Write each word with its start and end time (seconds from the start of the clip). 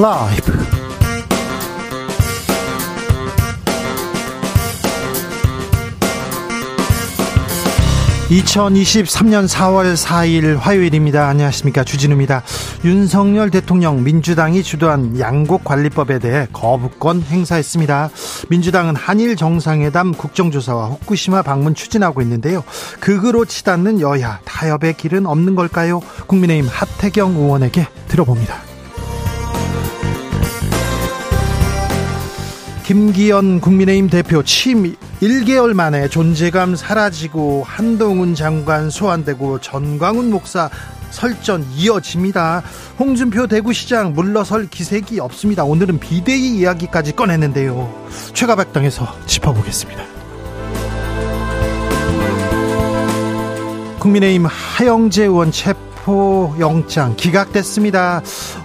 라이브. 0.00 0.52
2023년 8.30 9.48
4월 9.48 9.96
4일 9.96 10.56
화요일입니다. 10.56 11.26
안녕하십니까. 11.26 11.82
주진우입니다. 11.82 12.44
윤석열 12.84 13.50
대통령 13.50 14.04
민주당이 14.04 14.62
주도한 14.62 15.18
양곡관리법에 15.18 16.20
대해 16.20 16.46
거부권 16.52 17.22
행사했습니다. 17.22 18.10
민주당은 18.50 18.94
한일 18.94 19.34
정상회담 19.34 20.12
국정조사와 20.12 20.90
후쿠시마 20.90 21.42
방문 21.42 21.74
추진하고 21.74 22.22
있는데요. 22.22 22.62
극으로 23.00 23.46
치닫는 23.46 24.00
여야 24.00 24.38
타협의 24.44 24.94
길은 24.94 25.26
없는 25.26 25.56
걸까요? 25.56 26.00
국민의힘 26.28 26.70
하태경 26.70 27.34
의원에게 27.34 27.88
들어봅니다. 28.06 28.67
김기현 32.88 33.60
국민의힘 33.60 34.08
대표 34.08 34.42
취임 34.42 34.96
1개월 35.20 35.74
만에 35.74 36.08
존재감 36.08 36.74
사라지고 36.74 37.62
한동훈 37.66 38.34
장관 38.34 38.88
소환되고 38.88 39.60
전광훈 39.60 40.30
목사 40.30 40.70
설전 41.10 41.66
이어집니다. 41.76 42.62
홍준표 42.98 43.46
대구시장 43.46 44.14
물러설 44.14 44.70
기색이 44.70 45.20
없습니다. 45.20 45.64
오늘은 45.64 46.00
비대위 46.00 46.60
이야기까지 46.60 47.14
꺼냈는데요. 47.14 48.08
최가박당에서 48.32 49.06
짚어보겠습니다. 49.26 50.02
국민의힘 53.98 54.46
하영재 54.46 55.24
의원 55.24 55.52
체포 55.52 55.87
체포영장 56.08 57.14
기각됐습니다. 57.16 58.22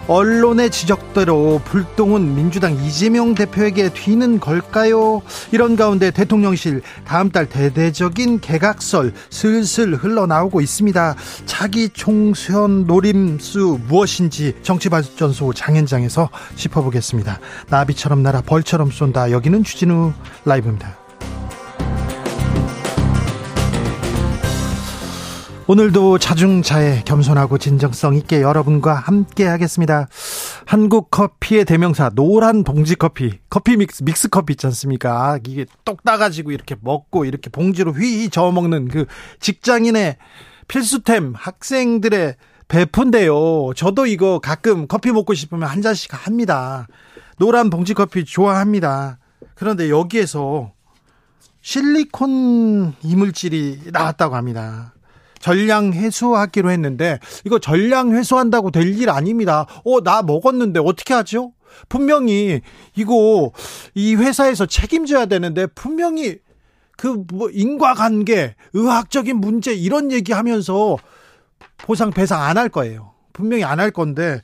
언론의 0.07 0.69
지적대로 0.71 1.61
불똥은 1.65 2.35
민주당 2.35 2.73
이재명 2.73 3.35
대표에게 3.35 3.89
튀는 3.89 4.39
걸까요? 4.39 5.21
이런 5.51 5.75
가운데 5.75 6.09
대통령실 6.11 6.81
다음 7.05 7.31
달 7.31 7.47
대대적인 7.47 8.39
개각설 8.39 9.13
슬슬 9.29 9.95
흘러나오고 9.95 10.61
있습니다. 10.61 11.15
차기 11.45 11.89
총선 11.89 12.87
노림수 12.87 13.79
무엇인지 13.87 14.55
정치발전소 14.61 15.53
장현장에서 15.53 16.29
짚어보겠습니다. 16.55 17.39
나비처럼 17.69 18.23
날아 18.23 18.41
벌처럼 18.41 18.89
쏜다. 18.89 19.31
여기는 19.31 19.63
주진우 19.63 20.13
라이브입니다. 20.45 21.02
오늘도 25.65 26.17
자중차에 26.17 27.03
겸손하고 27.05 27.57
진정성 27.57 28.15
있게 28.15 28.41
여러분과 28.41 28.95
함께 28.95 29.45
하겠습니다. 29.45 30.09
한국 30.65 31.09
커피의 31.09 31.63
대명사 31.63 32.09
노란 32.09 32.65
봉지 32.65 32.95
커피, 32.95 33.39
커피 33.49 33.77
믹스 33.77 34.03
믹스 34.03 34.27
커피 34.27 34.53
있지 34.53 34.67
않습니까? 34.67 35.39
이게 35.47 35.65
똑 35.85 36.03
따가지고 36.03 36.51
이렇게 36.51 36.75
먹고 36.81 37.23
이렇게 37.23 37.49
봉지로 37.49 37.93
휘휘 37.93 38.29
저어 38.29 38.51
먹는 38.51 38.89
그 38.89 39.05
직장인의 39.39 40.17
필수템 40.67 41.33
학생들의 41.33 42.35
배푼데요. 42.67 43.71
저도 43.73 44.05
이거 44.05 44.39
가끔 44.39 44.85
커피 44.87 45.13
먹고 45.13 45.33
싶으면 45.33 45.69
한 45.69 45.81
잔씩 45.81 46.11
합니다. 46.27 46.87
노란 47.37 47.69
봉지 47.69 47.93
커피 47.93 48.25
좋아합니다. 48.25 49.17
그런데 49.55 49.89
여기에서 49.89 50.73
실리콘 51.61 52.95
이물질이 53.01 53.83
나왔다고 53.93 54.35
합니다. 54.35 54.92
전량 55.43 55.91
회수하기로 55.91 56.71
했는데 56.71 57.19
이거 57.43 57.59
전량 57.59 58.13
회수한다고 58.13 58.71
될 58.71 58.93
일 58.93 59.09
아닙니다. 59.09 59.65
어, 59.83 60.01
나 60.01 60.21
먹었는데 60.21 60.79
어떻게 60.79 61.13
하죠? 61.13 61.51
분명히 61.89 62.61
이거 62.95 63.51
이 63.93 64.15
회사에서 64.15 64.65
책임져야 64.65 65.25
되는데 65.25 65.65
분명히 65.67 66.37
그 66.95 67.25
뭐 67.33 67.49
인과관계, 67.49 68.55
의학적인 68.71 69.35
문제 69.37 69.73
이런 69.73 70.11
얘기하면서 70.13 70.97
보상 71.79 72.11
배상 72.11 72.41
안 72.41 72.57
할 72.57 72.69
거예요. 72.69 73.11
분명히 73.33 73.65
안 73.65 73.79
할 73.81 73.91
건데 73.91 74.41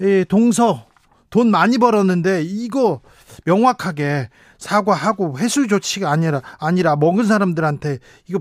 이 0.00 0.24
동서 0.28 0.86
돈 1.30 1.50
많이 1.52 1.78
벌었는데 1.78 2.42
이거 2.42 3.00
명확하게 3.44 4.28
사과하고 4.58 5.38
회수 5.38 5.68
조치가 5.68 6.10
아니라 6.10 6.42
아니라 6.58 6.96
먹은 6.96 7.26
사람들한테 7.26 7.98
이거 8.28 8.40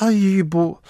아 0.00 0.10
이 0.10 0.42
뭐 0.42 0.80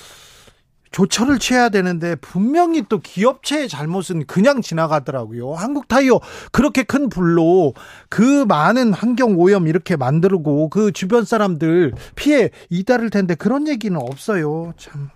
조처를 0.94 1.40
취해야 1.40 1.70
되는데 1.70 2.14
분명히 2.14 2.84
또 2.88 3.00
기업체의 3.00 3.68
잘못은 3.68 4.26
그냥 4.26 4.62
지나가더라고요. 4.62 5.54
한국 5.54 5.88
타이어 5.88 6.20
그렇게 6.52 6.84
큰 6.84 7.08
불로 7.08 7.74
그 8.08 8.44
많은 8.44 8.94
환경 8.94 9.36
오염 9.36 9.66
이렇게 9.66 9.96
만들고 9.96 10.68
그 10.68 10.92
주변 10.92 11.24
사람들 11.24 11.94
피해 12.14 12.50
이다를 12.70 13.10
텐데 13.10 13.34
그런 13.34 13.66
얘기는 13.66 13.98
없어요. 14.00 14.72
참. 14.76 15.10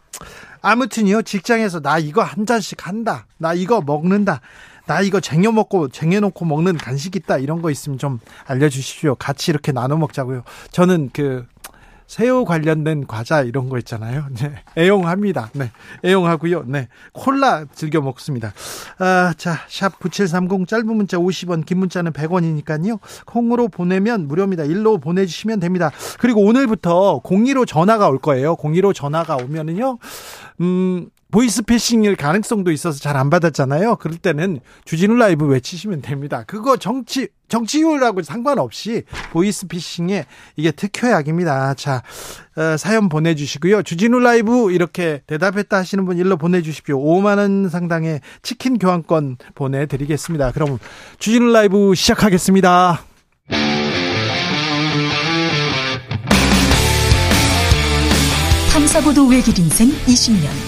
아무튼요 0.63 1.23
직장에서 1.23 1.79
나 1.79 1.99
이거 2.01 2.25
한 2.25 2.45
잔씩 2.45 2.85
한다. 2.85 3.29
나 3.37 3.55
이거 3.55 3.81
먹는다. 3.81 4.41
나 4.87 5.01
이거 5.01 5.21
쟁여 5.21 5.53
먹고 5.53 5.91
쟁여놓고 5.91 6.45
먹는 6.45 6.77
간식 6.77 7.15
있다 7.15 7.39
이런 7.39 7.63
거 7.63 7.71
있으면 7.71 7.99
좀 7.99 8.19
알려주십시오. 8.47 9.15
같이 9.15 9.53
이렇게 9.53 9.71
나눠 9.71 9.97
먹자고요. 9.97 10.43
저는 10.73 11.11
그 11.13 11.47
새우 12.09 12.47
관련된 12.47 13.07
과자 13.07 13.43
이런 13.43 13.69
거 13.69 13.77
있잖아요. 13.79 14.25
네. 14.41 14.55
애용합니다. 14.79 15.51
네. 15.53 15.71
애용하고요. 16.03 16.65
네. 16.67 16.89
콜라 17.13 17.67
즐겨 17.73 18.01
먹습니다. 18.01 18.55
아, 18.99 19.35
자, 19.37 19.59
샵 19.69 19.99
9730 20.01 20.67
짧은 20.67 20.87
문자 20.87 21.19
50원, 21.19 21.67
긴 21.67 21.79
문자는 21.79 22.13
100원이니까요. 22.13 22.99
콩으로 23.27 23.69
보내면 23.69 24.27
무료입니다. 24.27 24.65
일로 24.65 24.97
보내 24.97 25.27
주시면 25.27 25.61
됩니다. 25.61 25.91
그리고 26.19 26.43
오늘부터 26.43 27.21
02로 27.23 27.67
전화가 27.67 28.09
올 28.09 28.19
거예요. 28.19 28.57
02로 28.57 28.95
전화가 28.95 29.37
오면은요. 29.37 29.99
음, 30.63 31.11
보이스피싱일 31.31 32.17
가능성도 32.17 32.71
있어서 32.73 32.99
잘 32.99 33.19
안 33.19 33.31
받았잖아요. 33.31 33.97
그럴 33.97 34.17
때는 34.17 34.61
주진우 34.85 35.17
라이브 35.17 35.45
외치시면 35.45 36.03
됩니다. 36.03 36.45
그거 36.47 36.77
정치 36.77 37.29
정치율하고 37.49 38.23
상관없이 38.23 39.03
보이스피싱에 39.33 40.25
이게 40.57 40.71
특효약입니다. 40.71 41.75
자 41.75 42.03
어, 42.57 42.77
사연 42.77 43.09
보내주시고요. 43.09 43.83
주진우 43.83 44.21
라이브 44.21 44.71
이렇게 44.71 45.23
대답했다 45.27 45.79
하시는 45.79 46.05
분 46.05 46.17
일로 46.19 46.37
보내주십시오. 46.37 46.99
5만 47.01 47.39
원 47.39 47.69
상당의 47.69 48.21
치킨 48.43 48.79
교환권 48.79 49.39
보내드리겠습니다. 49.57 50.53
그럼 50.53 50.79
주진우 51.19 51.51
라이브 51.51 51.95
시작하겠습니다. 51.97 53.01
탐사보도 58.73 59.27
외길 59.27 59.59
인생 59.59 59.89
20년. 60.07 60.68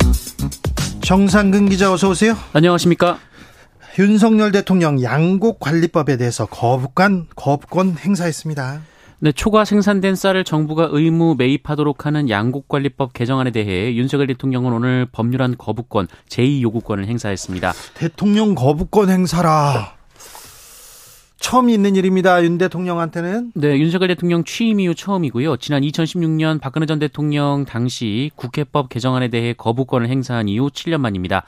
정상근 1.11 1.67
기자 1.67 1.91
어서 1.91 2.07
오세요. 2.07 2.37
안녕하십니까? 2.53 3.19
윤석열 3.99 4.53
대통령 4.53 5.03
양곡 5.03 5.59
관리법에 5.59 6.15
대해서 6.15 6.45
거부권 6.45 7.27
거부권 7.35 7.97
행사했습니다. 7.99 8.81
네, 9.19 9.33
초과 9.33 9.65
생산된 9.65 10.15
쌀을 10.15 10.45
정부가 10.45 10.87
의무 10.89 11.35
매입하도록 11.37 12.05
하는 12.05 12.29
양곡관리법 12.29 13.11
개정안에 13.11 13.51
대해 13.51 13.93
윤석열 13.93 14.27
대통령은 14.27 14.71
오늘 14.71 15.05
법률안 15.11 15.57
거부권 15.57 16.07
제2요구권을 16.29 17.03
행사했습니다. 17.07 17.73
대통령 17.93 18.55
거부권 18.55 19.09
행사라. 19.09 20.00
처음 21.41 21.69
있는 21.69 21.95
일입니다. 21.95 22.43
윤 22.43 22.59
대통령한테는. 22.59 23.51
네, 23.55 23.77
윤석열 23.79 24.07
대통령 24.09 24.43
취임 24.43 24.79
이후 24.79 24.93
처음이고요. 24.93 25.57
지난 25.57 25.81
2016년 25.81 26.61
박근혜 26.61 26.85
전 26.85 26.99
대통령 26.99 27.65
당시 27.65 28.29
국회법 28.35 28.89
개정안에 28.89 29.27
대해 29.29 29.53
거부권을 29.53 30.07
행사한 30.07 30.47
이후 30.47 30.69
7년 30.69 30.99
만입니다. 30.99 31.43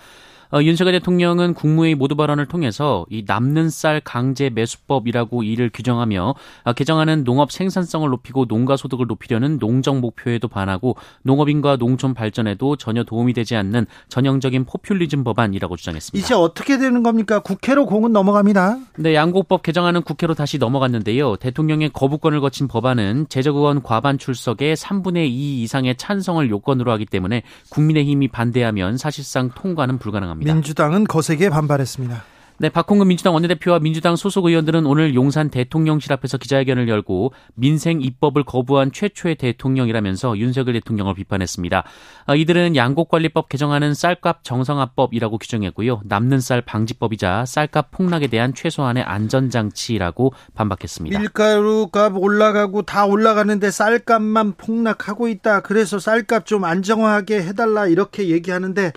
어, 0.54 0.62
윤석열 0.62 0.94
대통령은 0.94 1.56
국무회의 1.56 1.96
모두 1.96 2.16
발언을 2.16 2.46
통해서 2.46 3.08
이 3.10 3.24
남는 3.26 3.72
쌀 3.72 4.00
강제 4.00 4.52
매수법이라고 4.52 5.42
이를 5.42 5.72
규정하며 5.74 6.36
어, 6.66 6.74
개정안은 6.74 7.24
농업 7.24 7.52
생산성을 7.52 8.08
높이고 8.08 8.46
농가 8.46 8.78
소득을 8.78 9.08
높이려는 9.08 9.58
농정 9.58 10.00
목표에도 10.00 10.48
반하고 10.48 10.96
농업인과 11.24 11.78
농촌 11.78 12.14
발전에도 12.14 12.76
전혀 12.76 13.04
도움이 13.04 13.34
되지 13.34 13.56
않는 13.56 13.88
전형적인 14.10 14.66
포퓰리즘 14.66 15.24
법안이라고 15.24 15.76
주장했습니다. 15.76 16.24
이제 16.24 16.36
어떻게 16.36 16.78
되는 16.78 17.02
겁니까? 17.02 17.40
국회로 17.40 17.88
공은 17.88 18.14
넘어갑니다. 18.14 18.78
네, 19.00 19.16
양곡법 19.16 19.64
개정안은 19.64 20.04
국회로 20.04 20.36
다시 20.36 20.60
넘어갔는데요. 20.60 21.38
대통령의 21.38 21.90
거부권을 21.90 22.42
거친 22.42 22.68
법안은 22.68 23.26
제적 23.28 23.56
의원 23.56 23.82
과반 23.82 24.20
출석의 24.20 24.76
3분의 24.76 25.30
2 25.30 25.64
이상의 25.64 25.96
찬성을 25.98 26.48
요건으로 26.48 26.92
하기 26.92 27.08
때문에 27.08 27.42
국민의힘이 27.72 28.28
반대하면 28.28 28.98
사실상 28.98 29.50
통과는 29.50 29.98
불가능합니다. 29.98 30.43
민주당은 30.44 31.06
거세게 31.06 31.50
반발했습니다. 31.50 32.24
네, 32.60 32.70
박홍근 32.70 33.08
민주당 33.08 33.34
원내대표와 33.34 33.80
민주당 33.80 34.16
소속 34.16 34.46
의원들은 34.46 34.86
오늘 34.86 35.16
용산 35.16 35.50
대통령실 35.50 36.14
앞에서 36.14 36.38
기자회견을 36.38 36.88
열고 36.88 37.34
민생 37.56 38.00
입법을 38.02 38.44
거부한 38.44 38.92
최초의 38.92 39.36
대통령이라면서 39.36 40.38
윤석열 40.38 40.74
대통령을 40.76 41.16
비판했습니다. 41.16 41.84
아, 42.26 42.36
이들은 42.36 42.76
양곡관리법 42.76 43.50
개정안은 43.50 43.96
쌀값 43.96 44.44
정상화법이라고 44.44 45.40
규정했고요. 45.40 46.02
남는 46.06 46.40
쌀 46.40 46.62
방지법이자 46.62 47.46
쌀값 47.46 47.92
폭락에 47.92 48.28
대한 48.28 48.54
최소한의 48.54 49.04
안전장치라고 49.04 50.34
반박했습니다. 50.54 51.20
밀가루값 51.20 52.16
올라가고 52.16 52.84
다 52.84 53.06
올라가는데 53.06 53.72
쌀값만 53.72 54.54
폭락하고 54.54 55.28
있다. 55.28 55.62
그래서 55.62 55.98
쌀값 56.00 56.46
좀 56.46 56.64
안정화하게 56.64 57.42
해달라 57.42 57.88
이렇게 57.88 58.30
얘기하는데 58.30 58.94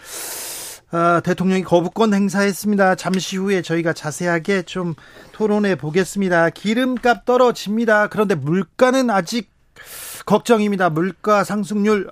아, 0.91 1.21
대통령이 1.25 1.62
거부권 1.65 2.15
행사했습니다. 2.15 2.94
잠시 2.94 3.37
후에 3.37 3.62
저희가 3.62 3.93
자세하게 3.93 4.62
좀 4.62 4.94
토론해 5.33 5.77
보겠습니다. 5.77 6.50
기름값 6.50 7.25
떨어집니다. 7.25 8.09
그런데 8.09 8.35
물가는 8.35 9.11
아직 9.11 9.50
걱정입니다. 10.27 10.91
물가 10.91 11.44
상승률 11.44 12.11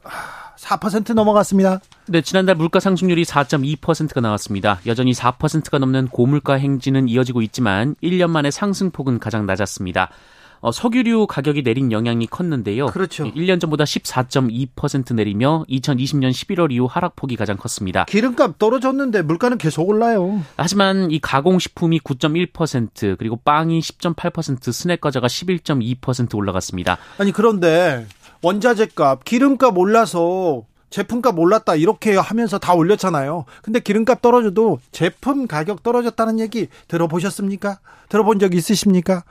4% 0.56 1.14
넘어갔습니다. 1.14 1.80
네, 2.06 2.20
지난달 2.20 2.54
물가 2.54 2.80
상승률이 2.80 3.24
4.2%가 3.24 4.20
나왔습니다. 4.20 4.80
여전히 4.86 5.12
4%가 5.12 5.78
넘는 5.78 6.08
고물가 6.08 6.54
행진은 6.54 7.08
이어지고 7.08 7.42
있지만 7.42 7.94
1년 8.02 8.30
만에 8.30 8.50
상승폭은 8.50 9.18
가장 9.18 9.46
낮았습니다. 9.46 10.10
어, 10.64 10.72
석유류 10.72 11.26
가격이 11.26 11.62
내린 11.62 11.92
영향이 11.92 12.26
컸는데요. 12.26 12.86
그렇죠. 12.86 13.24
1년 13.34 13.60
전보다 13.60 13.84
14.2% 13.84 15.14
내리며 15.14 15.66
2020년 15.68 16.30
11월 16.30 16.72
이후 16.72 16.86
하락폭이 16.86 17.36
가장 17.36 17.58
컸습니다. 17.58 18.06
기름값 18.06 18.58
떨어졌는데 18.58 19.20
물가는 19.20 19.58
계속 19.58 19.86
올라요. 19.86 20.42
하지만 20.56 21.10
이 21.10 21.18
가공식품이 21.18 22.00
9.1% 22.00 23.18
그리고 23.18 23.36
빵이 23.36 23.78
10.8% 23.80 24.72
스낵 24.72 25.02
과자가 25.02 25.26
11.2% 25.26 26.34
올라갔습니다. 26.34 26.96
아니 27.18 27.30
그런데 27.30 28.06
원자재값, 28.40 29.24
기름값 29.24 29.76
올라서 29.76 30.64
제품값 30.88 31.38
올랐다 31.38 31.74
이렇게 31.74 32.16
하면서 32.16 32.58
다 32.58 32.72
올렸잖아요. 32.72 33.44
근데 33.62 33.80
기름값 33.80 34.22
떨어져도 34.22 34.78
제품 34.92 35.46
가격 35.46 35.82
떨어졌다는 35.82 36.40
얘기 36.40 36.68
들어보셨습니까? 36.88 37.80
들어본 38.08 38.38
적 38.38 38.54
있으십니까? 38.54 39.24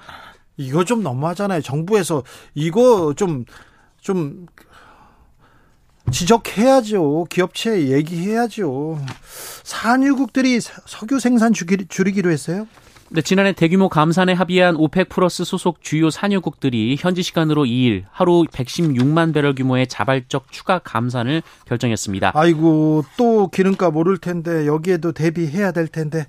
이거 0.58 0.84
좀 0.84 1.04
너무하잖아요. 1.04 1.62
정부에서 1.62 2.24
이거 2.54 3.14
좀, 3.16 3.46
좀, 4.02 4.46
지적해야죠. 6.12 7.26
기업체 7.30 7.88
얘기해야죠. 7.90 9.00
산유국들이 9.64 10.60
석유 10.62 11.20
생산 11.20 11.54
줄이기로 11.54 12.30
했어요? 12.30 12.68
네, 13.10 13.22
지난해 13.22 13.52
대규모 13.54 13.90
감산에 13.90 14.34
합의한 14.34 14.76
OPEC 14.76 15.10
Plus 15.10 15.44
소속 15.44 15.82
주요 15.82 16.10
산유국들이 16.10 16.96
현지 16.98 17.22
시간으로 17.22 17.64
2일 17.66 18.04
하루 18.12 18.46
116만 18.52 19.34
배럴 19.34 19.54
규모의 19.56 19.88
자발적 19.88 20.52
추가 20.52 20.80
감산을 20.80 21.44
결정했습니다. 21.66 22.32
아이고 22.34 23.04
또 23.18 23.50
기름값 23.50 23.96
오를 23.96 24.18
텐데 24.18 24.66
여기에도 24.66 25.12
대비해야 25.12 25.72
될 25.72 25.88
텐데 25.88 26.26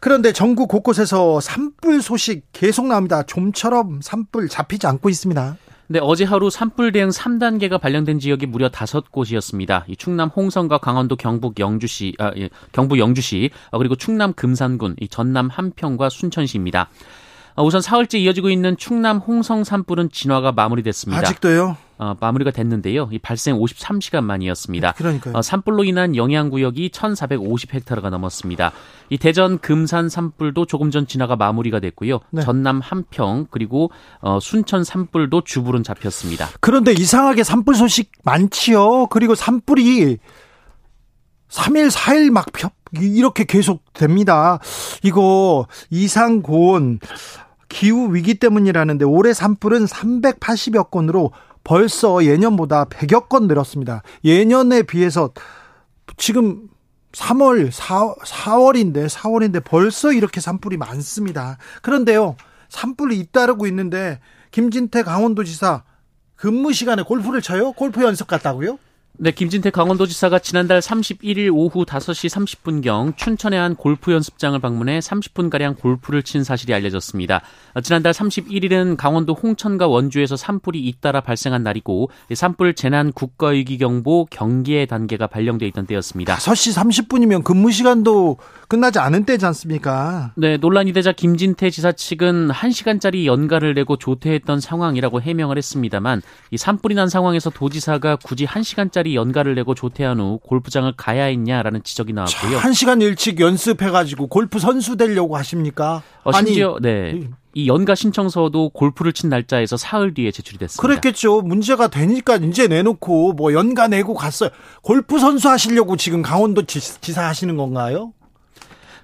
그런데 0.00 0.32
전국 0.32 0.68
곳곳에서 0.68 1.40
산불 1.40 2.02
소식 2.02 2.44
계속 2.52 2.86
나옵니다. 2.86 3.24
좀처럼 3.24 4.00
산불 4.02 4.48
잡히지 4.48 4.86
않고 4.86 5.08
있습니다. 5.08 5.56
네, 5.92 5.98
어제 6.00 6.24
하루 6.24 6.48
산불 6.48 6.92
대응 6.92 7.10
3단계가 7.10 7.78
발령된 7.78 8.18
지역이 8.18 8.46
무려 8.46 8.70
5곳이었습니다. 8.70 9.84
이 9.88 9.96
충남 9.96 10.30
홍성과 10.30 10.78
강원도 10.78 11.16
경북 11.16 11.60
영주시, 11.60 12.14
아, 12.18 12.32
예, 12.38 12.48
경북 12.72 12.98
영주시, 12.98 13.50
아, 13.70 13.76
그리고 13.76 13.94
충남 13.94 14.32
금산군, 14.32 14.96
이 15.00 15.08
전남 15.08 15.50
함평과 15.50 16.08
순천시입니다. 16.08 16.88
아, 17.56 17.62
우선 17.62 17.82
사흘째 17.82 18.18
이어지고 18.20 18.48
있는 18.48 18.78
충남 18.78 19.18
홍성 19.18 19.64
산불은 19.64 20.08
진화가 20.12 20.52
마무리됐습니다. 20.52 21.20
아직도요? 21.28 21.76
어, 22.02 22.16
마무리가 22.18 22.50
됐는데요. 22.50 23.08
이 23.12 23.20
발생 23.20 23.56
53시간 23.56 24.24
만이었습니다. 24.24 24.92
그러니까요. 24.94 25.36
어, 25.36 25.42
산불로 25.42 25.84
인한 25.84 26.16
영향 26.16 26.50
구역이 26.50 26.88
1,450헥타르가 26.88 28.10
넘었습니다. 28.10 28.72
이 29.08 29.18
대전 29.18 29.60
금산 29.60 30.08
산불도 30.08 30.66
조금 30.66 30.90
전 30.90 31.06
진화가 31.06 31.36
마무리가 31.36 31.78
됐고요. 31.78 32.18
네. 32.30 32.42
전남 32.42 32.80
한평 32.80 33.46
그리고 33.52 33.92
어, 34.20 34.40
순천 34.40 34.82
산불도 34.82 35.42
주불은 35.44 35.84
잡혔습니다. 35.84 36.48
그런데 36.60 36.90
이상하게 36.90 37.44
산불 37.44 37.76
소식 37.76 38.10
많지요. 38.24 39.06
그리고 39.06 39.36
산불이 39.36 40.18
3일, 41.50 41.88
4일 41.88 42.30
막 42.30 42.46
이렇게 43.00 43.44
계속 43.44 43.84
됩니다. 43.92 44.58
이거 45.04 45.68
이상 45.90 46.42
고온 46.42 46.98
기후 47.68 48.12
위기 48.12 48.34
때문이라는데 48.34 49.04
올해 49.04 49.32
산불은 49.32 49.84
380여 49.84 50.90
건으로 50.90 51.30
벌써 51.64 52.24
예년보다 52.24 52.86
100여 52.86 53.28
건 53.28 53.46
늘었습니다. 53.46 54.02
예년에 54.24 54.82
비해서 54.82 55.30
지금 56.16 56.68
3월, 57.12 57.70
4, 57.70 58.14
4월인데, 58.14 59.08
4월인데 59.08 59.62
벌써 59.64 60.12
이렇게 60.12 60.40
산불이 60.40 60.76
많습니다. 60.78 61.58
그런데요, 61.82 62.36
산불이 62.68 63.18
잇따르고 63.18 63.66
있는데, 63.66 64.18
김진태 64.50 65.02
강원도지사 65.02 65.84
근무 66.36 66.72
시간에 66.72 67.02
골프를 67.02 67.40
쳐요? 67.40 67.72
골프 67.72 68.02
연습 68.02 68.26
갔다고요? 68.26 68.78
네, 69.24 69.30
김진태 69.30 69.70
강원도지사가 69.70 70.40
지난달 70.40 70.80
31일 70.80 71.54
오후 71.54 71.84
5시 71.84 72.28
30분경 72.28 73.16
춘천의 73.16 73.56
한 73.56 73.76
골프 73.76 74.10
연습장을 74.10 74.58
방문해 74.58 74.98
30분가량 74.98 75.78
골프를 75.78 76.24
친 76.24 76.42
사실이 76.42 76.74
알려졌습니다. 76.74 77.40
지난달 77.84 78.14
31일은 78.14 78.96
강원도 78.96 79.34
홍천과 79.34 79.86
원주에서 79.86 80.34
산불이 80.34 80.80
잇따라 80.80 81.20
발생한 81.20 81.62
날이고 81.62 82.10
산불 82.34 82.74
재난 82.74 83.12
국가위기경보 83.12 84.26
경계 84.28 84.86
단계가 84.86 85.28
발령돼 85.28 85.68
있던 85.68 85.86
때였습니다. 85.86 86.38
5시 86.38 87.06
30분이면 87.06 87.44
근무 87.44 87.70
시간도 87.70 88.38
끝나지 88.72 88.98
않은 89.00 89.26
때지 89.26 89.44
않습니까? 89.44 90.32
네, 90.34 90.56
논란이 90.56 90.94
되자 90.94 91.12
김진태 91.12 91.68
지사 91.68 91.92
측은 91.92 92.48
1시간짜리 92.48 93.26
연가를 93.26 93.74
내고 93.74 93.96
조퇴했던 93.98 94.60
상황이라고 94.60 95.20
해명을 95.20 95.58
했습니다만 95.58 96.22
이 96.50 96.56
산불이 96.56 96.94
난 96.94 97.10
상황에서 97.10 97.50
도지사가 97.50 98.16
굳이 98.24 98.46
1시간짜리 98.46 99.12
연가를 99.12 99.54
내고 99.56 99.74
조퇴한 99.74 100.18
후 100.20 100.40
골프장을 100.42 100.90
가야 100.96 101.24
했냐라는 101.24 101.82
지적이 101.82 102.14
나왔고요. 102.14 102.60
1시간 102.60 103.02
일찍 103.02 103.40
연습해 103.40 103.90
가지고 103.90 104.28
골프 104.28 104.58
선수 104.58 104.96
되려고 104.96 105.36
하십니까? 105.36 106.02
어, 106.24 106.32
심지어 106.32 106.76
아니, 106.76 106.80
네. 106.80 107.28
이 107.52 107.68
연가 107.68 107.94
신청서도 107.94 108.70
골프를 108.70 109.12
친 109.12 109.28
날짜에서 109.28 109.76
사흘 109.76 110.14
뒤에 110.14 110.30
제출이 110.30 110.56
됐습니다. 110.56 110.80
그랬겠죠. 110.80 111.42
문제가 111.42 111.88
되니까 111.88 112.36
이제 112.36 112.68
내놓고 112.68 113.34
뭐 113.34 113.52
연가 113.52 113.86
내고 113.88 114.14
갔어요. 114.14 114.48
골프 114.80 115.18
선수 115.18 115.50
하시려고 115.50 115.98
지금 115.98 116.22
강원도 116.22 116.62
지 116.62 116.80
사 117.12 117.26
하시는 117.26 117.54
건가요? 117.58 118.14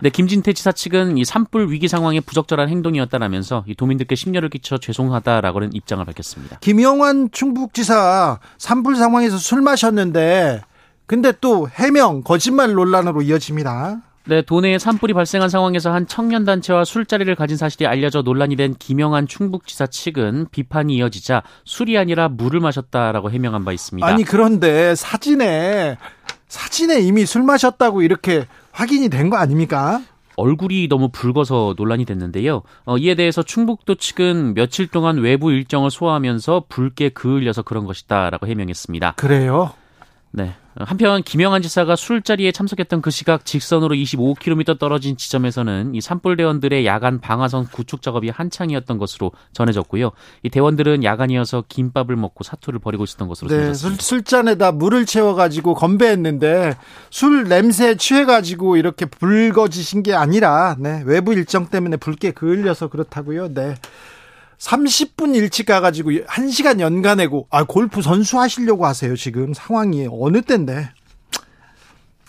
네, 0.01 0.11
김진태 0.11 0.53
지사 0.53 0.71
측은 0.71 1.19
이 1.19 1.25
산불 1.25 1.73
위기 1.73 1.89
상황에 1.89 2.21
부적절한 2.21 2.69
행동이었다라면서 2.69 3.65
이 3.67 3.75
도민들께 3.75 4.15
심려를 4.15 4.49
끼쳐 4.49 4.79
죄송하다라고는 4.79 5.73
입장을 5.73 6.05
밝혔습니다. 6.05 6.59
김영환 6.61 7.31
충북지사 7.33 8.39
산불 8.59 8.97
상황에서 8.97 9.39
술 9.39 9.61
마셨는데 9.61 10.63
근데 11.07 11.33
또 11.41 11.69
해명 11.69 12.23
거짓말 12.23 12.75
논란으로 12.75 13.23
이어집니다. 13.23 14.03
네, 14.27 14.43
도내에 14.43 14.79
산불이 14.79 15.15
발생한 15.15 15.49
상황에서 15.49 15.91
한 15.91 16.07
청년단체와 16.07 16.85
술자리를 16.85 17.35
가진 17.35 17.57
사실이 17.57 17.87
알려져 17.87 18.21
논란이 18.21 18.57
된 18.57 18.75
김영한 18.75 19.27
충북지사 19.27 19.87
측은 19.87 20.49
비판이 20.51 20.97
이어지자 20.97 21.43
술이 21.65 21.97
아니라 21.97 22.29
물을 22.29 22.61
마셨다라고 22.61 23.31
해명한 23.31 23.65
바 23.65 23.73
있습니다. 23.73 24.07
아니, 24.07 24.25
그런데 24.25 24.95
사진에, 24.95 25.97
사진에 26.47 27.01
이미 27.01 27.25
술 27.25 27.43
마셨다고 27.43 28.03
이렇게 28.03 28.47
확인이 28.79 29.09
된 29.09 29.29
거 29.29 29.37
아닙니까? 29.37 30.01
얼굴이 30.37 30.87
너무 30.87 31.09
붉어서 31.09 31.75
논란이 31.77 32.05
됐는데요. 32.05 32.63
어, 32.85 32.97
이에 32.97 33.17
대해서 33.17 33.43
충북도 33.43 33.97
측은 33.97 34.55
며칠 34.55 34.87
동안 34.87 35.17
외부 35.19 35.51
일정을 35.51 35.91
소화하면서 35.91 36.67
붉게 36.69 37.09
그을려서 37.09 37.63
그런 37.63 37.87
것이다라고 37.87 38.47
해명했습니다. 38.47 39.15
그래요? 39.17 39.73
네. 40.31 40.55
한편 40.85 41.23
김영한 41.23 41.63
지사가 41.63 41.97
술자리에 41.97 42.53
참석했던 42.53 43.03
그 43.03 43.11
시각 43.11 43.45
직선으로 43.45 43.95
25km 43.95 44.79
떨어진 44.79 45.17
지점에서는 45.17 45.95
이 45.95 46.01
산불 46.01 46.37
대원들의 46.37 46.87
야간 46.87 47.21
방화선 47.21 47.67
구축 47.67 48.03
작업이 48.03 48.29
한창이었던 48.29 48.99
것으로 48.99 49.33
전해졌고요. 49.53 50.13
이 50.43 50.51
대원들은 50.51 51.05
야간이어서 51.05 51.65
김밥을 51.69 52.17
먹고 52.17 52.45
사투를 52.45 52.79
벌이고 52.79 53.05
있었던 53.05 53.29
것으로 53.29 53.49
네, 53.49 53.57
전해졌습니다. 53.57 54.03
술, 54.03 54.19
술잔에다 54.19 54.73
물을 54.73 55.07
채워가지고 55.07 55.75
건배했는데 55.75 56.77
술 57.11 57.49
냄새에 57.49 57.97
취해가지고 57.97 58.77
이렇게 58.77 59.07
붉어지신 59.07 60.03
게 60.03 60.15
아니라 60.15 60.77
네, 60.79 61.03
외부 61.07 61.33
일정 61.33 61.67
때문에 61.67 61.97
붉게 61.97 62.33
그을려서 62.33 62.89
그렇다고요. 62.89 63.53
네. 63.55 63.75
30분 64.59 65.35
일찍 65.37 65.67
가가지고 65.67 66.11
1시간 66.11 66.81
연가내고 66.81 67.47
아 67.51 67.65
골프 67.65 68.03
선수 68.03 68.39
하시려고 68.41 68.87
하세요 68.87 69.15
지금. 69.17 69.55
상황이 69.55 70.09
어느 70.11 70.43
때인데? 70.43 70.91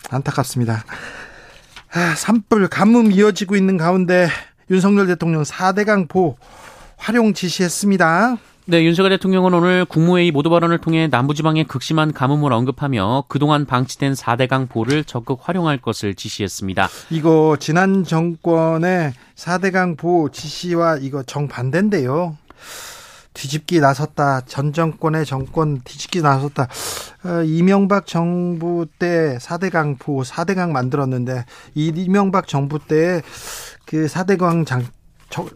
안타깝습니다. 0.09 0.83
아, 1.91 2.15
산불 2.15 2.67
가뭄 2.67 3.11
이어지고 3.11 3.55
있는 3.55 3.77
가운데 3.77 4.29
윤석열 4.69 5.07
대통령 5.07 5.41
4대강 5.41 6.07
보 6.07 6.37
활용 6.97 7.33
지시했습니다 7.33 8.37
네, 8.69 8.83
윤석열 8.83 9.09
대통령은 9.11 9.53
오늘 9.55 9.83
국무회의 9.83 10.29
모두 10.29 10.51
발언을 10.51 10.77
통해 10.77 11.07
남부지방의 11.07 11.63
극심한 11.63 12.13
가뭄을 12.13 12.53
언급하며 12.53 13.23
그동안 13.27 13.65
방치된 13.65 14.13
4대강 14.13 14.69
보를 14.69 15.03
적극 15.03 15.39
활용할 15.41 15.81
것을 15.81 16.13
지시했습니다. 16.13 16.87
이거 17.09 17.57
지난 17.59 18.03
정권의 18.03 19.13
4대강 19.35 19.97
보 19.97 20.29
지시와 20.29 20.97
이거 20.97 21.23
정반대인데요. 21.23 22.37
뒤집기 23.33 23.79
나섰다. 23.79 24.41
전 24.41 24.71
정권의 24.71 25.25
정권 25.25 25.81
뒤집기 25.81 26.21
나섰다. 26.21 26.67
어, 27.25 27.43
이명박 27.43 28.05
정부 28.05 28.85
때 28.99 29.37
4대강 29.39 29.97
보 29.97 30.21
4대강 30.21 30.69
만들었는데 30.69 31.45
이 31.73 31.91
이명박 31.95 32.47
정부 32.47 32.77
때 32.77 33.21
그 33.89 34.05
4대강 34.05 34.67
장, 34.67 34.85
저, 35.31 35.47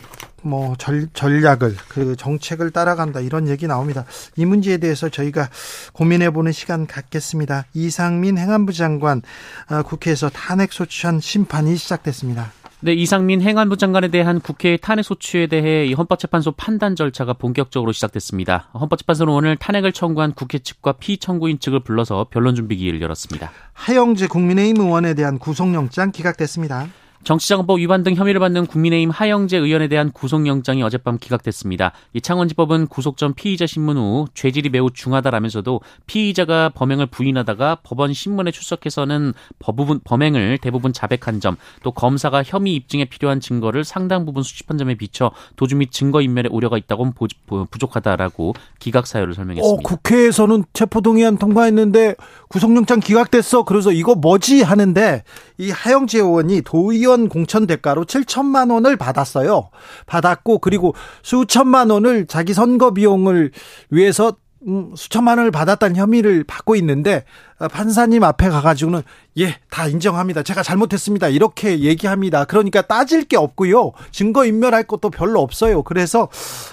뭐 0.43 0.75
전, 0.77 1.09
전략을 1.13 1.75
그 1.87 2.15
정책을 2.15 2.71
따라간다 2.71 3.19
이런 3.19 3.47
얘기 3.47 3.67
나옵니다. 3.67 4.05
이 4.35 4.45
문제에 4.45 4.77
대해서 4.77 5.09
저희가 5.09 5.49
고민해 5.93 6.31
보는 6.31 6.51
시간 6.51 6.85
갖겠습니다. 6.85 7.65
이상민 7.73 8.37
행안부 8.37 8.73
장관 8.73 9.21
어, 9.69 9.81
국회에서 9.83 10.29
탄핵 10.29 10.73
소추안 10.73 11.19
심판이 11.19 11.75
시작됐습니다. 11.75 12.51
네, 12.85 12.91
이상민 12.91 13.41
행안부 13.41 13.77
장관에 13.77 14.09
대한 14.09 14.41
국회의 14.41 14.77
탄핵 14.77 15.03
소추에 15.03 15.47
대해 15.47 15.85
이 15.85 15.93
헌법재판소 15.93 16.51
판단 16.51 16.97
절차가 16.97 17.31
본격적으로 17.31 17.93
시작됐습니다. 17.93 18.67
헌법재판소는 18.73 19.33
오늘 19.33 19.55
탄핵을 19.55 19.93
청구한 19.93 20.33
국회 20.33 20.59
측과 20.59 20.91
피청구인 20.93 21.59
측을 21.59 21.79
불러서 21.85 22.27
변론 22.29 22.55
준비 22.55 22.75
기일을 22.75 23.01
열었습니다. 23.01 23.51
하영재 23.71 24.27
국민의힘 24.27 24.81
의원에 24.81 25.13
대한 25.13 25.39
구속영장 25.39 26.11
기각됐습니다. 26.11 26.89
정치자금법 27.23 27.79
위반 27.79 28.03
등 28.03 28.15
혐의를 28.15 28.39
받는 28.39 28.65
국민의힘 28.65 29.09
하영재 29.09 29.57
의원에 29.57 29.87
대한 29.87 30.11
구속영장이 30.11 30.83
어젯밤 30.83 31.17
기각됐습니다. 31.17 31.93
이 32.13 32.21
창원지법은 32.21 32.87
구속 32.87 33.17
전 33.17 33.33
피의자 33.33 33.65
신문 33.65 33.97
후 33.97 34.25
죄질이 34.33 34.69
매우 34.69 34.89
중하다라면서도 34.91 35.81
피의자가 36.05 36.69
범행을 36.69 37.07
부인하다가 37.07 37.77
법원 37.83 38.13
신문에 38.13 38.51
출석해서는 38.51 39.33
법부분, 39.59 40.01
범행을 40.03 40.57
대부분 40.57 40.91
자백한 40.91 41.39
점, 41.39 41.55
또 41.83 41.91
검사가 41.91 42.43
혐의 42.43 42.73
입증에 42.73 43.05
필요한 43.05 43.39
증거를 43.39 43.83
상당 43.83 44.25
부분 44.25 44.43
수집한 44.43 44.77
점에 44.77 44.95
비춰 44.95 45.31
도주 45.55 45.77
및 45.77 45.91
증거인멸의 45.91 46.49
우려가 46.51 46.77
있다고 46.77 47.13
부족하다라고 47.69 48.53
기각 48.79 49.07
사유를 49.07 49.33
설명했습니다. 49.33 49.79
어, 49.79 49.81
국회에서는 49.83 50.65
체포동의안 50.73 51.37
통과했는데 51.37 52.15
구속영장 52.49 52.99
기각됐어. 52.99 53.63
그래서 53.63 53.91
이거 53.91 54.15
뭐지 54.15 54.61
하는데 54.61 55.23
이 55.57 55.71
하영재 55.71 56.19
의원이 56.19 56.61
도의원 56.61 57.12
공천 57.29 57.67
대가로 57.67 58.05
7천만 58.05 58.71
원을 58.71 58.97
받았어요. 58.97 59.69
받았고 60.05 60.59
그리고 60.59 60.93
수천만 61.21 61.89
원을 61.89 62.27
자기 62.27 62.53
선거 62.53 62.91
비용을 62.93 63.51
위해서 63.89 64.33
음, 64.65 64.93
수천만 64.95 65.39
원을 65.39 65.51
받았다는 65.51 65.97
혐의를 65.97 66.45
받고 66.45 66.77
있는데 66.77 67.25
어, 67.59 67.67
판사님 67.67 68.23
앞에 68.23 68.47
가가지고는 68.49 69.01
예 69.37 69.57
다 69.69 69.87
인정합니다. 69.87 70.43
제가 70.43 70.61
잘못했습니다. 70.61 71.27
이렇게 71.29 71.79
얘기합니다. 71.79 72.45
그러니까 72.45 72.83
따질 72.83 73.23
게 73.25 73.35
없고요. 73.37 73.91
증거 74.11 74.45
인멸할 74.45 74.83
것도 74.83 75.09
별로 75.09 75.41
없어요. 75.41 75.81
그래서 75.83 76.29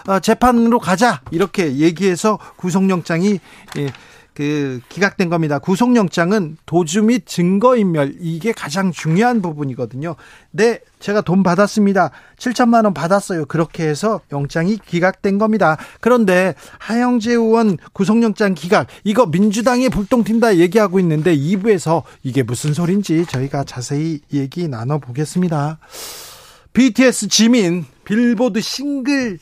어, 0.06 0.20
재판으로 0.20 0.78
가자 0.78 1.22
이렇게 1.30 1.76
얘기해서 1.78 2.38
구속영장이 2.56 3.40
예, 3.78 3.86
그 4.34 4.80
기각된 4.88 5.28
겁니다. 5.28 5.58
구속영장은 5.58 6.58
도주 6.66 7.02
및 7.02 7.26
증거인멸 7.26 8.16
이게 8.20 8.52
가장 8.52 8.92
중요한 8.92 9.42
부분이거든요. 9.42 10.16
네, 10.50 10.80
제가 10.98 11.20
돈 11.20 11.42
받았습니다. 11.42 12.10
7천만 12.38 12.84
원 12.84 12.94
받았어요. 12.94 13.46
그렇게 13.46 13.86
해서 13.86 14.20
영장이 14.32 14.78
기각된 14.86 15.38
겁니다. 15.38 15.76
그런데 16.00 16.54
하영재 16.78 17.32
의원 17.32 17.76
구속영장 17.92 18.54
기각 18.54 18.86
이거 19.04 19.26
민주당이 19.26 19.88
불똥튄다 19.88 20.56
얘기하고 20.56 21.00
있는데 21.00 21.36
2부에서 21.36 22.02
이게 22.22 22.42
무슨 22.42 22.72
소린지 22.72 23.26
저희가 23.26 23.64
자세히 23.64 24.20
얘기 24.32 24.68
나눠 24.68 24.98
보겠습니다. 24.98 25.78
BTS 26.72 27.28
지민 27.28 27.84
빌보드 28.04 28.60
싱글 28.60 29.38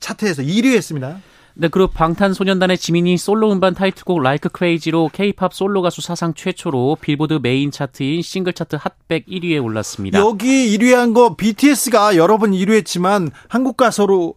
차트에서 0.00 0.42
1위 0.42 0.74
했습니다. 0.74 1.20
네, 1.58 1.68
그룹 1.68 1.94
방탄소년단의 1.94 2.76
지민이 2.76 3.16
솔로 3.16 3.50
음반 3.50 3.72
타이틀곡 3.74 4.20
Like 4.22 4.50
Crazy로 4.50 5.08
K-팝 5.12 5.54
솔로 5.54 5.80
가수 5.80 6.02
사상 6.02 6.34
최초로 6.34 6.98
빌보드 7.00 7.38
메인 7.42 7.70
차트인 7.70 8.20
싱글 8.20 8.52
차트 8.52 8.76
Hot백 8.78 9.24
1위에 9.26 9.62
올랐습니다. 9.64 10.18
여기 10.18 10.76
1위 10.76 10.92
한 10.92 11.14
거 11.14 11.34
BTS가 11.34 12.16
여러 12.16 12.36
번 12.36 12.50
1위 12.50 12.72
했지만 12.72 13.30
한국 13.48 13.78
가수로 13.78 14.34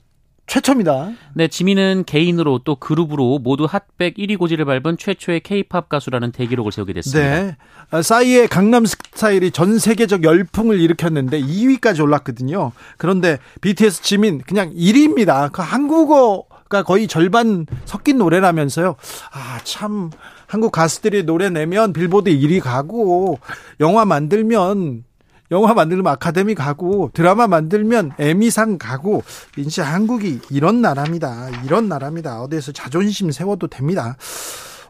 최초입니다. 0.47 1.11
네, 1.35 1.47
지민은 1.49 2.05
개인으로 2.07 2.61
또 2.63 2.75
그룹으로 2.75 3.39
모두 3.39 3.65
Hot백 3.65 4.15
1위 4.15 4.37
고지를 4.37 4.63
밟은 4.65 4.97
최초의 4.97 5.41
K-팝 5.41 5.89
가수라는 5.89 6.31
대기록을 6.31 6.71
세우게 6.71 6.93
됐습니다. 6.93 7.41
네. 7.43 7.57
아, 7.91 8.01
싸이의 8.01 8.47
강남 8.47 8.85
스타일이 8.85 9.51
전 9.51 9.77
세계적 9.77 10.23
열풍을 10.23 10.79
일으켰는데 10.79 11.41
2위까지 11.41 12.01
올랐거든요. 12.01 12.71
그런데 12.97 13.37
BTS 13.61 14.01
지민 14.03 14.39
그냥 14.39 14.71
1위입니다. 14.73 15.51
그 15.51 15.61
한국어 15.61 16.45
가 16.69 16.83
거의 16.83 17.07
절반 17.07 17.65
섞인 17.85 18.19
노래라면서요. 18.19 18.95
아, 19.31 19.59
참 19.63 20.11
한국 20.45 20.71
가수들이 20.71 21.23
노래 21.23 21.49
내면 21.49 21.93
빌보드 21.93 22.29
1위 22.29 22.61
가고 22.61 23.39
영화 23.79 24.05
만들면 24.05 25.03
영화 25.51 25.73
만들면 25.73 26.05
아카데미 26.05 26.53
가고 26.53 27.09
드라마 27.13 27.47
만들면 27.47 28.11
에미상 28.19 28.77
가고 28.77 29.23
이제 29.57 29.81
한국이 29.81 30.41
이런 30.51 30.81
나라입니다. 30.81 31.49
이런 31.65 31.89
나라입니다. 31.89 32.41
어디에서 32.43 32.71
자존심 32.71 33.31
세워도 33.31 33.67
됩니다. 33.67 34.15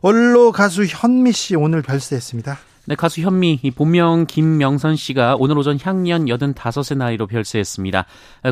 원로 0.01 0.51
가수 0.51 0.83
현미 0.83 1.31
씨 1.31 1.55
오늘 1.55 1.81
별세했습니다. 1.81 2.57
네, 2.89 2.95
가수 2.95 3.21
현미, 3.21 3.59
본명 3.75 4.25
김명선 4.25 4.95
씨가 4.95 5.35
오늘 5.37 5.59
오전 5.59 5.77
향년 5.79 6.25
85세 6.25 6.97
나이로 6.97 7.27
별세했습니다. 7.27 8.05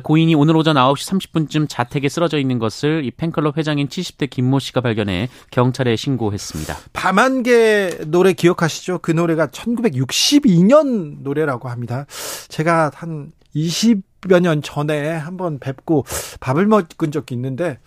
고인이 0.04 0.36
오늘 0.36 0.56
오전 0.56 0.76
9시 0.76 1.32
30분쯤 1.32 1.68
자택에 1.68 2.08
쓰러져 2.08 2.38
있는 2.38 2.60
것을 2.60 3.04
이 3.04 3.10
팬클럽 3.10 3.58
회장인 3.58 3.88
70대 3.88 4.30
김모 4.30 4.60
씨가 4.60 4.82
발견해 4.82 5.28
경찰에 5.50 5.96
신고했습니다. 5.96 6.78
밤안개 6.94 8.02
노래 8.06 8.34
기억하시죠? 8.34 9.00
그 9.00 9.10
노래가 9.10 9.48
1962년 9.48 11.24
노래라고 11.24 11.70
합니다. 11.70 12.06
제가 12.48 12.92
한 12.94 13.32
20여 13.56 14.40
년 14.40 14.62
전에 14.62 15.10
한번 15.14 15.58
뵙고 15.58 16.06
밥을 16.42 16.68
먹은 16.68 17.12
적이 17.12 17.34
있는데 17.34 17.80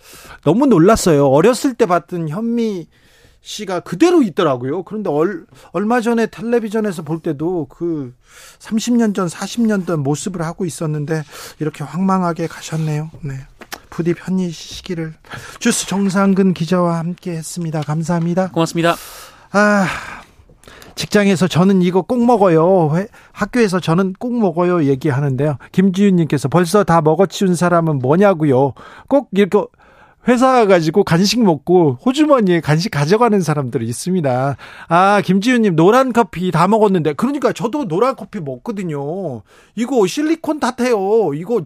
너무 0.43 0.65
놀랐어요. 0.65 1.27
어렸을 1.27 1.75
때 1.75 1.85
봤던 1.85 2.27
현미 2.27 2.87
씨가 3.41 3.81
그대로 3.81 4.21
있더라고요. 4.21 4.83
그런데 4.83 5.09
얼, 5.09 5.45
얼마 5.71 5.99
전에 5.99 6.27
텔레비전에서 6.27 7.01
볼 7.01 7.19
때도 7.19 7.67
그 7.69 8.13
30년 8.59 9.15
전, 9.15 9.27
40년 9.27 9.87
전 9.87 10.01
모습을 10.01 10.43
하고 10.43 10.65
있었는데 10.65 11.23
이렇게 11.59 11.83
황망하게 11.83 12.47
가셨네요. 12.47 13.09
네. 13.21 13.33
부디 13.89 14.13
편히 14.13 14.51
쉬기를. 14.51 15.13
주스 15.59 15.87
정상근 15.87 16.53
기자와 16.53 16.99
함께 16.99 17.31
했습니다. 17.31 17.81
감사합니다. 17.81 18.51
고맙습니다. 18.51 18.95
아, 19.51 19.85
직장에서 20.95 21.47
저는 21.47 21.81
이거 21.81 22.01
꼭 22.01 22.23
먹어요. 22.23 22.95
회, 22.95 23.07
학교에서 23.31 23.79
저는 23.79 24.13
꼭 24.13 24.37
먹어요. 24.39 24.85
얘기하는데요. 24.85 25.57
김지윤님께서 25.71 26.47
벌써 26.47 26.83
다 26.83 27.01
먹어치운 27.01 27.55
사람은 27.55 27.99
뭐냐고요. 27.99 28.73
꼭 29.07 29.29
이렇게 29.33 29.59
회사 30.27 30.65
가지고 30.65 31.03
간식 31.03 31.43
먹고 31.43 31.97
호주머니에 32.05 32.61
간식 32.61 32.89
가져가는 32.89 33.39
사람들이 33.39 33.85
있습니다. 33.87 34.55
아, 34.87 35.21
김지윤님 35.21 35.75
노란 35.75 36.13
커피 36.13 36.51
다 36.51 36.67
먹었는데 36.67 37.13
그러니까 37.13 37.53
저도 37.53 37.87
노란 37.87 38.15
커피 38.15 38.39
먹거든요. 38.39 39.41
이거 39.75 40.05
실리콘 40.05 40.59
탓해요. 40.59 41.33
이거 41.33 41.61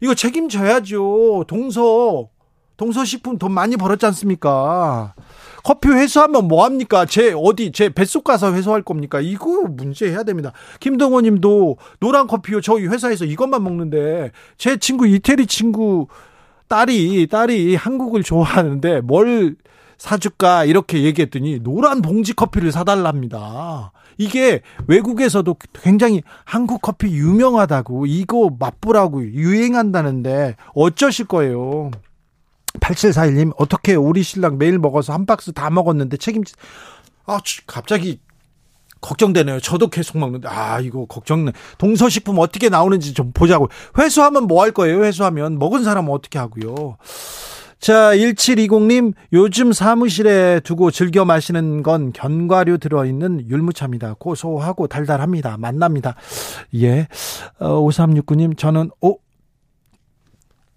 이거 0.00 0.14
책임져야죠. 0.14 1.44
동서 1.46 2.28
동서식품 2.76 3.38
돈 3.38 3.52
많이 3.52 3.76
벌었지 3.76 4.06
않습니까? 4.06 5.14
커피 5.62 5.88
회수하면 5.90 6.48
뭐 6.48 6.64
합니까? 6.64 7.06
제 7.06 7.32
어디 7.36 7.70
제 7.70 7.88
뱃속 7.90 8.24
가서 8.24 8.52
회수할 8.54 8.82
겁니까? 8.82 9.20
이거 9.20 9.62
문제 9.68 10.08
해야 10.10 10.24
됩니다. 10.24 10.52
김동호 10.80 11.20
님도 11.20 11.76
노란 12.00 12.26
커피요. 12.26 12.60
저희 12.60 12.86
회사에서 12.86 13.24
이것만 13.24 13.62
먹는데 13.62 14.32
제 14.56 14.76
친구 14.78 15.06
이태리 15.06 15.46
친구 15.46 16.08
딸이 16.72 17.26
딸이 17.26 17.74
한국을 17.74 18.22
좋아하는데 18.22 19.02
뭘 19.02 19.56
사줄까 19.98 20.64
이렇게 20.64 21.02
얘기했더니 21.02 21.60
노란 21.62 22.00
봉지 22.00 22.32
커피를 22.32 22.72
사달랍니다. 22.72 23.92
이게 24.16 24.62
외국에서도 24.86 25.54
굉장히 25.74 26.22
한국 26.46 26.80
커피 26.80 27.08
유명하다고 27.08 28.06
이거 28.06 28.50
맛보라고 28.58 29.22
유행한다는데 29.22 30.56
어쩌실 30.74 31.26
거예요. 31.26 31.90
8741님 32.80 33.52
어떻게 33.58 33.94
우리 33.94 34.22
신랑 34.22 34.56
매일 34.56 34.78
먹어서 34.78 35.12
한 35.12 35.26
박스 35.26 35.52
다 35.52 35.68
먹었는데 35.68 36.16
책임지 36.16 36.54
아 37.26 37.38
갑자기 37.66 38.18
걱정되네요. 39.02 39.60
저도 39.60 39.88
계속 39.88 40.16
먹는데 40.16 40.48
아 40.48 40.80
이거 40.80 41.04
걱정네. 41.04 41.52
동서식품 41.76 42.38
어떻게 42.38 42.70
나오는지 42.70 43.12
좀 43.12 43.32
보자고. 43.34 43.68
회수하면 43.98 44.46
뭐 44.46 44.62
할 44.62 44.70
거예요? 44.70 45.04
회수하면 45.04 45.58
먹은 45.58 45.84
사람은 45.84 46.10
어떻게 46.10 46.38
하고요? 46.38 46.96
자, 47.80 48.14
1720님, 48.14 49.12
요즘 49.32 49.72
사무실에 49.72 50.60
두고 50.60 50.92
즐겨 50.92 51.24
마시는 51.24 51.82
건 51.82 52.12
견과류 52.12 52.78
들어있는 52.78 53.50
율무차입니다. 53.50 54.14
고소하고 54.20 54.86
달달합니다. 54.86 55.56
맛납니다. 55.58 56.14
예. 56.76 57.08
어, 57.58 57.80
5369님, 57.80 58.56
저는, 58.56 58.90
오, 59.00 59.18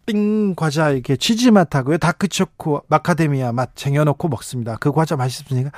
빙 0.06 0.56
과자 0.56 0.90
이렇게 0.90 1.16
치즈 1.16 1.50
맛하고요. 1.50 1.98
dark 1.98 2.28
초코 2.28 2.82
마카데미아 2.88 3.52
맛 3.52 3.76
쟁여놓고 3.76 4.28
먹습니다. 4.28 4.78
그 4.80 4.92
과자 4.92 5.16
맛있습니까? 5.16 5.72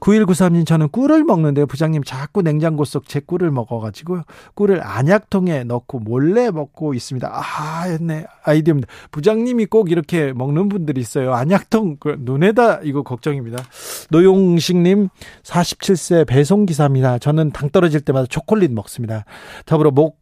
9193님 0.00 0.66
저는 0.66 0.88
꿀을 0.88 1.24
먹는데 1.24 1.64
부장님 1.64 2.02
자꾸 2.04 2.42
냉장고 2.42 2.84
속 2.84 3.02
제 3.06 3.20
꿀을 3.20 3.50
먹어가지고 3.50 4.20
꿀을 4.54 4.80
안약통에 4.82 5.64
넣고 5.64 5.98
몰래 5.98 6.50
먹고 6.50 6.94
있습니다. 6.94 7.28
아, 7.30 7.98
네 8.00 8.24
아이디어입니다. 8.44 8.88
부장님이 9.10 9.66
꼭 9.66 9.90
이렇게 9.90 10.32
먹는 10.32 10.68
분들이 10.68 11.00
있어요. 11.00 11.34
안약통 11.34 11.96
그 12.00 12.16
눈에다 12.20 12.80
이거 12.84 13.02
걱정입니다. 13.02 13.62
노용식님 14.10 15.08
47세 15.42 16.26
배송기사입니다. 16.26 17.18
저는 17.18 17.50
당 17.50 17.68
떨어질 17.70 18.00
때마다 18.00 18.26
초콜릿 18.26 18.72
먹습니다. 18.72 19.24
더불어 19.66 19.90
목 19.90 20.21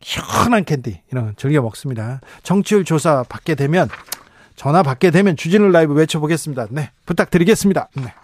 시원한 0.00 0.64
캔디 0.64 1.02
이런 1.10 1.34
즐겨 1.36 1.62
먹습니다. 1.62 2.20
정치 2.42 2.65
여론 2.65 2.84
조사 2.84 3.22
받게 3.28 3.54
되면 3.54 3.88
전화 4.56 4.82
받게 4.82 5.10
되면 5.10 5.36
주진우 5.36 5.68
라이브 5.70 5.94
외쳐보겠습니다. 5.94 6.66
네 6.70 6.90
부탁드리겠습니다. 7.06 7.88
네. 7.96 8.14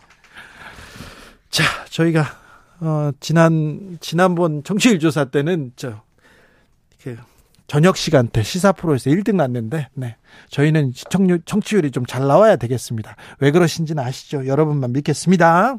자 1.49 1.65
저희가 1.89 2.25
어, 2.81 3.11
지난 3.21 3.99
지난번 4.01 4.63
정치율 4.65 4.99
조사 4.99 5.25
때는 5.27 5.73
저 5.77 6.03
그, 7.03 7.17
저녁 7.67 7.97
시간 7.97 8.29
대 8.29 8.43
시사 8.43 8.73
프로에서 8.73 9.11
1등 9.11 9.37
났는데 9.37 9.89
네. 9.95 10.17
저희는 10.51 10.93
시청률 10.95 11.41
청취율이 11.45 11.91
좀 11.91 12.05
잘 12.07 12.27
나와야 12.27 12.57
되겠습니다. 12.57 13.17
왜 13.39 13.51
그러신지는 13.51 14.03
아시죠? 14.03 14.47
여러분만 14.47 14.93
믿겠습니다. 14.93 15.79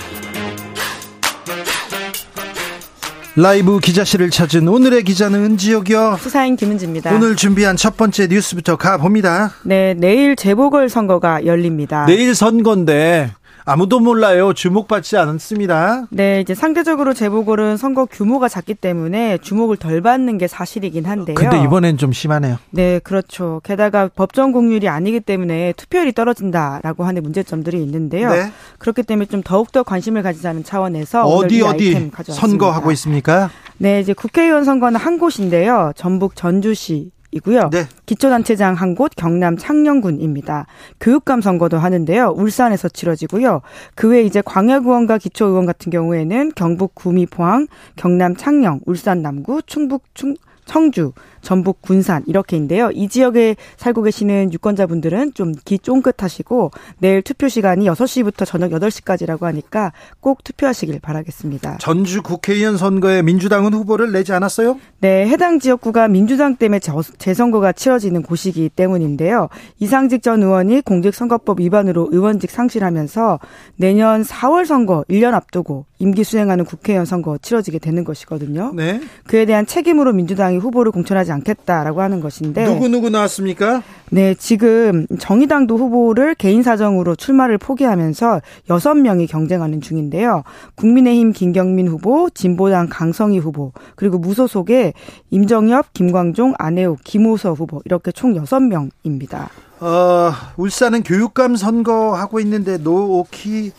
라이브 3.37 3.79
기자실을 3.79 4.29
찾은 4.29 4.67
오늘의 4.67 5.03
기자는 5.03 5.43
은지혁이요. 5.43 6.17
수사인 6.19 6.57
김은지입니다. 6.57 7.15
오늘 7.15 7.37
준비한 7.37 7.77
첫 7.77 7.95
번째 7.95 8.27
뉴스부터 8.27 8.75
가봅니다. 8.75 9.53
네, 9.63 9.93
내일 9.97 10.35
재보궐 10.35 10.89
선거가 10.89 11.45
열립니다. 11.45 12.05
내일 12.07 12.35
선거인데 12.35 13.31
아무도 13.65 13.99
몰라요. 13.99 14.53
주목받지 14.53 15.17
않습니다. 15.17 16.07
네, 16.09 16.41
이제 16.41 16.55
상대적으로 16.55 17.13
재보궐은 17.13 17.77
선거 17.77 18.05
규모가 18.05 18.47
작기 18.47 18.73
때문에 18.73 19.37
주목을 19.39 19.77
덜 19.77 20.01
받는 20.01 20.37
게 20.37 20.47
사실이긴 20.47 21.05
한데요. 21.05 21.35
근데 21.35 21.61
이번엔 21.63 21.97
좀 21.97 22.11
심하네요. 22.11 22.57
네, 22.71 22.99
그렇죠. 22.99 23.61
게다가 23.63 24.07
법정 24.07 24.51
공률이 24.51 24.87
아니기 24.87 25.19
때문에 25.19 25.73
투표율이 25.77 26.13
떨어진다라고 26.13 27.03
하는 27.03 27.23
문제점들이 27.23 27.81
있는데요. 27.83 28.29
네. 28.29 28.51
그렇기 28.79 29.03
때문에 29.03 29.27
좀 29.27 29.41
더욱더 29.43 29.83
관심을 29.83 30.23
가지자는 30.23 30.63
차원에서 30.63 31.23
어디 31.23 31.61
어디 31.61 32.11
선거하고 32.23 32.91
있습니까? 32.93 33.49
네, 33.77 33.99
이제 33.99 34.13
국회의원 34.13 34.63
선거는 34.63 34.99
한 34.99 35.19
곳인데요. 35.19 35.91
전북 35.95 36.35
전주시 36.35 37.11
이고요. 37.31 37.69
네. 37.71 37.85
기초단체장 38.05 38.75
한 38.75 38.91
곳 38.95 39.11
경남 39.15 39.57
창녕군입니다. 39.57 40.67
교육감 40.99 41.41
선거도 41.41 41.77
하는데요. 41.77 42.33
울산에서 42.35 42.89
치러지고요. 42.89 43.61
그 43.95 44.09
외에 44.09 44.23
이제 44.23 44.41
광야구원과 44.41 45.17
기초의원 45.17 45.65
같은 45.65 45.91
경우에는 45.91 46.51
경북 46.55 46.93
구미 46.93 47.25
포항, 47.25 47.67
경남 47.95 48.35
창녕, 48.35 48.81
울산 48.85 49.21
남구, 49.21 49.61
충북 49.63 50.03
충 50.13 50.35
청주, 50.71 51.11
전북 51.41 51.81
군산 51.81 52.23
이렇게인데요. 52.27 52.91
이 52.93 53.09
지역에 53.09 53.57
살고 53.75 54.03
계시는 54.03 54.53
유권자분들은 54.53 55.33
좀기 55.33 55.79
쫑긋하시고 55.79 56.71
내일 56.99 57.21
투표 57.21 57.49
시간이 57.49 57.87
6시부터 57.87 58.45
저녁 58.45 58.71
8시까지라고 58.71 59.41
하니까 59.41 59.91
꼭 60.21 60.45
투표하시길 60.45 61.01
바라겠습니다. 61.01 61.79
전주 61.81 62.21
국회의원 62.21 62.77
선거에 62.77 63.21
민주당은 63.21 63.73
후보를 63.73 64.13
내지 64.13 64.31
않았어요? 64.31 64.79
네, 65.01 65.27
해당 65.27 65.59
지역구가 65.59 66.07
민주당 66.07 66.55
때문에 66.55 66.79
재선거가 67.17 67.73
치러지는 67.73 68.21
곳이기 68.21 68.69
때문인데요. 68.69 69.49
이상직 69.79 70.23
전 70.23 70.41
의원이 70.41 70.81
공직선거법 70.81 71.59
위반으로 71.59 72.07
의원직 72.13 72.49
상실하면서 72.49 73.39
내년 73.75 74.23
4월 74.23 74.65
선거 74.65 75.03
1년 75.09 75.33
앞두고 75.33 75.85
임기 76.01 76.23
수행하는 76.23 76.65
국회의원 76.65 77.05
선거 77.05 77.37
치러지게 77.37 77.77
되는 77.77 78.03
것이거든요. 78.03 78.73
네. 78.75 78.99
그에 79.27 79.45
대한 79.45 79.67
책임으로 79.67 80.13
민주당이 80.13 80.57
후보를 80.57 80.91
공천하지 80.91 81.31
않겠다라고 81.31 82.01
하는 82.01 82.21
것인데 82.21 82.65
누구 82.65 82.89
누구 82.89 83.09
나왔습니까? 83.09 83.83
네, 84.09 84.33
지금 84.33 85.05
정의당도 85.19 85.77
후보를 85.77 86.33
개인 86.35 86.63
사정으로 86.63 87.15
출마를 87.15 87.59
포기하면서 87.59 88.41
여섯 88.71 88.95
명이 88.95 89.27
경쟁하는 89.27 89.79
중인데요. 89.79 90.43
국민의힘 90.75 91.33
김경민 91.33 91.87
후보, 91.87 92.29
진보당 92.31 92.87
강성희 92.89 93.37
후보, 93.37 93.71
그리고 93.95 94.17
무소속의 94.17 94.93
임정엽, 95.29 95.93
김광종, 95.93 96.55
안혜욱, 96.57 96.99
김호서 97.03 97.53
후보 97.53 97.81
이렇게 97.85 98.11
총 98.11 98.35
여섯 98.35 98.59
명입니다. 98.59 99.49
어, 99.79 100.31
울산은 100.57 101.03
교육감 101.03 101.55
선거하고 101.55 102.39
있는데 102.39 102.77
노오키 102.77 103.71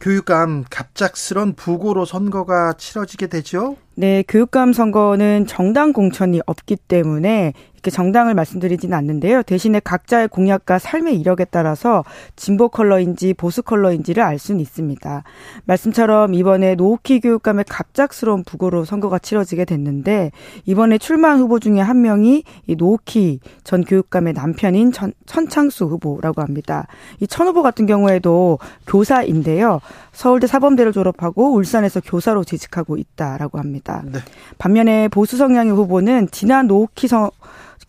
교육감 0.00 0.64
갑작스런 0.70 1.54
부고로 1.54 2.04
선거가 2.04 2.74
치러지게 2.74 3.26
되죠? 3.26 3.76
네, 3.94 4.22
교육감 4.28 4.72
선거는 4.72 5.46
정당 5.46 5.92
공천이 5.92 6.40
없기 6.46 6.76
때문에 6.76 7.52
이렇게 7.78 7.90
정당을 7.92 8.34
말씀드리지는 8.34 8.96
않는데요. 8.96 9.42
대신에 9.42 9.80
각자의 9.80 10.28
공약과 10.28 10.78
삶의 10.80 11.18
이력에 11.20 11.44
따라서 11.44 12.04
진보 12.34 12.68
컬러인지 12.68 13.34
보수 13.34 13.62
컬러인지를 13.62 14.22
알 14.22 14.38
수는 14.38 14.60
있습니다. 14.60 15.22
말씀처럼 15.64 16.34
이번에 16.34 16.74
노키 16.74 17.20
교육감의 17.20 17.66
갑작스러운 17.68 18.42
부고로 18.42 18.84
선거가 18.84 19.20
치러지게 19.20 19.64
됐는데 19.64 20.32
이번에 20.66 20.98
출마한 20.98 21.38
후보 21.38 21.60
중에 21.60 21.80
한 21.80 22.02
명이 22.02 22.42
이 22.66 22.76
노키 22.76 23.40
전 23.62 23.84
교육감의 23.84 24.32
남편인 24.32 24.90
천, 24.92 25.12
천창수 25.26 25.84
후보라고 25.84 26.42
합니다. 26.42 26.86
이 27.20 27.26
천 27.28 27.46
후보 27.46 27.62
같은 27.62 27.86
경우에도 27.86 28.58
교사인데요. 28.88 29.80
서울대 30.12 30.48
사범대를 30.48 30.92
졸업하고 30.92 31.52
울산에서 31.54 32.00
교사로 32.00 32.42
재직하고 32.42 32.96
있다라고 32.96 33.58
합니다. 33.58 34.02
네. 34.06 34.18
반면에 34.58 35.06
보수 35.06 35.36
성향의 35.36 35.72
후보는 35.72 36.28
지난 36.32 36.66
노키 36.66 37.06
성, 37.06 37.30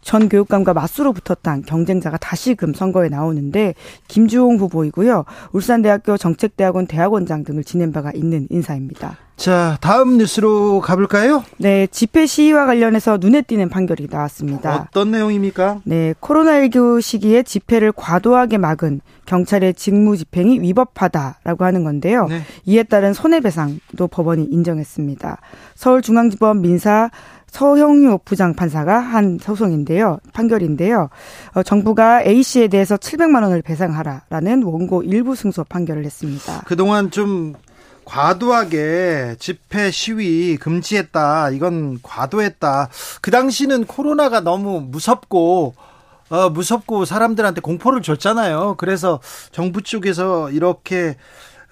전 0.02 0.30
교육감과 0.30 0.74
맞수로 0.74 1.14
붙었던 1.14 1.64
경쟁자가 1.64 2.18
다시금 2.18 2.74
선거에 2.74 3.10
나오는데 3.10 3.76
김주홍 4.08 4.58
후보이고요. 4.58 5.26
울산대학교 5.52 6.18
정책대학원 6.18 6.88
대학원장 6.88 7.44
등을 7.44 7.64
지낸 7.64 7.92
바가 7.92 8.12
있는 8.14 8.48
인사입니다. 8.50 9.18
자, 9.40 9.78
다음 9.80 10.18
뉴스로 10.18 10.82
가볼까요? 10.82 11.46
네, 11.56 11.88
집회 11.88 12.26
시위와 12.26 12.66
관련해서 12.66 13.20
눈에 13.22 13.42
띄는 13.42 13.70
판결이 13.70 14.10
나왔습니다. 14.12 14.88
어떤 14.90 15.12
내용입니까? 15.12 15.80
네, 15.86 16.14
코로나19 16.20 17.02
시기에 17.02 17.44
집회를 17.44 17.94
과도하게 17.94 18.58
막은 18.58 19.00
경찰의 19.26 19.76
직무 19.76 20.18
집행이 20.18 20.60
위법하다라고 20.60 21.64
하는 21.64 21.86
건데요. 21.86 22.28
네. 22.28 22.42
이에 22.66 22.84
따른 22.84 23.14
손해배상도 23.14 24.10
법원이 24.10 24.44
인정했습니다. 24.52 25.40
서울중앙지법 25.76 26.58
민사 26.58 27.10
서형유 27.52 28.20
부장 28.26 28.54
판사가 28.54 29.00
한 29.00 29.40
소송인데요. 29.42 30.20
판결인데요. 30.34 31.10
어, 31.54 31.64
정부가 31.64 32.24
A 32.24 32.44
씨에 32.44 32.68
대해서 32.68 32.98
700만 32.98 33.44
원을 33.44 33.62
배상하라라는 33.62 34.64
원고 34.64 35.04
일부 35.04 35.36
승소 35.36 35.66
판결을 35.66 36.06
했습니다. 36.06 36.64
그동안 36.66 37.12
좀 37.12 37.54
과도하게 38.06 39.36
집회 39.40 39.92
시위 39.92 40.58
금지했다. 40.58 41.52
이건 41.52 42.00
과도했다. 42.02 42.90
그 43.22 43.30
당시는 43.30 43.86
코로나가 43.86 44.40
너무 44.42 44.82
무섭고 44.82 45.76
어, 46.30 46.50
무섭고 46.50 47.06
사람들한테 47.06 47.62
공포를 47.62 48.02
줬잖아요. 48.02 48.76
그래서 48.78 49.20
정부 49.52 49.82
쪽에서 49.82 50.52
이렇게 50.52 51.18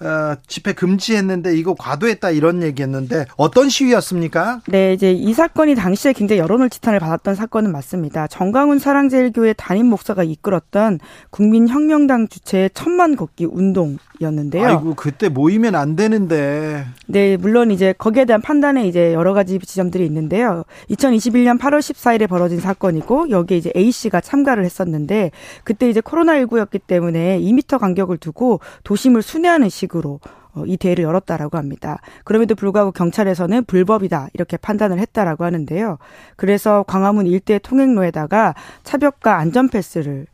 어, 0.00 0.36
집회 0.46 0.72
금지했는데 0.72 1.56
이거 1.56 1.74
과도했다 1.74 2.30
이런 2.30 2.62
얘기했는데 2.62 3.26
어떤 3.36 3.68
시위였습니까? 3.68 4.60
네, 4.68 4.92
이제 4.92 5.10
이 5.12 5.34
사건이 5.34 5.74
당시에 5.74 6.12
굉장히 6.12 6.40
여론을 6.40 6.70
지탄을 6.70 7.00
받았던 7.00 7.34
사건은 7.34 7.72
맞습니다. 7.72 8.28
정강훈 8.28 8.78
사랑제일교회 8.78 9.54
담임 9.54 9.86
목사가 9.86 10.22
이끌었던 10.22 11.00
국민혁명당 11.30 12.28
주최의 12.28 12.70
천만 12.74 13.16
걷기 13.16 13.46
운동이었는데요. 13.46 14.66
아이고 14.66 14.94
그때 14.94 15.28
모이면 15.28 15.74
안 15.74 15.96
되는데. 15.96 16.86
네, 17.06 17.36
물론 17.36 17.70
이제 17.72 17.92
거기에 17.96 18.24
대한 18.24 18.40
판단에 18.40 18.86
이제 18.86 19.12
여러 19.12 19.34
가지 19.34 19.58
지점들이 19.58 20.06
있는데요. 20.06 20.64
2021년 20.90 21.58
8월 21.58 21.80
14일에 21.80 22.28
벌어진 22.28 22.60
사건이고 22.60 23.30
여기에 23.30 23.56
이제 23.56 23.72
A 23.74 23.90
씨가 23.90 24.20
참가를 24.20 24.64
했었는데 24.64 25.32
그때 25.64 25.88
이제 25.88 26.00
코로나19였기 26.00 26.82
때문에 26.86 27.40
2미터 27.40 27.78
간격을 27.78 28.18
두고 28.18 28.60
도심을 28.84 29.22
순회하는 29.22 29.68
식 29.88 29.98
식으로 29.98 30.20
어, 30.54 30.64
이 30.66 30.76
대회를 30.76 31.04
열었다라고 31.04 31.58
합니다. 31.58 32.00
그럼에도 32.24 32.54
불구하고 32.54 32.92
경찰에서는 32.92 33.64
불법이다 33.64 34.28
이렇게 34.34 34.56
판단을 34.56 34.98
했다라고 34.98 35.44
하는데요. 35.44 35.98
그래서 36.36 36.84
광화문 36.86 37.26
일대 37.26 37.58
통행로에다가 37.58 38.54
차벽과 38.84 39.36
안전 39.36 39.68
패스를 39.68 40.26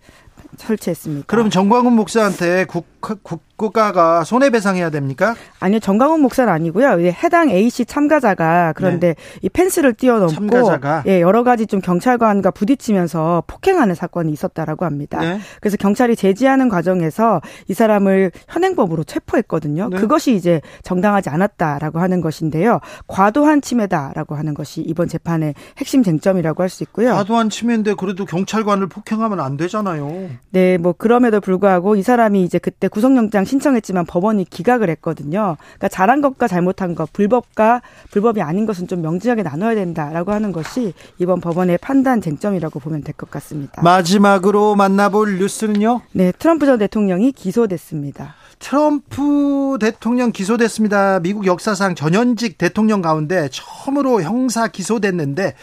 설치했습니다. 0.56 1.26
그럼 1.26 1.50
정광훈 1.50 1.94
목사한테 1.94 2.64
국, 2.66 2.86
국 3.00 3.53
가가 3.56 4.24
손해배상해야 4.24 4.90
됩니까? 4.90 5.34
아니요, 5.58 5.80
정광훈 5.80 6.20
목사는 6.20 6.52
아니고요. 6.52 7.00
해당 7.00 7.48
A 7.48 7.70
씨 7.70 7.84
참가자가 7.86 8.72
그런데 8.76 9.14
네. 9.14 9.38
이 9.42 9.48
펜스를 9.48 9.94
뛰어넘고 9.94 10.34
참가자가? 10.34 11.02
예, 11.06 11.20
여러 11.20 11.42
가지 11.42 11.66
좀 11.66 11.80
경찰관과 11.80 12.50
부딪히면서 12.50 13.44
폭행하는 13.46 13.94
사건이 13.94 14.30
있었다라고 14.32 14.84
합니다. 14.84 15.18
네. 15.20 15.40
그래서 15.60 15.76
경찰이 15.76 16.14
제지하는 16.14 16.68
과정에서 16.68 17.40
이 17.68 17.74
사람을 17.74 18.32
현행법으로 18.48 19.04
체포했거든요. 19.04 19.88
네. 19.88 19.96
그것이 19.98 20.34
이제 20.34 20.60
정당하지 20.82 21.30
않았다라고 21.30 22.00
하는 22.00 22.20
것인데요. 22.20 22.80
과도한 23.06 23.62
침해다라고 23.62 24.34
하는 24.34 24.52
것이 24.54 24.82
이번 24.82 25.08
재판의 25.08 25.54
핵심 25.78 26.02
쟁점이라고 26.02 26.62
할 26.62 26.68
수 26.68 26.82
있고요. 26.82 27.14
과도한 27.14 27.50
침해인데 27.50 27.94
그래도 27.94 28.24
경찰관을 28.24 28.88
폭행하면 28.88 29.38
안 29.38 29.56
되잖아요. 29.56 30.28
네, 30.50 30.76
뭐 30.76 30.92
그럼에도 30.92 31.40
불구하고 31.40 31.94
이 31.94 32.02
사람이 32.02 32.42
이제 32.42 32.58
그때 32.58 32.88
구속영장 32.88 33.43
신청했지만 33.44 34.06
법원이 34.06 34.44
기각을 34.50 34.90
했거든요. 34.90 35.56
그러니까 35.60 35.88
잘한 35.88 36.20
것과 36.20 36.48
잘못한 36.48 36.94
것, 36.94 37.12
불법과 37.12 37.82
불법이 38.10 38.42
아닌 38.42 38.66
것은 38.66 38.86
좀 38.88 39.02
명징하게 39.02 39.42
나눠야 39.42 39.74
된다라고 39.74 40.32
하는 40.32 40.52
것이 40.52 40.92
이번 41.18 41.40
법원의 41.40 41.78
판단 41.78 42.20
쟁점이라고 42.20 42.80
보면 42.80 43.02
될 43.02 43.14
것 43.16 43.30
같습니다. 43.30 43.80
마지막으로 43.82 44.74
만나볼 44.74 45.38
뉴스는요? 45.38 46.00
네, 46.12 46.32
트럼프 46.38 46.66
전 46.66 46.78
대통령이 46.78 47.32
기소됐습니다. 47.32 48.34
트럼프 48.58 49.76
대통령 49.80 50.32
기소됐습니다. 50.32 51.20
미국 51.20 51.46
역사상 51.46 51.94
전현직 51.94 52.58
대통령 52.58 53.02
가운데 53.02 53.48
처음으로 53.52 54.22
형사 54.22 54.68
기소됐는데 54.68 55.54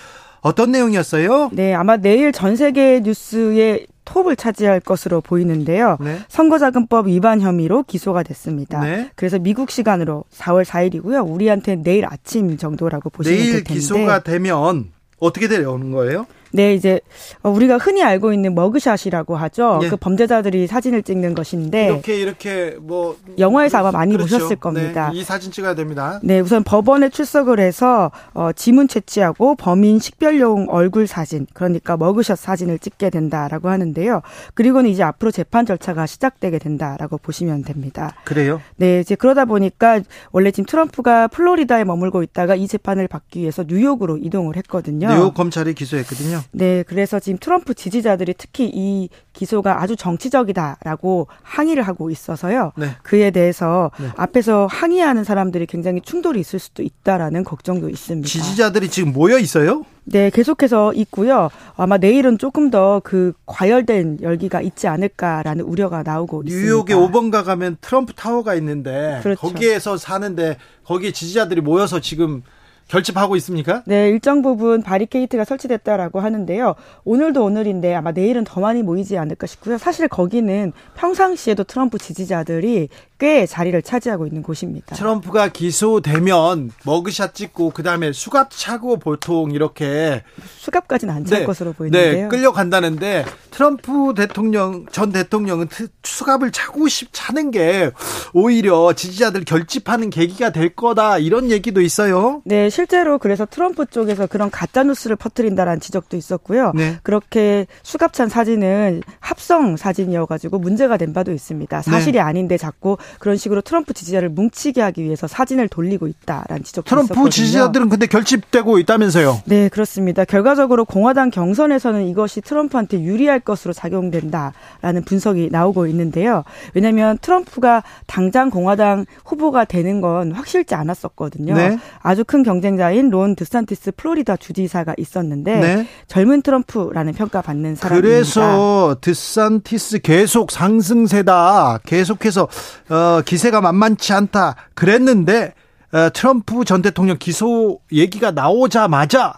어떤 0.42 0.72
내용이었어요? 0.72 1.52
네, 1.54 1.74
아마 1.74 1.98
내일 1.98 2.32
전 2.32 2.56
세계 2.56 3.00
뉴스에 3.00 3.86
톱을 4.06 4.36
차지할 4.36 4.80
것으로 4.80 5.22
보이는데요. 5.22 5.98
네. 6.02 6.20
선거자금법 6.28 7.08
위반 7.08 7.40
혐의로 7.40 7.84
기소가 7.84 8.24
됐습니다. 8.24 8.82
네. 8.84 9.10
그래서 9.16 9.38
미국 9.40 9.70
시간으로 9.72 10.26
4월 10.34 10.66
4일이고요. 10.66 11.30
우리한테 11.30 11.76
내일 11.76 12.06
아침 12.06 12.58
정도라고 12.58 13.10
보시면 13.10 13.38
될 13.38 13.46
텐데. 13.46 13.64
내일 13.64 13.64
기소가 13.64 14.24
되면 14.24 14.92
어떻게 15.20 15.48
되는 15.48 15.92
거예요? 15.92 16.26
네, 16.52 16.74
이제 16.74 17.00
어, 17.44 17.50
우리가 17.50 17.78
흔히 17.78 18.04
알고 18.04 18.34
있는 18.34 18.54
머그샷이라고 18.56 19.36
하죠. 19.38 19.80
예. 19.84 19.90
그 19.90 19.98
범죄자들이 19.98 20.68
사진을 20.68 21.04
찍는 21.04 21.34
것인데 21.34 21.86
이렇게 21.88 22.20
이렇게 22.20 22.78
뭐 22.80 23.18
영화에서 23.38 23.80
아마 23.80 23.92
많이 23.92 24.14
그렇죠. 24.14 24.36
보셨을 24.36 24.56
겁니다. 24.58 25.12
네, 25.12 25.20
이 25.20 25.24
사진 25.24 25.52
찍어야 25.52 25.76
됩니다. 25.76 26.20
네, 26.24 26.40
우선 26.40 26.64
법원에 26.64 27.10
출석을 27.10 27.60
해서 27.60 28.12
어, 28.34 28.52
지문 28.54 28.88
채취하고 28.88 29.56
범인 29.56 30.00
식별용 30.00 30.68
얼굴 30.70 31.08
사진, 31.08 31.48
그러니까 31.54 31.98
머그샷 31.98 32.38
사진을 32.38 32.80
찍게 32.80 33.10
된다라고 33.10 33.70
하는데요. 33.70 34.22
그리고는 34.54 34.90
이제 34.90 35.04
앞으로 35.04 35.32
재판 35.32 35.66
절차가 35.66 36.06
시작되게 36.06 36.60
된다라고 36.60 37.18
보시면 37.18 37.64
됩니다. 37.64 38.16
그래요? 38.24 38.62
네, 38.76 39.00
이제 39.00 39.16
그러다 39.16 39.46
보니까 39.46 40.02
원래 40.32 40.52
지금 40.52 40.66
트럼프가 40.66 41.28
플로리다에 41.28 41.84
머물고 41.84 42.24
있다가 42.24 42.56
이 42.56 42.68
재판을 42.68 43.08
받기 43.08 43.40
위해서 43.40 43.64
뉴욕으로 43.68 44.18
이동을 44.18 44.56
했거든요. 44.58 45.08
뉴욕 45.08 45.34
검찰이 45.34 45.74
기소했거든요. 45.74 46.41
네, 46.52 46.84
그래서 46.88 47.20
지금 47.20 47.38
트럼프 47.40 47.74
지지자들이 47.74 48.34
특히 48.38 48.72
이 48.74 49.10
기소가 49.34 49.82
아주 49.82 49.96
정치적이다라고 49.96 51.28
항의를 51.42 51.84
하고 51.84 52.10
있어서요. 52.10 52.72
네. 52.76 52.96
그에 53.04 53.32
대해서 53.32 53.92
네. 54.00 54.08
앞에서 54.16 54.68
항의하는 54.70 55.24
사람들이 55.24 55.66
굉장히 55.66 56.02
충돌이 56.02 56.40
있을 56.40 56.60
수도 56.60 56.84
있다라는 56.84 57.44
걱정도 57.44 57.90
있습니다. 57.90 58.28
지지자들이 58.28 58.90
지금 58.90 59.14
모여 59.14 59.38
있어요? 59.38 59.84
네, 60.04 60.32
계속해서 60.32 60.94
있고요. 60.94 61.50
아마 61.78 61.98
내일은 61.98 62.38
조금 62.38 62.72
더 62.72 63.02
그 63.04 63.34
과열된 63.46 64.20
열기가 64.22 64.62
있지 64.62 64.88
않을까라는 64.88 65.66
우려가 65.66 66.04
나오고 66.04 66.44
뉴욕에 66.46 66.94
있습니다. 66.94 67.20
5번가 67.20 67.44
가면 67.44 67.78
트럼프 67.82 68.14
타워가 68.14 68.56
있는데 68.56 69.20
그렇죠. 69.22 69.42
거기에서 69.42 69.98
사는데 69.98 70.58
거기에 70.86 71.12
지지자들이 71.12 71.62
모여서 71.62 72.00
지금 72.00 72.44
결집하고 72.92 73.38
있습니까? 73.38 73.84
네, 73.86 74.10
일정 74.10 74.42
부분 74.42 74.84
바리케이트가 74.84 75.46
설치됐다라고 75.46 76.20
하는데요. 76.20 76.76
오늘도 77.06 77.42
오늘인데 77.44 77.96
아마 77.96 78.12
내일은 78.12 78.44
더 78.44 78.60
많이 78.60 78.84
모이지 78.84 79.18
않을까 79.18 79.48
싶고요. 79.48 79.78
사실 79.78 80.10
거기는 80.10 80.74
평상시에도 80.96 81.64
트럼프 81.64 81.98
지지자들이 81.98 82.90
꽤 83.18 83.46
자리를 83.46 83.80
차지하고 83.84 84.26
있는 84.26 84.42
곳입니다. 84.42 84.96
트럼프가 84.96 85.50
기소되면 85.50 86.72
머그샷 86.86 87.36
찍고 87.36 87.70
그다음에 87.70 88.12
수갑 88.12 88.50
차고 88.50 88.98
보통 88.98 89.52
이렇게 89.52 90.24
수갑까지는 90.58 91.14
안찰 91.14 91.40
네, 91.42 91.46
것으로 91.46 91.74
보이는데요. 91.74 92.24
네, 92.24 92.28
끌려간다는데 92.28 93.24
트럼프 93.52 94.16
대통령 94.18 94.88
전 94.92 95.12
대통령은 95.12 95.68
수갑을 96.02 96.52
차고 96.52 96.88
싶 96.88 97.10
차는 97.12 97.52
게 97.52 97.92
오히려 98.34 98.94
지지자들 98.94 99.46
결집하는 99.46 100.10
계기가 100.10 100.50
될 100.50 100.76
거다 100.76 101.20
이런 101.20 101.52
얘기도 101.52 101.82
있어요. 101.82 102.42
네, 102.44 102.72
실 102.72 102.81
제로 102.88 103.18
그래서 103.18 103.46
트럼프 103.46 103.86
쪽에서 103.86 104.28
그런 104.28 104.50
가짜 104.50 104.84
뉴스를 104.84 105.16
퍼뜨린다라는 105.16 105.80
지적도 105.80 106.18
있었고요. 106.18 106.72
네. 106.76 106.98
그렇게 107.04 107.68
수갑찬 107.84 108.30
사진은 108.30 109.04
합성 109.20 109.78
사진이어가지고 109.78 110.60
문제가 110.60 110.98
된 110.98 111.14
바도 111.14 111.32
있습니다. 111.32 111.82
사실이 111.82 112.14
네. 112.14 112.20
아닌데 112.20 112.58
자꾸 112.58 112.98
그런 113.20 113.38
식으로 113.38 113.62
트럼프 113.62 113.94
지지자를 113.94 114.30
뭉치게 114.30 114.82
하기 114.82 115.04
위해서 115.04 115.28
사진을 115.28 115.68
돌리고 115.68 116.08
있다라는 116.08 116.64
지적도 116.64 116.90
트럼프 116.90 117.14
있었거든요. 117.14 117.30
지지자들은 117.30 117.90
근데 117.90 118.08
결집되고 118.08 118.80
있다면서요? 118.80 119.42
네, 119.46 119.70
그렇습니다. 119.70 120.26
결과적으로 120.26 120.86
공화당 120.86 121.30
경선에서는 121.30 122.08
이것이 122.08 122.42
트럼프한테 122.42 123.02
유리할 123.02 123.40
것으로 123.40 123.74
작용된다라는 123.74 125.04
분석이 125.06 125.50
나오고 125.52 125.88
있는데요. 125.88 126.44
왜냐하면 126.74 127.18
트럼프가 127.20 127.84
당장 128.08 128.50
공화당 128.50 129.06
후보가 129.26 129.66
되는 129.66 130.02
건 130.02 130.32
확실치 130.32 130.76
않았었거든요. 130.76 131.54
네. 131.54 131.78
아주 132.02 132.24
큰 132.24 132.44
경쟁 132.44 132.71
자인 132.78 133.10
론 133.10 133.36
드산티스 133.36 133.92
플로리다 133.98 134.38
주지사가 134.38 134.96
있었는데 134.98 135.60
네. 135.60 135.88
젊은 136.08 136.42
트럼프라는 136.42 137.14
평가받는 137.14 137.76
사람입니다. 137.76 138.10
그래서 138.10 138.96
드산티스 139.02 140.00
계속 140.00 140.52
상승세다. 140.52 141.80
계속해서 141.86 142.48
어, 142.90 143.02
어, 143.02 143.22
기세가 143.26 143.62
만만치 143.62 144.14
않다 144.14 144.56
그랬는데 144.74 145.54
어, 145.94 146.10
트럼프 146.14 146.64
전 146.66 146.82
대통령 146.82 147.18
기소 147.20 147.80
얘기가 147.92 148.32
나오자마자 148.32 149.36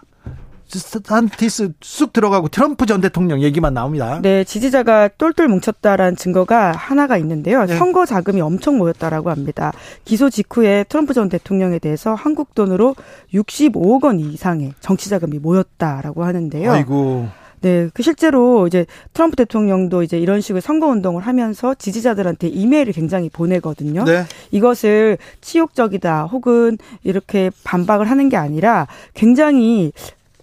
산티스 0.68 1.72
쑥 1.80 2.12
들어가고 2.12 2.48
트럼프 2.48 2.86
전 2.86 3.00
대통령 3.00 3.42
얘기만 3.42 3.74
나옵니다. 3.74 4.20
네, 4.22 4.44
지지자가 4.44 5.08
똘똘 5.18 5.48
뭉쳤다라는 5.48 6.16
증거가 6.16 6.72
하나가 6.72 7.16
있는데요. 7.18 7.66
네. 7.66 7.76
선거 7.76 8.06
자금이 8.06 8.40
엄청 8.40 8.78
모였다라고 8.78 9.30
합니다. 9.30 9.72
기소 10.04 10.30
직후에 10.30 10.84
트럼프 10.88 11.14
전 11.14 11.28
대통령에 11.28 11.78
대해서 11.78 12.14
한국 12.14 12.54
돈으로 12.54 12.94
65억 13.32 14.04
원 14.04 14.20
이상의 14.20 14.72
정치 14.80 15.10
자금이 15.10 15.38
모였다라고 15.38 16.24
하는데요. 16.24 16.72
아이고. 16.72 17.28
네, 17.64 17.88
그 17.94 18.02
실제로 18.02 18.66
이제 18.66 18.84
트럼프 19.14 19.36
대통령도 19.36 20.02
이제 20.02 20.18
이런 20.18 20.42
식의 20.42 20.60
선거 20.60 20.86
운동을 20.86 21.22
하면서 21.22 21.72
지지자들한테 21.72 22.48
이메일을 22.48 22.92
굉장히 22.92 23.30
보내거든요. 23.30 24.04
네. 24.04 24.24
이것을 24.50 25.16
치욕적이다 25.40 26.24
혹은 26.24 26.76
이렇게 27.04 27.50
반박을 27.64 28.10
하는 28.10 28.28
게 28.28 28.36
아니라 28.36 28.86
굉장히 29.14 29.92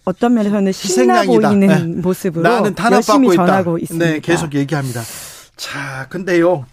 어떤 0.04 0.34
면에서는 0.34 0.72
신나 0.72 1.22
희생양이다. 1.22 1.50
보이는 1.50 1.68
네. 1.68 2.02
모습으로 2.02 2.44
열심히. 2.92 3.36
전하고 3.36 3.78
있습니다. 3.78 4.06
네, 4.06 4.20
계속 4.20 4.54
얘기합니다. 4.56 5.02
자, 5.56 6.08
근데요. 6.10 6.66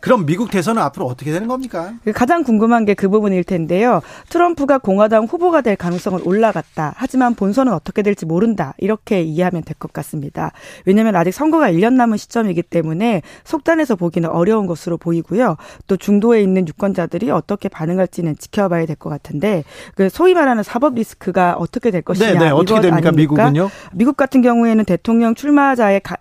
그럼 0.00 0.26
미국 0.26 0.50
대선은 0.50 0.80
앞으로 0.82 1.06
어떻게 1.06 1.32
되는 1.32 1.48
겁니까? 1.48 1.94
가장 2.14 2.42
궁금한 2.44 2.84
게 2.84 2.94
그 2.94 3.08
부분일 3.08 3.44
텐데요. 3.44 4.00
트럼프가 4.28 4.78
공화당 4.78 5.24
후보가 5.24 5.60
될 5.60 5.76
가능성은 5.76 6.22
올라갔다. 6.24 6.94
하지만 6.96 7.34
본선은 7.34 7.72
어떻게 7.72 8.02
될지 8.02 8.26
모른다. 8.26 8.74
이렇게 8.78 9.22
이해하면 9.22 9.62
될 9.62 9.74
것 9.78 9.92
같습니다. 9.92 10.50
왜냐하면 10.84 11.14
아직 11.16 11.30
선거가 11.32 11.70
1년 11.70 11.92
남은 11.94 12.16
시점이기 12.16 12.62
때문에 12.62 13.22
속단해서 13.44 13.94
보기는 13.96 14.28
어려운 14.28 14.66
것으로 14.66 14.96
보이고요. 14.98 15.56
또 15.86 15.96
중도에 15.96 16.42
있는 16.42 16.66
유권자들이 16.66 17.30
어떻게 17.30 17.68
반응할지는 17.68 18.36
지켜봐야 18.38 18.86
될 18.86 18.96
것 18.96 19.10
같은데 19.10 19.62
그 19.94 20.08
소위 20.08 20.34
말하는 20.34 20.62
사법 20.64 20.94
리스크가 20.94 21.54
어떻게 21.54 21.90
될 21.92 22.02
것이냐. 22.02 22.32
네, 22.32 22.38
네. 22.38 22.50
어떻게 22.50 22.80
됩니까? 22.80 23.08
아닙니까? 23.10 23.12
미국은요? 23.12 23.70
미국 23.92 24.16
같은 24.16 24.42
경우에는 24.42 24.84
대통령 24.84 25.34
출마자의 25.36 26.00
가, 26.00 26.16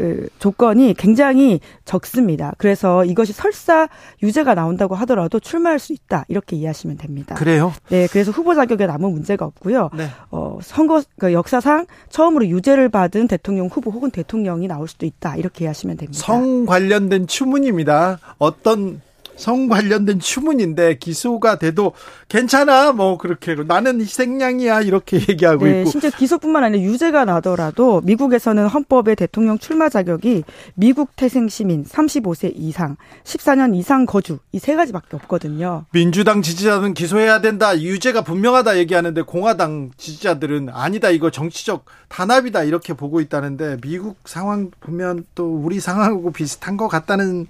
그 0.00 0.30
조건이 0.38 0.94
굉장히 0.94 1.60
적습니다. 1.84 2.54
그래서 2.56 3.04
이것이 3.04 3.34
설사 3.34 3.86
유죄가 4.22 4.54
나온다고 4.54 4.94
하더라도 4.94 5.38
출마할 5.38 5.78
수 5.78 5.92
있다 5.92 6.24
이렇게 6.28 6.56
이해하시면 6.56 6.96
됩니다. 6.96 7.34
그래요? 7.34 7.74
네, 7.90 8.08
그래서 8.10 8.30
후보 8.30 8.54
자격에 8.54 8.86
아무 8.86 9.10
문제가 9.10 9.44
없고요. 9.44 9.90
네. 9.94 10.06
어, 10.30 10.58
선거 10.62 11.02
그 11.18 11.34
역사상 11.34 11.84
처음으로 12.08 12.46
유죄를 12.46 12.88
받은 12.88 13.28
대통령 13.28 13.66
후보 13.66 13.90
혹은 13.90 14.10
대통령이 14.10 14.68
나올 14.68 14.88
수도 14.88 15.04
있다 15.04 15.36
이렇게 15.36 15.66
이해하시면 15.66 15.98
됩니다. 15.98 16.18
성 16.18 16.64
관련된 16.64 17.26
추문입니다. 17.26 18.20
어떤 18.38 19.02
성 19.40 19.66
관련된 19.68 20.20
추문인데 20.20 20.98
기소가 20.98 21.58
돼도 21.58 21.92
괜찮아. 22.28 22.92
뭐 22.92 23.18
그렇게. 23.18 23.54
나는 23.54 24.00
희생양이야. 24.00 24.82
이렇게 24.82 25.18
얘기하고 25.28 25.64
네, 25.64 25.80
있고. 25.80 25.90
심지어 25.90 26.10
기소뿐만 26.10 26.62
아니라 26.64 26.82
유죄가 26.82 27.24
나더라도 27.24 28.00
미국에서는 28.04 28.66
헌법에 28.66 29.14
대통령 29.14 29.58
출마 29.58 29.88
자격이 29.88 30.44
미국 30.74 31.16
태생 31.16 31.48
시민 31.48 31.84
35세 31.84 32.52
이상 32.54 32.96
14년 33.24 33.74
이상 33.74 34.06
거주 34.06 34.38
이 34.52 34.58
세 34.60 34.76
가지밖에 34.76 35.16
없거든요. 35.16 35.86
민주당 35.92 36.42
지지자들은 36.42 36.92
기소해야 36.94 37.40
된다. 37.40 37.76
유죄가 37.80 38.22
분명하다 38.22 38.76
얘기하는데 38.78 39.22
공화당 39.22 39.90
지지자들은 39.96 40.68
아니다 40.70 41.08
이거 41.10 41.30
정치적 41.30 41.86
단합이다 42.08 42.64
이렇게 42.64 42.92
보고 42.92 43.20
있다는데 43.20 43.78
미국 43.80 44.18
상황 44.26 44.70
보면 44.80 45.24
또 45.34 45.56
우리 45.56 45.80
상황하고 45.80 46.30
비슷한 46.32 46.76
것 46.76 46.88
같다는 46.88 47.46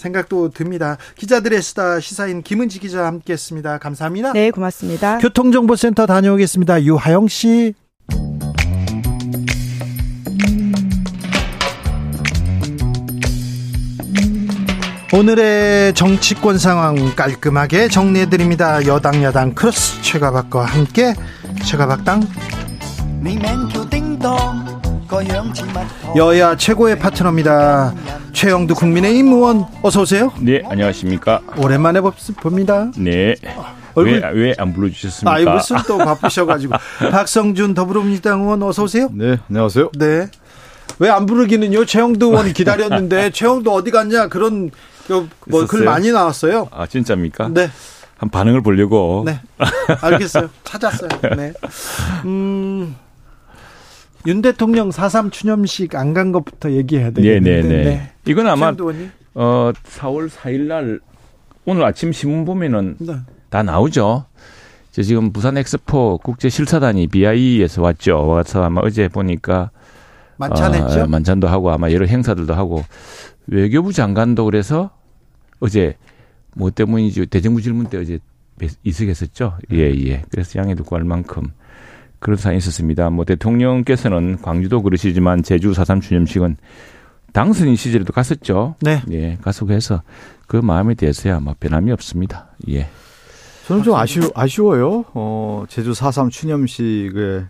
생각도 0.00 0.50
듭니다. 0.50 0.96
기자들의 1.16 1.60
수다 1.62 2.00
시사인 2.00 2.42
김은지 2.42 2.80
기자와 2.80 3.06
함께했습니다. 3.06 3.78
감사합니다. 3.78 4.32
네, 4.32 4.50
고맙습니다. 4.50 5.18
교통정보센터 5.18 6.06
다녀오겠습니다. 6.06 6.82
유하영 6.84 7.28
씨. 7.28 7.74
오늘의 15.12 15.92
정치권 15.94 16.56
상황 16.58 16.94
깔끔하게 17.16 17.88
정리해드립니다. 17.88 18.86
여당 18.86 19.22
야당 19.24 19.54
크로스 19.54 20.02
최가박과 20.02 20.64
함께 20.64 21.14
최가박당 21.64 22.22
여야 26.16 26.56
최고의 26.56 26.98
파트너입니다. 26.98 27.94
최영두 28.32 28.74
국민의힘 28.74 29.28
의원 29.32 29.64
어서 29.82 30.02
오세요. 30.02 30.32
네, 30.40 30.62
안녕하십니까. 30.68 31.40
오랜만에 31.56 32.00
봅- 32.00 32.14
봅니다. 32.40 32.90
네. 32.96 33.34
얼굴- 33.94 34.22
왜, 34.34 34.52
왜안 34.56 34.72
불러주셨습니까? 34.72 35.32
아, 35.32 35.38
이것은 35.40 35.78
또 35.88 35.98
바쁘셔가지고. 35.98 36.74
박성준 37.10 37.74
더불어민주당 37.74 38.42
의원 38.42 38.62
어서 38.62 38.84
오세요. 38.84 39.08
네, 39.12 39.38
안녕하세요. 39.48 39.90
네. 39.98 40.28
왜 41.00 41.08
안 41.08 41.26
부르기는요? 41.26 41.84
최영도 41.86 42.26
의원이 42.28 42.52
기다렸는데 42.52 43.30
최영도 43.34 43.72
어디 43.72 43.90
갔냐? 43.90 44.28
그런 44.28 44.70
그, 45.08 45.28
뭐, 45.46 45.66
글 45.66 45.80
있었어요? 45.80 45.84
많이 45.90 46.12
나왔어요. 46.12 46.68
아, 46.70 46.86
진짜입니까? 46.86 47.48
네. 47.48 47.68
한 48.18 48.28
반응을 48.30 48.62
보려고. 48.62 49.24
네. 49.26 49.40
알겠어요. 50.02 50.50
찾았어요. 50.62 51.08
네. 51.36 51.52
음. 52.26 52.94
윤 54.26 54.42
대통령 54.42 54.90
4.3 54.90 55.32
추념식 55.32 55.94
안 55.94 56.12
간 56.14 56.32
것부터 56.32 56.70
얘기해야 56.72 57.10
네, 57.10 57.14
되겠는데. 57.22 57.68
네, 57.68 57.84
네. 57.84 58.12
이건 58.26 58.46
아마. 58.48 58.68
어, 59.34 59.72
4월 59.72 60.28
4일 60.28 60.62
날, 60.62 61.00
오늘 61.64 61.84
아침 61.84 62.12
신문 62.12 62.44
보면은 62.44 62.96
네. 62.98 63.14
다 63.48 63.62
나오죠. 63.62 64.26
저 64.92 65.02
지금 65.02 65.32
부산 65.32 65.56
엑스포 65.56 66.18
국제 66.22 66.48
실사단이 66.48 67.06
BI에서 67.06 67.80
왔죠. 67.80 68.26
와서 68.26 68.64
아마 68.64 68.80
어제 68.82 69.06
보니까 69.08 69.70
만찬했죠? 70.36 71.02
어, 71.02 71.06
만찬도 71.06 71.46
하고 71.46 71.70
아마 71.70 71.92
여러 71.92 72.06
행사들도 72.06 72.52
하고 72.54 72.84
외교부 73.46 73.92
장관도 73.92 74.44
그래서 74.46 74.90
어제 75.60 75.96
뭐 76.56 76.70
때문인지 76.70 77.26
대정부 77.26 77.62
질문 77.62 77.86
때 77.86 77.98
어제 77.98 78.18
이석했었죠. 78.82 79.58
예, 79.72 79.94
예. 80.06 80.22
그래서 80.30 80.58
양해도 80.58 80.82
구할 80.84 81.04
만큼 81.04 81.44
그런 82.20 82.36
사안이 82.36 82.58
있었습니다. 82.58 83.10
뭐 83.10 83.24
대통령께서는 83.24 84.40
광주도 84.42 84.82
그러시지만 84.82 85.42
제주 85.42 85.72
4.3 85.72 86.00
추념식은 86.02 86.56
당선인 87.32 87.76
시절에도 87.76 88.12
갔었죠. 88.12 88.76
네. 88.80 89.02
예, 89.10 89.38
가속해서 89.42 90.02
그 90.46 90.56
마음에 90.56 90.94
대해서야 90.94 91.40
뭐 91.40 91.54
변함이 91.58 91.90
없습니다. 91.92 92.48
예. 92.68 92.88
저는 93.66 93.82
좀 93.82 93.94
아쉬워, 93.94 94.30
아쉬워요. 94.34 95.04
어, 95.14 95.64
제주 95.68 95.92
4.3 95.92 96.30
추념식에 96.30 97.44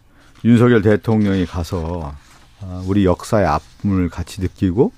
윤석열 0.45 0.83
대통령이 0.83 1.47
가서 1.47 2.15
어, 2.61 2.85
우리 2.87 3.07
역사의 3.07 3.47
아픔을 3.47 4.09
같이 4.09 4.41
느끼고 4.41 4.93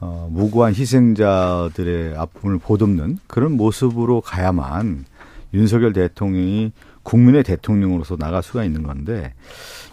어, 0.00 0.28
무고한 0.30 0.74
희생자들의 0.74 2.16
아픔을 2.16 2.58
보듬는 2.58 3.18
그런 3.26 3.52
모습으로 3.52 4.20
가야만 4.20 5.04
윤석열 5.52 5.92
대통령이 5.92 6.72
국민의 7.04 7.44
대통령으로서 7.44 8.16
나갈 8.16 8.42
수가 8.42 8.64
있는 8.64 8.82
건데 8.82 9.32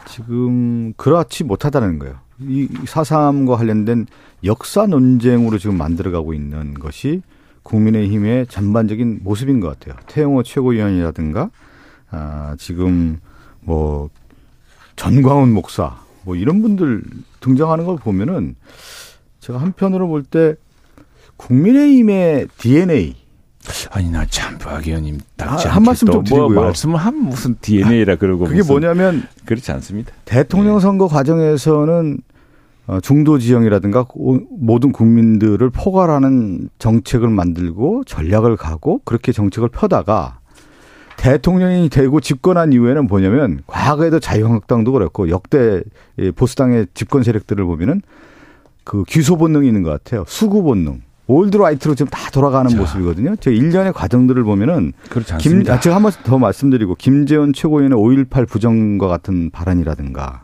지금 0.07 0.93
그렇지 0.97 1.43
못하다는 1.43 1.99
거예요. 1.99 2.15
이 2.39 2.67
4.3과 2.67 3.57
관련된 3.57 4.07
역사 4.43 4.87
논쟁으로 4.87 5.59
지금 5.59 5.77
만들어가고 5.77 6.33
있는 6.33 6.73
것이 6.73 7.21
국민의힘의 7.61 8.47
전반적인 8.47 9.19
모습인 9.21 9.59
것 9.59 9.79
같아요. 9.79 9.99
태영호 10.07 10.41
최고위원이라든가 10.41 11.51
아, 12.09 12.55
지금 12.57 13.19
뭐 13.59 14.09
전광훈 14.95 15.53
목사 15.53 16.01
뭐 16.23 16.35
이런 16.35 16.61
분들 16.61 17.03
등장하는 17.39 17.85
걸 17.85 17.97
보면은 17.97 18.55
제가 19.39 19.59
한편으로 19.59 20.07
볼 20.07 20.23
때 20.23 20.55
국민의힘의 21.37 22.47
DNA 22.57 23.15
아니 23.91 24.09
나 24.09 24.25
참 24.25 24.57
박 24.57 24.85
의원님 24.87 25.19
아, 25.39 25.45
딱지 25.45 25.67
한 25.67 25.83
말씀 25.83 26.07
좀뭐 26.07 26.23
드리고요. 26.23 26.61
말씀을 26.61 26.97
한 26.97 27.15
무슨 27.17 27.55
DNA라 27.61 28.15
그러고 28.15 28.45
그게 28.45 28.57
무슨 28.57 28.71
뭐냐면 28.73 29.23
그렇지 29.45 29.71
않습니다. 29.71 30.11
대통령 30.25 30.79
선거 30.79 31.07
과정에서는 31.07 32.17
어, 32.87 32.99
중도 33.01 33.37
지형이라든가 33.37 34.07
오- 34.15 34.39
모든 34.59 34.91
국민들을 34.91 35.69
포괄하는 35.69 36.69
정책을 36.79 37.29
만들고 37.29 38.03
전략을 38.05 38.57
가고 38.57 39.01
그렇게 39.05 39.31
정책을 39.31 39.69
펴다가 39.69 40.39
대통령이 41.17 41.89
되고 41.89 42.19
집권한 42.19 42.73
이후에는 42.73 43.05
뭐냐면 43.07 43.61
과거에도 43.67 44.19
자유한국당도 44.19 44.91
그랬고 44.91 45.29
역대 45.29 45.83
이 46.17 46.31
보수당의 46.31 46.87
집권 46.95 47.21
세력들을 47.23 47.63
보면은 47.63 48.01
그 48.83 49.03
귀소 49.07 49.37
본능이 49.37 49.67
있는 49.67 49.83
것 49.83 49.91
같아요. 49.91 50.23
수구 50.27 50.63
본능. 50.63 51.01
old 51.31 51.57
right로 51.57 51.95
지금 51.95 52.09
다 52.09 52.29
돌아가는 52.31 52.69
자. 52.69 52.77
모습이거든요. 52.77 53.35
제 53.37 53.51
일련의 53.53 53.93
과정들을 53.93 54.43
보면은 54.43 54.93
그렇지 55.09 55.27
김, 55.27 55.33
않습니다. 55.35 55.73
아, 55.75 55.79
제가 55.79 55.95
한 55.95 56.03
번 56.03 56.11
더 56.23 56.37
말씀드리고 56.37 56.95
김재원 56.95 57.53
최고위원의 57.53 57.97
5.18 57.97 58.47
부정과 58.47 59.07
같은 59.07 59.49
발언이라든가 59.51 60.43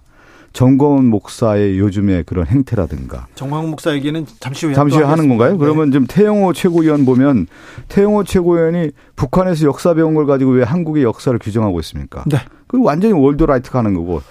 전광훈 0.53 1.05
목사의 1.07 1.77
요즘의 1.77 2.23
그런 2.23 2.47
행태라든가 2.47 3.27
전광훈 3.35 3.69
목사 3.69 3.93
얘기는 3.93 4.25
잠시 4.39 4.65
후에 4.65 4.73
잠시 4.73 4.95
또 4.95 5.01
후에 5.01 5.07
하는. 5.09 5.27
건가요? 5.27 5.51
네. 5.51 5.57
그러면 5.57 5.91
지금 5.91 6.07
태영호 6.07 6.53
최고위원 6.53 7.05
보면 7.05 7.45
태영호 7.89 8.23
최고위원이 8.23 8.89
북한에서 9.15 9.65
역사 9.67 9.93
배운 9.93 10.15
걸 10.15 10.25
가지고 10.25 10.51
왜 10.51 10.63
한국의 10.63 11.03
역사를 11.03 11.37
규정하고 11.37 11.79
있습니까? 11.81 12.23
네. 12.25 12.37
그 12.67 12.81
완전히 12.81 13.13
월드라이트가 13.13 13.79
하는 13.79 13.93
거고 13.93 14.21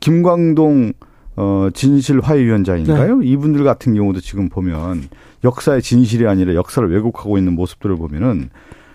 김광동 0.00 0.92
어 1.36 1.68
진실 1.74 2.20
화해위원장인가요? 2.20 3.18
네. 3.18 3.26
이분들 3.26 3.62
같은 3.64 3.94
경우도 3.94 4.20
지금 4.20 4.48
보면 4.48 5.08
역사의 5.44 5.82
진실이 5.82 6.26
아니라 6.26 6.54
역사를 6.54 6.88
왜곡하고 6.88 7.36
있는 7.38 7.54
모습들을 7.54 7.94
보면은 7.96 8.50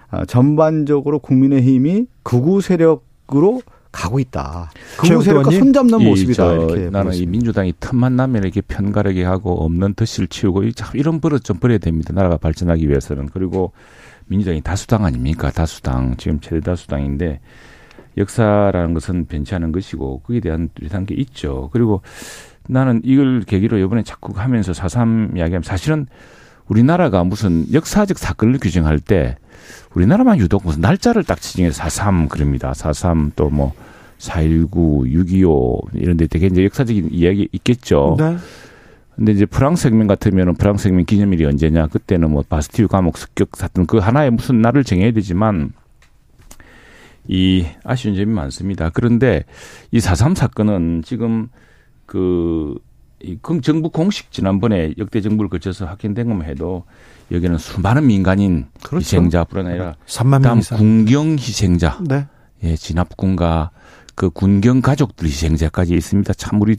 아, 0.10 0.26
전반적으로 0.26 1.20
국민의힘이 1.20 2.08
극우 2.24 2.62
세력으로 2.62 3.62
가고 3.92 4.20
있다. 4.20 4.72
극우 5.00 5.22
세력과? 5.22 5.52
손잡는 5.52 6.02
이 6.02 6.06
모습이다. 6.06 6.34
저 6.36 6.56
이렇게 6.56 6.76
나는 6.90 7.00
이 7.00 7.06
보겠습니다. 7.06 7.32
민주당이 7.32 7.74
틈만 7.80 8.16
나면 8.16 8.44
이렇게 8.44 8.62
편가르게 8.62 9.24
하고 9.24 9.64
없는 9.64 9.94
덫을 9.96 10.28
치우고 10.28 10.64
이참 10.64 10.90
이런 10.96 11.20
버릇 11.20 11.44
좀 11.44 11.58
버려야 11.58 11.78
됩니다. 11.78 12.14
나라가 12.14 12.38
발전하기 12.38 12.88
위해서는 12.88 13.30
그리고 13.34 13.72
민주당이 14.28 14.62
다수당 14.62 15.06
아닙니까? 15.06 15.52
다수당 15.52 16.16
지금 16.18 16.40
최대 16.40 16.62
다수당인데 16.62 17.40
역사라는 18.18 18.94
것은 18.94 19.26
변치 19.26 19.56
않은 19.56 19.72
것이고 19.72 20.20
거기에 20.22 20.40
대한 20.42 20.70
뚜렷한 20.76 21.06
게 21.06 21.16
있죠. 21.16 21.70
그리고 21.72 22.02
나는 22.68 23.02
이걸 23.04 23.42
계기로 23.42 23.78
이번에 23.78 24.04
자꾸 24.04 24.34
하면서 24.36 24.74
사삼 24.74 25.32
이야기하면 25.36 25.64
사실은 25.64 26.08
우리나라가 26.68 27.24
무슨 27.24 27.66
역사적 27.74 28.18
사건을 28.18 28.60
규정할 28.60 29.00
때 29.00 29.38
우리나라만 29.94 30.40
유독 30.40 30.64
무슨 30.66 30.82
날짜를 30.82 31.24
딱 31.24 31.42
지정해서 31.42 31.76
사삼 31.76 32.28
그럽니다. 32.30 32.74
사삼 32.74 33.32
또 33.36 33.50
뭐 33.50 33.74
사일구, 34.22 35.06
육이오 35.08 35.80
이런 35.96 36.16
데 36.16 36.28
되게 36.28 36.46
이제 36.46 36.64
역사적인 36.64 37.10
이야기 37.12 37.50
있겠죠. 37.52 38.16
네. 38.20 38.38
근데 39.16 39.32
이제 39.32 39.46
프랑스 39.46 39.88
혁명 39.88 40.06
같으면은 40.06 40.54
프랑스 40.54 40.88
혁명 40.88 41.06
기념일이 41.06 41.44
언제냐? 41.46 41.88
그때는 41.88 42.30
뭐 42.32 42.44
바스티유 42.48 42.88
감옥 42.88 43.18
습격 43.18 43.50
사건 43.56 43.88
그 43.88 43.98
하나의 43.98 44.30
무슨 44.30 44.62
날을 44.62 44.84
정해야 44.84 45.12
되지만 45.12 45.74
이 47.32 47.66
아쉬운 47.86 48.14
점이 48.14 48.26
많습니다. 48.26 48.90
그런데 48.90 49.46
이 49.92 50.02
사삼 50.02 50.36
사건은 50.36 51.02
지금 51.06 51.48
그, 52.06 52.76
이 53.24 53.38
정부 53.62 53.90
공식 53.90 54.34
지난번에 54.34 54.94
역대 54.98 55.22
정부를 55.22 55.50
거쳐서 55.50 55.86
확인된 55.86 56.28
것만 56.28 56.46
해도 56.46 56.84
여기는 57.32 57.58
수많은 57.58 58.06
민간인 58.06 58.66
그렇죠. 58.84 58.98
희생자뿐 58.98 59.66
아니라 59.66 59.96
3만 60.08 60.30
명 60.30 60.42
다음 60.42 60.60
이상. 60.60 60.78
군경 60.78 61.32
희생자, 61.40 62.00
네. 62.06 62.28
예, 62.64 62.76
진압군과 62.76 63.72
그 64.16 64.30
군경 64.30 64.82
가족들 64.82 65.26
희생자까지 65.26 65.94
있습니다. 65.94 66.34
참 66.34 66.62
우리 66.62 66.76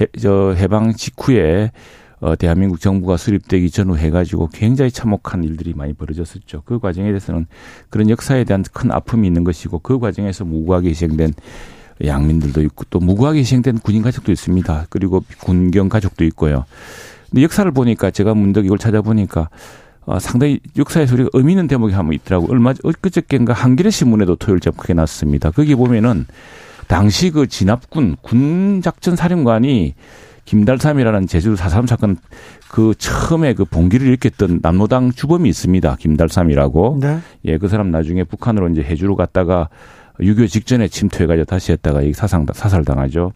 해, 0.00 0.06
저 0.18 0.54
해방 0.56 0.94
직후에 0.94 1.72
어, 2.20 2.36
대한민국 2.36 2.80
정부가 2.80 3.16
수립되기 3.16 3.70
전후 3.70 3.96
해가지고 3.96 4.50
굉장히 4.52 4.90
참혹한 4.90 5.42
일들이 5.42 5.72
많이 5.74 5.94
벌어졌었죠. 5.94 6.62
그 6.66 6.78
과정에 6.78 7.08
대해서는 7.08 7.46
그런 7.88 8.10
역사에 8.10 8.44
대한 8.44 8.62
큰 8.72 8.92
아픔이 8.92 9.26
있는 9.26 9.42
것이고 9.42 9.78
그 9.78 9.98
과정에서 9.98 10.44
무고하게 10.44 10.90
희생된 10.90 11.32
양민들도 12.04 12.62
있고 12.62 12.84
또 12.90 12.98
무고하게 12.98 13.40
희생된 13.40 13.78
군인 13.78 14.02
가족도 14.02 14.32
있습니다. 14.32 14.86
그리고 14.90 15.24
군경 15.40 15.88
가족도 15.88 16.24
있고요. 16.24 16.64
근데 17.30 17.42
역사를 17.42 17.70
보니까 17.70 18.10
제가 18.10 18.34
문득 18.34 18.66
이걸 18.66 18.78
찾아보니까 18.78 19.48
어, 20.04 20.18
상당히 20.18 20.60
역사에서 20.76 21.14
우리가 21.14 21.30
의미 21.32 21.52
있는 21.52 21.68
대목이 21.68 21.94
한번 21.94 22.14
있더라고. 22.14 22.50
얼마 22.50 22.74
엊그저께인가 22.82 23.52
한겨레 23.54 23.90
신문에도 23.90 24.36
토요일째 24.36 24.70
크게 24.76 24.92
났습니다. 24.92 25.50
거기 25.50 25.74
보면은 25.74 26.26
당시 26.86 27.30
그 27.30 27.46
진압군 27.46 28.16
군 28.20 28.82
작전 28.82 29.14
사령관이 29.14 29.94
김달삼이라는 30.44 31.26
제주 31.26 31.54
4.3 31.54 31.86
사건 31.86 32.16
그 32.68 32.94
처음에 32.96 33.54
그 33.54 33.64
봉기를 33.64 34.06
일으켰던 34.06 34.60
남로당 34.62 35.12
주범이 35.12 35.48
있습니다. 35.48 35.96
김달삼이라고. 35.96 36.98
네. 37.00 37.18
예, 37.44 37.58
그 37.58 37.68
사람 37.68 37.90
나중에 37.90 38.24
북한으로 38.24 38.68
이제 38.68 38.82
해주로 38.82 39.16
갔다가 39.16 39.68
6.25 40.20 40.48
직전에 40.48 40.88
침투해가지고 40.88 41.44
다시 41.44 41.72
했다가 41.72 42.02
이 42.02 42.12
사상, 42.12 42.46
사살당하죠. 42.52 43.32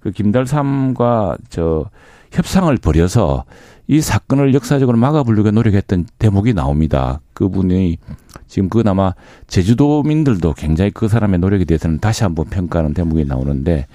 그 0.00 0.10
김달삼과 0.12 1.36
저 1.48 1.90
협상을 2.32 2.74
벌여서 2.76 3.44
이 3.88 4.00
사건을 4.00 4.54
역사적으로 4.54 4.96
막아보려고 4.96 5.50
노력했던 5.50 6.06
대목이 6.18 6.54
나옵니다. 6.54 7.20
그분이 7.34 7.98
지금 8.46 8.68
그나마 8.68 9.14
제주도민들도 9.48 10.54
굉장히 10.54 10.90
그 10.92 11.08
사람의 11.08 11.40
노력에 11.40 11.64
대해서는 11.64 11.98
다시 11.98 12.22
한번 12.22 12.46
평가하는 12.46 12.94
대목이 12.94 13.24
나오는데 13.24 13.86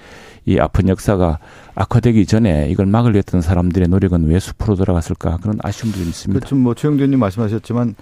이 0.46 0.58
아픈 0.58 0.88
역사가 0.88 1.38
악화되기 1.74 2.24
전에 2.26 2.68
이걸 2.70 2.86
막으려 2.86 3.16
했던 3.16 3.40
사람들의 3.40 3.88
노력은 3.88 4.28
왜 4.28 4.38
숲으로 4.38 4.76
돌아갔을까 4.76 5.38
그런 5.42 5.58
아쉬움도 5.62 5.98
좀 5.98 6.08
있습니다. 6.08 6.40
그좀 6.44 6.60
뭐 6.60 6.74
최영재님 6.74 7.18
말씀하셨지만 7.18 7.94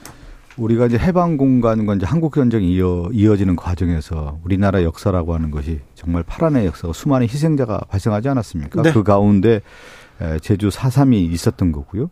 우리가 0.57 0.87
이제 0.87 0.99
해방 0.99 1.37
공간과 1.37 1.95
이제 1.95 2.07
한국 2.07 2.35
전쟁이 2.35 2.75
이어 2.77 3.09
이어지는 3.13 3.57
과정에서 3.57 4.39
우리나라 4.45 4.85
역사라고 4.85 5.35
하는 5.35 5.51
것이 5.51 5.81
정말 5.95 6.23
파란의 6.23 6.67
역사가 6.67 6.93
수많은 6.93 7.27
희생자가 7.27 7.81
발생하지 7.89 8.29
않았습니까? 8.29 8.83
네. 8.83 8.93
그 8.93 9.03
가운데 9.03 9.61
에, 10.21 10.39
제주 10.39 10.69
4.3이 10.69 11.33
있었던 11.33 11.73
거고요. 11.73 12.09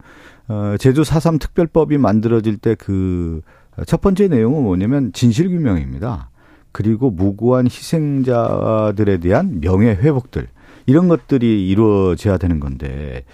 어, 0.48 0.74
제주 0.80 1.02
4.3 1.02 1.38
특별법이 1.38 1.98
만들어질 1.98 2.56
때 2.56 2.74
그 2.74 3.42
첫 3.86 4.00
번째 4.00 4.28
내용은 4.28 4.62
뭐냐면 4.62 5.12
진실규명입니다. 5.12 6.30
그리고 6.72 7.10
무고한 7.10 7.66
희생자들에 7.66 9.18
대한 9.18 9.60
명예 9.60 9.90
회복들 9.90 10.48
이런 10.86 11.08
것들이 11.08 11.68
이루어져야 11.68 12.38
되는 12.38 12.60
건데 12.60 13.24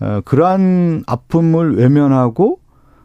어, 0.00 0.20
그러한 0.24 1.04
아픔을 1.06 1.76
외면하고 1.76 2.60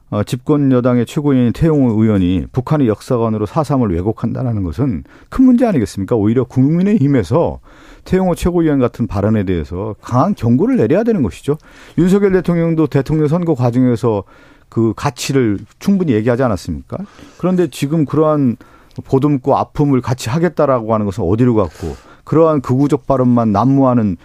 어, 0.10 0.24
집권 0.24 0.72
여당의 0.72 1.08
최고위원인 1.08 1.54
태용호 1.54 2.00
의원이 2.00 2.46
북한의 2.52 2.88
역사관으로 2.88 3.48
사삼을 3.48 3.92
왜곡한다는 3.96 4.62
것은 4.62 5.04
큰 5.30 5.46
문제 5.46 5.66
아니겠습니까? 5.66 6.16
오히려 6.16 6.44
국민의힘에서 6.44 7.60
태용호 8.06 8.36
최고위원 8.36 8.78
같은 8.80 9.08
발언에 9.08 9.44
대해서 9.44 9.96
강한 10.02 10.36
경고를 10.36 10.78
내려야 10.78 11.04
되는 11.04 11.24
것이죠. 11.24 11.58
윤석열 11.98 12.34
대통령도 12.34 12.88
대통령 12.88 13.28
선거 13.28 13.56
과정에서 13.56 14.24
그 14.70 14.94
가치를 14.96 15.58
충분히 15.80 16.14
얘기하지 16.14 16.44
않았습니까? 16.44 16.98
그런데 17.40 17.68
지금 17.72 18.06
그러한 18.06 18.58
보듬고 19.04 19.58
아픔을 19.58 20.02
같이 20.02 20.30
하겠다라고 20.30 20.94
하는 20.94 21.06
것은 21.06 21.24
어디로 21.24 21.56
갔고 21.56 21.96
그러한 22.24 22.62
극우적 22.62 23.08
발언만 23.08 23.52
난무하는 23.52 24.18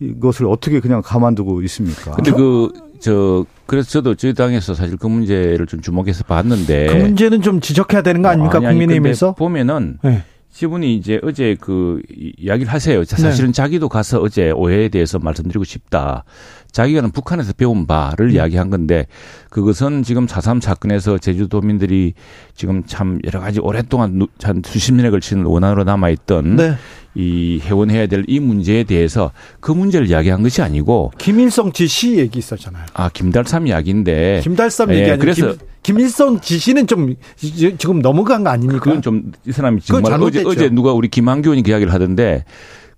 이것을 0.00 0.46
어떻게 0.46 0.80
그냥 0.80 1.02
가만두고 1.02 1.62
있습니까? 1.62 2.12
근데 2.12 2.30
그, 2.30 2.70
저, 3.00 3.46
그래서 3.66 3.88
저도 3.88 4.14
저희 4.14 4.34
당에서 4.34 4.74
사실 4.74 4.96
그 4.96 5.06
문제를 5.06 5.66
좀 5.66 5.80
주목해서 5.80 6.24
봤는데. 6.24 6.86
그 6.86 6.94
문제는 6.94 7.40
좀 7.40 7.60
지적해야 7.60 8.02
되는 8.02 8.20
거 8.20 8.28
아닙니까? 8.28 8.58
아니, 8.58 8.66
아니, 8.66 8.74
국민의힘에서? 8.74 9.34
보면은 9.34 9.98
네. 10.02 10.22
지분이 10.56 10.94
이제 10.96 11.20
어제 11.22 11.54
그 11.60 12.00
이- 12.10 12.32
이야기를 12.38 12.72
하세요. 12.72 13.04
자, 13.04 13.18
사실은 13.18 13.52
자기도 13.52 13.90
가서 13.90 14.20
어제 14.20 14.50
오해에 14.52 14.88
대해서 14.88 15.18
말씀드리고 15.18 15.64
싶다. 15.64 16.24
자기가는 16.72 17.10
북한에서 17.10 17.52
배운 17.52 17.86
바를 17.86 18.32
이야기한 18.32 18.70
건데 18.70 19.06
그것은 19.50 20.02
지금 20.02 20.26
4.3 20.26 20.62
사건에서 20.62 21.18
제주도민들이 21.18 22.14
지금 22.54 22.84
참 22.86 23.18
여러 23.26 23.40
가지 23.40 23.60
오랫동안 23.60 24.18
누- 24.18 24.28
한 24.42 24.62
수십 24.64 24.92
년에 24.94 25.10
걸치는 25.10 25.44
원한으로 25.44 25.84
남아있던 25.84 26.56
네. 26.56 26.74
이 27.14 27.60
회원해야 27.62 28.06
될 28.06 28.24
이 28.26 28.40
문제에 28.40 28.84
대해서 28.84 29.32
그 29.60 29.72
문제를 29.72 30.08
이야기한 30.08 30.42
것이 30.42 30.60
아니고 30.62 31.12
김일성 31.18 31.72
지시 31.72 32.16
얘기 32.18 32.38
있었잖아요. 32.38 32.84
아 32.94 33.08
김달삼 33.10 33.66
이야기인데 33.66 34.40
김달삼 34.42 34.90
예, 34.92 35.00
얘기 35.00 35.10
아니고 35.10 35.20
그래서- 35.20 35.48
김, 35.52 35.58
김일성 35.86 36.40
지시는 36.40 36.86
좀 36.88 37.14
지- 37.36 37.76
지금 37.78 38.00
넘어간 38.00 38.42
거 38.42 38.50
아닙니까? 38.50 38.80
그건 38.82 39.02
좀 39.02 39.32
이 39.46 39.52
사람이 39.52 39.80
정말 39.82 40.20
어제. 40.20 40.42
어제 40.44 40.68
누가 40.68 40.92
우리 40.92 41.06
김한규 41.08 41.50
의원이 41.50 41.62
그 41.62 41.70
이야기를 41.70 41.92
하던데 41.92 42.44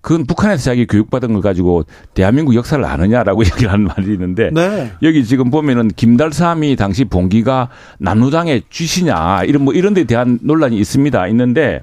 그건 0.01 0.25
북한에서 0.25 0.63
자기 0.63 0.87
교육받은 0.87 1.33
걸 1.33 1.41
가지고 1.43 1.83
대한민국 2.15 2.55
역사를 2.55 2.83
아느냐라고 2.83 3.43
얘기를 3.45 3.71
하는 3.71 3.85
말이 3.85 4.13
있는데 4.13 4.49
네. 4.51 4.91
여기 5.03 5.23
지금 5.23 5.51
보면은 5.51 5.89
김달삼이 5.89 6.75
당시 6.77 7.05
봉기가 7.05 7.69
남로당의 7.99 8.63
쥐시냐 8.71 9.43
이런 9.43 9.63
뭐 9.65 9.73
이런 9.75 9.93
데 9.93 10.05
대한 10.05 10.39
논란이 10.41 10.77
있습니다. 10.79 11.27
있는데 11.27 11.81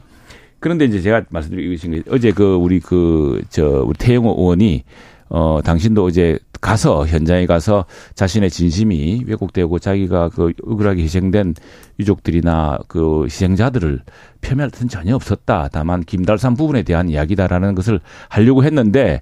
그런데 0.58 0.86
이제 0.86 1.00
제가 1.02 1.22
말씀드리고 1.28 1.70
계신 1.70 1.92
게 1.92 2.02
어제 2.10 2.32
그 2.32 2.54
우리 2.56 2.80
그 2.80 3.42
저 3.50 3.84
우리 3.86 3.94
태영호 3.98 4.34
의원이 4.38 4.82
어 5.28 5.60
당신도 5.64 6.04
어제 6.04 6.38
가서 6.60 7.06
현장에 7.06 7.46
가서 7.46 7.84
자신의 8.14 8.50
진심이 8.50 9.24
왜곡되고 9.26 9.78
자기가 9.78 10.30
그 10.30 10.52
억울하게 10.64 11.02
희생된 11.02 11.54
유족들이나 11.98 12.78
그 12.88 13.24
희생자들을 13.24 14.02
폄훼할 14.40 14.70
뜻은 14.70 14.88
전혀 14.88 15.14
없었다. 15.14 15.68
다만 15.72 16.02
김달삼 16.02 16.54
부분에 16.54 16.82
대한 16.82 17.08
이야기다라는 17.08 17.74
것을 17.74 18.00
하려고 18.28 18.64
했는데 18.64 19.20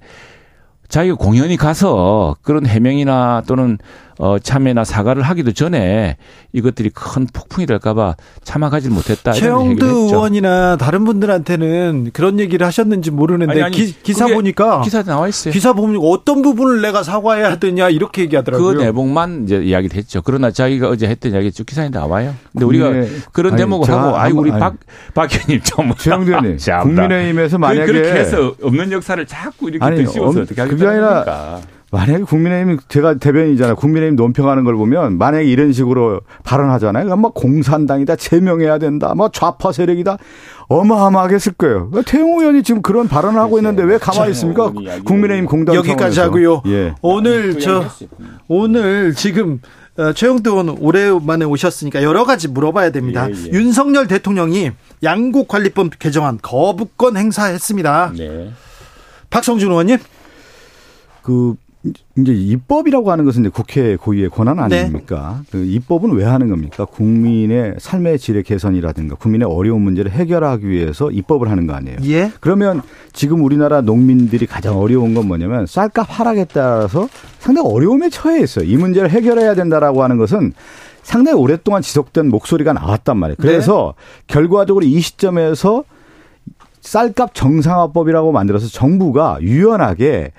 자기가 0.89 1.17
공연히 1.17 1.57
가서 1.57 2.37
그런 2.43 2.67
해명이나 2.67 3.43
또는 3.47 3.79
어 4.17 4.39
참여나 4.39 4.85
사과를 4.85 5.23
하기도 5.25 5.51
전에 5.51 6.17
이것들이 6.53 6.91
큰 6.95 7.27
폭풍이 7.33 7.67
될까봐 7.67 8.15
참아가지 8.45 8.89
못했다. 8.89 9.33
이런 9.33 9.41
최영두 9.41 9.71
얘기를 9.73 9.89
했죠. 9.89 10.05
의원이나 10.07 10.77
다른 10.77 11.05
분들한테는 11.05 12.11
그런 12.13 12.39
얘기를 12.39 12.65
하셨는지 12.65 13.11
모르는데 13.11 13.55
아니, 13.55 13.63
아니, 13.65 13.77
기, 13.77 14.13
사 14.13 14.29
보니까 14.29 14.83
기사에 14.83 15.03
나와 15.03 15.27
있어요. 15.27 15.53
기사 15.53 15.73
보면 15.73 16.01
어떤 16.01 16.43
부분을 16.43 16.81
내가 16.81 17.03
사과해야 17.03 17.57
되냐 17.59 17.89
이렇게 17.89 18.23
얘기하더라고요. 18.23 18.77
그 18.77 18.83
내용만 18.83 19.45
이제 19.47 19.57
이야기를 19.65 19.97
했죠. 19.97 20.23
그러나 20.23 20.53
자기가 20.53 20.91
어제 20.91 21.09
했던 21.09 21.33
이야기 21.33 21.51
쭉 21.51 21.67
기사에 21.67 21.89
나와요. 21.89 22.37
근데 22.53 22.67
우리가 22.67 22.93
그런 23.33 23.57
대목을 23.57 23.91
하고 23.91 24.17
아이 24.17 24.31
우리 24.31 24.53
아니. 24.53 24.61
박, 24.61 24.75
박 25.15 25.29
의원님 25.35 25.61
좀 25.65 25.93
최영두 25.99 26.31
의원님. 26.31 26.59
국민의힘에서 26.85 27.59
만약에 27.59 27.87
그렇게 27.87 28.11
해서 28.13 28.55
없는 28.63 28.93
역사를 28.93 29.27
자꾸 29.27 29.71
이렇게 29.71 29.85
드시면서 30.05 30.23
엄- 30.39 30.43
어떻게 30.45 30.61
하겠다 30.61 30.84
는 30.85 30.93
아니라 30.93 31.25
겁니까? 31.25 31.61
만약에 31.91 32.25
국민의힘 32.25 32.79
제가 32.89 33.15
대변인이잖아요. 33.19 33.77
국민의힘 33.77 34.17
논평하는 34.17 34.65
걸 34.65 34.75
보면 34.75 35.17
만약에 35.17 35.45
이런 35.45 35.73
식으로 35.73 36.23
발언하잖아요. 36.43 37.05
그럼 37.05 37.21
뭐 37.21 37.31
공산당이다, 37.33 38.17
제명해야 38.17 38.79
된다, 38.79 39.15
뭐 39.15 39.29
좌파 39.33 39.71
세력이다, 39.71 40.19
어마어마하게 40.67 41.37
했을 41.37 41.53
거예요. 41.53 41.93
태용호 42.05 42.41
의원이 42.41 42.65
지금 42.65 42.83
그런 42.83 43.07
발언을 43.07 43.39
하고 43.39 43.59
있는데 43.59 43.85
왜 43.85 43.99
가만히 43.99 44.33
있습니까? 44.33 44.73
국민의힘 45.05 45.47
공당 45.47 45.77
여기까지. 45.77 46.19
하고요. 46.19 46.63
예. 46.67 46.95
오늘 47.01 47.61
저 47.61 47.83
이야기했어요. 47.83 48.09
오늘 48.49 49.15
지금 49.15 49.61
어, 49.97 50.13
최영두 50.13 50.51
의원 50.51 50.71
오랜만에 50.71 51.45
오셨으니까 51.45 52.03
여러 52.03 52.25
가지 52.25 52.49
물어봐야 52.49 52.91
됩니다. 52.91 53.29
예, 53.31 53.35
예. 53.35 53.51
윤석열 53.53 54.09
대통령이 54.09 54.73
양곡관리법 55.05 56.01
개정안 56.01 56.41
거부권 56.43 57.17
행사했습니다. 57.17 58.13
네. 58.17 58.51
박성준 59.31 59.71
의원님. 59.71 59.99
그 61.25 61.55
이제 62.17 62.33
입법이라고 62.33 63.11
하는 63.11 63.25
것은 63.25 63.43
이제 63.43 63.51
국회 63.51 63.97
고유의 63.97 64.31
권한 64.31 64.59
아닙니까? 64.59 65.41
네. 65.43 65.47
그 65.51 65.65
입법은 65.65 66.13
왜 66.13 66.25
하는 66.25 66.49
겁니까? 66.49 66.85
국민의 66.85 67.77
삶의 67.79 68.19
질의 68.19 68.43
개선이라든가 68.43 69.17
국민의 69.17 69.49
어려운 69.49 69.83
문제를 69.83 70.11
해결하기 70.11 70.69
위해서 70.69 71.11
입법을 71.11 71.51
하는 71.51 71.67
거 71.67 71.75
아니에요? 71.75 71.99
예. 72.05 72.33
그러면 72.41 72.83
지금 73.13 73.43
우리나라 73.43 73.81
농민들이 73.81 74.47
가장 74.47 74.79
어려운 74.79 75.15
건 75.15 75.27
뭐냐면 75.27 75.67
쌀값 75.67 76.07
하락에 76.09 76.47
따라서 76.53 77.09
상당히 77.39 77.69
어려움에 77.69 78.09
처해 78.11 78.43
있어요. 78.43 78.65
이 78.65 78.77
문제를 78.77 79.11
해결해야 79.11 79.55
된다라고 79.55 80.03
하는 80.03 80.17
것은 80.17 80.53
상당히 81.03 81.39
오랫동안 81.39 81.83
지속된 81.83 82.29
목소리가 82.29 82.73
나왔단 82.73 83.17
말이에요. 83.17 83.37
그래서 83.39 83.95
네. 83.97 84.25
결과적으로 84.27 84.87
이 84.87 85.01
시점에서 85.01 85.85
쌀값 86.81 87.35
정상화법이라고 87.35 88.33
만들어서 88.33 88.69
정부가 88.69 89.39
유연하게 89.43 90.33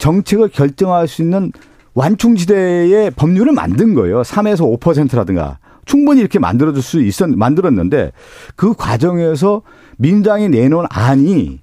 정책을 0.00 0.48
결정할 0.48 1.06
수 1.06 1.22
있는 1.22 1.52
완충지대의 1.94 3.12
법률을 3.12 3.52
만든 3.52 3.94
거예요. 3.94 4.22
3에서 4.22 4.80
5%라든가. 4.80 5.58
충분히 5.84 6.20
이렇게 6.20 6.38
만들어줄 6.38 6.82
수 6.82 7.02
있었, 7.02 7.28
만들었는데 7.28 8.12
그 8.56 8.74
과정에서 8.74 9.62
민주당이 9.98 10.48
내놓은 10.48 10.86
안이 10.88 11.60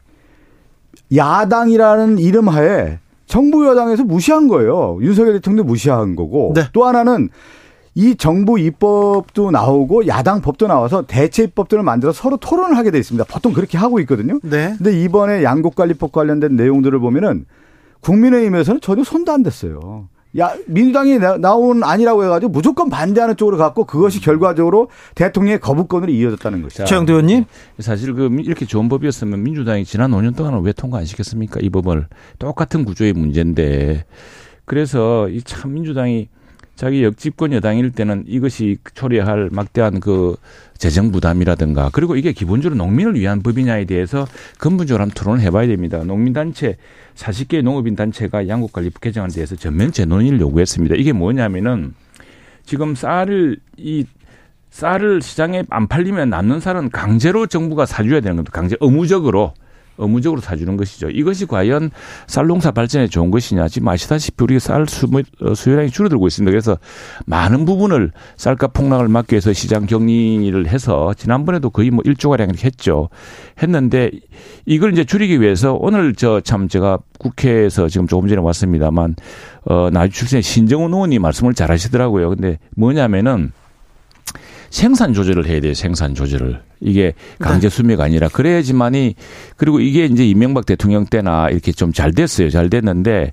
야당이라는 1.15 2.19
이름 2.19 2.49
하에 2.49 2.99
정부 3.25 3.65
여당에서 3.65 4.03
무시한 4.03 4.47
거예요. 4.47 4.99
윤석열 5.01 5.33
대통령 5.33 5.65
무시한 5.65 6.15
거고. 6.15 6.53
네. 6.55 6.63
또 6.73 6.85
하나는 6.85 7.29
이 7.95 8.15
정부 8.15 8.59
입법도 8.59 9.49
나오고 9.51 10.07
야당 10.07 10.41
법도 10.41 10.67
나와서 10.67 11.03
대체 11.07 11.43
입법들을 11.43 11.81
만들어 11.83 12.11
서로 12.11 12.38
토론을 12.38 12.77
하게 12.77 12.91
돼 12.91 12.99
있습니다. 12.99 13.25
보통 13.25 13.53
그렇게 13.53 13.77
하고 13.77 13.99
있거든요. 14.01 14.39
네. 14.43 14.75
근데 14.77 15.01
이번에 15.01 15.43
양곡관리법 15.43 16.11
관련된 16.11 16.55
내용들을 16.55 16.99
보면은 16.99 17.45
국민의힘에서는 18.01 18.81
전혀 18.81 19.03
손도 19.03 19.31
안 19.31 19.43
댔어요. 19.43 20.07
야 20.37 20.53
민주당이 20.67 21.17
나온 21.39 21.83
아니라고 21.83 22.23
해가지고 22.25 22.51
무조건 22.51 22.89
반대하는 22.89 23.37
쪽으로 23.37 23.57
갔고 23.57 23.85
그것이 23.85 24.21
결과적으로 24.21 24.89
대통령의 25.15 25.59
거부권으로 25.59 26.11
이어졌다는 26.11 26.61
것이죠. 26.61 26.83
최영도 26.85 27.13
의원님 27.13 27.45
사실 27.79 28.13
그 28.13 28.29
이렇게 28.43 28.65
좋은 28.65 28.87
법이었으면 28.89 29.41
민주당이 29.41 29.85
지난 29.85 30.11
5년 30.11 30.35
동안은 30.35 30.61
왜 30.61 30.73
통과 30.73 30.99
안 30.99 31.05
시켰습니까? 31.05 31.59
이 31.61 31.69
법을 31.69 32.07
똑같은 32.37 32.85
구조의 32.85 33.13
문제인데 33.13 34.05
그래서 34.65 35.29
이 35.29 35.41
참 35.43 35.73
민주당이 35.73 36.27
자기 36.78 37.03
역집권 37.03 37.53
여당일 37.53 37.91
때는 37.91 38.23
이것이 38.28 38.78
초래할 38.93 39.49
막대한 39.51 39.99
그 39.99 40.36
재정 40.78 41.11
부담이라든가 41.11 41.89
그리고 41.91 42.15
이게 42.15 42.32
기본적으로 42.32 42.78
농민을 42.78 43.15
위한 43.15 43.41
법이냐에 43.41 43.86
대해서 43.86 44.28
근본적으로 44.59 45.01
한번 45.01 45.15
토론을 45.15 45.41
해봐야 45.41 45.65
됩니다. 45.65 46.03
농민단체 46.03 46.78
40개 47.15 47.63
농업인 47.63 47.95
단체가 47.95 48.47
양국관리법 48.47 49.01
개정안에 49.01 49.34
대해서 49.34 49.55
전면 49.55 49.91
재논의를 49.91 50.39
요구했습니다. 50.39 50.95
이게 50.97 51.13
뭐냐면은 51.13 51.95
지금 52.63 52.93
쌀을 52.93 53.57
이 53.78 54.05
쌀을 54.69 55.23
시장에 55.23 55.63
안 55.71 55.88
팔리면 55.88 56.30
남는 56.30 56.59
쌀은 56.59 56.91
강제로 56.91 57.47
정부가 57.47 57.88
사줘야 57.88 58.21
되는 58.21 58.36
겁니다. 58.36 58.51
강제 58.53 58.78
의무적으로 58.80 59.53
의무적으로 59.97 60.41
사주는 60.41 60.77
것이죠. 60.77 61.09
이것이 61.09 61.45
과연 61.45 61.91
쌀 62.25 62.47
농사 62.47 62.71
발전에 62.71 63.07
좋은 63.07 63.29
것이냐. 63.29 63.67
지금 63.67 63.89
아시다시피 63.89 64.43
우리 64.43 64.59
쌀 64.59 64.83
어, 65.41 65.53
수요량이 65.53 65.91
줄어들고 65.91 66.27
있습니다. 66.27 66.49
그래서 66.49 66.77
많은 67.25 67.65
부분을 67.65 68.11
쌀값 68.37 68.73
폭락을 68.73 69.07
막기 69.09 69.33
위해서 69.33 69.53
시장 69.53 69.85
격리를 69.85 70.67
해서 70.67 71.13
지난번에도 71.13 71.69
거의 71.69 71.91
뭐 71.91 72.03
1조가량 72.03 72.49
이렇게 72.49 72.65
했죠. 72.65 73.09
했는데 73.61 74.11
이걸 74.65 74.93
이제 74.93 75.03
줄이기 75.03 75.39
위해서 75.41 75.73
오늘 75.73 76.15
저 76.15 76.41
참 76.47 76.67
제가 76.69 76.99
국회에서 77.19 77.89
지금 77.89 78.07
조금 78.07 78.29
전에 78.29 78.41
왔습니다만 78.41 79.15
어 79.65 79.89
나주 79.91 80.13
출신의 80.13 80.43
신정훈 80.43 80.93
의원이 80.93 81.19
말씀을 81.19 81.53
잘 81.53 81.71
하시더라고요. 81.71 82.29
근데 82.29 82.57
뭐냐면은 82.75 83.51
생산 84.69 85.13
조절을 85.13 85.45
해야 85.45 85.59
돼요. 85.59 85.73
생산 85.73 86.15
조절을. 86.15 86.61
이게 86.80 87.13
강제 87.39 87.69
수매가 87.69 88.03
아니라 88.03 88.28
그래야지만이 88.28 89.15
그리고 89.55 89.80
이게 89.80 90.05
이제 90.05 90.25
이명박 90.25 90.65
대통령 90.65 91.05
때나 91.05 91.49
이렇게 91.49 91.71
좀 91.71 91.91
잘 91.93 92.11
됐어요. 92.13 92.49
잘 92.49 92.69
됐는데 92.69 93.32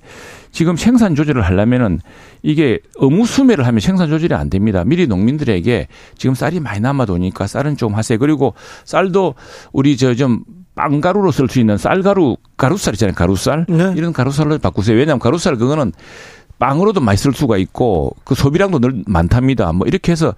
지금 0.51 0.75
생산 0.77 1.13
조절을 1.15 1.41
하려면은 1.43 1.99
이게 2.41 2.79
의무 2.95 3.25
수매를 3.25 3.67
하면 3.67 3.79
생산 3.79 4.09
조절이 4.09 4.33
안 4.33 4.49
됩니다. 4.49 4.83
미리 4.85 5.05
농민들에게 5.07 5.87
지금 6.17 6.33
쌀이 6.33 6.59
많이 6.59 6.79
남아 6.79 7.05
도니까 7.05 7.45
쌀은 7.47 7.77
좀 7.77 7.93
하세요. 7.95 8.17
그리고 8.17 8.53
쌀도 8.85 9.35
우리 9.73 9.97
저 9.97 10.13
좀 10.15 10.43
빵가루로 10.75 11.31
쓸 11.31 11.47
수 11.47 11.59
있는 11.59 11.77
쌀가루 11.77 12.35
가루쌀 12.57 12.93
있잖아요. 12.95 13.15
가루쌀 13.15 13.65
네. 13.69 13.93
이런 13.95 14.11
가루쌀로 14.11 14.57
바꾸세요. 14.59 14.97
왜냐하면 14.97 15.19
가루쌀 15.19 15.55
그거는 15.55 15.93
빵으로도 16.59 17.01
많이 17.01 17.17
쓸 17.17 17.33
수가 17.33 17.57
있고 17.57 18.15
그 18.23 18.35
소비량도 18.35 18.79
늘 18.79 19.03
많답니다. 19.07 19.71
뭐 19.73 19.87
이렇게 19.87 20.11
해서 20.11 20.33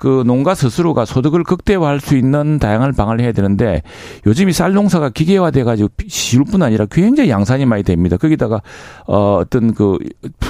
그 0.00 0.22
농가 0.24 0.54
스스로가 0.54 1.04
소득을 1.04 1.44
극대화할 1.44 2.00
수 2.00 2.16
있는 2.16 2.58
다양한 2.58 2.94
방안을 2.94 3.22
해야 3.22 3.32
되는데 3.32 3.82
요즘 4.26 4.48
이 4.48 4.52
쌀 4.52 4.72
농사가 4.72 5.10
기계화돼 5.10 5.62
가지고 5.62 5.90
쉬울 6.08 6.44
뿐 6.44 6.62
아니라 6.62 6.86
굉장히 6.90 7.28
양산이 7.28 7.66
많이 7.66 7.82
됩니다. 7.82 8.16
거기다가 8.16 8.62
어 9.06 9.36
어떤 9.42 9.74
그 9.74 9.98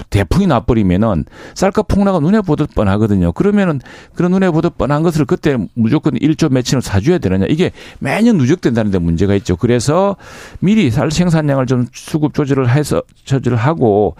대풍이 0.08 0.46
나버리면은 0.46 1.24
쌀값 1.54 1.88
폭락은 1.88 2.22
눈에 2.22 2.42
보듯 2.42 2.74
뻔하거든요. 2.76 3.32
그러면은 3.32 3.80
그런 4.14 4.30
눈에 4.30 4.50
보듯 4.50 4.78
뻔한 4.78 5.02
것을 5.02 5.24
그때 5.24 5.58
무조건 5.74 6.14
1조 6.14 6.52
매칭을 6.52 6.80
사줘야 6.80 7.18
되느냐 7.18 7.46
이게 7.48 7.72
매년 7.98 8.36
누적된다는 8.36 8.92
데 8.92 8.98
문제가 9.00 9.34
있죠. 9.34 9.56
그래서 9.56 10.14
미리 10.60 10.92
쌀 10.92 11.10
생산량을 11.10 11.66
좀 11.66 11.86
수급 11.92 12.34
조절을 12.34 12.68
해서 12.70 13.02
조절을 13.24 13.58
하고 13.58 14.14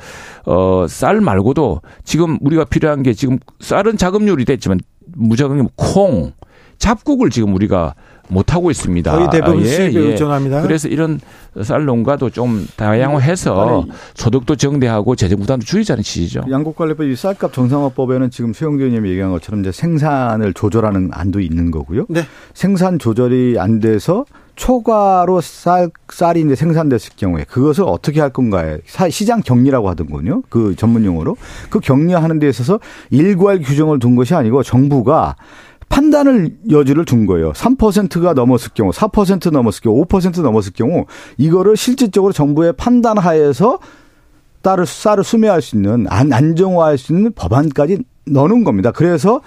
어 0.45 0.87
쌀 0.89 1.21
말고도 1.21 1.83
지금 2.03 2.37
우리가 2.41 2.65
필요한 2.65 3.05
게 3.05 3.13
지금 3.13 3.39
쌀은 3.61 3.97
자급률이 3.97 4.45
됐지만 4.45 4.81
무작위 5.15 5.63
콩, 5.77 6.33
잡곡을 6.79 7.31
지금 7.31 7.55
우리가 7.55 7.95
못 8.31 8.55
하고 8.55 8.71
있습니다. 8.71 9.11
거의 9.11 9.29
대부분 9.31 9.59
아, 9.59 9.63
예, 9.63 9.67
수입에 9.67 9.95
예. 9.95 10.11
의존합니다. 10.11 10.63
그래서 10.63 10.89
이런 10.89 11.21
쌀 11.63 11.85
농가도 11.85 12.31
좀 12.31 12.67
다양화해서 12.77 13.87
소득도 14.15 14.57
정대하고 14.57 15.17
재정 15.17 15.41
부담도 15.41 15.67
줄이자는 15.67 16.03
취지죠. 16.03 16.45
양곡관리법 16.49 17.07
이 17.07 17.17
쌀값 17.17 17.53
정상화법에는 17.53 18.31
지금 18.31 18.53
최영대 18.53 18.85
의원님이 18.85 19.11
얘기한 19.11 19.33
것처럼 19.33 19.61
이제 19.61 19.73
생산을 19.73 20.55
조절하는 20.55 21.11
안도 21.13 21.41
있는 21.41 21.71
거고요. 21.71 22.07
네. 22.09 22.23
생산 22.55 22.99
조절이 22.99 23.57
안 23.59 23.81
돼서 23.81 24.25
초과로 24.61 25.41
쌀, 25.41 25.91
쌀이 26.13 26.43
이제 26.43 26.55
생산됐을 26.55 27.13
경우에 27.17 27.45
그것을 27.45 27.85
어떻게 27.87 28.21
할 28.21 28.29
건가에 28.29 28.81
시장 29.09 29.41
격리라고 29.41 29.89
하던군요. 29.89 30.43
그 30.51 30.77
전문 30.77 31.07
용어로. 31.07 31.39
그 31.71 31.81
격리하는 31.81 32.39
데 32.39 32.49
있어서 32.51 32.79
일괄 33.09 33.61
규정을 33.61 34.01
둔 34.01 34.17
것이 34.17 34.35
아니고 34.35 34.63
정부가 34.63 35.37
판단을 35.89 36.59
여지를 36.71 37.07
둔 37.07 37.25
거예요. 37.25 37.53
3%가 37.53 38.35
넘었을 38.35 38.73
경우, 38.75 38.91
4% 38.91 39.51
넘었을 39.51 39.81
경우, 39.81 40.05
5% 40.05 40.43
넘었을 40.43 40.73
경우 40.75 41.07
이거를 41.39 41.79
실질적으로 41.79 42.35
정부의 42.35 42.75
판단 42.75 43.17
하에서 43.17 43.79
쌀을 44.63 44.85
쌀을 44.85 45.25
수매할 45.25 45.63
수 45.63 45.77
있는 45.77 46.07
안, 46.11 46.35
안정화할 46.35 46.99
수 46.99 47.15
있는 47.15 47.33
법안까지 47.33 48.01
넣는 48.27 48.65
겁니다. 48.65 48.93
그래서 48.93 49.41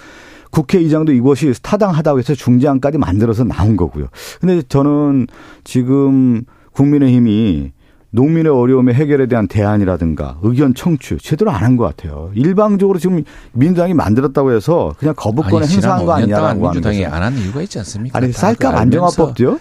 국회의장도 0.53 1.11
이것이 1.13 1.51
타당하다고 1.61 2.19
해서 2.19 2.35
중재안까지 2.35 2.99
만들어서 2.99 3.43
나온 3.43 3.75
거고요. 3.75 4.07
근데 4.39 4.61
저는 4.61 5.27
지금 5.63 6.43
국민의힘이 6.73 7.71
농민의 8.11 8.51
어려움의 8.51 8.93
해결에 8.93 9.25
대한 9.25 9.47
대안이라든가 9.47 10.37
의견 10.43 10.75
청취 10.75 11.17
제대로 11.17 11.49
안 11.49 11.63
한 11.63 11.75
것 11.77 11.85
같아요. 11.85 12.29
일방적으로 12.35 12.99
지금 12.99 13.23
민주당이 13.53 13.95
만들었다고 13.95 14.51
해서 14.51 14.93
그냥 14.99 15.15
거부권을 15.17 15.67
행사한 15.67 16.05
거 16.05 16.13
아니냐라고 16.13 16.61
민주당이 16.69 17.03
안 17.07 17.23
하는 17.23 17.39
이유가 17.39 17.63
있지 17.63 17.79
않습니까? 17.79 18.15
아니 18.19 18.31
쌀값 18.31 18.75
안정화법도요. 18.75 19.59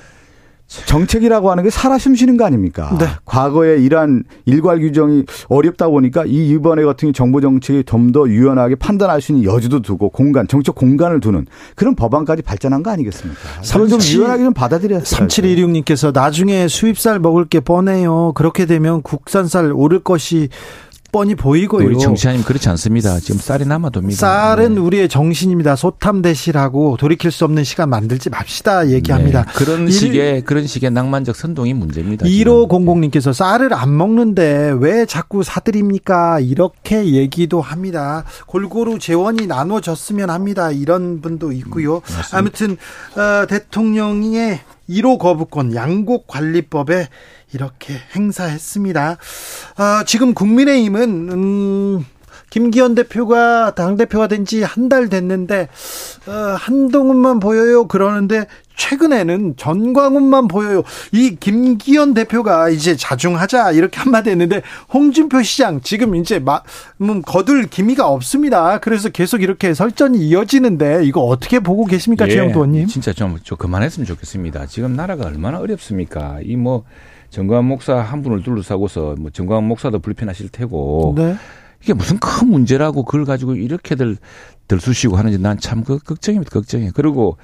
정책이라고 0.86 1.50
하는 1.50 1.64
게 1.64 1.70
살아 1.70 1.98
숨쉬는 1.98 2.36
거 2.36 2.44
아닙니까? 2.44 2.96
네. 2.98 3.06
과거에 3.24 3.78
이러한 3.78 4.24
일괄 4.46 4.78
규정이 4.80 5.24
어렵다 5.48 5.88
보니까 5.88 6.24
이 6.26 6.48
이번에 6.50 6.84
같은 6.84 7.12
정부 7.12 7.40
정책이 7.40 7.84
좀 7.84 8.12
더 8.12 8.28
유연하게 8.28 8.74
판단할 8.74 9.20
수 9.22 9.32
있는 9.32 9.44
여지도 9.44 9.80
두고 9.80 10.10
공간, 10.10 10.46
정책 10.46 10.74
공간을 10.74 11.20
두는 11.20 11.46
그런 11.76 11.94
법안까지 11.94 12.42
발전한 12.42 12.82
거 12.82 12.90
아니겠습니까? 12.90 13.40
그걸 13.72 13.88
좀 13.88 14.00
유연하게 14.02 14.44
좀 14.44 14.52
받아들였어요. 14.52 15.26
3716님께서 15.28 16.12
나중에 16.12 16.68
수입쌀 16.68 17.20
먹을 17.20 17.46
게 17.46 17.60
뻔해요. 17.60 18.32
그렇게 18.34 18.66
되면 18.66 19.02
국산쌀 19.02 19.72
오를 19.72 20.00
것이 20.00 20.48
뻔히 21.12 21.34
보이고요. 21.34 21.86
우리 21.86 21.98
정치하님 21.98 22.42
그렇지 22.42 22.70
않습니다. 22.70 23.20
지금 23.20 23.38
쌀이 23.38 23.66
남아돕니다. 23.66 24.16
쌀은 24.18 24.74
네. 24.76 24.80
우리의 24.80 25.08
정신입니다. 25.10 25.76
소탐대실하고 25.76 26.96
돌이킬 26.98 27.30
수 27.30 27.44
없는 27.44 27.64
시간 27.64 27.90
만들지 27.90 28.30
맙시다 28.30 28.88
얘기합니다. 28.88 29.44
네. 29.44 29.52
그런 29.54 29.82
일- 29.88 29.92
식의 29.92 30.44
그런 30.44 30.66
식의 30.66 30.90
낭만적 30.90 31.36
선동이 31.36 31.74
문제입니다. 31.74 32.24
1500님께서 32.24 33.34
쌀을 33.34 33.74
안 33.74 33.94
먹는데 33.94 34.74
왜 34.80 35.04
자꾸 35.04 35.42
사드립니까? 35.42 36.40
이렇게 36.40 37.04
얘기도 37.04 37.60
합니다. 37.60 38.24
골고루 38.46 38.98
재원이 38.98 39.46
나눠졌으면 39.46 40.30
합니다. 40.30 40.70
이런 40.70 41.20
분도 41.20 41.52
있고요. 41.52 42.00
아무튼 42.32 42.78
어, 43.16 43.46
대통령의 43.46 44.60
1호 44.88 45.18
거부권 45.18 45.74
양곡 45.74 46.26
관리법에 46.26 47.08
이렇게 47.52 47.94
행사했습니다. 48.14 49.16
아, 49.76 50.04
지금 50.06 50.34
국민의힘은 50.34 51.02
음, 51.30 52.04
김기현 52.52 52.94
대표가 52.94 53.74
당 53.74 53.96
대표가 53.96 54.26
된 54.28 54.44
지 54.44 54.62
한 54.62 54.88
달 54.88 55.08
됐는데 55.08 55.68
어, 56.26 56.32
한동훈만 56.58 57.40
보여요 57.40 57.86
그러는데 57.86 58.46
최근에는 58.76 59.54
전광훈만 59.56 60.48
보여요. 60.48 60.82
이 61.12 61.36
김기현 61.38 62.14
대표가 62.14 62.68
이제 62.68 62.96
자중하자 62.96 63.72
이렇게 63.72 64.00
한마디 64.00 64.30
했는데 64.30 64.62
홍준표 64.92 65.42
시장 65.42 65.80
지금 65.82 66.14
이제 66.16 66.38
막 66.38 66.64
음, 67.00 67.22
거둘 67.22 67.66
기미가 67.68 68.08
없습니다. 68.08 68.78
그래서 68.80 69.08
계속 69.08 69.42
이렇게 69.42 69.72
설전이 69.74 70.18
이어지는데 70.18 71.04
이거 71.04 71.20
어떻게 71.20 71.60
보고 71.60 71.84
계십니까, 71.84 72.26
예, 72.26 72.30
최영도 72.32 72.60
의원님? 72.60 72.86
진짜 72.86 73.12
좀, 73.12 73.38
좀 73.42 73.56
그만했으면 73.58 74.06
좋겠습니다. 74.06 74.66
지금 74.66 74.94
나라가 74.96 75.26
얼마나 75.26 75.58
어렵습니까? 75.58 76.38
이 76.42 76.56
뭐 76.56 76.84
정광훈 77.30 77.64
목사 77.64 77.96
한 77.96 78.22
분을 78.22 78.42
둘러싸고서 78.42 79.14
뭐 79.18 79.30
정광훈 79.30 79.64
목사도 79.64 80.00
불편하실 80.00 80.50
테고 80.50 81.14
네. 81.16 81.34
이게 81.82 81.92
무슨 81.94 82.18
큰 82.18 82.48
문제라고 82.48 83.04
그걸 83.04 83.24
가지고 83.24 83.54
이렇게들 83.56 84.16
들쑤시고 84.68 85.16
하는지 85.16 85.38
난 85.38 85.58
참 85.58 85.82
그 85.84 85.98
걱정입니다. 85.98 86.50
걱정이에요. 86.50 86.92
그리고 86.94 87.36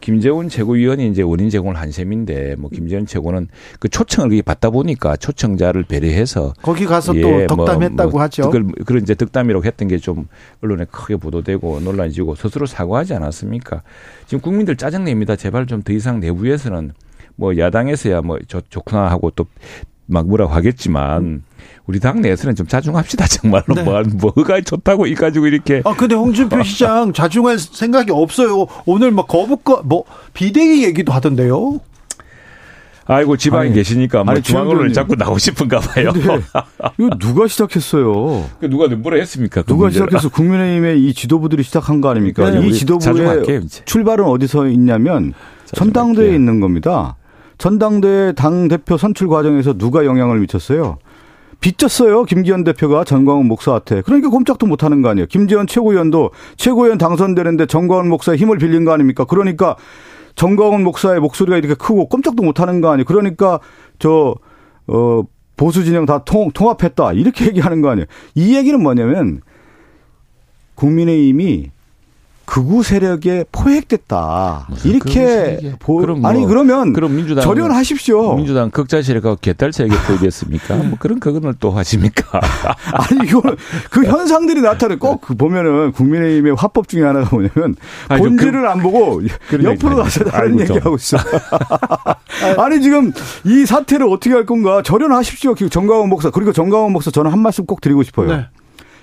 김재원 0.00 0.50
최고위원이 0.50 1.08
이제 1.08 1.22
원인 1.22 1.48
제공을 1.48 1.76
한 1.76 1.90
셈인데 1.90 2.56
뭐 2.56 2.68
김재원 2.70 3.06
최고는 3.06 3.48
그 3.80 3.88
초청을 3.88 4.40
받다 4.42 4.68
보니까 4.68 5.16
초청자를 5.16 5.84
배려해서 5.84 6.52
거기 6.60 6.84
가서 6.84 7.16
예, 7.16 7.22
또 7.22 7.46
덕담했다고 7.56 8.10
뭐, 8.12 8.20
하죠. 8.20 8.42
그걸 8.50 8.66
그런 8.84 9.02
이제 9.02 9.14
덕담이라고 9.14 9.64
했던 9.64 9.88
게 9.88 9.96
좀 9.98 10.28
언론에 10.62 10.84
크게 10.84 11.16
보도되고 11.16 11.80
논란이지고 11.80 12.34
스스로 12.34 12.66
사과하지 12.66 13.14
않았습니까? 13.14 13.82
지금 14.26 14.40
국민들 14.42 14.76
짜증 14.76 15.04
냅니다. 15.04 15.34
제발 15.34 15.66
좀 15.66 15.82
더 15.82 15.92
이상 15.94 16.20
내부에서는 16.20 16.92
뭐 17.36 17.56
야당에서야 17.56 18.20
뭐 18.20 18.38
좋, 18.46 18.62
좋구나 18.70 19.10
하고 19.10 19.30
또 19.30 19.46
막 20.06 20.28
뭐라고 20.28 20.52
하겠지만 20.52 21.42
우리 21.86 22.00
당 22.00 22.20
내에서는 22.20 22.54
좀 22.54 22.66
자중합시다 22.66 23.26
정말로 23.26 23.64
네. 23.74 23.82
뭐 23.82 24.02
뭐가 24.02 24.60
좋다고 24.60 25.06
이 25.06 25.14
가지고 25.14 25.46
이렇게 25.46 25.82
아 25.84 25.94
근데 25.94 26.14
홍준표 26.14 26.62
시장 26.64 27.12
자중할 27.12 27.58
생각이 27.58 28.10
없어요. 28.12 28.66
오늘 28.86 29.10
막 29.10 29.26
거부권 29.28 29.82
뭐 29.88 30.04
비대위 30.32 30.84
얘기도 30.84 31.12
하던데요. 31.12 31.80
아이고 33.08 33.36
지방에 33.36 33.66
아니, 33.66 33.74
계시니까 33.74 34.24
뭐 34.24 34.40
최영도님. 34.40 34.92
자꾸 34.92 35.14
나오고 35.14 35.38
싶은가 35.38 35.78
봐요. 35.78 36.10
이거 36.98 37.10
누가 37.20 37.46
시작했어요? 37.46 38.48
그 38.58 38.68
누가 38.68 38.88
뭐라 38.88 39.18
했습니까? 39.18 39.62
그 39.62 39.68
누가 39.68 39.84
문제를. 39.84 40.08
시작해서 40.08 40.28
국민의힘의 40.28 41.04
이 41.04 41.14
지도부들이 41.14 41.62
시작한 41.62 42.00
거 42.00 42.08
아닙니까? 42.10 42.50
네, 42.50 42.56
이 42.58 42.66
우리 42.66 42.72
지도부의 42.74 43.00
자중할게요. 43.00 43.60
출발은 43.84 44.24
어디서 44.24 44.66
있냐면 44.68 45.34
자중할게요. 45.66 46.34
있는 46.34 46.58
겁니다. 46.58 47.14
전당대회 47.58 48.32
당 48.32 48.68
대표 48.68 48.96
선출 48.96 49.28
과정에서 49.28 49.72
누가 49.74 50.04
영향을 50.04 50.40
미쳤어요? 50.40 50.98
빚졌어요. 51.60 52.24
김기현 52.24 52.64
대표가 52.64 53.04
전광훈 53.04 53.46
목사한테. 53.48 54.02
그러니까 54.02 54.28
꼼짝도 54.28 54.66
못하는 54.66 55.02
거 55.02 55.08
아니에요. 55.08 55.26
김재원 55.26 55.66
최고위원도 55.66 56.30
최고위원 56.56 56.98
당선되는데 56.98 57.66
전광훈 57.66 58.08
목사의 58.08 58.38
힘을 58.38 58.58
빌린 58.58 58.84
거 58.84 58.92
아닙니까? 58.92 59.24
그러니까 59.24 59.76
전광훈 60.34 60.84
목사의 60.84 61.18
목소리가 61.20 61.56
이렇게 61.56 61.74
크고 61.74 62.08
꼼짝도 62.08 62.42
못하는 62.42 62.80
거 62.80 62.90
아니에요. 62.90 63.04
그러니까 63.06 63.58
저 63.98 64.34
어, 64.86 65.22
보수 65.56 65.82
진영 65.82 66.04
다 66.04 66.22
통, 66.24 66.50
통합했다 66.52 67.14
이렇게 67.14 67.46
얘기하는 67.48 67.80
거 67.80 67.88
아니에요. 67.88 68.06
이 68.34 68.54
얘기는 68.54 68.80
뭐냐면 68.80 69.40
국민의힘이 70.74 71.70
극우 72.46 72.84
세력에 72.84 73.44
포획됐다. 73.50 74.68
이렇게. 74.84 75.74
보 75.80 75.96
그럼 75.96 76.22
뭐, 76.22 76.30
아니 76.30 76.46
그러면 76.46 76.92
그럼 76.92 77.16
민주당 77.16 77.44
절연하십시오. 77.44 78.36
민주당 78.36 78.70
극자 78.70 79.02
세력하고 79.02 79.36
개딸 79.40 79.72
세력에 79.72 79.96
포위됐습니까? 80.06 80.76
뭐 80.76 80.96
그런 80.98 81.18
그건을 81.20 81.54
또 81.58 81.72
하십니까? 81.72 82.40
아니 82.92 83.28
이거 83.28 83.42
그 83.90 84.04
현상들이 84.04 84.60
나타나 84.60 84.96
꼭그 84.96 85.34
보면은 85.34 85.92
국민의힘의 85.92 86.54
화법 86.56 86.88
중에 86.88 87.02
하나가 87.02 87.28
뭐냐면 87.30 87.74
아니, 88.08 88.22
좀 88.22 88.36
본질을 88.36 88.66
안 88.66 88.80
보고 88.80 89.20
옆으로 89.52 90.02
아니, 90.02 90.30
다른. 90.30 90.60
얘기하고 90.60 90.94
있어. 90.94 91.18
아니 92.58 92.80
지금 92.80 93.12
이 93.44 93.66
사태를 93.66 94.06
어떻게 94.08 94.32
할 94.32 94.46
건가 94.46 94.82
절연하십시오. 94.82 95.56
그 95.56 95.68
정강원 95.68 96.08
목사 96.08 96.30
그리고 96.30 96.52
정강원 96.52 96.92
목사 96.92 97.10
저는 97.10 97.32
한 97.32 97.40
말씀 97.40 97.66
꼭 97.66 97.80
드리고 97.80 98.04
싶어요. 98.04 98.28
네. 98.28 98.46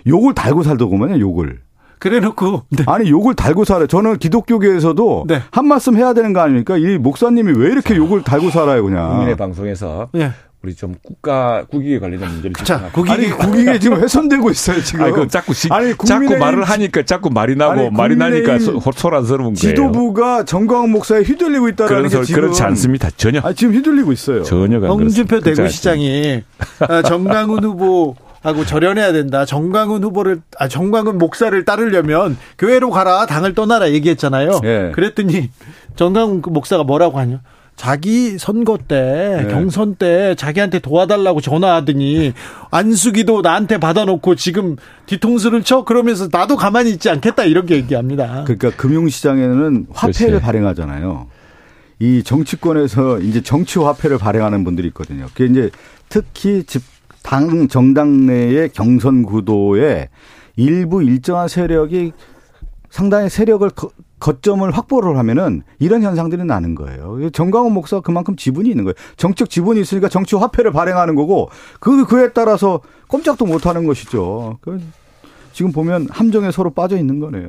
욕을 0.07 0.33
달고 0.33 0.63
살더구만요. 0.63 1.19
욕을. 1.19 1.59
그래놓고 1.99 2.63
네. 2.69 2.83
아니 2.87 3.09
욕을 3.09 3.33
달고 3.35 3.65
살아요. 3.65 3.87
저는 3.87 4.17
기독교계에서도 4.17 5.25
네. 5.27 5.41
한 5.51 5.67
말씀 5.67 5.95
해야 5.97 6.13
되는 6.13 6.33
거 6.33 6.41
아닙니까? 6.41 6.77
이 6.77 6.97
목사님이 6.97 7.53
왜 7.57 7.71
이렇게 7.71 7.95
욕을 7.95 8.23
달고 8.23 8.49
살아요, 8.49 8.83
그냥. 8.83 9.09
국민의 9.11 9.37
방송에서 9.37 10.09
예. 10.15 10.31
우리 10.63 10.73
좀 10.73 10.95
국가 11.03 11.65
국익에 11.69 11.99
관련된 11.99 12.29
문제를 12.29 12.53
자, 12.53 12.63
집중하고. 12.63 12.91
국익 12.93 13.11
아니 13.11 13.29
국익에 13.29 13.79
지금 13.79 13.99
훼손되고 14.01 14.49
있어요 14.49 14.81
지금. 14.81 15.03
아니, 15.03 15.13
그 15.13 15.27
자꾸 15.27 15.53
시, 15.53 15.67
아니, 15.69 15.89
자꾸 15.89 16.07
국민의힘 16.07 16.39
말을 16.39 16.63
하니까 16.63 17.03
자꾸 17.03 17.29
말이 17.29 17.57
나고 17.57 17.71
아니, 17.81 17.89
말이 17.89 18.15
나니까 18.15 18.59
소, 18.59 18.79
소란스러운 18.95 19.55
거예요. 19.55 19.55
지도부가 19.55 20.45
정광훈 20.45 20.91
목사에 20.91 21.21
휘둘리고 21.23 21.67
있다라는 21.67 22.07
그런 22.07 22.23
게 22.23 22.33
그렇지 22.33 22.63
않습니다. 22.63 23.09
전혀 23.17 23.41
아니, 23.41 23.53
지금 23.55 23.73
휘둘리고 23.73 24.13
있어요. 24.13 24.43
전혀가 24.43 24.87
안 24.87 24.93
홍준표 24.93 25.41
대구시장이 25.41 26.43
아, 26.79 27.01
정강훈 27.01 27.61
후보 27.61 28.15
하고 28.43 28.65
절연해야 28.65 29.13
된다. 29.13 29.45
정강훈 29.45 30.03
후보를 30.03 30.41
아 30.59 30.67
정강훈 30.67 31.17
목사를 31.17 31.65
따르려면 31.65 32.37
교회로 32.59 32.91
가라, 32.91 33.25
당을 33.25 33.55
떠나라 33.55 33.89
얘기했잖아요. 33.91 34.59
예. 34.65 34.91
그랬더니 34.93 35.49
정강훈 35.95 36.41
그 36.41 36.49
목사가 36.49 36.83
뭐라고 36.83 37.17
하냐? 37.19 37.41
자기 37.75 38.37
선거 38.37 38.77
때 38.77 39.43
네. 39.43 39.47
경선 39.51 39.95
때 39.95 40.35
자기한테 40.35 40.77
도와달라고 40.79 41.41
전화하더니 41.41 42.33
안수기도 42.69 43.41
나한테 43.41 43.79
받아놓고 43.79 44.35
지금 44.35 44.75
뒤통수를 45.07 45.63
쳐 45.63 45.83
그러면서 45.83 46.27
나도 46.31 46.55
가만히 46.55 46.91
있지 46.91 47.09
않겠다 47.09 47.45
이렇게 47.45 47.75
얘기합니다. 47.75 48.43
그러니까 48.45 48.69
금융시장에는 48.77 49.87
화폐를 49.91 50.27
그렇지. 50.33 50.45
발행하잖아요. 50.45 51.27
이 51.99 52.21
정치권에서 52.23 53.19
이제 53.19 53.41
정치 53.41 53.79
화폐를 53.79 54.17
발행하는 54.17 54.63
분들이 54.63 54.89
있거든요. 54.89 55.25
그게 55.33 55.45
이제 55.45 55.71
특히 56.09 56.63
집, 56.65 56.83
당, 57.23 57.67
정당 57.67 58.27
내의 58.27 58.69
경선 58.69 59.23
구도에 59.23 60.09
일부 60.55 61.01
일정한 61.01 61.47
세력이 61.47 62.11
상당히 62.89 63.29
세력을 63.29 63.67
거, 63.71 63.89
거점을 64.19 64.69
확보를 64.69 65.17
하면은 65.17 65.63
이런 65.79 66.03
현상들이 66.03 66.45
나는 66.45 66.75
거예요. 66.75 67.29
정광훈 67.31 67.73
목사가 67.73 68.01
그만큼 68.01 68.35
지분이 68.35 68.69
있는 68.69 68.83
거예요. 68.83 68.93
정책 69.17 69.49
지분이 69.49 69.81
있으니까 69.81 70.09
정치 70.09 70.35
화폐를 70.35 70.71
발행하는 70.71 71.15
거고 71.15 71.49
그 71.79 72.05
그에 72.05 72.31
따라서 72.33 72.81
꼼짝도 73.07 73.45
못 73.45 73.65
하는 73.65 73.85
것이죠. 73.85 74.59
그 74.61 74.79
지금 75.51 75.71
보면 75.71 76.07
함정에 76.09 76.51
서로 76.51 76.69
빠져 76.69 76.97
있는 76.97 77.19
거네요. 77.19 77.47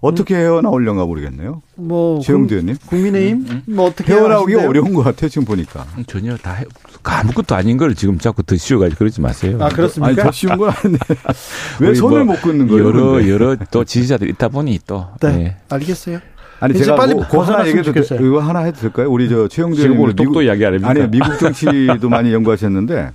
어떻게 0.00 0.36
헤어나오려나 0.36 1.04
모르겠네요. 1.04 1.62
뭐 1.76 2.20
최영두 2.20 2.54
의원님. 2.54 2.76
국민의힘 2.86 3.62
뭐 3.66 3.86
어떻게 3.86 4.12
헤어나오기? 4.12 4.54
어려운 4.54 4.94
것 4.94 5.02
같아요, 5.02 5.28
지금 5.28 5.44
보니까. 5.44 5.86
전혀 6.06 6.36
다 6.36 6.54
해, 6.54 6.64
아무것도 7.02 7.54
아닌 7.54 7.76
걸 7.76 7.94
지금 7.94 8.18
자꾸 8.18 8.42
더 8.42 8.56
씌워가지고 8.56 8.98
그러지 8.98 9.20
마세요. 9.20 9.58
아 9.60 9.68
그렇습니까? 9.68 10.08
아니, 10.08 10.16
더 10.16 10.30
쉬운 10.30 10.56
건 10.56 10.70
아닌데. 10.70 10.98
왜 11.80 11.94
손을 11.94 12.24
뭐못 12.24 12.42
끊는 12.42 12.68
거예요? 12.68 12.84
여러 12.86 13.10
근데? 13.12 13.30
여러 13.30 13.56
또 13.70 13.84
지지자들 13.84 14.28
있다 14.30 14.48
보니 14.48 14.78
또 14.86 15.06
네, 15.20 15.28
예. 15.28 15.56
알겠어요. 15.68 16.20
아니, 16.60 16.74
이제 16.74 16.84
제가 16.84 16.96
빨리 16.96 17.14
뭐, 17.14 17.24
그거 17.24 17.42
하나 17.42 17.60
얘기해도 17.66 17.92
돼, 17.92 18.00
좋겠어요. 18.02 18.26
이거 18.26 18.40
하나 18.40 18.60
해도 18.60 18.80
될까요? 18.80 19.08
우리 19.10 19.28
저 19.28 19.46
최영두 19.46 19.76
지금 19.76 19.92
의원님. 19.92 20.02
오늘 20.04 20.16
똑똑 20.16 20.42
이야기 20.42 20.64
아닙니까? 20.66 20.90
아니, 20.90 21.06
미국 21.08 21.38
정치도 21.38 22.08
많이 22.08 22.32
연구하셨는데 22.32 23.12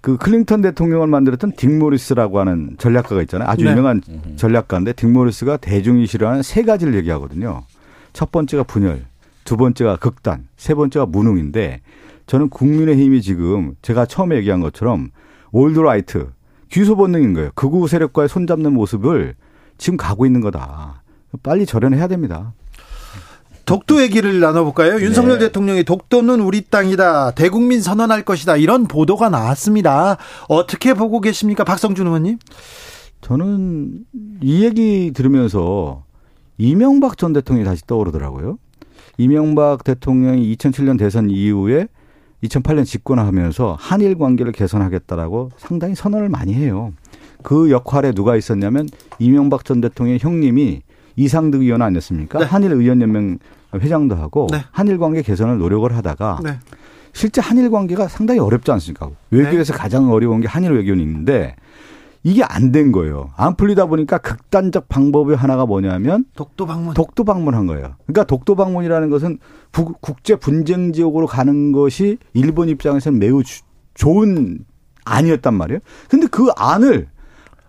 그 0.00 0.16
클린턴 0.16 0.62
대통령을 0.62 1.06
만들었던 1.08 1.52
딕 1.52 1.78
모리스라고 1.78 2.38
하는 2.38 2.76
전략가가 2.78 3.22
있잖아요. 3.22 3.48
아주 3.48 3.64
네. 3.64 3.72
유명한 3.72 4.00
전략가인데 4.36 4.92
딕 4.92 5.10
모리스가 5.10 5.56
대중이 5.56 6.06
싫어하는 6.06 6.42
세 6.42 6.62
가지를 6.62 6.94
얘기하거든요. 6.94 7.62
첫 8.12 8.30
번째가 8.30 8.62
분열, 8.64 9.04
두 9.44 9.56
번째가 9.56 9.96
극단, 9.96 10.46
세 10.56 10.74
번째가 10.74 11.06
무능인데 11.06 11.80
저는 12.26 12.48
국민의힘이 12.48 13.22
지금 13.22 13.74
제가 13.82 14.06
처음에 14.06 14.36
얘기한 14.36 14.60
것처럼 14.60 15.10
old 15.50 15.76
right, 15.76 16.28
귀소 16.70 16.96
본능인 16.96 17.32
거예요. 17.32 17.50
극우 17.54 17.88
세력과의 17.88 18.28
손잡는 18.28 18.72
모습을 18.74 19.34
지금 19.78 19.96
가고 19.96 20.26
있는 20.26 20.40
거다. 20.40 21.02
빨리 21.42 21.66
절연해야 21.66 22.08
됩니다. 22.08 22.52
독도 23.68 24.00
얘기를 24.00 24.40
나눠볼까요? 24.40 24.98
윤석열 25.02 25.38
대통령이 25.38 25.84
독도는 25.84 26.40
우리 26.40 26.62
땅이다. 26.62 27.32
대국민 27.32 27.82
선언할 27.82 28.24
것이다. 28.24 28.56
이런 28.56 28.86
보도가 28.88 29.28
나왔습니다. 29.28 30.16
어떻게 30.48 30.94
보고 30.94 31.20
계십니까? 31.20 31.64
박성준 31.64 32.06
의원님? 32.06 32.38
저는 33.20 34.04
이 34.40 34.64
얘기 34.64 35.12
들으면서 35.14 36.04
이명박 36.56 37.18
전 37.18 37.34
대통령이 37.34 37.66
다시 37.66 37.86
떠오르더라고요. 37.86 38.58
이명박 39.18 39.84
대통령이 39.84 40.56
2007년 40.56 40.98
대선 40.98 41.28
이후에 41.28 41.88
2008년 42.44 42.86
집권하면서 42.86 43.76
한일 43.78 44.16
관계를 44.16 44.52
개선하겠다라고 44.52 45.50
상당히 45.58 45.94
선언을 45.94 46.30
많이 46.30 46.54
해요. 46.54 46.94
그 47.42 47.70
역할에 47.70 48.12
누가 48.12 48.34
있었냐면 48.34 48.88
이명박 49.18 49.66
전 49.66 49.82
대통령의 49.82 50.20
형님이 50.20 50.80
이상득 51.16 51.62
의원 51.62 51.82
아니었습니까? 51.82 52.38
네. 52.38 52.44
한일 52.46 52.72
의원연맹 52.72 53.38
회장도 53.74 54.14
하고 54.16 54.46
네. 54.50 54.64
한일 54.70 54.98
관계 54.98 55.22
개선을 55.22 55.58
노력을 55.58 55.94
하다가 55.94 56.40
네. 56.42 56.58
실제 57.12 57.40
한일 57.40 57.70
관계가 57.70 58.08
상당히 58.08 58.40
어렵지 58.40 58.70
않습니까? 58.72 59.10
외교에서 59.30 59.72
가장 59.74 60.10
어려운 60.10 60.40
게 60.40 60.46
한일 60.48 60.72
외교인데 60.72 61.56
이게 62.24 62.42
안 62.42 62.72
된 62.72 62.92
거예요. 62.92 63.30
안 63.36 63.56
풀리다 63.56 63.86
보니까 63.86 64.18
극단적 64.18 64.88
방법의 64.88 65.36
하나가 65.36 65.64
뭐냐면 65.66 66.24
독도 66.34 66.66
방문. 66.66 66.92
독도 66.94 67.24
방문한 67.24 67.66
거예요. 67.66 67.94
그러니까 68.06 68.24
독도 68.24 68.54
방문이라는 68.56 69.08
것은 69.08 69.38
부- 69.72 69.94
국제 70.00 70.34
분쟁 70.36 70.92
지역으로 70.92 71.26
가는 71.26 71.72
것이 71.72 72.18
일본 72.34 72.68
입장에서는 72.68 73.18
매우 73.18 73.42
주- 73.44 73.62
좋은 73.94 74.58
안이었단 75.04 75.54
말이에요. 75.54 75.80
근데 76.10 76.26
그 76.26 76.48
안을 76.56 77.08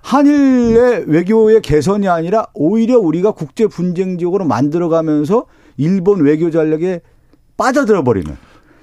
한일의 0.02 1.06
외교의 1.08 1.62
개선이 1.62 2.08
아니라 2.08 2.48
오히려 2.54 2.98
우리가 3.00 3.32
국제 3.32 3.68
분쟁 3.68 4.18
지역으로 4.18 4.46
만들어가면서 4.46 5.46
일본 5.80 6.22
외교 6.22 6.52
전략에 6.52 7.02
빠져들어 7.58 8.04
버리는 8.04 8.36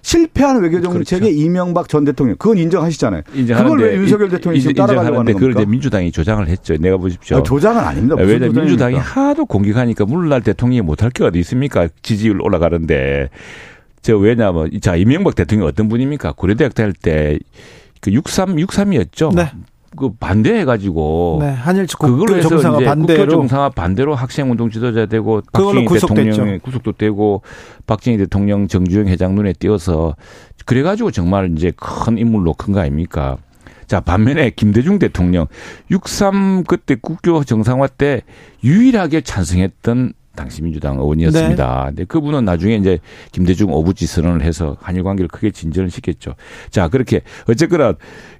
실패한 0.03 0.62
외교 0.62 0.80
정책의 0.80 1.36
이명박 1.36 1.88
전 1.88 2.05
대통령 2.05 2.36
그건 2.36 2.59
인정하시잖아요. 2.59 3.22
그걸 3.24 3.78
왜 3.80 3.97
윤석열 3.97 4.28
대통령이 4.28 4.61
지금 4.61 4.74
따라가려고 4.74 5.20
하는 5.20 5.32
그걸 5.32 5.53
겁니까? 5.53 5.61
이제 5.62 5.70
민주당이 5.70 6.12
조장을 6.12 6.47
했죠. 6.49 6.76
내가 6.76 6.97
보십시오. 6.97 7.38
아, 7.38 7.42
조장은 7.42 7.80
아닙니다. 7.82 8.14
왜냐면 8.16 8.53
민주당이? 8.55 8.97
하도 8.97 9.47
공격하니까 9.47 10.05
물날 10.05 10.42
대통령이 10.42 10.82
못할 10.82 11.11
게 11.11 11.24
어디 11.24 11.38
있습니까? 11.40 11.88
지지율 12.03 12.40
올라가는데. 12.40 13.30
저 14.03 14.16
왜냐면 14.16 14.70
자 14.80 14.94
이명박 14.94 15.34
대통령이 15.34 15.68
어떤 15.68 15.88
분입니까? 15.88 16.32
고려대학 16.32 16.74
다닐 16.74 16.92
때 16.92 17.38
그 18.01 18.12
63, 18.12 18.57
63이었죠. 18.57 19.34
네. 19.34 19.51
그 19.97 20.11
반대해가지고 20.18 21.39
네. 21.41 21.51
한일 21.51 21.87
그걸로 21.87 22.18
국교 22.18 22.37
해서 22.37 22.49
정상화 22.49 22.76
이제 22.78 22.84
국교 22.84 23.07
반대로 23.07 23.30
정상화 23.30 23.68
반대로 23.70 24.14
학생 24.14 24.51
운동 24.51 24.70
지도자 24.70 25.07
되고 25.07 25.43
박정희. 25.53 25.87
대통령 25.87 26.59
구속도 26.62 26.93
되고 26.93 27.43
박정희 27.87 28.18
대통령 28.18 28.68
정주영 28.68 29.09
회장 29.09 29.34
눈에 29.34 29.53
띄어서 29.53 30.16
그래가지고 30.64 31.11
정말 31.11 31.53
이제 31.57 31.72
큰 31.76 32.18
인물로 32.18 32.55
큰 32.55 32.72
거 32.74 32.80
아닙니까? 32.80 33.39
자 33.87 34.01
반면에 34.01 34.51
김대중 34.51 34.99
대통령 34.99 35.47
63 35.91 36.64
그때 36.64 36.97
국교 37.01 37.45
정상화 37.45 37.87
때 37.87 38.22
유일하게 38.64 39.20
찬성했던 39.20 40.12
당시 40.34 40.61
민주당 40.62 40.99
의원이었습니다. 40.99 41.84
근데 41.87 42.05
그분은 42.05 42.45
나중에 42.45 42.74
이제 42.74 42.99
김대중 43.32 43.72
오부지 43.72 44.07
선언을 44.07 44.43
해서 44.43 44.76
한일 44.80 45.03
관계를 45.03 45.28
크게 45.28 45.51
진전을 45.51 45.89
시켰죠. 45.91 46.34
자 46.68 46.89
그렇게 46.89 47.22
어쨌거나 47.49 47.95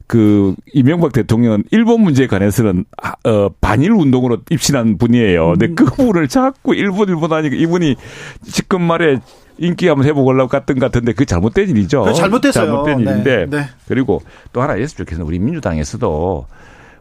그 0.07 0.55
이명박 0.73 1.13
대통령은 1.13 1.65
일본 1.71 2.03
문제에 2.03 2.27
관해서는 2.27 2.85
아, 3.03 3.15
어, 3.29 3.49
반일 3.61 3.93
운동으로 3.93 4.39
입신한 4.51 4.99
분이에요. 4.99 5.55
근데 5.59 5.75
그 5.75 5.85
부분을 5.85 6.29
자꾸 6.29 6.75
일본 6.75 7.09
일본 7.09 7.33
하니까 7.33 7.57
이분이 7.57 7.97
지금 8.45 8.83
말에 8.83 9.19
인기 9.59 9.89
한번 9.89 10.07
해보려고 10.07 10.49
갔던 10.49 10.79
것 10.79 10.87
같은데 10.87 11.13
그게 11.13 11.25
잘못된 11.25 11.71
일이죠. 11.71 12.13
잘못됐어요. 12.13 12.67
잘못된 12.67 13.05
네, 13.05 13.11
일인데 13.11 13.47
네. 13.51 13.69
그리고 13.89 14.23
또 14.53 14.63
하나 14.63 14.77
있었으면 14.77 15.07
좋겠는 15.07 15.27
우리 15.27 15.39
민주당에서도 15.39 16.47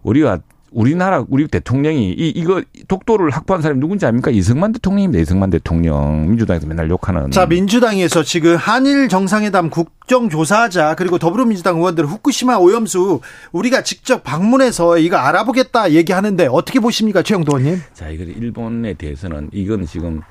우리가 0.03 0.39
우리나라 0.76 1.23
우리 1.30 1.47
대통령이 1.47 2.11
이 2.11 2.34
이거 2.36 2.61
독도를 2.89 3.30
확보한 3.30 3.61
사람이 3.61 3.80
누군지 3.80 4.05
압니까? 4.05 4.30
이승만 4.30 4.73
대통령입니다. 4.73 5.21
이승만 5.21 5.49
대통령 5.49 6.28
민주당에서 6.28 6.67
맨날 6.67 6.89
욕하는. 6.89 7.32
자, 7.32 7.45
민주당에서 7.45 8.23
지금 8.23 8.57
한일 8.57 9.07
정상회담 9.07 9.69
국정조사하자 9.69 10.95
그리고 10.95 11.17
더불어민주당 11.17 11.78
의원들 11.78 12.05
후쿠시마 12.05 12.57
오염수 12.57 13.21
우리가 13.53 13.84
직접 13.84 14.21
방문해서 14.23 14.97
이거 14.97 15.15
알아보겠다 15.15 15.93
얘기하는데 15.93 16.47
어떻게 16.51 16.82
보십니까, 16.82 17.23
최영도 17.23 17.57
의원님? 17.57 17.82
자, 17.93 18.09
이거 18.09 18.23
일본에 18.26 18.95
대해서는 18.95 19.49
이건 19.53 19.86
지금 19.86 20.21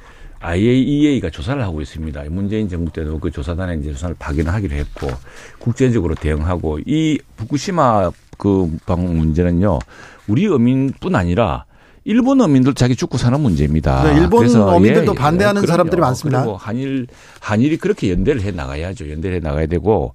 IAEA가 0.45 1.31
조사를 1.31 1.63
하고 1.63 1.81
있습니다. 1.81 2.23
문재인 2.31 2.69
정부 2.69 2.93
때도 2.93 3.19
그 3.19 3.31
조사단에 3.31 3.77
이제 3.77 3.93
조사를 3.93 4.15
파견하기로 4.19 4.75
했고 4.77 5.09
국제적으로 5.59 6.15
대응하고 6.15 6.81
이 6.87 7.19
부쿠시마 7.37 8.11
그 8.37 8.71
방문 8.85 9.17
문제는요 9.17 9.79
우리 10.29 10.47
어민뿐 10.47 11.15
아니라 11.15 11.65
일본 12.07 12.39
어민들 12.43 12.75
자기 12.75 12.95
죽고 12.97 13.17
사는 13.17 13.41
문제입니다. 13.41 14.03
네, 14.13 14.21
일본 14.21 14.55
어민들도 14.55 15.13
예, 15.13 15.19
반대하는 15.19 15.63
그럼요. 15.63 15.73
사람들이 15.73 16.01
많습니다. 16.03 16.43
그리고 16.43 16.57
한일 16.59 17.07
한일이 17.41 17.79
그렇게 17.79 18.11
연대를 18.11 18.43
해 18.43 18.51
나가야죠. 18.51 19.11
연대를 19.11 19.37
해 19.37 19.41
나가야 19.41 19.65
되고 19.67 20.13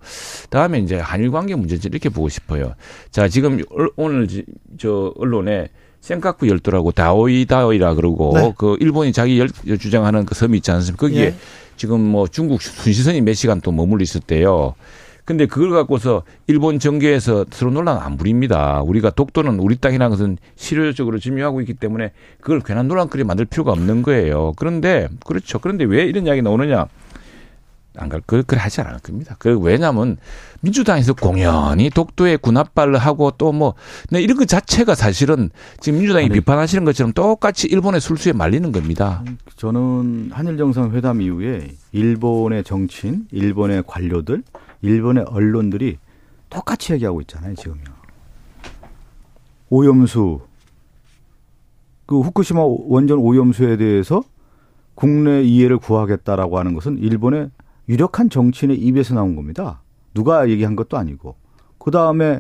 다음에 0.52 0.78
이제 0.78 0.98
한일 1.00 1.32
관계 1.32 1.56
문제 1.56 1.80
이렇게 1.84 2.10
보고 2.10 2.30
싶어요. 2.30 2.76
자 3.10 3.28
지금 3.28 3.64
얼- 3.72 3.90
오늘 3.96 4.28
지- 4.28 4.46
저 4.78 5.12
언론에 5.18 5.70
센카쿠 6.02 6.48
열도라고 6.48 6.92
다오이 6.92 7.46
다오이라 7.46 7.96
그러고 7.96 8.32
네. 8.36 8.54
그 8.58 8.78
일본이 8.80 9.12
자기 9.14 9.40
열, 9.40 9.50
주장하는 9.50 10.26
그 10.26 10.36
섬이 10.36 10.58
있지 10.58 10.72
않습니까? 10.72 11.08
거기에 11.08 11.26
예. 11.26 11.36
지금 11.76 12.02
뭐 12.02 12.28
중국 12.28 12.62
순시선이 12.62 13.22
몇 13.22 13.34
시간 13.34 13.62
또 13.62 13.72
머물러 13.72 14.04
있었대요. 14.04 14.76
근데 15.30 15.46
그걸 15.46 15.70
갖고서 15.70 16.24
일본 16.48 16.80
정계에서 16.80 17.46
서로 17.52 17.70
논란 17.70 18.00
안 18.00 18.18
부립니다. 18.18 18.82
우리가 18.82 19.12
독도는 19.12 19.60
우리 19.60 19.76
땅이라는 19.76 20.10
것은 20.10 20.38
실효적으로 20.56 21.20
증명하고 21.20 21.62
있기 21.62 21.76
때문에 21.76 22.14
그걸 22.42 22.62
괜한 22.62 22.88
논란거리 22.88 23.24
만들 23.24 23.46
필요가 23.46 23.72
없는 23.72 24.02
거예요. 24.02 24.54
그런데 24.56 25.08
그렇죠. 25.26 25.60
그런데 25.60 25.84
왜 25.86 26.06
이런 26.06 26.26
이야기 26.26 26.42
나오느냐? 26.42 26.88
안 28.00 28.10
갈, 28.10 28.22
그, 28.26 28.44
그래 28.44 28.60
하지 28.60 28.82
않을 28.82 29.00
겁니다. 29.00 29.36
그, 29.40 29.58
왜냐면, 29.60 30.18
민주당에서 30.62 31.14
공연히 31.14 31.90
독도에 31.90 32.38
군합발을 32.38 32.98
하고 32.98 33.32
또 33.32 33.52
뭐, 33.52 33.76
네, 34.10 34.22
이런 34.22 34.38
것 34.38 34.48
자체가 34.48 34.96
사실은 34.96 35.50
지금 35.80 36.00
민주당이 36.00 36.26
아니. 36.26 36.34
비판하시는 36.34 36.86
것처럼 36.86 37.14
똑같이 37.14 37.68
일본의 37.68 38.02
술수에 38.02 38.34
말리는 38.34 38.72
겁니다. 38.72 39.24
저는 39.58 40.32
한일 40.32 40.58
정상회담 40.58 41.22
이후에 41.22 41.72
일본의 41.92 42.64
정치인, 42.64 43.28
일본의 43.32 43.84
관료들, 43.86 44.44
일본의 44.82 45.26
언론들이 45.28 45.98
똑같이 46.50 46.94
얘기하고 46.94 47.22
있잖아요, 47.22 47.56
지금요. 47.56 47.84
오염수, 49.70 50.40
그 52.06 52.22
후쿠시마 52.22 52.62
원전 52.64 53.20
오염수에 53.20 53.78
대해서 53.78 54.24
국내 54.96 55.44
이해를 55.44 55.78
구하겠다라고 55.78 56.58
하는 56.60 56.74
것은 56.74 56.98
일본의 56.98 57.52
유력한 57.90 58.30
정치인의 58.30 58.78
입에서 58.78 59.16
나온 59.16 59.36
겁니다. 59.36 59.82
누가 60.14 60.48
얘기한 60.48 60.76
것도 60.76 60.98
아니고. 60.98 61.36
그 61.80 61.92
다음에, 61.92 62.40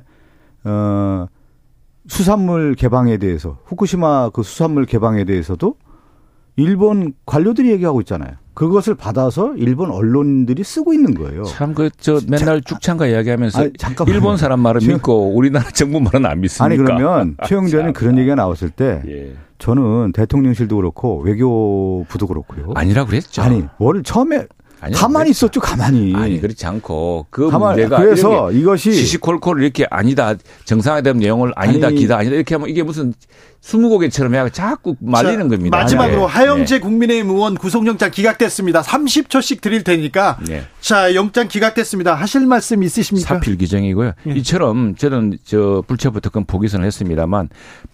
어, 0.63 1.25
수산물 2.07 2.75
개방에 2.75 3.17
대해서, 3.17 3.57
후쿠시마 3.65 4.29
그 4.29 4.43
수산물 4.43 4.85
개방에 4.85 5.25
대해서도 5.25 5.75
일본 6.55 7.13
관료들이 7.25 7.71
얘기하고 7.71 8.01
있잖아요. 8.01 8.33
그것을 8.53 8.93
받아서 8.95 9.55
일본 9.55 9.89
언론들이 9.91 10.63
쓰고 10.63 10.93
있는 10.93 11.13
거예요. 11.13 11.43
참, 11.43 11.73
그, 11.73 11.89
저, 11.97 12.19
맨날 12.27 12.61
쭉창가 12.61 13.07
이야기하면서 13.07 13.59
아니, 13.61 13.73
잠깐만요. 13.77 14.13
일본 14.13 14.35
사람 14.35 14.59
말은 14.59 14.81
지금- 14.81 14.95
믿고 14.95 15.29
우리나라 15.33 15.69
정부 15.71 16.01
말은 16.01 16.25
안 16.25 16.41
믿습니까? 16.41 16.65
아니 16.65 16.77
그러면 16.77 17.37
최영전이 17.45 17.93
그런 17.93 18.17
얘기가 18.17 18.35
나왔을 18.35 18.69
때 18.69 19.01
예. 19.07 19.35
저는 19.59 20.11
대통령실도 20.11 20.75
그렇고 20.75 21.21
외교부도 21.21 22.27
그렇고요. 22.27 22.71
아니라 22.75 23.05
그랬죠. 23.05 23.41
아니, 23.41 23.63
뭘 23.77 24.03
처음에 24.03 24.45
아니라 24.81 24.99
가만히 24.99 25.25
그랬죠. 25.25 25.45
있었죠, 25.45 25.59
가만히. 25.59 26.15
아니, 26.15 26.39
그렇지 26.39 26.65
않고 26.65 27.27
그 27.29 27.49
가만 27.49 27.75
문제가 27.75 27.97
그래서 28.01 28.51
이것이 28.51 28.93
시시콜콜 28.93 29.61
이렇게 29.61 29.85
아니다 29.89 30.35
정상회담 30.65 31.17
내용을 31.17 31.51
아니다 31.55 31.87
아니. 31.87 31.97
기다 31.97 32.17
아니다 32.17 32.35
이렇게 32.35 32.55
하면 32.55 32.69
이게 32.69 32.83
무슨 32.83 33.13
스무고개처럼 33.61 34.33
해가 34.35 34.49
자꾸 34.49 34.95
말리는 34.99 35.49
자, 35.49 35.55
겁니다. 35.55 35.77
마지막으로 35.77 36.21
네. 36.21 36.25
하영재 36.27 36.79
국민의힘 36.79 37.29
의원 37.29 37.55
구속영장 37.55 38.09
기각됐습니다. 38.09 38.81
30초씩 38.81 39.61
드릴 39.61 39.83
테니까. 39.83 40.37
네. 40.47 40.63
자, 40.79 41.13
영장 41.13 41.47
기각됐습니다. 41.47 42.15
하실 42.15 42.45
말씀 42.47 42.81
있으십니까? 42.83 43.27
사필 43.35 43.57
규정이고요. 43.57 44.13
예. 44.27 44.31
이처럼 44.31 44.95
저는 44.95 45.37
저 45.43 45.83
불체포 45.87 46.21
특권 46.21 46.45
포기선을 46.45 46.85
했습니다만 46.85 47.49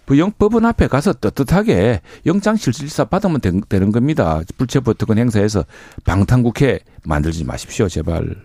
그 0.06 0.20
영법원 0.20 0.66
앞에 0.66 0.88
가서 0.88 1.14
떳떳하게 1.14 2.02
영장 2.28 2.56
실질사 2.56 3.06
받으면 3.06 3.42
된- 3.42 3.62
되는 3.68 3.92
겁니다. 3.92 4.42
불체포 4.58 4.94
특권 4.94 5.18
행사해서 5.18 5.66
방탄국회 6.06 6.80
만들지 7.04 7.44
마십시오, 7.44 7.88
제발. 7.90 8.36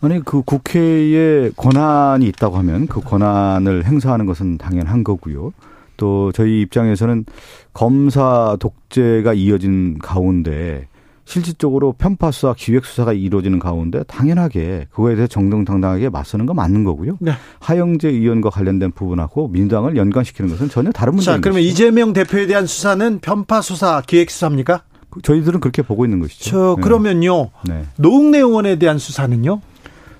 아니 0.00 0.24
그 0.24 0.42
국회에 0.42 1.50
권한이 1.56 2.26
있다고 2.26 2.56
하면 2.58 2.86
그 2.86 3.00
권한을 3.00 3.84
행사하는 3.84 4.26
것은 4.26 4.58
당연한 4.58 5.02
거고요. 5.04 5.52
또 5.98 6.32
저희 6.32 6.62
입장에서는 6.62 7.26
검사 7.74 8.56
독재가 8.58 9.34
이어진 9.34 9.98
가운데 9.98 10.88
실질적으로 11.26 11.92
편파 11.92 12.30
수사, 12.30 12.54
기획 12.56 12.86
수사가 12.86 13.12
이루어지는 13.12 13.58
가운데 13.58 14.02
당연하게 14.04 14.86
그거에 14.90 15.14
대해 15.14 15.26
정정당당하게 15.26 16.08
맞서는 16.08 16.46
거 16.46 16.54
맞는 16.54 16.84
거고요. 16.84 17.18
네. 17.20 17.32
하영재 17.60 18.08
의원과 18.08 18.48
관련된 18.48 18.92
부분하고 18.92 19.48
민주당을 19.48 19.94
연관시키는 19.98 20.50
것은 20.50 20.70
전혀 20.70 20.90
다른 20.90 21.16
문제입니다. 21.16 21.36
자, 21.36 21.40
그러면 21.42 21.62
이재명 21.62 22.14
대표에 22.14 22.46
대한 22.46 22.66
수사는 22.66 23.18
편파 23.18 23.60
수사, 23.60 24.00
기획 24.06 24.30
수사입니까? 24.30 24.84
저희들은 25.22 25.60
그렇게 25.60 25.82
보고 25.82 26.06
있는 26.06 26.18
것이죠. 26.20 26.50
저 26.50 26.74
네. 26.76 26.82
그러면요. 26.82 27.50
네. 27.68 27.84
노웅래 27.96 28.38
의원에 28.38 28.76
대한 28.76 28.98
수사는요? 28.98 29.60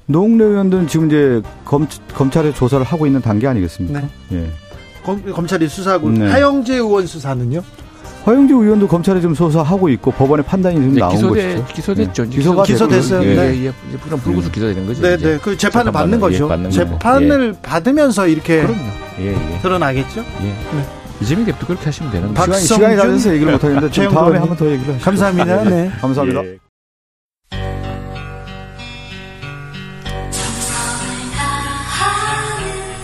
노웅래 0.07 0.45
의원들은 0.45 0.89
지금 0.89 1.07
이제 1.07 1.41
검, 1.65 1.87
검찰에 2.15 2.53
조사를 2.53 2.85
하고 2.85 3.07
있는 3.07 3.23
단계 3.23 3.47
아니겠습니까? 3.47 4.01
네. 4.01 4.09
예. 4.33 4.51
검, 5.09 5.33
검찰이 5.33 5.69
수사하고 5.69 6.11
네. 6.11 6.29
하영재 6.31 6.75
의원 6.75 7.07
수사는요? 7.07 7.63
허영재 8.27 8.53
의원도 8.53 8.89
검찰에 8.89 9.21
지금 9.23 9.35
조사하고 9.35 9.89
있고 9.89 10.11
법원의 10.11 10.45
판단이 10.45 10.77
지금 10.77 10.91
이제 10.91 11.01
나온 11.01 11.15
기소돼, 11.15 11.55
것이죠. 11.57 11.75
기소됐죠. 11.75 12.25
네. 12.25 12.31
기소가 12.37 12.63
기소됐어요. 12.65 13.21
됐고요. 13.23 13.41
예, 13.41 13.51
네. 13.53 13.59
예, 13.63 13.67
예. 13.69 13.73
그럼 14.05 14.21
불구속 14.21 14.53
기소되는 14.53 14.87
거죠. 14.87 15.01
네. 15.01 15.17
네. 15.17 15.39
그 15.39 15.57
재판을 15.57 15.59
재판 15.59 15.85
받는 15.85 15.93
받는, 15.93 16.21
거죠. 16.21 16.45
예, 16.45 16.49
받는 16.49 16.71
재판을 16.71 17.55
받으면서 17.63 18.27
이렇게 18.29 18.61
그럼요. 18.67 18.83
예, 19.21 19.27
예. 19.55 19.59
드러나겠죠? 19.63 20.21
예. 20.43 20.55
이재명 21.23 21.47
대표 21.47 21.67
그렇게 21.67 21.87
하시면 21.87 22.13
되는 22.13 22.35
박- 22.35 22.47
거죠. 22.47 22.59
시간이, 22.59 22.67
시간이 22.77 22.97
다 22.97 23.03
박성준- 23.05 23.13
돼서 23.17 23.35
얘기를 23.35 23.53
못 23.53 23.65
하겠는데 23.65 23.91
좀 23.91 24.05
다음에 24.05 24.17
의원님. 24.19 24.41
한번 24.43 24.57
더 24.59 24.67
얘기를 24.71 24.95
하시죠. 24.95 25.05
감사합니다. 25.05 25.65
네. 25.65 25.91
감사합니다. 26.01 26.45
예. 26.45 26.59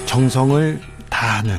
정성을 0.07 0.81
다하는 1.11 1.59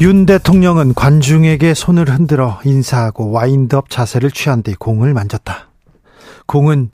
윤 0.00 0.24
대통령은 0.24 0.94
관중에게 0.94 1.74
손을 1.74 2.08
흔들어 2.08 2.58
인사하고 2.64 3.32
와인드업 3.32 3.90
자세를 3.90 4.30
취한 4.30 4.62
뒤 4.62 4.74
공을 4.74 5.12
던졌다. 5.12 5.68
공은 6.46 6.90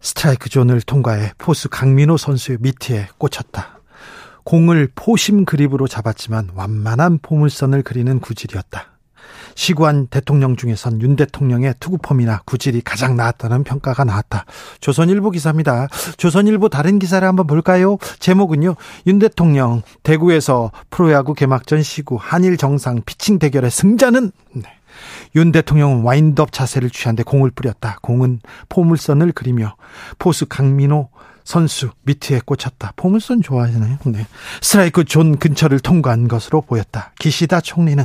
스트라이크 0.00 0.48
존을 0.48 0.80
통과해 0.80 1.32
포수 1.36 1.68
강민호 1.68 2.16
선수의 2.16 2.56
미트에 2.62 3.08
꽂혔다. 3.18 3.80
공을 4.44 4.92
four-seam 4.94 5.44
grip으로 5.44 5.86
잡았지만 5.86 6.52
완만한 6.54 7.18
포물선을 7.20 7.82
그리는 7.82 8.18
구질이었다. 8.18 8.91
시구한 9.54 10.06
대통령 10.08 10.56
중에선 10.56 11.00
윤 11.02 11.16
대통령의 11.16 11.74
투구폼이나 11.80 12.42
구질이 12.44 12.82
가장 12.82 13.16
나았다는 13.16 13.64
평가가 13.64 14.04
나왔다. 14.04 14.44
조선일보 14.80 15.30
기사입니다. 15.30 15.88
조선일보 16.16 16.68
다른 16.68 16.98
기사를 16.98 17.26
한번 17.26 17.46
볼까요? 17.46 17.98
제목은요. 18.18 18.76
윤 19.06 19.18
대통령 19.18 19.82
대구에서 20.02 20.70
프로야구 20.90 21.34
개막전 21.34 21.82
시구 21.82 22.16
한일 22.20 22.56
정상 22.56 23.02
피칭 23.04 23.38
대결의 23.38 23.70
승자는 23.70 24.32
네. 24.54 24.62
윤 25.34 25.52
대통령은 25.52 26.02
와인드업 26.02 26.52
자세를 26.52 26.90
취한 26.90 27.16
뒤 27.16 27.22
공을 27.22 27.50
뿌렸다. 27.50 27.98
공은 28.02 28.40
포물선을 28.68 29.32
그리며 29.32 29.76
포수 30.18 30.46
강민호 30.46 31.08
선수 31.44 31.90
미트에 32.02 32.40
꽂혔다. 32.44 32.92
포물선 32.96 33.42
좋아하시나요? 33.42 33.98
네. 34.06 34.26
스트라이크 34.60 35.04
존 35.04 35.38
근처를 35.38 35.80
통과한 35.80 36.28
것으로 36.28 36.60
보였다. 36.62 37.12
기시다 37.18 37.60
총리는 37.60 38.04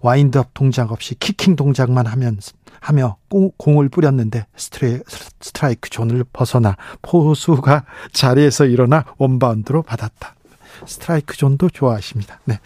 와인드업 0.00 0.48
동작 0.54 0.92
없이 0.92 1.14
kicking 1.18 1.56
동작만 1.56 2.06
하면 2.06 2.38
하며 2.80 3.16
공- 3.28 3.50
공을 3.56 3.88
뿌렸는데 3.88 4.46
스트레, 4.56 5.00
스트라이크 5.40 5.90
존을 5.90 6.24
벗어나 6.32 6.76
포수가 7.02 7.84
자리에서 8.12 8.66
일어나 8.66 9.04
원바운드로 9.18 9.82
받았다. 9.82 10.34
스트라이크 10.86 11.36
존도 11.36 11.70
좋아하십니다. 11.70 12.40
네. 12.44 12.60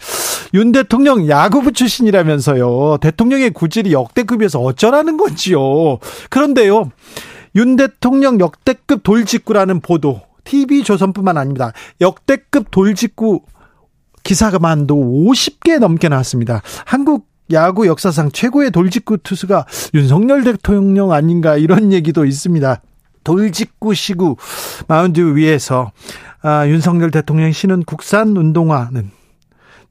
윤 0.53 0.71
대통령 0.71 1.27
야구부 1.27 1.71
출신이라면서요. 1.73 2.97
대통령의 3.01 3.49
구질이 3.49 3.91
역대급이어서 3.91 4.59
어쩌라는 4.59 5.17
건지요. 5.17 5.97
그런데요. 6.29 6.91
윤 7.55 7.75
대통령 7.75 8.39
역대급 8.39 9.03
돌직구라는 9.03 9.79
보도. 9.79 10.21
TV 10.43 10.83
조선뿐만 10.83 11.37
아닙니다. 11.37 11.71
역대급 12.01 12.69
돌직구 12.69 13.41
기사가만도 14.23 14.95
50개 14.95 15.79
넘게 15.79 16.09
나왔습니다. 16.09 16.61
한국 16.85 17.27
야구 17.51 17.87
역사상 17.87 18.31
최고의 18.31 18.71
돌직구 18.71 19.17
투수가 19.17 19.65
윤석열 19.93 20.43
대통령 20.43 21.11
아닌가 21.11 21.57
이런 21.57 21.93
얘기도 21.93 22.25
있습니다. 22.25 22.81
돌직구 23.23 23.93
시구 23.93 24.35
마운드 24.87 25.35
위에서 25.35 25.91
아, 26.41 26.67
윤석열 26.67 27.11
대통령 27.11 27.51
신은 27.51 27.83
국산 27.83 28.35
운동화는 28.35 29.11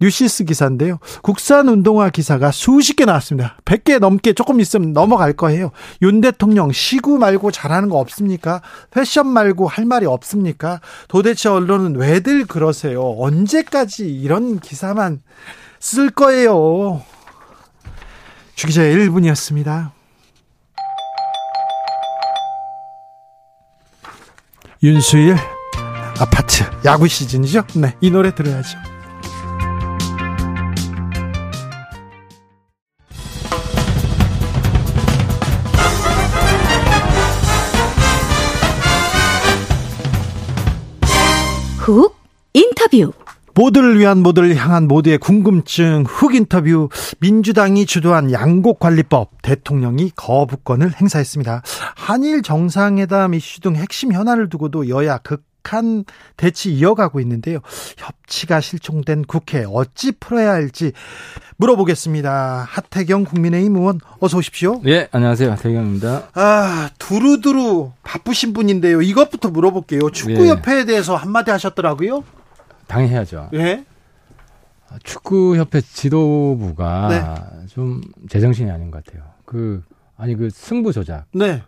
뉴시스 0.02 0.44
기사인데요. 0.44 0.98
국산 1.22 1.68
운동화 1.68 2.10
기사가 2.10 2.50
수십 2.50 2.96
개 2.96 3.04
나왔습니다. 3.04 3.56
100개 3.64 4.00
넘게 4.00 4.32
조금 4.32 4.58
있으면 4.58 4.92
넘어갈 4.92 5.32
거예요. 5.32 5.70
윤 6.02 6.20
대통령 6.20 6.72
시구 6.72 7.18
말고 7.18 7.52
잘하는 7.52 7.88
거 7.88 7.98
없습니까? 7.98 8.62
패션 8.90 9.28
말고 9.28 9.68
할 9.68 9.84
말이 9.84 10.04
없습니까? 10.06 10.80
도대체 11.06 11.48
언론은 11.48 11.94
왜들 11.94 12.46
그러세요? 12.46 13.14
언제까지 13.16 14.12
이런 14.12 14.58
기사만 14.58 15.22
쓸 15.78 16.10
거예요? 16.10 17.02
주기자의 18.56 18.96
1분이었습니다. 18.96 19.92
윤수일 24.82 25.36
아파트 26.18 26.64
야구 26.84 27.06
시즌이죠? 27.06 27.62
네, 27.76 27.94
이 28.00 28.10
노래 28.10 28.34
들어야죠. 28.34 28.91
훅 41.92 42.16
인터뷰. 42.54 43.12
모두를 43.54 43.98
위한 43.98 44.22
모두를 44.22 44.56
향한 44.56 44.88
모두의 44.88 45.18
궁금증 45.18 46.04
훅 46.06 46.34
인터뷰 46.34 46.88
민주당이 47.20 47.84
주도한 47.84 48.32
양곡 48.32 48.78
관리법 48.78 49.42
대통령이 49.42 50.12
거부권을 50.16 50.94
행사했습니다. 50.98 51.62
한일 51.94 52.40
정상회담 52.40 53.34
이슈 53.34 53.60
등 53.60 53.76
핵심 53.76 54.14
현안을 54.14 54.48
두고도 54.48 54.88
여야 54.88 55.18
극 55.18 55.44
한 55.64 56.04
대치 56.36 56.72
이어가고 56.72 57.20
있는데요. 57.20 57.60
협치가 57.96 58.60
실종된 58.60 59.24
국회 59.24 59.64
어찌 59.68 60.12
풀어야 60.12 60.52
할지 60.52 60.92
물어보겠습니다. 61.56 62.66
하태경 62.68 63.24
국민의힘 63.24 63.76
의원 63.76 64.00
어서 64.20 64.38
오십시오. 64.38 64.80
예, 64.86 65.08
안녕하세요. 65.12 65.56
대경입니다. 65.56 66.28
아 66.34 66.90
두루두루 66.98 67.92
바쁘신 68.02 68.52
분인데요. 68.52 69.02
이것부터 69.02 69.50
물어볼게요. 69.50 70.10
축구 70.10 70.46
협회에 70.46 70.84
대해서 70.84 71.16
한마디 71.16 71.50
하셨더라고요. 71.50 72.24
당해야죠. 72.86 73.50
예. 73.54 73.84
축구협회 75.04 75.80
지도부가 75.80 77.08
네. 77.08 77.66
좀 77.68 78.02
제정신이 78.28 78.70
아닌 78.70 78.90
것 78.90 79.04
같아요. 79.04 79.24
그 79.44 79.82
아니 80.16 80.34
그 80.36 80.50
승부 80.50 80.92
조작, 80.92 81.24
네. 81.32 81.62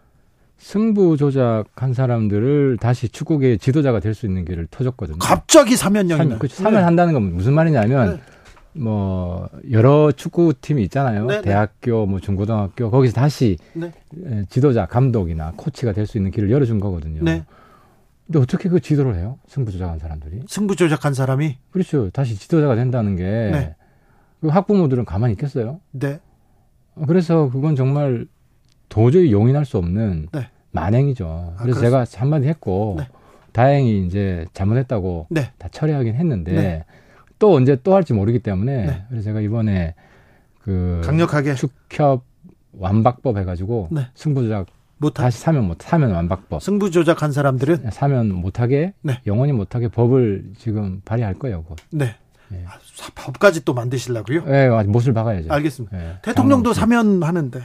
승부 0.74 1.18
조작한 1.18 1.92
사람들을 1.92 2.78
다시 2.80 3.10
축구계 3.10 3.58
지도자가 3.58 4.00
될 4.00 4.14
수 4.14 4.24
있는 4.24 4.46
길을 4.46 4.66
터줬거든요. 4.70 5.18
갑자기 5.18 5.76
사면령이 5.76 6.30
참, 6.30 6.38
그 6.38 6.48
참을 6.48 6.86
한다는 6.86 7.12
건 7.12 7.34
무슨 7.34 7.52
말이냐면 7.52 8.18
뭐 8.72 9.46
여러 9.70 10.10
축구 10.10 10.54
팀이 10.58 10.82
있잖아요. 10.84 11.26
네, 11.26 11.36
네. 11.36 11.42
대학교, 11.42 12.06
뭐 12.06 12.18
중고등학교 12.18 12.90
거기서 12.90 13.12
다시 13.12 13.58
네. 13.74 13.92
에, 14.24 14.46
지도자, 14.48 14.86
감독이나 14.86 15.52
코치가 15.54 15.92
될 15.92 16.06
수 16.06 16.16
있는 16.16 16.30
길을 16.30 16.50
열어준 16.50 16.80
거거든요. 16.80 17.22
네. 17.22 17.44
근데 18.26 18.38
어떻게 18.38 18.70
그 18.70 18.80
지도를 18.80 19.16
해요? 19.16 19.38
승부 19.46 19.70
조작한 19.70 19.98
사람들이? 19.98 20.44
승부 20.48 20.76
조작한 20.76 21.12
사람이 21.12 21.58
그렇죠. 21.72 22.08
다시 22.08 22.36
지도자가 22.36 22.74
된다는 22.74 23.16
게 23.16 23.22
네. 23.24 23.74
그 24.40 24.48
학부모들은 24.48 25.04
가만히 25.04 25.34
있겠어요? 25.34 25.80
네. 25.90 26.20
어, 26.94 27.04
그래서 27.06 27.50
그건 27.50 27.76
정말 27.76 28.26
도저히 28.88 29.30
용인할 29.30 29.66
수 29.66 29.76
없는 29.76 30.28
네. 30.32 30.48
만행이죠. 30.74 31.54
그래서 31.58 31.78
아, 31.78 31.82
제가 31.82 32.04
한마디 32.16 32.46
했고 32.48 32.96
네. 32.98 33.08
다행히 33.52 34.04
이제 34.06 34.44
잘못했다고 34.52 35.28
네. 35.30 35.50
다 35.58 35.68
처리하긴 35.70 36.14
했는데 36.14 36.52
네. 36.52 36.84
또 37.38 37.54
언제 37.54 37.76
또 37.82 37.94
할지 37.94 38.12
모르기 38.12 38.40
때문에 38.40 38.86
네. 38.86 39.04
그래서 39.08 39.24
제가 39.24 39.40
이번에 39.40 39.94
그 40.60 41.00
강력하게 41.04 41.54
축협 41.54 42.24
완박법 42.72 43.38
해가지고 43.38 43.88
네. 43.92 44.08
승부조작 44.14 44.66
못 44.98 45.18
하, 45.20 45.24
다시 45.24 45.40
사면 45.40 45.66
못 45.66 45.80
사면 45.82 46.10
완박법 46.12 46.62
승부 46.62 46.90
조작한 46.90 47.30
사람들은 47.30 47.90
사면 47.92 48.32
못하게 48.34 48.94
네. 49.02 49.20
영원히 49.26 49.52
못하게 49.52 49.88
법을 49.88 50.52
지금 50.58 51.00
발의할 51.04 51.34
거예요. 51.34 51.62
곧. 51.62 51.78
네. 51.90 52.16
예. 52.52 52.64
아, 52.66 52.72
사- 52.94 53.10
법까지 53.14 53.64
또 53.64 53.74
만드시려고요? 53.74 54.44
예, 54.48 54.68
못을 54.86 55.12
박아야죠. 55.12 55.52
알겠습니다. 55.52 55.96
예. 55.98 56.14
대통령도 56.22 56.72
장관님. 56.72 57.20
사면 57.20 57.22
하는데. 57.28 57.60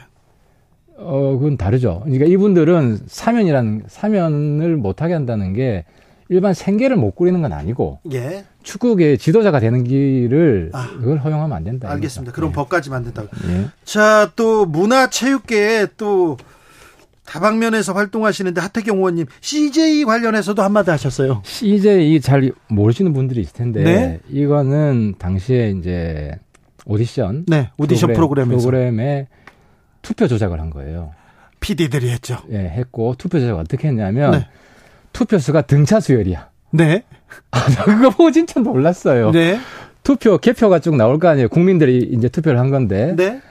어, 1.02 1.38
그건 1.38 1.58
다르죠. 1.58 2.02
그러니까 2.04 2.26
이분들은 2.26 3.00
사면이라는 3.08 3.84
사면을 3.88 4.76
못하게 4.78 5.14
한다는 5.14 5.54
게 5.54 5.86
일반 6.30 6.54
생계를 6.54 6.96
못 6.96 7.16
꾸리는 7.16 7.42
건 7.42 7.54
아니고 7.54 8.00
예. 8.12 8.46
축구계 8.62 9.18
지도자가 9.18 9.60
되는 9.60 9.84
길을 9.84 10.70
아. 10.74 10.90
그걸 11.00 11.18
허용하면 11.18 11.56
안 11.56 11.64
된다. 11.64 11.90
알겠습니다. 11.90 12.34
그럼 12.34 12.52
법까지 12.52 12.92
만든다고. 12.92 13.30
예. 13.48 13.66
자, 13.84 14.32
또 14.36 14.66
문화체육계에 14.66 15.88
또 15.98 16.38
다방면에서 17.26 17.94
활동하시는데 17.94 18.60
하태경 18.60 18.98
의원님 18.98 19.26
CJ 19.42 20.04
관련해서도 20.06 20.62
한마디 20.64 20.90
하셨어요. 20.92 21.42
CJ 21.46 22.22
잘 22.22 22.52
모르시는 22.68 23.14
분들이 23.14 23.42
있을 23.42 23.54
텐데 23.54 23.84
네. 23.84 24.20
이거는 24.30 25.16
당시에 25.20 25.72
이제 25.72 26.32
오디션 26.86 27.46
네, 27.48 27.70
오디션 27.78 28.14
프로그램에서 28.14 28.68
프로그램에 28.68 29.28
투표 30.02 30.28
조작을 30.28 30.60
한 30.60 30.70
거예요. 30.70 31.14
PD들이 31.60 32.10
했죠. 32.10 32.38
예, 32.52 32.58
했고 32.58 33.16
투표 33.18 33.40
조작 33.40 33.58
어떻게 33.58 33.88
했냐면 33.90 34.32
네. 34.32 34.48
투표수가 35.14 35.64
등차 35.64 36.00
수열이야. 36.00 36.50
네, 36.72 37.04
아, 37.52 37.68
나 37.70 37.84
그거 37.84 38.10
보고 38.10 38.32
진짜 38.32 38.60
놀랐어요. 38.60 39.32
네, 39.32 39.60
투표 40.04 40.38
개표가 40.38 40.80
쭉 40.80 40.96
나올 40.96 41.20
거 41.20 41.28
아니에요. 41.28 41.50
국민들이 41.50 42.10
이제 42.12 42.30
투표를 42.30 42.60
한 42.60 42.70
건데 42.70 43.14
네. 43.16 43.42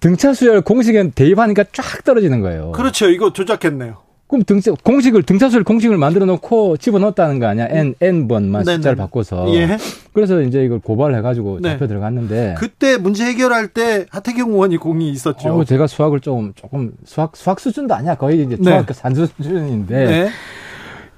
등차 0.00 0.34
수열 0.34 0.62
공식에 0.62 1.10
대입하니까 1.10 1.64
쫙 1.72 2.04
떨어지는 2.04 2.40
거예요. 2.40 2.72
그렇죠. 2.72 3.08
이거 3.08 3.32
조작했네요. 3.32 4.01
그럼 4.32 4.44
등차 4.44 4.72
공식을 4.82 5.24
등차 5.24 5.50
수열 5.50 5.62
공식을 5.62 5.98
만들어 5.98 6.24
놓고 6.24 6.78
집어 6.78 6.98
넣었다는 6.98 7.38
거 7.38 7.48
아니야? 7.48 7.66
n 7.68 7.94
n 8.00 8.28
번만 8.28 8.64
네네. 8.64 8.76
숫자를 8.76 8.96
바꿔서. 8.96 9.54
예. 9.54 9.76
그래서 10.14 10.40
이제 10.40 10.64
이걸 10.64 10.78
고발을 10.78 11.14
해가지고 11.16 11.58
네. 11.60 11.72
잡혀 11.72 11.86
들어갔는데. 11.86 12.54
그때 12.56 12.96
문제 12.96 13.26
해결할 13.26 13.68
때 13.68 14.06
하태경 14.08 14.52
의원이 14.52 14.78
공이 14.78 15.10
있었죠. 15.10 15.50
어우, 15.50 15.66
제가 15.66 15.86
수학을 15.86 16.20
좀 16.20 16.54
조금 16.54 16.94
수학 17.04 17.36
수학 17.36 17.60
수준도 17.60 17.94
아니야 17.94 18.14
거의 18.14 18.40
이제 18.40 18.56
네. 18.56 18.62
중학교 18.62 18.94
산수 18.94 19.26
수준인데 19.26 20.06
네. 20.06 20.28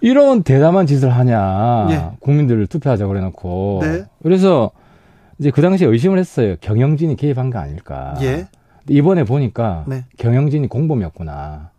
이런 0.00 0.42
대담한 0.42 0.88
짓을 0.88 1.10
하냐 1.10 1.86
예. 1.90 2.16
국민들을 2.18 2.66
투표하자 2.66 3.06
그래 3.06 3.20
놓고 3.20 3.78
네. 3.82 4.04
그래서 4.24 4.72
이제 5.38 5.52
그 5.52 5.62
당시에 5.62 5.86
의심을 5.86 6.18
했어요 6.18 6.56
경영진이 6.60 7.14
개입한 7.14 7.50
거 7.50 7.60
아닐까 7.60 8.14
예. 8.22 8.48
이번에 8.88 9.24
보니까 9.24 9.84
네. 9.86 10.04
경영진이 10.18 10.66
공범이었구나 10.68 11.70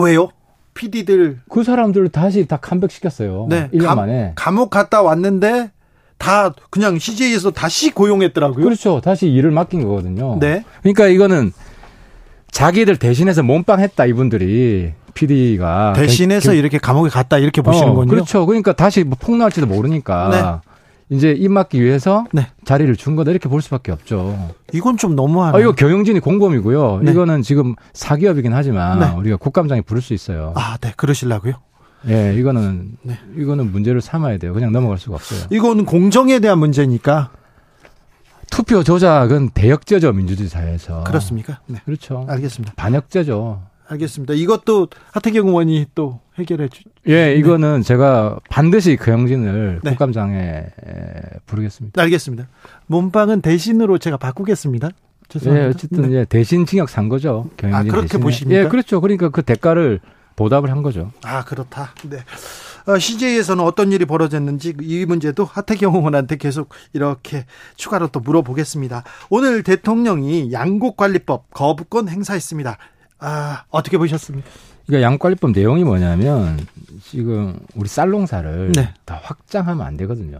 왜요? 0.00 0.30
PD들 0.78 1.40
그 1.50 1.64
사람들을 1.64 2.08
다시 2.10 2.46
다 2.46 2.56
컴백시켰어요 2.56 3.46
네. 3.50 3.68
1년 3.74 3.84
감- 3.86 3.96
만에 3.98 4.32
감옥 4.36 4.70
갔다 4.70 5.02
왔는데 5.02 5.70
다 6.18 6.54
그냥 6.70 6.98
CJ에서 6.98 7.50
다시 7.52 7.90
고용했더라고요. 7.92 8.64
그렇죠 8.64 9.00
다시 9.00 9.28
일을 9.28 9.50
맡긴 9.50 9.82
거거든요 9.82 10.38
네. 10.40 10.64
그러니까 10.82 11.08
이거는 11.08 11.52
자기들 12.50 12.96
대신해서 12.96 13.42
몸빵 13.42 13.80
했다 13.80 14.06
이분들이 14.06 14.92
PD가 15.14 15.92
대신해서 15.94 16.54
이렇게 16.54 16.78
감옥에 16.78 17.08
갔다 17.10 17.38
이렇게 17.38 17.60
보시는군요. 17.60 18.02
어, 18.02 18.06
그렇죠. 18.06 18.46
그러니까 18.46 18.72
다시 18.72 19.02
뭐 19.04 19.16
폭로할지도 19.20 19.66
모르니까 19.66 20.60
이제 21.10 21.32
입 21.32 21.50
막기 21.50 21.82
위해서 21.82 22.26
네. 22.32 22.48
자리를 22.64 22.94
준 22.96 23.16
거다 23.16 23.30
이렇게 23.30 23.48
볼 23.48 23.62
수밖에 23.62 23.92
없죠. 23.92 24.54
이건 24.72 24.96
좀 24.96 25.16
너무하네. 25.16 25.56
아, 25.56 25.60
이거 25.60 25.72
경영진이 25.72 26.20
공범이고요. 26.20 27.00
네. 27.02 27.12
이거는 27.12 27.42
지금 27.42 27.74
사기업이긴 27.94 28.52
하지만 28.52 28.98
네. 28.98 29.10
우리가 29.16 29.36
국감장에 29.36 29.80
부를 29.80 30.02
수 30.02 30.12
있어요. 30.12 30.52
아, 30.56 30.76
네, 30.80 30.92
그러시려고요? 30.96 31.54
예, 32.08 32.34
이거는 32.36 32.96
네. 33.02 33.18
이거는 33.36 33.72
문제를 33.72 34.00
삼아야 34.00 34.38
돼요. 34.38 34.52
그냥 34.52 34.70
넘어갈 34.72 34.98
수가 34.98 35.16
없어요. 35.16 35.46
이거는 35.50 35.84
공정에 35.84 36.38
대한 36.38 36.58
문제니까 36.58 37.30
투표 38.50 38.82
조작은 38.82 39.50
대역죄죠 39.50 40.12
민주주의 40.12 40.48
사회에서. 40.48 41.04
그렇습니까? 41.04 41.60
네, 41.66 41.80
그렇죠. 41.84 42.24
알겠습니다. 42.28 42.74
반역죄죠. 42.76 43.62
알겠습니다. 43.88 44.34
이것도 44.34 44.88
하태경 45.12 45.48
의원이 45.48 45.86
또 45.94 46.20
해결해 46.38 46.68
주. 46.68 46.82
예, 47.08 47.34
이거는 47.34 47.82
제가 47.82 48.38
반드시 48.50 48.96
경영진을 48.96 49.80
네. 49.82 49.90
국감장에 49.90 50.38
에, 50.38 51.22
부르겠습니다. 51.46 52.00
알겠습니다. 52.02 52.48
몸빵은 52.86 53.40
대신으로 53.40 53.98
제가 53.98 54.16
바꾸겠습니다. 54.18 54.88
예, 54.88 55.28
죄송합니다. 55.28 55.68
어쨌든 55.70 56.10
네. 56.10 56.16
예, 56.18 56.24
대신 56.24 56.66
징역 56.66 56.88
산 56.90 57.08
거죠. 57.08 57.50
경영진 57.56 57.90
아, 57.90 57.92
그렇게 57.92 58.08
대신에. 58.08 58.22
보십니까? 58.22 58.60
예, 58.60 58.68
그렇죠. 58.68 59.00
그러니까 59.00 59.30
그 59.30 59.42
대가를 59.42 60.00
보답을 60.36 60.70
한 60.70 60.82
거죠. 60.82 61.10
아 61.24 61.44
그렇다. 61.44 61.92
네. 62.08 62.18
어, 62.86 62.98
CJ에서는 62.98 63.62
어떤 63.62 63.92
일이 63.92 64.04
벌어졌는지 64.06 64.74
이 64.80 65.04
문제도 65.04 65.44
하태경 65.44 65.94
의원한테 65.94 66.36
계속 66.36 66.70
이렇게 66.92 67.44
추가로 67.76 68.08
또 68.08 68.20
물어보겠습니다. 68.20 69.02
오늘 69.28 69.62
대통령이 69.62 70.52
양곡관리법 70.52 71.50
거부권 71.50 72.08
행사했습니다. 72.08 72.78
아 73.20 73.64
어떻게 73.70 73.98
보셨습니까? 73.98 74.48
그러니까 74.86 75.06
양관리법 75.06 75.50
내용이 75.50 75.84
뭐냐면 75.84 76.58
지금 77.02 77.58
우리 77.74 77.88
쌀 77.88 78.10
농사를 78.10 78.72
네. 78.72 78.94
다 79.04 79.20
확장하면 79.22 79.86
안 79.86 79.96
되거든요. 79.98 80.38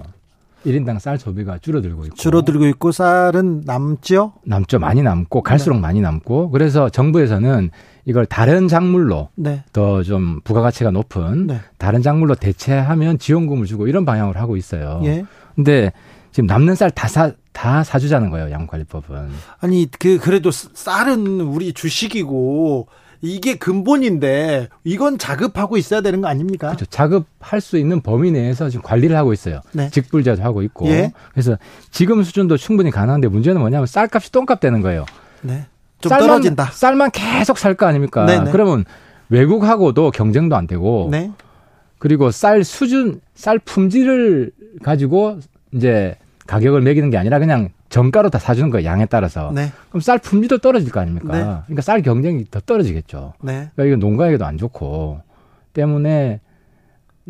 1인당 0.66 0.99
쌀 0.99 1.18
소비가 1.18 1.59
줄어들고 1.59 2.07
있고 2.07 2.16
줄어들고 2.16 2.66
있고 2.66 2.91
쌀은 2.93 3.62
남죠. 3.64 4.33
남죠. 4.45 4.79
많이 4.79 5.03
남고 5.03 5.43
갈수록 5.43 5.76
네. 5.76 5.81
많이 5.83 6.01
남고 6.01 6.51
그래서 6.51 6.89
정부에서는 6.89 7.70
이걸 8.07 8.26
다른 8.26 8.68
작물로 8.68 9.29
네. 9.35 9.62
더좀 9.72 10.41
부가가치가 10.43 10.91
높은 10.91 11.47
네. 11.47 11.61
다른 11.76 12.03
작물로 12.03 12.35
대체하면 12.35 13.18
지원금을 13.18 13.66
주고 13.66 13.87
이런 13.87 14.05
방향으로 14.05 14.41
하고 14.41 14.57
있어요. 14.57 15.01
예. 15.05 15.24
근데 15.55 15.93
지금 16.33 16.47
남는 16.47 16.74
쌀 16.74 16.91
다 16.91 17.07
사, 17.07 17.33
다 17.59 17.82
사주자는 17.82 18.30
거예요. 18.30 18.52
양관리법은. 18.52 19.28
아니 19.59 19.88
그 19.98 20.18
그래도 20.18 20.52
쌀은 20.52 21.40
우리 21.40 21.72
주식이고 21.72 22.86
이게 23.20 23.56
근본인데 23.56 24.68
이건 24.84 25.18
자급하고 25.18 25.76
있어야 25.76 26.00
되는 26.00 26.20
거 26.20 26.28
아닙니까? 26.28 26.68
그렇죠. 26.68 26.86
자급할 26.86 27.61
수 27.61 27.76
있는 27.76 28.00
범위 28.00 28.30
내에서 28.30 28.70
지금 28.70 28.84
관리를 28.84 29.16
하고 29.16 29.32
있어요. 29.32 29.61
네. 29.72 29.90
직불제도 29.90 30.40
하고 30.40 30.62
있고. 30.62 30.86
예. 30.86 31.12
그래서 31.32 31.59
지금 31.90 32.22
수준도 32.22 32.59
충분히 32.59 32.92
가능한데 32.92 33.26
문제는 33.26 33.61
뭐냐면 33.61 33.88
쌀값이 33.88 34.30
똥값 34.30 34.61
되는 34.61 34.80
거예요. 34.80 35.04
네. 35.40 35.66
좀 36.00 36.11
쌀만, 36.11 36.28
떨어진다. 36.28 36.66
쌀만 36.66 37.11
계속 37.11 37.59
살 37.59 37.74
거 37.74 37.86
아닙니까? 37.86 38.24
네네. 38.24 38.52
그러면 38.52 38.84
외국하고도 39.30 40.12
경쟁도 40.12 40.54
안 40.54 40.68
되고 40.68 41.09
네. 41.11 41.32
그리고 41.98 42.30
쌀 42.30 42.62
수준, 42.62 43.20
쌀 43.34 43.59
품질을 43.59 44.52
가지고 44.84 45.40
이제 45.72 46.14
가격을 46.49 46.80
매기는 46.80 47.11
게 47.11 47.18
아니라 47.18 47.38
그냥 47.38 47.68
정가로 47.90 48.30
다 48.30 48.38
사주는 48.38 48.70
거예요. 48.70 48.88
양에 48.88 49.05
따라서. 49.07 49.53
네. 49.55 49.70
그럼 49.90 50.01
쌀 50.01 50.18
품질도 50.18 50.59
떨어질 50.59 50.90
거 50.90 50.99
아닙니까? 50.99 51.32
네. 51.32 51.42
그러니까 51.42 51.82
쌀 51.82 52.01
경쟁이 52.03 52.46
더 52.51 52.59
떨어지겠죠. 52.61 53.34
네. 53.42 53.68
그러니까 53.74 53.84
이건 53.84 53.99
농가에게도 54.01 54.46
안 54.46 54.57
좋고 54.57 55.20
때문에 55.74 56.40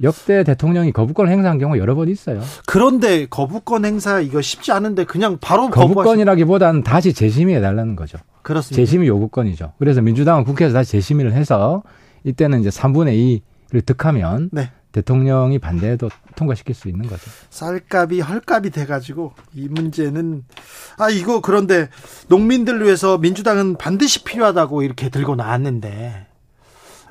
역대 0.04 0.44
대통령이 0.44 0.92
거부권을 0.92 1.32
행사한 1.32 1.58
경우가 1.58 1.78
여러 1.78 1.96
번 1.96 2.08
있어요. 2.08 2.40
그런데 2.66 3.26
거부권 3.26 3.84
행사 3.84 4.20
이거 4.20 4.40
쉽지 4.40 4.70
않은데 4.70 5.02
그냥 5.02 5.38
바로 5.40 5.62
거부권 5.62 5.94
거부권이라기보다는 5.96 6.84
다시 6.84 7.12
재심의해 7.12 7.60
달라는 7.60 7.96
거죠. 7.96 8.18
그렇습니다. 8.42 8.76
재심의 8.76 9.08
요구권이죠. 9.08 9.72
그래서 9.80 10.00
민주당은 10.00 10.44
국회에서 10.44 10.74
다시 10.74 10.92
재심의를 10.92 11.32
해서 11.32 11.82
이때는 12.22 12.60
이제 12.60 12.68
3분의 12.68 13.42
2를 13.72 13.84
득하면 13.84 14.50
네. 14.52 14.70
대통령이 14.98 15.58
반대해도 15.58 16.10
통과시킬 16.34 16.74
수 16.74 16.88
있는 16.88 17.06
거죠. 17.06 17.22
쌀값이 17.50 18.20
헐값이 18.20 18.70
돼가지고 18.70 19.32
이 19.54 19.68
문제는 19.68 20.44
아 20.98 21.08
이거 21.08 21.40
그런데 21.40 21.88
농민들 22.28 22.84
위해서 22.84 23.18
민주당은 23.18 23.76
반드시 23.76 24.24
필요하다고 24.24 24.82
이렇게 24.82 25.08
들고 25.08 25.36
나왔는데 25.36 26.26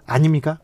아닙니까? 0.05 0.59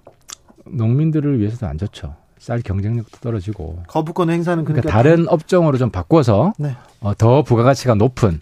농민들을 0.66 1.40
위해서도 1.40 1.68
안 1.68 1.78
좋죠. 1.78 2.16
쌀 2.40 2.62
경쟁력도 2.62 3.20
떨어지고. 3.20 3.84
거부권 3.88 4.30
행사는 4.30 4.66
그러니까, 4.66 4.90
그러니까, 4.90 5.10
다른 5.10 5.28
업종으로 5.30 5.78
좀 5.78 5.90
바꿔서 5.90 6.54
네. 6.58 6.76
어, 7.00 7.14
더 7.14 7.42
부가가치가 7.44 7.96
높은 7.96 8.42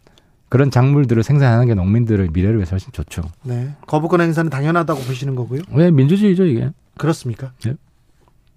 그런 0.50 0.72
작물들을 0.72 1.22
생산하는 1.22 1.68
게 1.68 1.76
농민들의 1.76 2.30
미래를 2.34 2.58
위해서 2.58 2.72
훨씬 2.72 2.92
좋죠. 2.92 3.22
네. 3.44 3.76
거부권 3.86 4.22
행사는 4.22 4.50
당연하다고 4.50 5.02
보시는 5.02 5.36
거고요. 5.36 5.62
왜 5.72 5.92
민주주의죠 5.92 6.46
이게? 6.46 6.72
그렇습니까? 6.98 7.52
네. 7.64 7.76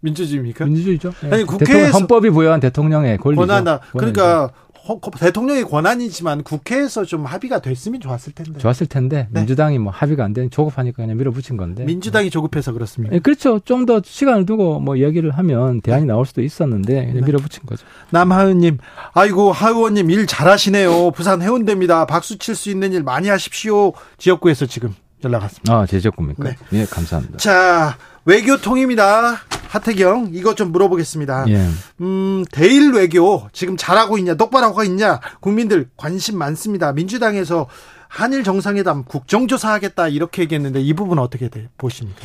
민주주의입니까? 0.04 0.66
민주주의죠. 0.66 1.12
예. 1.24 1.30
아니, 1.30 1.44
국회에서- 1.44 1.58
대통령 1.66 1.92
헌법이 1.92 2.30
부여한 2.30 2.60
대통령의 2.60 3.18
권리죠. 3.18 3.40
권한다. 3.40 3.80
그러니까 3.92 4.50
허- 4.86 5.00
대통령의 5.18 5.64
권한이지만 5.64 6.42
국회에서 6.42 7.06
좀 7.06 7.24
합의가 7.24 7.62
됐으면 7.62 8.00
좋았을 8.02 8.34
텐데. 8.34 8.58
좋았을 8.58 8.86
텐데 8.86 9.28
네. 9.30 9.40
민주당이 9.40 9.78
뭐 9.78 9.90
합의가 9.90 10.22
안 10.22 10.34
되니 10.34 10.50
조급하니까 10.50 10.96
그냥 10.96 11.16
밀어붙인 11.16 11.56
건데. 11.56 11.84
민주당이 11.84 12.28
조급해서 12.28 12.72
그렇습니다. 12.74 13.14
예, 13.16 13.18
그렇죠. 13.18 13.58
좀 13.60 13.86
더 13.86 14.02
시간을 14.04 14.44
두고 14.44 14.80
뭐 14.80 14.96
이야기를 14.96 15.30
하면 15.38 15.80
대안이 15.80 16.04
나올 16.04 16.26
수도 16.26 16.42
있었는데 16.42 16.94
그냥 17.06 17.14
네. 17.14 17.20
밀어붙인 17.22 17.62
거죠. 17.64 17.86
남하은님, 18.10 18.76
아이고 19.14 19.52
하의원님 19.52 20.10
일 20.10 20.26
잘하시네요. 20.26 21.12
부산 21.12 21.40
해운대입니다. 21.40 22.04
박수 22.06 22.38
칠 22.38 22.54
수 22.54 22.68
있는 22.70 22.92
일 22.92 23.02
많이 23.02 23.28
하십시오. 23.28 23.92
지역구에서 24.18 24.66
지금 24.66 24.94
연락 25.24 25.42
왔습니다. 25.44 25.74
아, 25.74 25.86
제 25.86 25.98
지역구입니까? 25.98 26.44
네. 26.44 26.56
예, 26.74 26.84
감사합니다. 26.84 27.38
자, 27.38 27.96
외교통입니다. 28.24 29.36
하태경, 29.68 30.30
이것 30.32 30.56
좀 30.56 30.70
물어보겠습니다. 30.70 31.46
예. 31.48 31.66
음, 32.00 32.44
대일 32.52 32.92
외교 32.92 33.48
지금 33.52 33.76
잘하고 33.76 34.18
있냐, 34.18 34.34
똑바로 34.34 34.66
하고 34.66 34.84
있냐, 34.84 35.20
국민들 35.40 35.88
관심 35.96 36.38
많습니다. 36.38 36.92
민주당에서 36.92 37.66
한일 38.08 38.44
정상회담 38.44 39.04
국정조사하겠다 39.04 40.08
이렇게 40.08 40.42
얘기했는데 40.42 40.80
이 40.80 40.92
부분 40.94 41.18
어떻게 41.18 41.48
돼, 41.48 41.68
보십니까? 41.76 42.20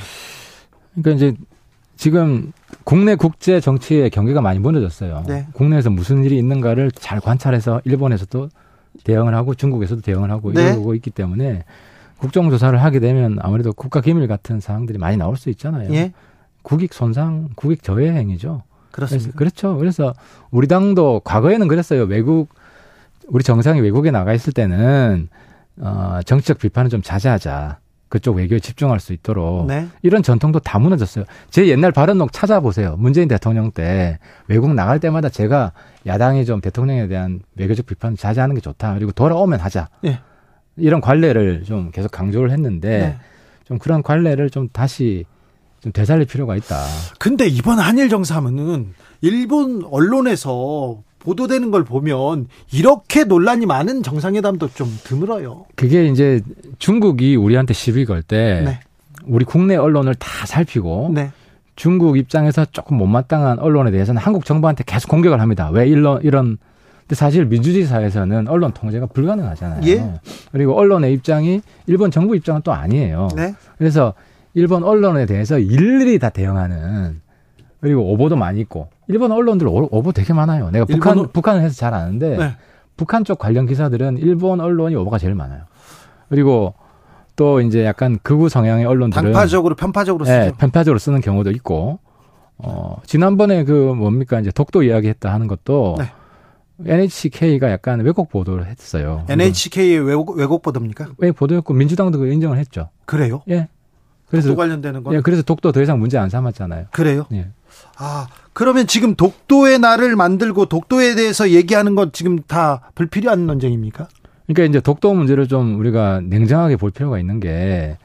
그러니까 0.93 1.11
이제 1.15 1.37
지금 1.97 2.51
국내 2.83 3.15
국제 3.15 3.59
정치의 3.59 4.11
경계가 4.11 4.41
많이 4.41 4.59
무너졌어요. 4.59 5.23
네. 5.27 5.47
국내에서 5.53 5.89
무슨 5.89 6.23
일이 6.23 6.37
있는가를 6.37 6.91
잘 6.91 7.19
관찰해서 7.19 7.81
일본에서도 7.83 8.49
대응을 9.03 9.33
하고 9.33 9.55
중국에서도 9.55 10.01
대응을 10.01 10.29
하고 10.29 10.53
네. 10.53 10.67
이러고 10.69 10.93
있기 10.95 11.09
때문에 11.09 11.65
국정조사를 12.19 12.81
하게 12.81 12.99
되면 12.99 13.37
아무래도 13.41 13.73
국가 13.73 14.01
기밀 14.01 14.27
같은 14.27 14.59
사항들이 14.59 14.97
많이 14.97 15.17
나올 15.17 15.37
수 15.37 15.49
있잖아요. 15.49 15.93
예, 15.93 16.13
국익 16.61 16.93
손상, 16.93 17.49
국익 17.55 17.83
저해 17.83 18.11
행위죠. 18.11 18.63
그렇습니다. 18.91 19.31
그렇죠. 19.35 19.77
그래서 19.77 20.13
우리 20.51 20.67
당도 20.67 21.21
과거에는 21.23 21.67
그랬어요. 21.67 22.03
외국 22.03 22.49
우리 23.27 23.43
정상이 23.43 23.79
외국에 23.81 24.11
나가 24.11 24.33
있을 24.33 24.53
때는 24.53 25.29
어, 25.77 26.19
정치적 26.25 26.59
비판은 26.59 26.89
좀 26.89 27.01
자제하자. 27.01 27.79
그쪽 28.09 28.37
외교에 28.37 28.59
집중할 28.59 28.99
수 28.99 29.13
있도록 29.13 29.67
네, 29.67 29.87
이런 30.01 30.23
전통도 30.23 30.59
다 30.61 30.79
무너졌어요. 30.79 31.25
제 31.51 31.67
옛날 31.67 31.91
발언록 31.91 32.33
찾아보세요. 32.33 32.95
문재인 32.97 33.27
대통령 33.27 33.71
때 33.71 34.17
외국 34.47 34.73
나갈 34.73 34.99
때마다 34.99 35.29
제가 35.29 35.73
야당이 36.07 36.45
좀 36.45 36.59
대통령에 36.59 37.07
대한 37.07 37.41
외교적 37.55 37.85
비판 37.85 38.17
자제하는 38.17 38.55
게 38.55 38.61
좋다. 38.61 38.95
그리고 38.95 39.11
돌아오면 39.11 39.59
하자. 39.59 39.89
예. 40.05 40.19
이런 40.79 41.01
관례를 41.01 41.63
좀 41.63 41.91
계속 41.91 42.11
강조를 42.11 42.51
했는데 42.51 42.99
네. 42.99 43.17
좀 43.65 43.77
그런 43.77 44.01
관례를 44.03 44.49
좀 44.49 44.69
다시 44.71 45.25
좀 45.81 45.91
되살릴 45.91 46.25
필요가 46.25 46.55
있다. 46.55 46.85
근데 47.19 47.47
이번 47.47 47.79
한일 47.79 48.09
정상회담은 48.09 48.93
일본 49.21 49.83
언론에서 49.89 51.01
보도되는 51.19 51.71
걸 51.71 51.83
보면 51.83 52.47
이렇게 52.71 53.25
논란이 53.25 53.65
많은 53.65 54.03
정상회담도 54.03 54.69
좀 54.73 54.87
드물어요. 55.03 55.65
그게 55.75 56.07
이제 56.07 56.41
중국이 56.79 57.35
우리한테 57.35 57.73
시비 57.73 58.05
걸때 58.05 58.61
네, 58.65 58.79
우리 59.25 59.45
국내 59.45 59.75
언론을 59.75 60.15
다 60.15 60.45
살피고 60.45 61.11
네, 61.13 61.31
중국 61.75 62.17
입장에서 62.17 62.65
조금 62.65 62.97
못마땅한 62.97 63.59
언론에 63.59 63.91
대해서는 63.91 64.21
한국 64.21 64.45
정부한테 64.45 64.83
계속 64.85 65.09
공격을 65.09 65.39
합니다. 65.41 65.69
왜 65.69 65.87
이런 65.87 66.21
이런 66.23 66.57
근데 67.09 67.15
사실 67.17 67.45
민주주의 67.45 67.85
사회에서는 67.85 68.47
언론 68.49 68.71
통제가 68.71 69.07
불가능하잖아요. 69.07 69.81
예. 69.87 70.13
그리고 70.51 70.77
언론의 70.77 71.11
입장이 71.13 71.59
일본 71.87 72.11
정부 72.11 72.35
입장은 72.35 72.61
또 72.63 72.71
아니에요. 72.71 73.29
네, 73.35 73.55
그래서 73.79 74.13
일본 74.53 74.83
언론에 74.83 75.25
대해서 75.25 75.57
일일이 75.57 76.19
다 76.19 76.29
대응하는 76.29 77.19
그리고 77.81 78.03
오보도 78.13 78.35
많이 78.35 78.59
있고 78.59 78.89
일본 79.07 79.31
언론들 79.31 79.67
오- 79.67 79.89
오보 79.89 80.11
되게 80.11 80.33
많아요. 80.33 80.69
내가 80.69 80.85
북한 80.85 81.17
일본- 81.17 81.31
북한을 81.31 81.61
해서 81.63 81.73
잘 81.75 81.95
아는데 81.95 82.37
네. 82.37 82.51
북한 82.95 83.23
쪽 83.23 83.39
관련 83.39 83.65
기사들은 83.65 84.19
일본 84.19 84.59
언론이 84.61 84.95
오보가 84.97 85.17
제일 85.17 85.33
많아요. 85.33 85.61
그리고 86.29 86.75
또 87.35 87.59
이제 87.61 87.85
약간 87.85 88.19
극우 88.21 88.49
성향의 88.49 88.85
언론들은 88.85 89.23
당파적으로 89.31 89.73
편파적으로 89.75 90.25
쓰죠. 90.25 90.37
네, 90.37 90.51
편파적으로 90.59 90.99
쓰는 90.99 91.21
경우도 91.21 91.49
있고 91.51 91.97
어 92.59 92.97
지난번에 93.07 93.63
그 93.63 93.71
뭡니까 93.97 94.39
이제 94.39 94.51
독도 94.51 94.83
이야기했다 94.83 95.33
하는 95.33 95.47
것도 95.47 95.95
네. 95.97 96.05
NHK가 96.85 97.71
약간 97.71 97.99
왜곡 98.01 98.29
보도를 98.29 98.67
했어요. 98.67 99.25
NHK의 99.29 99.99
왜곡, 99.99 100.37
왜곡 100.37 100.61
보도입니까? 100.61 101.09
왜 101.17 101.31
보도했고 101.31 101.73
민주당도 101.73 102.19
그 102.19 102.31
인정을 102.31 102.57
했죠. 102.57 102.89
그래요? 103.05 103.41
예. 103.49 103.67
그래서 104.29 104.49
독도 104.49 104.59
관련되는 104.61 105.03
건 105.03 105.13
예, 105.15 105.21
그래서 105.21 105.41
독도 105.41 105.71
더 105.71 105.81
이상 105.81 105.99
문제 105.99 106.17
안 106.17 106.29
삼았잖아요. 106.29 106.87
그래요? 106.91 107.25
예. 107.33 107.47
아, 107.97 108.27
그러면 108.53 108.87
지금 108.87 109.15
독도의 109.15 109.79
날을 109.79 110.15
만들고 110.15 110.65
독도에 110.67 111.15
대해서 111.15 111.49
얘기하는 111.49 111.95
건 111.95 112.11
지금 112.11 112.39
다 112.39 112.91
불필요한 112.95 113.47
논쟁입니까? 113.47 114.07
그러니까 114.47 114.69
이제 114.69 114.79
독도 114.79 115.13
문제를 115.13 115.47
좀 115.47 115.79
우리가 115.79 116.21
냉정하게 116.21 116.75
볼 116.77 116.91
필요가 116.91 117.19
있는 117.19 117.39
게 117.39 117.97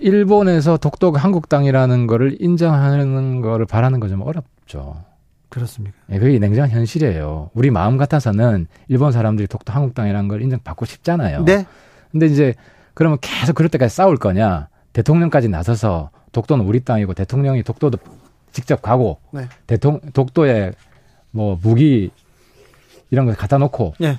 일본에서 0.00 0.76
독도가 0.76 1.18
한국 1.18 1.48
땅이라는 1.48 2.06
거를 2.06 2.36
인정하는 2.40 3.40
거를 3.40 3.66
바라는 3.66 4.00
건좀 4.00 4.22
어렵죠. 4.22 5.02
그렇습니까? 5.48 5.96
예, 6.10 6.18
그게 6.18 6.38
냉정한 6.38 6.70
현실이에요. 6.70 7.50
우리 7.54 7.70
마음 7.70 7.96
같아서는 7.96 8.66
일본 8.88 9.12
사람들이 9.12 9.48
독도 9.48 9.72
한국 9.72 9.94
땅이라는 9.94 10.28
걸 10.28 10.42
인정받고 10.42 10.84
싶잖아요. 10.84 11.44
네. 11.44 11.66
근데 12.12 12.26
이제 12.26 12.54
그러면 12.94 13.18
계속 13.20 13.54
그럴 13.54 13.68
때까지 13.68 13.94
싸울 13.94 14.16
거냐? 14.16 14.68
대통령까지 14.92 15.48
나서서 15.48 16.10
독도는 16.32 16.64
우리 16.64 16.80
땅이고 16.80 17.14
대통령이 17.14 17.62
독도도 17.62 17.98
직접 18.52 18.82
가고 18.82 19.20
네. 19.30 19.48
대통 19.66 20.00
독도에 20.12 20.72
뭐 21.30 21.58
무기 21.62 22.10
이런 23.10 23.26
거 23.26 23.32
갖다 23.32 23.58
놓고 23.58 23.94
네. 23.98 24.18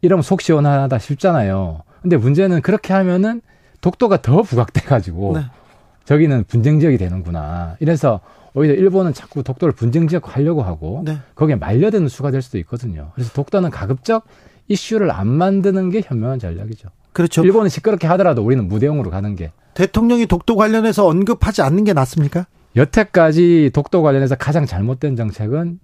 이러면 0.00 0.22
속 0.22 0.42
시원하다 0.42 0.98
싶잖아요. 0.98 1.82
근데 2.02 2.16
문제는 2.16 2.60
그렇게 2.62 2.92
하면은 2.92 3.40
독도가 3.80 4.20
더 4.22 4.42
부각돼 4.42 4.80
가지고 4.80 5.38
네. 5.38 5.44
저기는 6.04 6.44
분쟁 6.44 6.80
지역이 6.80 6.98
되는구나. 6.98 7.76
이래서 7.80 8.20
오히려 8.54 8.74
일본은 8.74 9.14
자꾸 9.14 9.42
독도를 9.42 9.72
분쟁 9.74 10.08
지역 10.08 10.36
하려고 10.36 10.62
하고 10.62 11.02
네. 11.04 11.18
거기에 11.34 11.56
말려드는 11.56 12.08
수가 12.08 12.30
될 12.30 12.42
수도 12.42 12.58
있거든요. 12.58 13.10
그래서 13.14 13.32
독도는 13.32 13.70
가급적 13.70 14.24
이슈를 14.68 15.10
안 15.10 15.26
만드는 15.28 15.90
게 15.90 16.02
현명한 16.04 16.38
전략이죠. 16.38 16.88
그렇죠. 17.12 17.42
일본은 17.44 17.68
시끄럽게 17.68 18.06
하더라도 18.08 18.42
우리는 18.44 18.66
무대응으로 18.68 19.10
가는 19.10 19.34
게 19.36 19.52
대통령이 19.74 20.26
독도 20.26 20.56
관련해서 20.56 21.06
언급하지 21.06 21.62
않는 21.62 21.84
게 21.84 21.92
낫습니까? 21.92 22.46
여태까지 22.76 23.70
독도 23.74 24.02
관련해서 24.02 24.34
가장 24.34 24.66
잘못된 24.66 25.16
정책은 25.16 25.78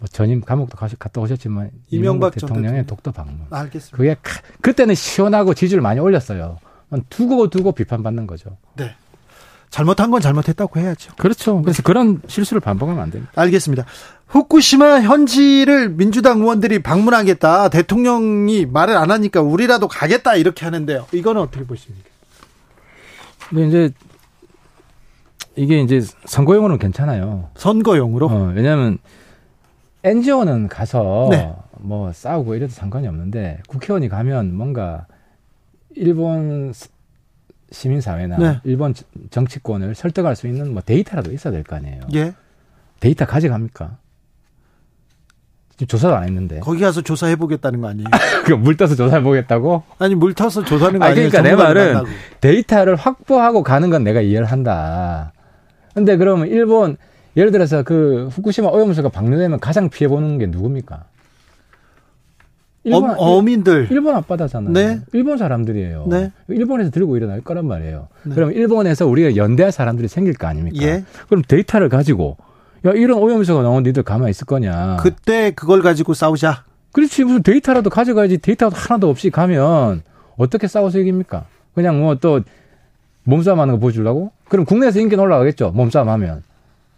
뭐 0.00 0.08
전임 0.12 0.40
감옥도 0.40 0.76
갔다 0.76 1.20
오셨지만 1.20 1.70
이명박 1.90 1.90
이명박 1.90 2.38
전 2.38 2.48
대통령의 2.48 2.82
대통령. 2.82 2.86
독도 2.86 3.12
방문. 3.12 3.46
알겠습니다. 3.50 3.96
그게 3.96 4.16
카- 4.22 4.40
그때는 4.60 4.94
시원하고 4.94 5.54
지지를 5.54 5.82
많이 5.82 5.98
올렸어요. 5.98 6.58
두고 7.10 7.50
두고 7.50 7.72
비판받는 7.72 8.26
거죠. 8.26 8.56
네. 8.76 8.92
잘못한 9.70 10.10
건 10.10 10.20
잘못했다고 10.20 10.80
해야죠. 10.80 11.12
그렇죠. 11.16 11.60
그래서 11.62 11.82
그런 11.82 12.20
실수를 12.26 12.60
반복하면 12.60 13.02
안 13.02 13.10
됩니다. 13.10 13.32
알겠습니다. 13.36 13.84
후쿠시마 14.28 15.00
현지를 15.02 15.90
민주당 15.90 16.40
의원들이 16.40 16.82
방문하겠다. 16.82 17.68
대통령이 17.70 18.66
말을 18.66 18.96
안 18.96 19.10
하니까 19.10 19.40
우리라도 19.40 19.88
가겠다 19.88 20.36
이렇게 20.36 20.64
하는데요. 20.64 21.06
이거는 21.12 21.40
어떻게 21.42 21.64
보십니까? 21.64 22.08
근데 23.48 23.66
이제 23.68 23.90
이게 25.56 25.80
이제 25.80 26.00
선거용으로는 26.26 26.78
괜찮아요. 26.78 27.50
선거용으로. 27.56 28.26
어, 28.28 28.52
왜냐하면 28.54 28.98
NGO는 30.04 30.68
가서 30.68 31.28
네. 31.30 31.52
뭐 31.78 32.12
싸우고 32.12 32.54
이래도 32.54 32.72
상관이 32.72 33.08
없는데 33.08 33.60
국회의원이 33.66 34.08
가면 34.08 34.54
뭔가 34.54 35.06
일본 35.96 36.72
스- 36.72 36.88
시민사회나 37.70 38.36
네. 38.38 38.60
일본 38.64 38.94
정- 38.94 39.06
정치권을 39.30 39.94
설득할 39.94 40.36
수 40.36 40.46
있는 40.46 40.72
뭐 40.72 40.82
데이터라도 40.84 41.32
있어야 41.32 41.52
될 41.52 41.62
거 41.64 41.76
아니에요. 41.76 42.00
예. 42.14 42.32
데이터 43.00 43.26
가져갑니까? 43.26 43.98
지금 45.72 45.86
조사도 45.86 46.16
안 46.16 46.24
했는데. 46.24 46.58
거기 46.60 46.80
가서 46.80 47.02
조사해 47.02 47.36
보겠다는 47.36 47.80
거 47.80 47.88
아니에요? 47.88 48.08
그물 48.46 48.76
떠서 48.76 48.96
조사해 48.96 49.22
보겠다고? 49.22 49.82
아니 49.98 50.14
물 50.14 50.34
타서 50.34 50.64
조사하는 50.64 50.98
거아 50.98 51.10
아니 51.10 51.20
에요? 51.20 51.28
그러니까 51.30 51.48
내 51.48 51.54
말은 51.62 51.86
만나고. 51.94 52.08
데이터를 52.40 52.96
확보하고 52.96 53.62
가는 53.62 53.88
건 53.90 54.02
내가 54.02 54.20
이해를 54.20 54.46
한다. 54.46 55.32
근데 55.94 56.16
그러면 56.16 56.48
일본 56.48 56.96
예를 57.36 57.52
들어서 57.52 57.82
그 57.84 58.28
후쿠시마 58.32 58.68
오염수가 58.68 59.10
방류되면 59.10 59.60
가장 59.60 59.88
피해 59.90 60.08
보는 60.08 60.38
게 60.38 60.46
누굽니까? 60.46 61.04
일본, 62.88 63.14
어, 63.18 63.42
민들 63.42 63.88
일본 63.90 64.14
앞바다잖아요. 64.16 64.72
네. 64.72 65.00
일본 65.12 65.38
사람들이에요. 65.38 66.06
네. 66.08 66.32
일본에서 66.48 66.90
들고 66.90 67.16
일어날 67.16 67.40
거란 67.40 67.66
말이에요. 67.66 68.08
네. 68.24 68.34
그럼 68.34 68.52
일본에서 68.52 69.06
우리가 69.06 69.36
연대할 69.36 69.72
사람들이 69.72 70.08
생길 70.08 70.34
거 70.34 70.46
아닙니까? 70.46 70.84
예. 70.84 71.04
그럼 71.28 71.42
데이터를 71.46 71.88
가지고 71.88 72.36
야 72.86 72.92
이런 72.92 73.18
오염수가 73.18 73.62
나온 73.62 73.82
니들 73.82 74.02
가만히 74.02 74.30
있을 74.30 74.46
거냐? 74.46 74.98
그때 75.00 75.50
그걸 75.50 75.82
가지고 75.82 76.14
싸우자. 76.14 76.64
그렇지 76.92 77.24
무슨 77.24 77.42
데이터라도 77.42 77.90
가져가야지 77.90 78.38
데이터 78.38 78.68
하나도 78.68 79.08
없이 79.10 79.30
가면 79.30 80.02
어떻게 80.36 80.66
싸워서 80.66 80.98
이깁니까? 80.98 81.44
그냥 81.74 82.00
뭐 82.00 82.14
또 82.16 82.40
몸싸움 83.24 83.60
하는 83.60 83.74
거 83.74 83.80
보여주려고? 83.80 84.32
그럼 84.48 84.64
국내에서 84.64 84.98
인기 85.00 85.14
올라가겠죠 85.16 85.70
몸싸움 85.72 86.08
하면 86.08 86.42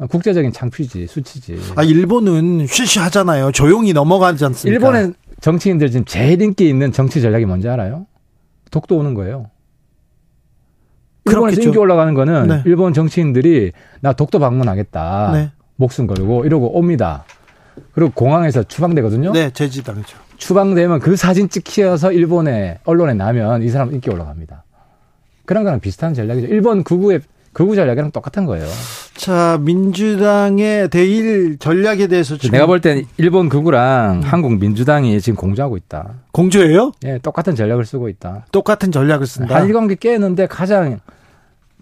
국제적인 0.08 0.52
창피지 0.52 1.08
수치지 1.08 1.58
아 1.76 1.82
일본은 1.82 2.66
쉬쉬하잖아요. 2.66 3.50
조용히 3.52 3.92
넘어가지 3.92 4.44
않습니까? 4.44 4.72
일본의 4.86 5.12
정치인들 5.40 5.90
지금 5.90 6.04
제일 6.04 6.40
인기 6.42 6.68
있는 6.68 6.92
정치 6.92 7.20
전략이 7.22 7.46
뭔지 7.46 7.68
알아요? 7.68 8.06
독도 8.70 8.96
오는 8.98 9.14
거예요 9.14 9.50
일본에서 11.26 11.40
그렇겠죠. 11.56 11.68
인기 11.68 11.78
올라가는 11.78 12.14
거는 12.14 12.48
네. 12.48 12.62
일본 12.66 12.92
정치인들이 12.92 13.72
나 14.00 14.12
독도 14.12 14.38
방문하겠다 14.38 15.30
네. 15.32 15.50
목숨 15.76 16.06
걸고 16.06 16.44
이러고 16.44 16.78
옵니다 16.78 17.24
그리고 17.92 18.10
공항에서 18.12 18.62
추방되거든요 18.62 19.32
네, 19.32 19.50
제지당이죠. 19.50 20.18
추방되면 20.36 21.00
그 21.00 21.16
사진 21.16 21.48
찍혀서 21.48 22.12
일본의 22.12 22.78
언론에 22.84 23.14
나면 23.14 23.62
이 23.62 23.68
사람 23.68 23.92
인기 23.92 24.08
올라갑니다. 24.10 24.64
그런 25.44 25.64
거랑 25.64 25.80
비슷한 25.80 26.14
전략이죠. 26.14 26.46
일본 26.48 26.82
극우의 26.82 27.20
극우 27.52 27.74
전략이랑 27.74 28.12
똑같은 28.12 28.46
거예요. 28.46 28.66
자, 29.14 29.58
민주당의 29.60 30.88
대일 30.88 31.58
전략에 31.58 32.06
대해서 32.06 32.36
지금 32.36 32.52
내가 32.52 32.66
볼 32.66 32.80
땐 32.80 33.04
일본 33.16 33.48
극우랑 33.48 34.20
한국 34.24 34.58
민주당이 34.58 35.20
지금 35.20 35.36
공조하고 35.36 35.76
있다. 35.76 36.14
공조예요? 36.32 36.92
예, 37.04 37.18
똑같은 37.18 37.54
전략을 37.54 37.84
쓰고 37.84 38.08
있다. 38.08 38.46
똑같은 38.52 38.92
전략을 38.92 39.26
쓴다. 39.26 39.56
한일 39.56 39.74
관계 39.74 39.94
깨는데 39.96 40.46
가장 40.46 41.00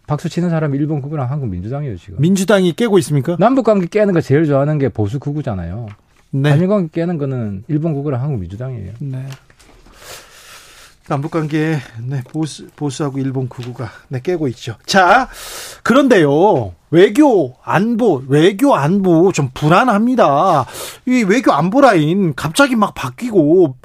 박수 0.07 0.29
치는 0.31 0.49
사람이 0.49 0.77
일본 0.79 1.03
극우랑 1.03 1.31
한국 1.31 1.49
민주당이에요 1.51 1.97
지금. 1.99 2.16
민주당이 2.21 2.73
깨고 2.73 2.99
있습니까? 3.01 3.37
남북 3.39 3.64
관계 3.64 3.87
깨는 3.87 4.14
거 4.14 4.21
제일 4.23 4.47
좋아하는 4.47 4.79
게 4.79 4.89
보수 4.89 5.21
극우잖아요. 5.21 5.87
네. 6.31 6.51
한일 6.51 6.69
관계 6.69 6.89
깨는 6.93 7.19
거는 7.19 7.64
일본 7.69 7.93
극우랑 7.93 8.23
한국 8.23 8.41
민주당이에요. 8.41 8.93
네. 9.01 9.27
남북 11.09 11.31
관계 11.31 11.79
네, 12.05 12.23
보수 12.31 12.69
보수하고 12.77 13.19
일본 13.19 13.49
극우가 13.49 13.89
네, 14.09 14.21
깨고 14.23 14.47
있죠. 14.49 14.77
자, 14.85 15.29
그런데요. 15.83 16.75
외교 16.91 17.55
안보, 17.65 18.23
외교 18.29 18.75
안보 18.75 19.33
좀 19.33 19.51
불안합니다. 19.55 20.67
이 21.07 21.25
외교 21.25 21.53
안보 21.53 21.81
라인 21.81 22.35
갑자기 22.35 22.77
막 22.77 22.95
바뀌고 22.95 23.77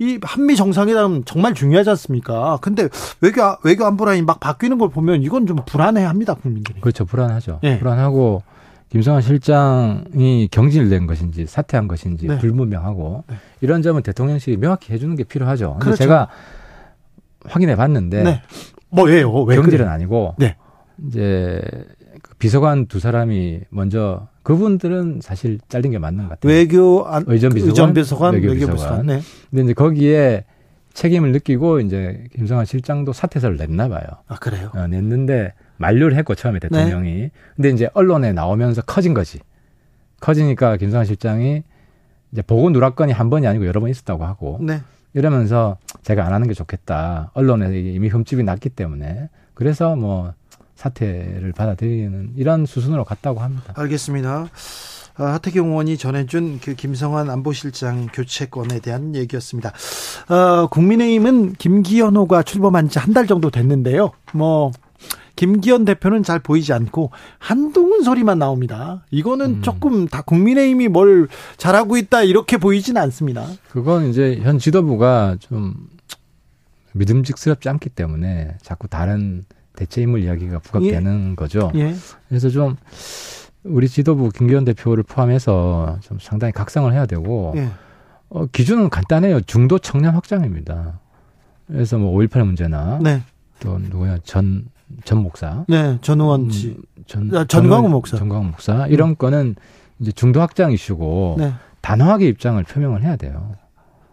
이 0.00 0.18
한미 0.22 0.56
정상회담 0.56 1.22
정말 1.24 1.54
중요하지 1.54 1.90
않습니까? 1.90 2.58
근데 2.60 2.88
외교 3.20 3.42
외교 3.62 3.84
안보 3.84 4.04
라인 4.04 4.26
막 4.26 4.40
바뀌는 4.40 4.78
걸 4.78 4.90
보면 4.90 5.22
이건 5.22 5.46
좀 5.46 5.58
불안해합니다, 5.64 6.34
국민들이. 6.34 6.80
그렇죠. 6.80 7.04
불안하죠. 7.04 7.60
네. 7.62 7.78
불안하고 7.78 8.42
김성환 8.88 9.22
실장이 9.22 10.48
경질된 10.50 11.06
것인지 11.06 11.46
사퇴한 11.46 11.86
것인지 11.86 12.26
네. 12.26 12.38
불분명하고 12.38 13.24
네. 13.28 13.36
이런 13.60 13.82
점은 13.82 14.02
대통령실이 14.02 14.56
명확히 14.56 14.92
해주는 14.92 15.14
게 15.14 15.22
필요하죠. 15.24 15.74
근데 15.74 15.84
그렇죠. 15.84 15.96
제가 15.96 16.28
확인해 17.46 17.76
봤는데 17.76 18.22
네. 18.22 18.42
뭐예요? 18.90 19.32
왜 19.44 19.56
경질은? 19.56 19.88
아니고 19.88 20.34
네. 20.38 20.56
이제 21.06 21.62
그 22.22 22.34
비서관 22.36 22.86
두 22.86 23.00
사람이 23.00 23.60
먼저 23.70 24.28
그분들은 24.42 25.20
사실 25.22 25.58
잘린 25.68 25.92
게 25.92 25.98
맞는 25.98 26.24
것 26.24 26.30
같아요. 26.30 26.52
외교 26.52 27.06
안, 27.06 27.24
의전 27.26 27.52
비서관, 27.52 27.70
의전 27.70 27.94
비서관, 27.94 28.34
외교 28.34 28.48
외교 28.48 28.58
비서관. 28.60 28.76
비서관. 28.76 29.06
네. 29.06 29.20
근데 29.50 29.64
이제 29.64 29.72
거기에 29.72 30.44
책임을 30.94 31.32
느끼고 31.32 31.80
이제 31.80 32.24
김성환 32.34 32.66
실장도 32.66 33.12
사퇴서를 33.12 33.56
냈나 33.56 33.88
봐요. 33.88 34.02
아 34.28 34.36
그래요? 34.36 34.70
어, 34.74 34.86
냈는데 34.86 35.54
만류를 35.78 36.16
했고 36.16 36.34
처음에 36.34 36.58
네. 36.58 36.68
대통령이. 36.68 37.30
근데 37.56 37.70
이제 37.70 37.88
언론에 37.94 38.32
나오면서 38.32 38.82
커진 38.82 39.14
거지. 39.14 39.40
커지니까 40.20 40.76
김성환 40.76 41.06
실장이 41.06 41.62
이제 42.30 42.42
보고 42.42 42.70
누락건이 42.70 43.12
한 43.12 43.30
번이 43.30 43.46
아니고 43.46 43.66
여러 43.66 43.80
번 43.80 43.90
있었다고 43.90 44.24
하고 44.24 44.58
네. 44.60 44.80
이러면서 45.14 45.78
제가 46.02 46.26
안 46.26 46.32
하는 46.32 46.48
게 46.48 46.54
좋겠다. 46.54 47.30
언론에 47.34 47.78
이미 47.78 48.08
흠집이 48.08 48.42
났기 48.42 48.70
때문에 48.70 49.28
그래서 49.54 49.94
뭐 49.96 50.32
사퇴를 50.76 51.52
받아들이는 51.52 52.32
이런 52.36 52.66
수순으로 52.66 53.04
갔다고 53.04 53.40
합니다. 53.40 53.72
알겠습니다. 53.76 54.48
아, 55.16 55.24
하태경 55.24 55.68
의원이 55.68 55.98
전해준 55.98 56.58
그 56.64 56.74
김성환 56.74 57.28
안보실장 57.30 58.08
교체권에 58.12 58.80
대한 58.80 59.14
얘기였습니다. 59.14 59.72
어, 60.28 60.66
국민의힘은 60.68 61.52
김기현호가 61.54 62.42
출범한 62.42 62.88
지 62.88 62.98
한 62.98 63.12
달 63.12 63.26
정도 63.26 63.50
됐는데요. 63.50 64.10
뭐 64.32 64.72
김기현 65.42 65.84
대표는 65.84 66.22
잘 66.22 66.38
보이지 66.38 66.72
않고 66.72 67.10
한동훈 67.40 68.04
소리만 68.04 68.38
나옵니다. 68.38 69.02
이거는 69.10 69.46
음. 69.46 69.62
조금 69.62 70.06
다 70.06 70.22
국민의힘이 70.22 70.86
뭘 70.86 71.26
잘하고 71.56 71.96
있다 71.96 72.22
이렇게 72.22 72.58
보이지는 72.58 73.02
않습니다. 73.02 73.44
그건 73.68 74.08
이제 74.08 74.38
현 74.40 74.60
지도부가 74.60 75.34
좀 75.40 75.74
믿음직스럽지 76.92 77.68
않기 77.68 77.88
때문에 77.88 78.54
자꾸 78.62 78.86
다른 78.86 79.44
대체 79.74 80.00
인물 80.00 80.22
이야기가 80.22 80.60
부각되는 80.60 81.34
거죠. 81.34 81.72
예. 81.74 81.92
그래서 82.28 82.48
좀 82.48 82.76
우리 83.64 83.88
지도부 83.88 84.28
김기현 84.28 84.64
대표를 84.64 85.02
포함해서 85.02 85.98
좀 86.02 86.18
상당히 86.20 86.52
각성을 86.52 86.92
해야 86.92 87.04
되고 87.04 87.52
예. 87.56 87.68
어, 88.28 88.46
기준은 88.46 88.90
간단해요. 88.90 89.40
중도 89.40 89.80
청년 89.80 90.14
확장입니다. 90.14 91.00
그래서 91.66 91.98
뭐 91.98 92.16
5.18 92.16 92.44
문제나 92.44 93.00
네. 93.02 93.24
또 93.58 93.78
누구야 93.78 94.18
전, 94.22 94.66
전 95.04 95.22
목사. 95.22 95.64
네. 95.68 95.98
전우원 96.00 96.50
씨. 96.50 96.68
음, 96.68 96.82
전, 97.06 97.34
아, 97.34 97.44
전광훈 97.44 97.90
목사. 97.90 98.16
전광훈 98.16 98.46
목사. 98.52 98.86
이런 98.86 99.16
거는 99.16 99.56
이제 99.98 100.12
중도 100.12 100.40
확장 100.40 100.72
이슈고 100.72 101.36
네. 101.38 101.52
단호하게 101.80 102.28
입장을 102.28 102.62
표명을 102.62 103.02
해야 103.02 103.16
돼요. 103.16 103.52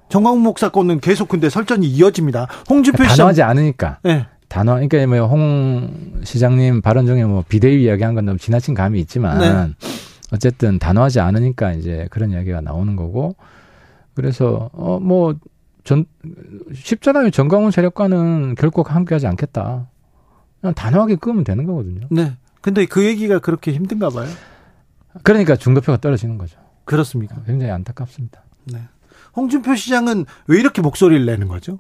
정광훈 0.10 0.42
목사 0.42 0.70
건은 0.70 1.00
계속 1.00 1.30
근데 1.30 1.50
설전이 1.50 1.88
이어집니다. 1.88 2.48
홍준표 2.70 3.04
시장. 3.04 3.18
단호하지 3.18 3.44
않으니까. 3.44 4.00
네. 4.04 4.26
단호, 4.48 4.74
그러니까 4.74 5.06
뭐홍 5.06 6.22
시장님 6.24 6.82
발언 6.82 7.06
중에 7.06 7.24
뭐 7.24 7.44
비대위 7.48 7.84
이야기한 7.84 8.16
건 8.16 8.26
너무 8.26 8.40
지나친 8.40 8.74
감이 8.74 9.00
있지만 9.02 9.38
네. 9.40 9.88
어쨌든 10.34 10.80
단호하지 10.80 11.20
않으니까 11.20 11.74
이제 11.74 12.08
그런 12.10 12.32
이야기가 12.32 12.62
나오는 12.62 12.96
거고 12.96 13.36
그래서 14.16 14.72
어뭐전 14.74 16.06
쉽잖아요 16.74 17.30
정광훈 17.30 17.70
세력과는 17.70 18.56
결코 18.56 18.82
함께하지 18.82 19.28
않겠다. 19.28 19.88
그냥 20.62 20.74
단호하게 20.74 21.16
끄면 21.16 21.44
되는 21.44 21.66
거거든요. 21.66 22.08
네. 22.10 22.34
근데 22.62 22.86
그 22.86 23.06
얘기가 23.06 23.40
그렇게 23.40 23.72
힘든가 23.72 24.10
봐요. 24.10 24.28
그러니까 25.24 25.56
중도표가 25.56 25.98
떨어지는 26.02 26.38
거죠. 26.38 26.60
그렇습니까? 26.86 27.42
굉장히 27.46 27.72
안타깝습니다. 27.72 28.44
네. 28.66 28.80
홍준표 29.36 29.76
시장은 29.76 30.26
왜 30.48 30.60
이렇게 30.60 30.82
목소리를 30.82 31.26
내는 31.26 31.48
거죠? 31.48 31.80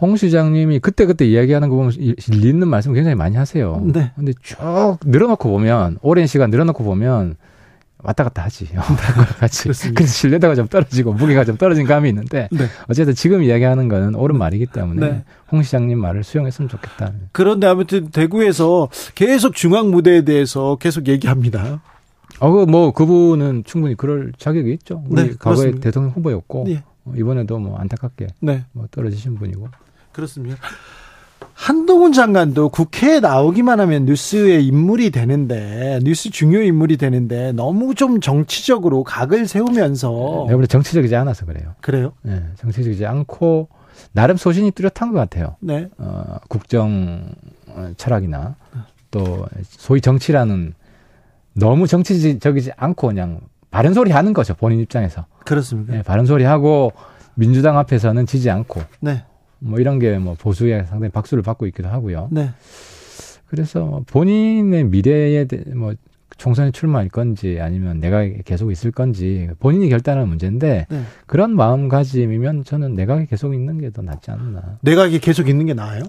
홍 0.00 0.16
시장님이 0.16 0.80
그때그때 0.80 1.24
이야기하는 1.24 1.68
거 1.68 1.76
보면 1.76 1.92
일리 1.92 2.48
있는 2.48 2.68
말씀 2.68 2.92
굉장히 2.92 3.14
많이 3.14 3.36
하세요. 3.36 3.80
네. 3.84 4.12
근데 4.16 4.32
쭉 4.42 4.98
늘어놓고 5.04 5.48
보면, 5.48 5.98
오랜 6.02 6.26
시간 6.26 6.50
늘어놓고 6.50 6.84
보면, 6.84 7.36
왔다 8.04 8.24
갔다 8.24 8.44
하지. 8.44 8.68
같이. 9.40 9.64
그렇습니다. 9.64 9.98
그래서 9.98 10.12
신뢰도가 10.12 10.54
좀 10.54 10.68
떨어지고, 10.68 11.14
무게가 11.14 11.44
좀 11.44 11.56
떨어진 11.56 11.86
감이 11.86 12.08
있는데, 12.10 12.48
네. 12.52 12.66
어쨌든 12.88 13.14
지금 13.14 13.42
이야기하는 13.42 13.88
거는 13.88 14.14
옳은 14.14 14.38
말이기 14.38 14.66
때문에, 14.66 15.08
네. 15.08 15.24
홍 15.50 15.62
시장님 15.62 15.98
말을 15.98 16.22
수용했으면 16.22 16.68
좋겠다. 16.68 17.12
그런데 17.32 17.66
아무튼 17.66 18.10
대구에서 18.10 18.88
계속 19.14 19.54
중앙 19.54 19.90
무대에 19.90 20.22
대해서 20.22 20.76
계속 20.76 21.08
얘기합니다. 21.08 21.80
어, 22.40 22.50
그 22.50 22.64
뭐, 22.64 22.92
그분은 22.92 23.64
충분히 23.64 23.94
그럴 23.94 24.32
자격이 24.38 24.72
있죠. 24.74 25.02
우리 25.08 25.22
네, 25.22 25.28
과거에 25.38 25.54
그렇습니다. 25.54 25.80
대통령 25.80 26.12
후보였고, 26.12 26.64
네. 26.68 26.82
어, 27.04 27.12
이번에도 27.16 27.58
뭐 27.58 27.78
안타깝게 27.78 28.28
네. 28.40 28.64
뭐 28.72 28.86
떨어지신 28.90 29.36
분이고. 29.36 29.68
그렇습니다. 30.12 30.56
한동훈 31.54 32.12
장관도 32.12 32.68
국회에 32.68 33.20
나오기만 33.20 33.80
하면 33.80 34.04
뉴스의 34.04 34.66
인물이 34.66 35.10
되는데 35.10 36.00
뉴스 36.02 36.30
중요 36.30 36.60
인물이 36.60 36.96
되는데 36.96 37.52
너무 37.52 37.94
좀 37.94 38.20
정치적으로 38.20 39.04
각을 39.04 39.46
세우면서 39.46 40.44
내가 40.46 40.56
볼때 40.56 40.66
정치적이지 40.66 41.14
않아서 41.16 41.46
그래요. 41.46 41.74
그래요? 41.80 42.12
네, 42.22 42.42
정치적이지 42.56 43.06
않고, 43.06 43.68
나름 44.12 44.36
소신이 44.36 44.72
뚜렷한 44.72 45.12
것 45.12 45.18
같아요. 45.18 45.56
네. 45.60 45.88
어, 45.98 46.38
국정 46.48 47.28
어, 47.68 47.92
철학이나 47.96 48.56
또 49.10 49.46
소위 49.62 50.00
정치라는 50.00 50.74
너무 51.54 51.86
정치적이지 51.86 52.72
않고 52.76 53.06
그냥 53.08 53.40
바른 53.70 53.94
소리 53.94 54.10
하는 54.10 54.32
거죠 54.32 54.54
본인 54.54 54.80
입장에서 54.80 55.26
그렇습니다. 55.44 55.94
네, 55.94 56.02
바른 56.02 56.26
소리 56.26 56.44
하고 56.44 56.92
민주당 57.34 57.78
앞에서는 57.78 58.26
지지 58.26 58.50
않고 58.50 58.82
네. 59.00 59.24
뭐 59.64 59.78
이런 59.80 59.98
게 59.98 60.18
뭐 60.18 60.34
보수에 60.38 60.84
상당히 60.84 61.10
박수를 61.10 61.42
받고 61.42 61.66
있기도 61.68 61.88
하고요. 61.88 62.28
네. 62.30 62.50
그래서 63.46 63.80
뭐 63.84 64.04
본인의 64.06 64.84
미래에 64.84 65.44
대- 65.46 65.64
뭐 65.74 65.94
총선에 66.36 66.72
출마할 66.72 67.08
건지 67.08 67.58
아니면 67.60 68.00
내가 68.00 68.24
계속 68.44 68.72
있을 68.72 68.90
건지 68.90 69.48
본인이 69.60 69.88
결단하는 69.88 70.28
문제인데 70.28 70.86
네. 70.90 71.02
그런 71.26 71.54
마음가짐이면 71.54 72.64
저는 72.64 72.94
내가 72.94 73.22
계속 73.24 73.54
있는 73.54 73.78
게 73.78 73.90
더 73.90 74.02
낫지 74.02 74.30
않나. 74.32 74.78
내각이 74.82 75.20
계속 75.20 75.48
있는 75.48 75.66
게 75.66 75.74
나아요? 75.74 76.02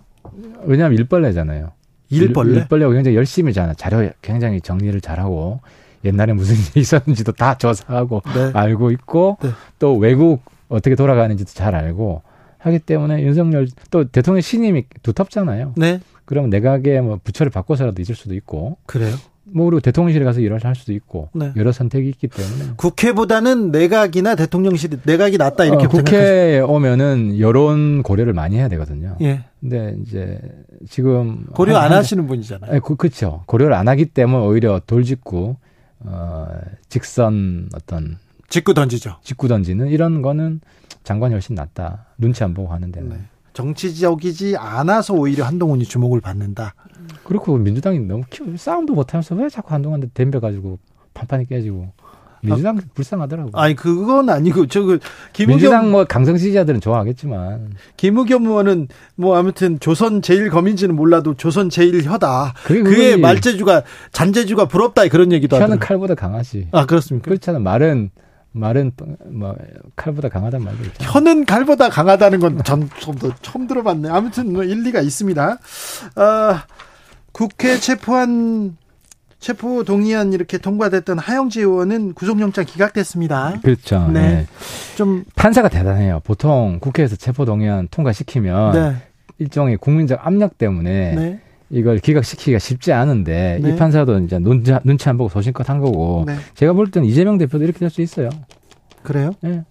왜냐하면 0.63 0.97
일벌레잖아요. 0.97 1.71
일벌레? 2.09 2.55
일, 2.55 2.67
벌레가 2.67 2.91
굉장히 2.91 3.15
열심히 3.17 3.53
잖아 3.53 3.73
자료 3.73 4.09
굉장히 4.21 4.59
정리를 4.61 4.99
잘하고 5.01 5.59
옛날에 6.03 6.33
무슨 6.33 6.55
일이 6.71 6.81
있었는지도 6.81 7.31
다 7.33 7.55
조사하고 7.57 8.21
네. 8.33 8.51
알고 8.53 8.91
있고 8.91 9.37
네. 9.41 9.49
또 9.79 9.95
외국 9.97 10.41
어떻게 10.69 10.95
돌아가는지도 10.95 11.51
잘 11.53 11.75
알고 11.75 12.23
하기 12.65 12.79
때문에 12.79 13.21
윤석열 13.23 13.67
또 13.91 14.05
대통령 14.05 14.41
신임이 14.41 14.85
두텁잖아요. 15.03 15.73
네. 15.77 15.99
그러면 16.25 16.49
내각에 16.49 16.99
뭐 17.01 17.19
부처를 17.23 17.51
바꿔서라도 17.51 18.01
있을 18.01 18.15
수도 18.15 18.33
있고 18.33 18.77
그래요. 18.87 19.15
뭐 19.43 19.65
그리고 19.65 19.79
대통령실에 19.79 20.25
가서 20.25 20.39
일을 20.39 20.63
할 20.65 20.73
수도 20.73 20.91
있고 20.91 21.29
네. 21.35 21.51
여러 21.55 21.71
선택이 21.71 22.09
있기 22.09 22.27
때문에 22.27 22.71
국회보다는 22.77 23.69
내각이나 23.69 24.33
대통령실이 24.33 24.97
내각이 25.03 25.37
낫다 25.37 25.65
이렇게 25.65 25.85
어, 25.85 25.87
국회에 25.89 26.59
오면은 26.61 27.39
여론 27.39 28.01
고려를 28.01 28.33
많이 28.33 28.55
해야 28.57 28.67
되거든요. 28.69 29.15
예. 29.21 29.41
근데 29.61 29.95
이제 30.01 30.39
지금 30.89 31.45
고려 31.53 31.77
안 31.77 31.91
한- 31.91 31.99
하시는 31.99 32.25
분이잖아요. 32.25 32.71
네, 32.71 32.79
그, 32.83 32.95
그렇죠. 32.95 33.43
고려를 33.45 33.75
안 33.75 33.87
하기 33.87 34.05
때문에 34.05 34.43
오히려 34.43 34.81
돌직구, 34.87 35.55
어, 35.99 36.47
직선 36.89 37.69
어떤 37.75 38.17
직구 38.49 38.73
던지죠. 38.73 39.17
직구 39.21 39.47
던지는 39.47 39.89
이런 39.89 40.23
거는 40.23 40.61
장관이 41.05 41.33
훨씬 41.33 41.55
낫다. 41.55 42.07
눈치 42.17 42.43
안 42.43 42.53
보고 42.53 42.73
하는 42.73 42.91
데는. 42.91 43.09
네. 43.09 43.19
정치적이지 43.53 44.57
않아서 44.57 45.13
오히려 45.13 45.45
한동훈이 45.45 45.85
주목을 45.85 46.19
받는다. 46.19 46.73
그렇고 47.23 47.57
민주당이 47.57 47.99
너무 47.99 48.23
키우, 48.29 48.57
싸움도 48.57 48.93
못하면서 48.93 49.33
왜 49.35 49.47
자꾸 49.47 49.73
한동안한테 49.73 50.09
덤벼가지고 50.13 50.77
판판이 51.13 51.45
깨지고 51.47 51.93
민주당 52.41 52.77
불쌍하더라고. 52.93 53.51
아니 53.53 53.75
그건 53.75 54.29
아니고 54.29 54.67
저그 54.67 54.99
민주당 55.47 55.81
김우겸 55.81 55.91
뭐 55.91 56.05
강성 56.05 56.37
지지자들은 56.37 56.81
좋아하겠지만 56.81 57.75
김우겸 57.97 58.45
의원은 58.45 58.87
뭐 59.15 59.37
아무튼 59.37 59.79
조선 59.79 60.21
제일 60.21 60.49
검인지는 60.49 60.95
몰라도 60.95 61.35
조선 61.35 61.69
제일 61.69 62.03
혀다. 62.03 62.53
그의. 62.65 63.17
말재주가 63.17 63.83
잔재주가 64.11 64.67
부럽다 64.67 65.07
그런 65.07 65.31
얘기도 65.31 65.55
하더라고요. 65.55 65.79
칼보다 65.79 66.15
강하지. 66.15 66.67
아 66.71 66.85
그렇습니까? 66.85 67.25
그렇잖아. 67.25 67.59
말은 67.59 68.11
말은 68.55 68.91
뭐 69.31 69.55
칼보다 69.95 70.29
강하단 70.29 70.63
말도 70.63 70.83
있잖아. 70.85 71.11
혀는 71.11 71.45
칼보다 71.45 71.89
강하다는 71.89 72.39
건 72.39 72.63
전 72.63 72.89
처음, 72.99 73.17
처음 73.41 73.67
들어봤네. 73.67 74.09
아무튼 74.09 74.53
뭐 74.53 74.63
일리가 74.63 75.01
있습니다. 75.01 75.57
아, 76.15 76.63
국회 77.31 77.77
체포한 77.77 78.77
체포 79.39 79.83
동의안 79.83 80.33
이렇게 80.33 80.57
통과됐던 80.57 81.19
하영재 81.19 81.61
의원은 81.61 82.13
구속영장 82.13 82.65
기각됐습니다. 82.65 83.59
그렇죠. 83.61 84.07
네. 84.11 84.21
네. 84.21 84.47
좀 84.95 85.25
판사가 85.35 85.67
대단해요. 85.69 86.21
보통 86.23 86.79
국회에서 86.79 87.15
체포 87.17 87.45
동의안 87.45 87.87
통과시키면 87.91 88.71
네, 88.71 88.95
일종의 89.37 89.77
국민적 89.77 90.25
압력 90.25 90.57
때문에 90.57 91.13
네, 91.15 91.39
이걸 91.75 91.99
기각시키기가 91.99 92.57
쉽지 92.57 92.93
않은데 92.93 93.59
네. 93.61 93.69
이 93.69 93.75
판사도 93.75 94.19
이제 94.19 94.39
눈치, 94.39 94.73
눈치 94.85 95.09
안 95.09 95.17
보고 95.17 95.29
소신껏 95.29 95.69
한 95.69 95.79
거고 95.79 96.23
네. 96.25 96.35
제가 96.53 96.71
볼 96.71 96.89
때는 96.89 97.05
이재명 97.05 97.37
대표도 97.37 97.65
이렇게 97.65 97.79
될 97.79 97.89
수 97.89 98.01
있어요. 98.01 98.29
그래요? 99.03 99.31
예. 99.43 99.63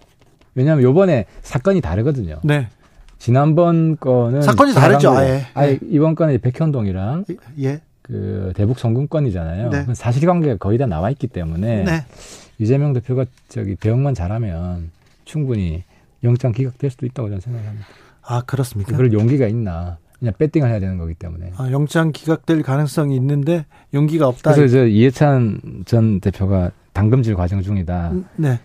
왜냐하면 0.54 0.84
요번에 0.84 1.24
사건이 1.40 1.80
다르거든요. 1.80 2.40
네, 2.44 2.68
지난번 3.18 3.96
거는 3.98 4.42
사건이 4.42 4.74
다르죠, 4.74 5.12
아예. 5.12 5.46
아예 5.54 5.78
네. 5.78 5.78
이번 5.88 6.14
건은 6.14 6.38
백현동이랑 6.40 7.24
예, 7.60 7.80
그 8.02 8.52
대북 8.54 8.78
성군건이잖아요. 8.78 9.70
네. 9.70 9.86
사실관계가 9.94 10.58
거의 10.58 10.76
다 10.76 10.84
나와 10.84 11.10
있기 11.10 11.26
때문에 11.26 11.84
네. 11.84 12.04
이재명 12.58 12.92
대표가 12.92 13.24
저기 13.48 13.76
대응만 13.76 14.12
잘하면 14.12 14.90
충분히 15.24 15.84
영장 16.22 16.52
기각될 16.52 16.90
수도 16.90 17.06
있다고 17.06 17.28
저는 17.28 17.40
생각합니다. 17.40 17.86
아 18.22 18.42
그렇습니까? 18.42 18.94
그럴 18.94 19.10
용기가 19.12 19.46
있나? 19.48 19.96
그냥 20.18 20.34
배팅을 20.38 20.68
해야 20.68 20.80
되는 20.80 20.96
거기 20.98 21.14
때문에. 21.14 21.52
아, 21.56 21.70
영장 21.70 22.12
기각될 22.12 22.62
가능성이 22.62 23.16
있는데 23.16 23.66
용기가 23.92 24.28
없다. 24.28 24.54
그래서 24.54 24.72
저 24.72 24.86
이해찬 24.86 25.84
전 25.84 26.20
대표가 26.20 26.70
당금질 26.92 27.34
과정 27.34 27.62
중이다. 27.62 28.12
네. 28.36 28.60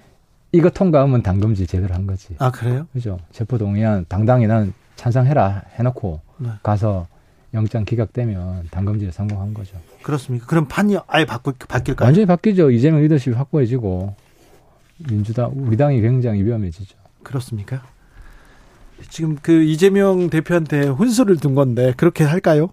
이거 0.51 0.69
통과하면 0.69 1.21
당금질 1.21 1.67
제대로 1.67 1.93
한 1.93 2.07
거지. 2.07 2.35
아 2.39 2.51
그래요? 2.51 2.87
그죠? 2.93 3.19
체포 3.31 3.57
동의안 3.57 4.05
당당히 4.07 4.47
난 4.47 4.73
찬성해라 4.95 5.63
해놓고 5.75 6.21
네. 6.37 6.49
가서 6.63 7.07
영장 7.53 7.83
기각되면 7.83 8.67
당금질에 8.71 9.11
성공한 9.11 9.53
거죠. 9.53 9.77
그렇습니까? 10.03 10.45
그럼 10.45 10.67
판이 10.67 10.97
아예 11.07 11.25
바꾸, 11.25 11.53
바뀔까요? 11.67 12.05
완전히 12.05 12.25
바뀌죠. 12.25 12.71
이재명 12.71 13.01
리더십이 13.01 13.35
확고해지고 13.35 14.15
민주당 15.09 15.51
우리 15.55 15.77
당이 15.77 16.01
굉장히 16.01 16.43
위험해지죠. 16.43 16.95
그렇습니까? 17.23 17.81
지금 19.09 19.37
그 19.41 19.63
이재명 19.63 20.29
대표한테 20.29 20.87
혼수를 20.87 21.37
둔 21.37 21.55
건데 21.55 21.93
그렇게 21.97 22.23
할까요? 22.23 22.69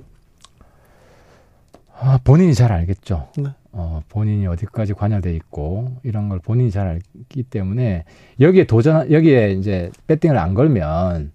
아, 1.99 2.19
본인이 2.25 2.55
잘 2.55 2.73
알겠죠. 2.73 3.29
네. 3.39 3.51
어, 3.73 4.03
본인이 4.09 4.47
어디까지 4.47 4.95
관여돼 4.95 5.35
있고 5.37 5.97
이런 6.03 6.29
걸 6.29 6.39
본인이 6.39 6.71
잘 6.71 6.87
알기 6.89 7.43
때문에 7.45 8.05
여기에 8.41 8.65
도전 8.65 9.11
여기에 9.11 9.53
이제 9.53 9.91
배팅을 10.07 10.39
안 10.39 10.55
걸면 10.55 11.33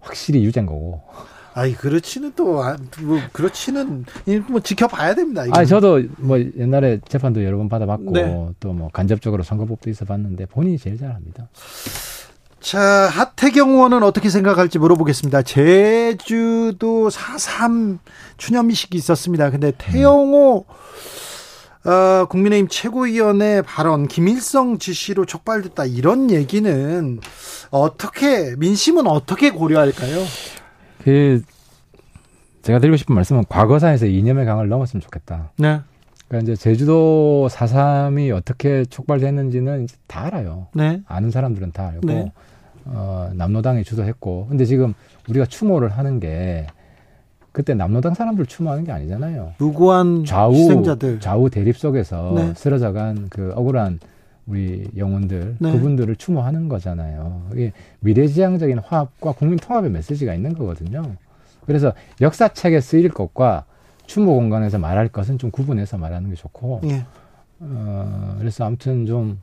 확실히 0.00 0.44
유죄인 0.44 0.66
거고. 0.66 1.02
아이 1.54 1.72
그렇지는 1.72 2.32
또 2.36 2.62
아, 2.62 2.76
뭐, 3.00 3.18
그렇지는 3.32 4.04
이뭐 4.26 4.60
지켜봐야 4.60 5.14
됩니다. 5.14 5.44
이거. 5.44 5.58
아, 5.58 5.64
저도 5.64 6.02
뭐 6.18 6.38
옛날에 6.38 7.00
재판도 7.08 7.42
여러 7.42 7.56
번 7.56 7.68
받아봤고 7.68 8.12
네. 8.12 8.48
또뭐 8.60 8.90
간접적으로 8.92 9.42
선거법도 9.42 9.90
있어봤는데 9.90 10.46
본인이 10.46 10.78
제일 10.78 10.98
잘합니다. 10.98 11.48
자 12.60 12.80
하태경 12.80 13.70
의원은 13.70 14.02
어떻게 14.02 14.28
생각할지 14.28 14.78
물어보겠습니다. 14.78 15.42
제주도 15.42 17.08
4.3 17.08 17.98
추념식이 18.36 18.96
있었습니다. 18.96 19.50
근데 19.50 19.72
태영호 19.78 20.64
어, 21.84 22.26
국민의힘 22.26 22.68
최고위원의 22.68 23.62
발언 23.62 24.08
김일성 24.08 24.78
지시로 24.78 25.24
촉발됐다 25.24 25.84
이런 25.86 26.30
얘기는 26.30 27.20
어떻게 27.70 28.56
민심은 28.56 29.06
어떻게 29.06 29.50
고려할까요? 29.50 30.24
그 31.04 31.42
제가 32.62 32.80
드리고 32.80 32.96
싶은 32.96 33.14
말씀은 33.14 33.44
과거사에서 33.48 34.06
이념의 34.06 34.44
강을 34.44 34.68
넘었으면 34.68 35.00
좋겠다. 35.00 35.52
네, 35.56 35.80
그러니까 36.26 36.52
이제 36.52 36.60
제주도 36.60 37.48
4.3이 37.50 38.36
어떻게 38.36 38.84
촉발됐는지는 38.84 39.84
이제 39.84 39.96
다 40.06 40.26
알아요. 40.26 40.66
네, 40.74 41.00
아는 41.06 41.30
사람들은 41.30 41.72
다 41.72 41.88
알고 41.88 42.06
네. 42.06 42.32
어, 42.88 43.30
남로당이 43.34 43.84
주도했고 43.84 44.46
근데 44.48 44.64
지금 44.64 44.94
우리가 45.28 45.46
추모를 45.46 45.90
하는 45.90 46.20
게 46.20 46.66
그때 47.52 47.74
남로당 47.74 48.14
사람들 48.14 48.46
추모하는 48.46 48.84
게 48.84 48.92
아니잖아요. 48.92 49.54
무고한 49.58 50.24
좌우 50.24 50.54
희생자들. 50.54 51.20
좌우 51.20 51.50
대립 51.50 51.76
속에서 51.76 52.32
네. 52.34 52.54
쓰러져간 52.54 53.28
그 53.30 53.52
억울한 53.54 53.98
우리 54.46 54.88
영혼들 54.96 55.56
네. 55.58 55.72
그분들을 55.72 56.16
추모하는 56.16 56.68
거잖아요. 56.68 57.48
이게 57.52 57.72
미래지향적인 58.00 58.78
화합과 58.78 59.32
국민 59.32 59.58
통합의 59.58 59.90
메시지가 59.90 60.34
있는 60.34 60.54
거거든요. 60.54 61.02
그래서 61.66 61.92
역사책에 62.20 62.80
쓰일 62.80 63.10
것과 63.10 63.64
추모 64.06 64.34
공간에서 64.34 64.78
말할 64.78 65.08
것은 65.08 65.36
좀 65.36 65.50
구분해서 65.50 65.98
말하는 65.98 66.30
게 66.30 66.36
좋고 66.36 66.80
예, 66.84 67.04
어, 67.60 68.36
그래서 68.38 68.64
아무튼 68.64 69.04
좀 69.04 69.38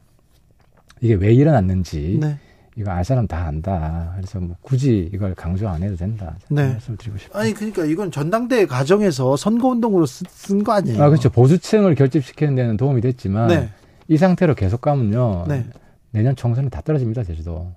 이게 1.02 1.14
왜 1.14 1.34
일어났는지 1.34 2.18
네. 2.20 2.38
이거 2.78 2.92
알 2.92 3.06
사람 3.06 3.26
다 3.26 3.46
안다. 3.46 4.12
그래서 4.18 4.40
뭐 4.40 4.56
굳이 4.62 5.10
이걸 5.14 5.34
강조 5.34 5.68
안 5.70 5.82
해도 5.82 5.96
된다. 5.96 6.36
네. 6.50 6.72
말씀을 6.74 6.98
드리고 6.98 7.18
싶어요. 7.18 7.42
아니 7.42 7.54
그러니까 7.54 7.86
이건 7.86 8.12
전당대회 8.12 8.66
과정에서 8.66 9.38
선거 9.38 9.70
운동으로 9.70 10.06
쓴 10.06 10.64
거 10.64 10.74
아니에요? 10.74 11.02
아, 11.02 11.08
그렇죠. 11.10 11.30
보수층을 11.30 11.96
결집시키는 11.96 12.56
데는 12.56 12.76
도움이 12.76 13.00
됐지만 13.02 13.48
네, 13.48 13.70
이 14.10 14.18
상태로 14.18 14.56
계속 14.56 14.82
가면요. 14.82 15.46
네, 15.48 15.66
내년 16.12 16.36
총선이 16.36 16.70
다 16.70 16.82
떨어집니다. 16.82 17.24
제주도 17.24 17.72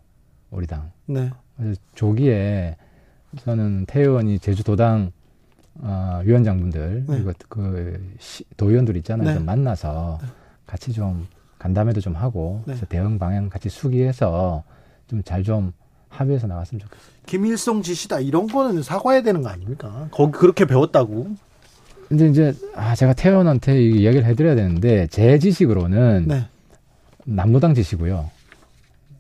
우리 0.51 0.67
당. 0.67 0.91
네, 1.07 1.31
그래서 1.57 1.81
조기에 1.95 2.77
저는 3.45 3.85
태 3.87 4.01
의원이 4.01 4.41
제주도당 4.41 5.13
어, 5.81 6.21
위원장분들 6.25 7.05
네. 7.07 7.23
그리고 7.23 7.33
그 7.49 8.15
시- 8.19 8.45
도의원들 8.57 8.97
있잖아요. 8.97 9.29
네. 9.29 9.35
좀 9.35 9.45
만나서 9.45 10.19
같이 10.67 10.93
좀 10.93 11.29
간담회도 11.61 12.01
좀 12.01 12.15
하고 12.17 12.57
네. 12.67 12.73
그래서 12.73 12.87
대응 12.87 13.17
방향 13.21 13.49
같이 13.49 13.69
수기해서 13.69 14.65
좀잘좀 15.09 15.73
합의해서 16.09 16.47
나갔으면 16.47 16.81
좋겠어요. 16.81 17.09
김일성 17.27 17.83
지시다 17.83 18.21
이런 18.21 18.47
거는 18.47 18.83
사과해야 18.83 19.23
되는 19.23 19.43
거 19.43 19.49
아닙니까? 19.49 20.09
거기 20.11 20.33
그렇게 20.33 20.65
배웠다고. 20.65 21.29
근데 22.09 22.29
이제 22.29 22.55
아 22.75 22.95
제가 22.95 23.13
태 23.13 23.29
의원한테 23.29 23.83
이 23.83 24.01
이야기를 24.03 24.27
해드려야 24.27 24.55
되는데 24.55 25.07
제 25.09 25.39
지식으로는 25.39 26.25
네. 26.27 26.47
남로당 27.25 27.75
지시고요. 27.75 28.31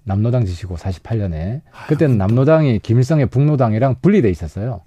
남로당 0.04 0.46
지시고 0.46 0.76
48년에 0.76 1.60
그때는 1.88 2.16
남로당이 2.16 2.78
김일성의 2.78 3.26
북로당이랑 3.26 3.96
분리돼 4.00 4.30
있었어요. 4.30 4.80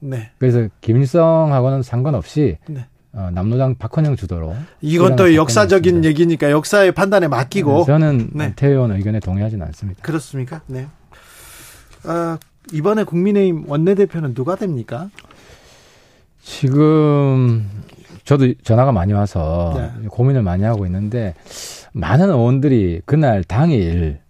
네. 0.00 0.30
그래서 0.38 0.68
김일성하고는 0.80 1.82
상관없이 1.82 2.58
네. 2.66 2.84
어, 3.16 3.30
남로당 3.32 3.76
박헌영 3.76 4.14
주도로 4.16 4.54
이건 4.82 5.16
또 5.16 5.34
역사적인 5.34 5.94
사건이었습니다. 5.94 6.08
얘기니까 6.08 6.50
역사의 6.50 6.92
판단에 6.92 7.28
맡기고 7.28 7.84
저는 7.86 8.28
네. 8.34 8.52
태 8.56 8.68
의원 8.68 8.92
의견에 8.92 9.20
동의하지는 9.20 9.64
않습니다. 9.66 10.02
그렇습니까? 10.02 10.60
네. 10.66 10.86
아, 12.04 12.38
이번에 12.74 13.04
국민의힘 13.04 13.64
원내대표는 13.68 14.34
누가 14.34 14.54
됩니까? 14.54 15.08
지금 16.42 17.66
저도 18.24 18.52
전화가 18.62 18.92
많이 18.92 19.14
와서 19.14 19.72
네. 19.76 20.08
고민을 20.08 20.42
많이 20.42 20.64
하고 20.64 20.84
있는데 20.84 21.34
많은 21.92 22.28
의원들이 22.28 23.00
그날 23.06 23.42
당일 23.44 24.20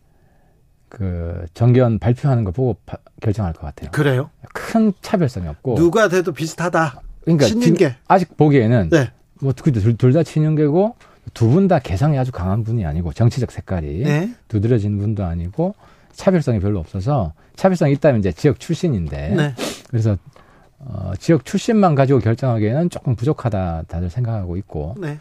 그 0.88 1.44
정견 1.54 1.98
발표하는 1.98 2.44
거 2.44 2.52
보고 2.52 2.76
파- 2.86 2.98
결정할 3.20 3.52
것 3.52 3.62
같아요. 3.62 3.90
그래요? 3.90 4.30
큰 4.54 4.92
차별성이 5.02 5.48
없고 5.48 5.74
누가 5.74 6.08
돼도 6.08 6.32
비슷하다. 6.32 7.00
그러니까. 7.26 7.46
지금 7.46 7.90
아직 8.08 8.36
보기에는 8.36 8.88
네. 8.90 9.10
뭐 9.40 9.52
둘다 9.52 10.22
친윤계고 10.22 10.96
두 11.34 11.48
분 11.50 11.68
다 11.68 11.78
개성이 11.80 12.18
아주 12.18 12.32
강한 12.32 12.64
분이 12.64 12.86
아니고 12.86 13.12
정치적 13.12 13.50
색깔이 13.50 14.04
네. 14.04 14.32
두드러진 14.48 14.96
분도 14.98 15.24
아니고 15.24 15.74
차별성이 16.12 16.60
별로 16.60 16.78
없어서 16.78 17.32
차별성이 17.56 17.92
있다면 17.92 18.20
이제 18.20 18.32
지역 18.32 18.58
출신인데 18.60 19.34
네. 19.34 19.54
그래서 19.90 20.16
어, 20.78 21.12
지역 21.18 21.44
출신만 21.44 21.94
가지고 21.94 22.20
결정하기에는 22.20 22.90
조금 22.90 23.16
부족하다 23.16 23.84
다들 23.88 24.08
생각하고 24.08 24.56
있고 24.58 24.94
네. 24.98 25.18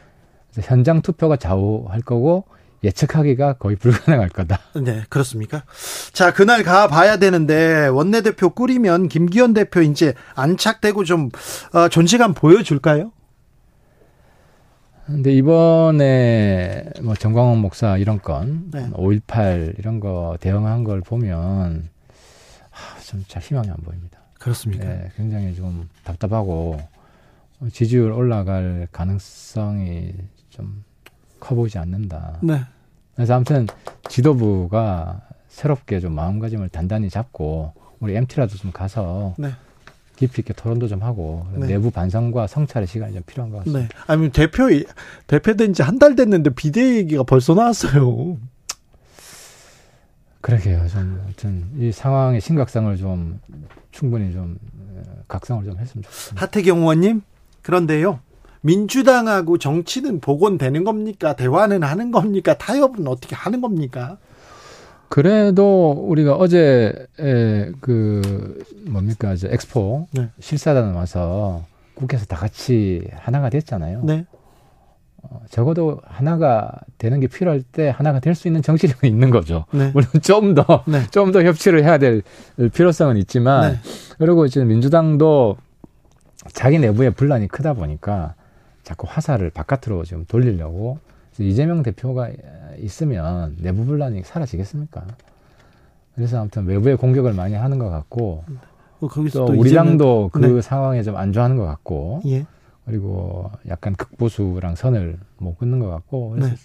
그래서 0.54 0.70
현장 0.70 1.02
투표가 1.02 1.36
좌우할 1.38 2.02
거고 2.02 2.46
예측하기가 2.86 3.54
거의 3.54 3.76
불가능할 3.76 4.30
거다. 4.30 4.60
네, 4.82 5.04
그렇습니까? 5.10 5.64
자, 6.14 6.34
그날 6.34 6.64
가 6.64 6.88
봐야 6.88 7.18
되는데 7.18 7.88
원내대표 7.88 8.52
꾸리면 8.52 9.10
김기현 9.10 9.54
대표 9.54 9.82
이제 9.82 10.14
안착되고 10.36 11.04
좀 11.04 11.30
어, 11.74 11.90
존재감 11.90 12.34
보여줄까요? 12.34 13.12
근데 15.06 15.34
이번에 15.34 16.86
뭐 17.04 17.14
정광훈 17.14 17.60
목사 17.60 17.98
이런 17.98 18.20
건, 18.20 18.72
네. 18.72 18.90
5.18 18.90 19.78
이런 19.78 20.00
거 20.00 20.36
대응한 20.40 20.84
걸 20.84 21.02
보면 21.02 21.90
하, 22.72 23.00
좀잘 23.02 23.42
희망이 23.44 23.70
안 23.70 23.76
보입니다. 23.84 24.20
그렇습니까? 24.40 24.86
네, 24.86 25.12
굉장히 25.16 25.54
좀 25.54 25.90
답답하고 26.04 26.82
지지율 27.72 28.12
올라갈 28.12 28.88
가능성이 28.92 30.14
좀 30.50 30.86
커 31.46 31.54
보이지 31.54 31.78
않는다. 31.78 32.40
네. 32.42 32.62
그래서 33.16 33.36
아무튼 33.36 33.68
지도부가 34.10 35.22
새롭게 35.48 36.00
좀 36.00 36.14
마음가짐을 36.14 36.70
단단히 36.70 37.10
잡고 37.10 37.74
우리 38.00 38.16
MT라도 38.16 38.56
좀 38.58 38.72
가서 38.72 39.34
네. 39.38 39.52
깊이 40.18 40.42
있게 40.42 40.54
토론도 40.54 40.88
좀 40.88 41.02
하고 41.02 41.46
네. 41.56 41.68
내부 41.68 41.92
반성과 41.92 42.48
성찰의 42.48 42.88
시간이 42.88 43.14
좀 43.14 43.24
필요한 43.26 43.52
것 43.52 43.60
같습니다. 43.60 43.88
네. 43.88 43.88
아니 44.08 44.30
대표 44.30 44.64
대표된 45.28 45.74
지 45.74 45.82
한 45.84 45.98
달 46.00 46.16
됐는데 46.16 46.52
비대 46.52 46.98
얘기가 46.98 47.24
벌써 47.24 47.54
나왔어요. 47.54 48.38
그러게요. 50.42 50.88
좀 50.90 51.20
아무튼 51.24 51.66
이 51.78 51.92
상황의 51.92 52.40
심각성을 52.42 52.96
좀 52.98 53.40
충분히 53.92 54.32
좀 54.32 54.58
어, 54.96 55.02
각성을 55.28 55.64
좀 55.64 55.78
했으면 55.80 56.04
좋겠습니다. 56.04 56.42
하태경 56.42 56.80
의원님 56.80 57.22
그런데요. 57.64 58.20
민주당하고 58.66 59.60
정치는 59.60 60.20
복원되는 60.22 60.84
겁니까? 60.84 61.36
대화는 61.36 61.84
하는 61.84 62.12
겁니까? 62.12 62.58
타협은 62.58 63.08
어떻게 63.08 63.36
하는 63.36 63.62
겁니까? 63.62 64.18
그래도 65.08 65.92
우리가 65.92 66.34
어제 66.34 66.92
에, 67.20 67.72
그 67.80 68.64
뭡니까 68.88 69.34
이제 69.34 69.48
엑스포 69.52 70.08
네. 70.12 70.30
실사단 70.40 70.96
와서 70.96 71.64
국회에서 71.94 72.26
다 72.26 72.38
같이 72.38 73.08
하나가 73.14 73.52
됐잖아요. 73.52 74.02
네. 74.04 74.26
어, 75.22 75.42
적어도 75.52 76.02
하나가 76.04 76.72
되는 76.98 77.20
게 77.20 77.28
필요할 77.28 77.62
때 77.62 77.90
하나가 77.90 78.20
될 78.20 78.34
수 78.34 78.48
있는 78.48 78.64
정치력은 78.64 79.08
있는 79.08 79.30
거죠. 79.30 79.66
네. 79.72 79.92
물론 79.94 80.08
좀더 80.24 80.84
네. 80.88 81.04
좀더 81.12 81.44
협치를 81.44 81.84
해야 81.84 82.00
될 82.00 82.24
필요성은 82.74 83.18
있지만 83.18 83.74
네. 83.74 83.80
그리고 84.18 84.48
지금 84.48 84.68
민주당도 84.70 85.56
자기 86.52 86.80
내부의 86.80 87.12
분란이 87.12 87.48
크다 87.48 87.74
보니까 87.74 88.34
자꾸 88.86 89.08
화살을 89.10 89.50
바깥으로 89.50 90.06
지금 90.06 90.26
돌리려고 90.26 91.00
이재명 91.40 91.84
대표가 91.84 92.30
있으면 92.78 93.58
내부 93.60 93.84
분란이 93.84 94.22
사라지겠습니까? 94.24 95.06
그래서 96.14 96.40
아무튼 96.40 96.66
외부의 96.66 96.96
공격을 96.96 97.34
많이 97.34 97.56
하는 97.56 97.78
것 97.80 97.90
같고 97.90 98.46
어, 99.02 99.08
또 99.10 99.10
또 99.28 99.46
우리 99.48 99.70
이재명- 99.70 99.86
당도 99.88 100.30
그 100.32 100.40
네. 100.40 100.62
상황에 100.62 101.04
좀안 101.04 101.34
좋아하는 101.34 101.58
것 101.58 101.66
같고 101.66 102.22
예. 102.28 102.46
그리고 102.86 103.52
약간 103.68 103.96
극보수랑 103.96 104.76
선을 104.76 105.18
못 105.38 105.58
끊는 105.58 105.80
것 105.80 105.90
같고 105.90 106.30
그래서 106.30 106.50
네. 106.50 106.56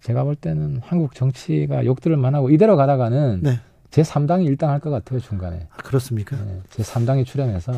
제가 0.00 0.24
볼 0.24 0.34
때는 0.34 0.80
한국 0.82 1.14
정치가 1.14 1.84
욕들을 1.84 2.16
만하고 2.16 2.48
이대로 2.50 2.76
가다가는 2.76 3.40
네. 3.42 3.60
제 3.90 4.02
3당이 4.02 4.46
일당할 4.46 4.80
것 4.80 4.88
같아요 4.90 5.20
중간에 5.20 5.68
아, 5.70 5.76
그렇습니까? 5.76 6.36
네, 6.36 6.60
제 6.70 6.82
3당이 6.82 7.26
출연해서 7.26 7.72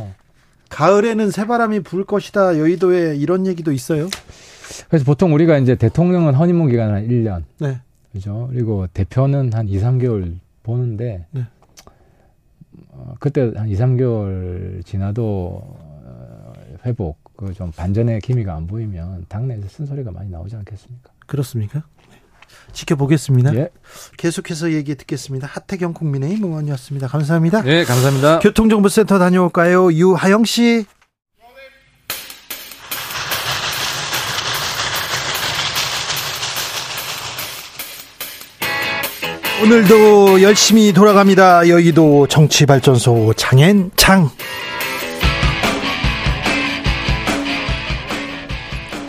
가을에는 0.72 1.30
새바람이 1.30 1.80
불 1.80 2.04
것이다. 2.04 2.58
여의도에 2.58 3.16
이런 3.16 3.46
얘기도 3.46 3.72
있어요. 3.72 4.08
그래서 4.88 5.04
보통 5.04 5.34
우리가 5.34 5.58
이제 5.58 5.74
대통령은 5.74 6.34
허니문 6.34 6.70
기간 6.70 6.94
한 6.94 7.06
1년 7.06 7.44
네. 7.60 7.78
그죠 8.10 8.48
그리고 8.50 8.86
대표는 8.86 9.52
한 9.52 9.68
2, 9.68 9.78
3개월 9.78 10.38
보는데 10.62 11.26
네. 11.30 11.46
어, 12.88 13.14
그때 13.20 13.52
한 13.54 13.68
2, 13.68 13.74
3개월 13.74 14.84
지나도 14.84 15.60
어, 15.62 16.52
회복 16.86 17.22
그 17.36 17.52
좀 17.52 17.70
반전의 17.72 18.20
기미가 18.20 18.54
안 18.54 18.66
보이면 18.66 19.26
당내에서 19.28 19.68
쓴소리가 19.68 20.10
많이 20.12 20.30
나오지 20.30 20.56
않겠습니까? 20.56 21.10
그렇습니까? 21.26 21.82
네. 22.72 22.78
지켜보겠습니다. 22.78 23.54
예. 23.54 23.68
계속해서 24.16 24.72
얘기 24.72 24.94
듣겠습니다. 24.94 25.46
하태경 25.50 25.92
국민의힘 25.94 26.44
의원이었습니다. 26.44 27.08
감사합니다. 27.08 27.62
네, 27.62 27.84
감사합니다. 27.84 28.40
교통정보센터 28.40 29.18
다녀올까요? 29.18 29.92
유하영 29.92 30.44
씨. 30.44 30.86
오늘도 39.62 40.42
열심히 40.42 40.92
돌아갑니다. 40.92 41.68
여의도 41.68 42.26
정치발전소 42.26 43.34
장앤창. 43.36 44.28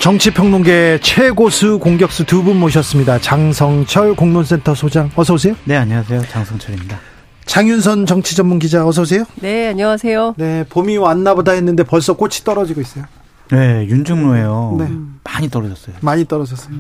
정치평론계 0.04 1.00
최고수 1.02 1.80
공격수 1.80 2.26
두 2.26 2.44
분 2.44 2.60
모셨습니다. 2.60 3.20
장성철 3.20 4.18
공론센터 4.18 4.76
소장 4.76 5.10
어서 5.16 5.36
오세요. 5.36 5.56
네, 5.64 5.78
안녕하세요. 5.78 6.24
장성철입니다. 6.24 7.00
장윤선 7.46 8.06
정치 8.06 8.36
전문 8.36 8.60
기자 8.60 8.86
어서 8.86 9.04
오세요. 9.04 9.24
네, 9.36 9.70
안녕하세요. 9.70 10.34
네, 10.36 10.66
봄이 10.68 10.98
왔나 10.98 11.36
보다 11.36 11.54
했는데 11.54 11.84
벌써 11.84 12.18
꽃이 12.18 12.34
떨어지고 12.44 12.82
있어요. 12.82 13.06
네, 13.50 13.86
윤중로에요. 13.88 14.76
네. 14.78 14.90
많이 15.24 15.50
떨어졌어요. 15.50 15.96
많이 16.02 16.26
떨어졌어요. 16.26 16.76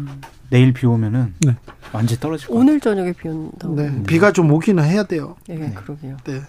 내일 0.49 0.73
비 0.73 0.85
오면은 0.85 1.33
네. 1.45 1.55
완전히 1.93 2.19
떨어질 2.19 2.49
거예요. 2.49 2.59
오늘 2.59 2.81
저녁에 2.81 3.13
비 3.13 3.29
온다고. 3.29 3.73
네, 3.77 4.03
비가 4.05 4.33
좀 4.33 4.51
오기는 4.51 4.83
해야 4.83 5.03
돼요. 5.03 5.37
네, 5.47 5.71
그러게요. 5.73 6.17
네. 6.25 6.41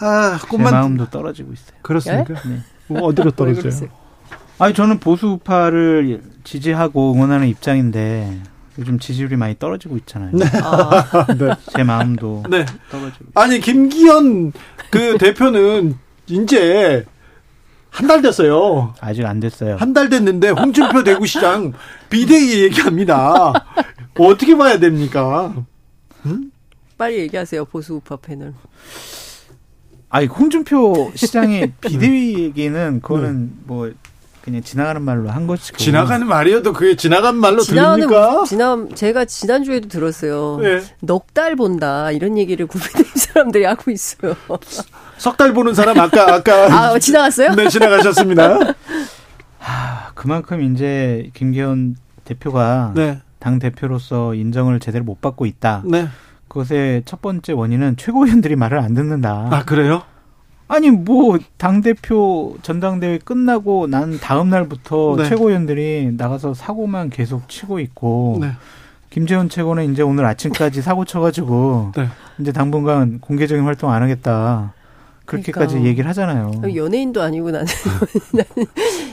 아, 0.00 0.38
제 0.38 0.46
꽃만 0.48 0.70
마음도 0.70 1.08
떨어지고 1.08 1.54
있어요. 1.54 1.78
그렇습니까? 1.80 2.34
네. 2.46 2.58
뭐 2.88 3.04
어디로 3.04 3.30
왜 3.40 3.54
떨어져요? 3.54 3.88
아니 4.62 4.74
저는 4.74 5.00
보수파를 5.00 6.22
지지하고 6.44 7.12
응원하는 7.14 7.48
입장인데 7.48 8.40
요즘 8.78 9.00
지지율이 9.00 9.34
많이 9.34 9.58
떨어지고 9.58 9.96
있잖아요. 9.96 10.30
아, 10.62 11.26
네. 11.36 11.50
제 11.74 11.82
마음도 11.82 12.44
네. 12.48 12.64
떨어지고. 12.88 13.24
아니 13.34 13.58
김기현 13.58 14.52
그 14.92 15.18
대표는 15.18 15.96
이제 16.28 17.04
한 17.90 18.06
달 18.06 18.22
됐어요. 18.22 18.94
아직 19.00 19.26
안 19.26 19.40
됐어요. 19.40 19.74
한 19.80 19.92
달 19.94 20.08
됐는데 20.08 20.50
홍준표 20.50 21.02
대구시장 21.02 21.72
비대위 22.08 22.62
얘기합니다. 22.62 23.52
어떻게 24.16 24.56
봐야 24.56 24.78
됩니까? 24.78 25.54
빨리 26.96 27.18
얘기하세요, 27.18 27.64
보수 27.64 27.94
우파 27.94 28.14
패널. 28.14 28.54
아니 30.08 30.26
홍준표 30.26 31.10
시장의 31.16 31.72
비대위 31.82 32.44
얘기는 32.44 33.00
그거는 33.00 33.54
뭐 33.64 33.90
그냥 34.42 34.60
지나가는 34.62 35.00
말로 35.00 35.30
한 35.30 35.46
것이고 35.46 35.76
지나가는 35.78 36.26
말이어도 36.26 36.72
그게 36.72 36.96
지나간 36.96 37.36
말로 37.36 37.62
지나가는 37.62 38.06
들립니까? 38.08 38.44
지난 38.44 38.92
제가 38.94 39.24
지난 39.24 39.62
주에도 39.62 39.88
들었어요. 39.88 40.58
네. 40.60 40.82
넉달 41.00 41.54
본다 41.54 42.10
이런 42.10 42.36
얘기를 42.36 42.66
국민의힘 42.66 43.04
사람들이 43.14 43.64
하고 43.64 43.90
있어요. 43.92 44.34
석 45.18 45.36
달 45.36 45.52
보는 45.52 45.74
사람 45.74 45.98
아까 46.00 46.34
아까 46.34 46.64
아 46.92 46.98
지나갔어요? 46.98 47.54
네 47.54 47.68
지나가셨습니다. 47.68 48.58
아, 49.64 50.10
그만큼 50.14 50.60
이제 50.74 51.30
김기현 51.34 51.94
대표가 52.24 52.92
네, 52.96 53.20
당 53.38 53.60
대표로서 53.60 54.34
인정을 54.34 54.80
제대로 54.80 55.04
못 55.04 55.20
받고 55.20 55.46
있다. 55.46 55.82
네. 55.86 56.08
그것의 56.48 57.02
첫 57.06 57.22
번째 57.22 57.52
원인은 57.52 57.96
최고위원들이 57.96 58.56
말을 58.56 58.78
안 58.80 58.92
듣는다. 58.94 59.48
아 59.52 59.64
그래요? 59.64 60.02
아니 60.72 60.90
뭐 60.90 61.38
당 61.58 61.82
대표 61.82 62.56
전당대회 62.62 63.18
끝나고 63.18 63.88
난 63.88 64.18
다음 64.18 64.48
날부터 64.48 65.16
네. 65.18 65.28
최고위원들이 65.28 66.14
나가서 66.16 66.54
사고만 66.54 67.10
계속 67.10 67.46
치고 67.46 67.78
있고 67.80 68.38
네. 68.40 68.52
김재원 69.10 69.50
최고는 69.50 69.92
이제 69.92 70.00
오늘 70.02 70.24
아침까지 70.24 70.80
사고 70.80 71.04
쳐가지고 71.04 71.92
네. 71.94 72.08
이제 72.40 72.52
당분간 72.52 73.20
공개적인 73.20 73.64
활동 73.64 73.90
안 73.90 74.02
하겠다 74.02 74.72
그렇게까지 75.32 75.74
그러니까. 75.74 75.88
얘기를 75.88 76.08
하잖아요. 76.10 76.52
연예인도 76.74 77.22
아니고 77.22 77.50
나는 77.50 77.66
나는 78.32 78.66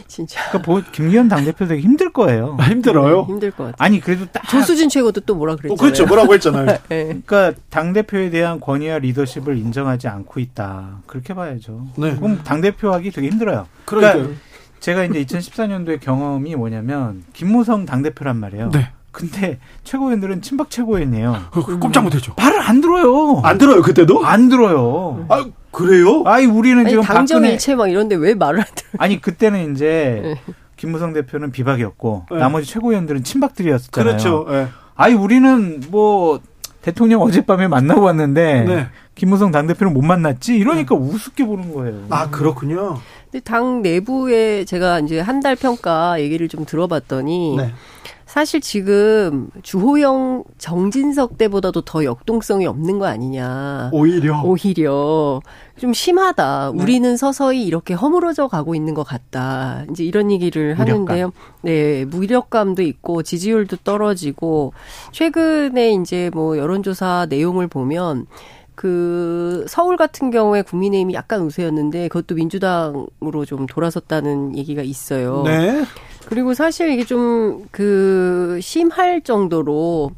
진짜 0.07 0.39
그러니까 0.49 0.61
보- 0.61 0.91
김기현 0.91 1.27
당 1.27 1.45
대표 1.45 1.65
되게 1.67 1.81
힘들 1.81 2.11
거예요. 2.11 2.57
아, 2.59 2.63
힘들어요. 2.65 3.25
힘들 3.27 3.51
것 3.51 3.57
같아요. 3.65 3.75
아니 3.77 3.99
그래도 3.99 4.25
딱 4.31 4.47
조수진 4.49 4.89
최고도 4.89 5.21
또 5.21 5.35
뭐라 5.35 5.55
그랬잖아요. 5.55 5.73
어, 5.73 5.77
그렇죠. 5.77 6.05
뭐라고 6.05 6.33
했잖아요. 6.33 6.65
네. 6.89 7.19
그러니까 7.25 7.53
당 7.69 7.93
대표에 7.93 8.29
대한 8.29 8.59
권위와 8.59 8.99
리더십을 8.99 9.57
인정하지 9.57 10.07
않고 10.07 10.39
있다. 10.39 10.99
그렇게 11.05 11.33
봐야죠. 11.33 11.87
네. 11.97 12.15
그럼 12.15 12.41
당 12.43 12.61
대표 12.61 12.91
하기 12.93 13.11
되게 13.11 13.29
힘들어요. 13.29 13.67
그러니까요. 13.85 14.33
제가 14.79 15.03
이제 15.05 15.23
2014년도에 15.25 15.99
경험이 15.99 16.55
뭐냐면 16.55 17.23
김무성 17.33 17.85
당 17.85 18.01
대표란 18.01 18.37
말이에요. 18.37 18.69
네. 18.71 18.89
근데 19.11 19.59
최고위원들은 19.83 20.41
친박 20.41 20.69
최고위원이에요. 20.69 21.35
어, 21.51 21.61
꼼짝 21.79 22.03
못했죠. 22.03 22.33
말을 22.37 22.61
안 22.61 22.79
들어요. 22.81 23.41
안 23.43 23.57
들어요 23.57 23.81
그때도? 23.81 24.25
안 24.25 24.49
들어요. 24.49 25.25
아 25.29 25.45
그래요? 25.71 26.23
아이 26.25 26.45
우리는 26.45 26.79
아니 26.79 26.89
지금 26.89 27.03
당정 27.03 27.37
박근혜 27.39 27.53
일체 27.53 27.75
막 27.75 27.89
이런데 27.89 28.15
왜 28.15 28.33
말을 28.35 28.59
안 28.59 28.65
들어? 28.75 28.87
아니 28.99 29.19
그때는 29.19 29.73
이제 29.73 30.21
네. 30.45 30.53
김무성 30.77 31.13
대표는 31.13 31.51
비박이었고 31.51 32.25
네. 32.31 32.37
나머지 32.37 32.67
최고위원들은 32.71 33.23
친박들이었잖아요. 33.23 34.09
그렇죠. 34.17 34.45
예. 34.49 34.67
아니 34.95 35.13
우리는 35.15 35.81
뭐 35.89 36.39
대통령 36.81 37.21
어젯밤에 37.21 37.67
만나고 37.67 38.01
왔는데 38.01 38.61
네. 38.65 38.87
김무성 39.15 39.51
당대표는 39.51 39.93
못 39.93 40.01
만났지 40.01 40.55
이러니까 40.55 40.95
우습게 40.95 41.45
보는 41.45 41.73
거예요. 41.73 42.05
아 42.09 42.29
그렇군요. 42.29 42.97
근데 43.31 43.43
당 43.43 43.81
내부에 43.81 44.63
제가 44.65 44.99
이제 44.99 45.19
한 45.19 45.41
달 45.41 45.55
평가 45.55 46.19
얘기를 46.21 46.47
좀 46.47 46.65
들어봤더니 46.65 47.55
네. 47.57 47.73
사실 48.29 48.61
지금 48.61 49.49
주호영 49.63 50.43
정진석 50.59 51.39
때보다도 51.39 51.81
더 51.81 52.03
역동성이 52.03 52.67
없는 52.67 52.99
거 52.99 53.07
아니냐. 53.07 53.89
오히려 53.91 54.43
오히려 54.43 55.41
좀 55.79 55.93
심하다. 55.93 56.73
우리는 56.75 57.17
서서히 57.17 57.65
이렇게 57.65 57.95
허물어져 57.95 58.47
가고 58.47 58.75
있는 58.75 58.93
것 58.93 59.01
같다. 59.01 59.83
이제 59.89 60.03
이런 60.03 60.29
얘기를 60.29 60.75
무력감. 60.75 61.07
하는데요. 61.07 61.31
네, 61.63 62.05
무력감도 62.05 62.83
있고 62.83 63.23
지지율도 63.23 63.77
떨어지고 63.77 64.73
최근에 65.11 65.93
이제 65.93 66.29
뭐 66.31 66.55
여론조사 66.55 67.25
내용을 67.31 67.67
보면 67.67 68.27
그 68.75 69.65
서울 69.67 69.97
같은 69.97 70.29
경우에 70.29 70.61
국민의힘이 70.61 71.15
약간 71.15 71.41
우세였는데 71.41 72.09
그것도 72.09 72.35
민주당으로 72.35 73.43
좀 73.47 73.65
돌아섰다는 73.65 74.55
얘기가 74.55 74.83
있어요. 74.83 75.41
네. 75.45 75.83
그리고 76.27 76.53
사실 76.53 76.89
이게 76.91 77.03
좀 77.05 77.67
그 77.71 78.59
심할 78.61 79.21
정도로 79.21 80.11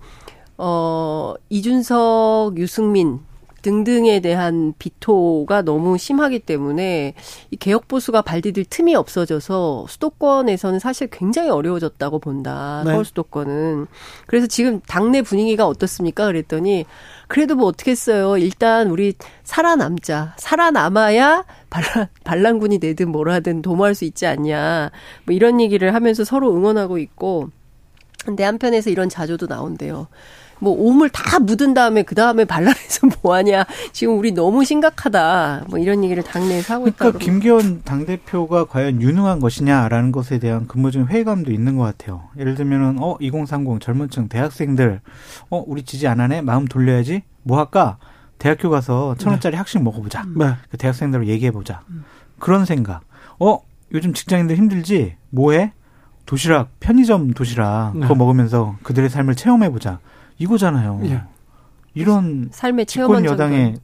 어 0.57 1.33
이준석, 1.49 2.57
유승민 2.57 3.19
등등에 3.61 4.19
대한 4.19 4.73
비토가 4.77 5.61
너무 5.61 5.97
심하기 5.97 6.39
때문에 6.39 7.13
이 7.51 7.55
개혁 7.55 7.87
보수가 7.87 8.21
발디딜 8.21 8.65
틈이 8.65 8.95
없어져서 8.95 9.85
수도권에서는 9.87 10.79
사실 10.79 11.07
굉장히 11.09 11.49
어려워졌다고 11.49 12.19
본다. 12.19 12.83
네. 12.85 12.91
서울 12.91 13.05
수도권은. 13.05 13.87
그래서 14.27 14.47
지금 14.47 14.81
당내 14.81 15.21
분위기가 15.21 15.67
어떻습니까? 15.67 16.25
그랬더니 16.25 16.85
그래도 17.27 17.55
뭐 17.55 17.67
어떻겠어요. 17.67 18.37
일단 18.37 18.89
우리 18.89 19.13
살아남자. 19.43 20.35
살아남아야 20.37 21.45
반란, 21.69 22.07
반란군이 22.23 22.79
되든 22.79 23.09
뭐라든 23.09 23.61
도모할 23.61 23.95
수 23.95 24.05
있지 24.05 24.25
않냐. 24.25 24.91
뭐 25.25 25.35
이런 25.35 25.61
얘기를 25.61 25.93
하면서 25.93 26.23
서로 26.23 26.53
응원하고 26.55 26.97
있고. 26.97 27.49
근데 28.25 28.43
한편에서 28.43 28.89
이런 28.91 29.09
자조도 29.09 29.47
나온대요. 29.47 30.07
뭐 30.61 30.73
오물 30.77 31.09
다 31.09 31.39
묻은 31.39 31.73
다음에 31.73 32.03
그 32.03 32.13
다음에 32.13 32.45
반란해서 32.45 33.07
뭐하냐. 33.23 33.65
지금 33.91 34.17
우리 34.17 34.31
너무 34.31 34.63
심각하다. 34.63 35.65
뭐 35.69 35.79
이런 35.79 36.03
얘기를 36.03 36.21
당내에서 36.21 36.75
하고 36.75 36.87
있다고. 36.87 37.13
그러니까 37.13 37.19
김기현 37.19 37.81
당 37.83 38.05
대표가 38.05 38.65
과연 38.65 39.01
유능한 39.01 39.39
것이냐라는 39.39 40.11
것에 40.11 40.37
대한 40.37 40.67
근무적인 40.67 41.07
회의감도 41.07 41.51
있는 41.51 41.77
것 41.77 41.83
같아요. 41.83 42.29
예를 42.37 42.53
들면은 42.53 42.97
어2030 42.97 43.81
젊은층 43.81 44.27
대학생들 44.29 45.01
어 45.49 45.63
우리 45.65 45.81
지지 45.81 46.07
안 46.07 46.19
하네 46.19 46.41
마음 46.41 46.65
돌려야지 46.65 47.23
뭐 47.41 47.57
할까 47.57 47.97
대학교 48.37 48.69
가서 48.69 49.15
천 49.17 49.31
원짜리 49.31 49.55
학식 49.55 49.81
먹어보자. 49.81 50.25
네. 50.37 50.53
그 50.69 50.77
대학생들하고 50.77 51.27
얘기해보자. 51.27 51.81
그런 52.37 52.65
생각. 52.65 53.01
어 53.39 53.59
요즘 53.93 54.13
직장인들 54.13 54.55
힘들지 54.57 55.15
뭐해? 55.31 55.73
도시락 56.27 56.69
편의점 56.79 57.33
도시락 57.33 57.93
네. 57.95 58.01
그거 58.01 58.13
먹으면서 58.13 58.75
그들의 58.83 59.09
삶을 59.09 59.35
체험해보자. 59.35 59.99
이거잖아요. 60.41 61.01
예. 61.05 61.21
이런 61.93 62.49
삶의 62.51 62.87
체험한 62.87 63.25
여당의 63.25 63.75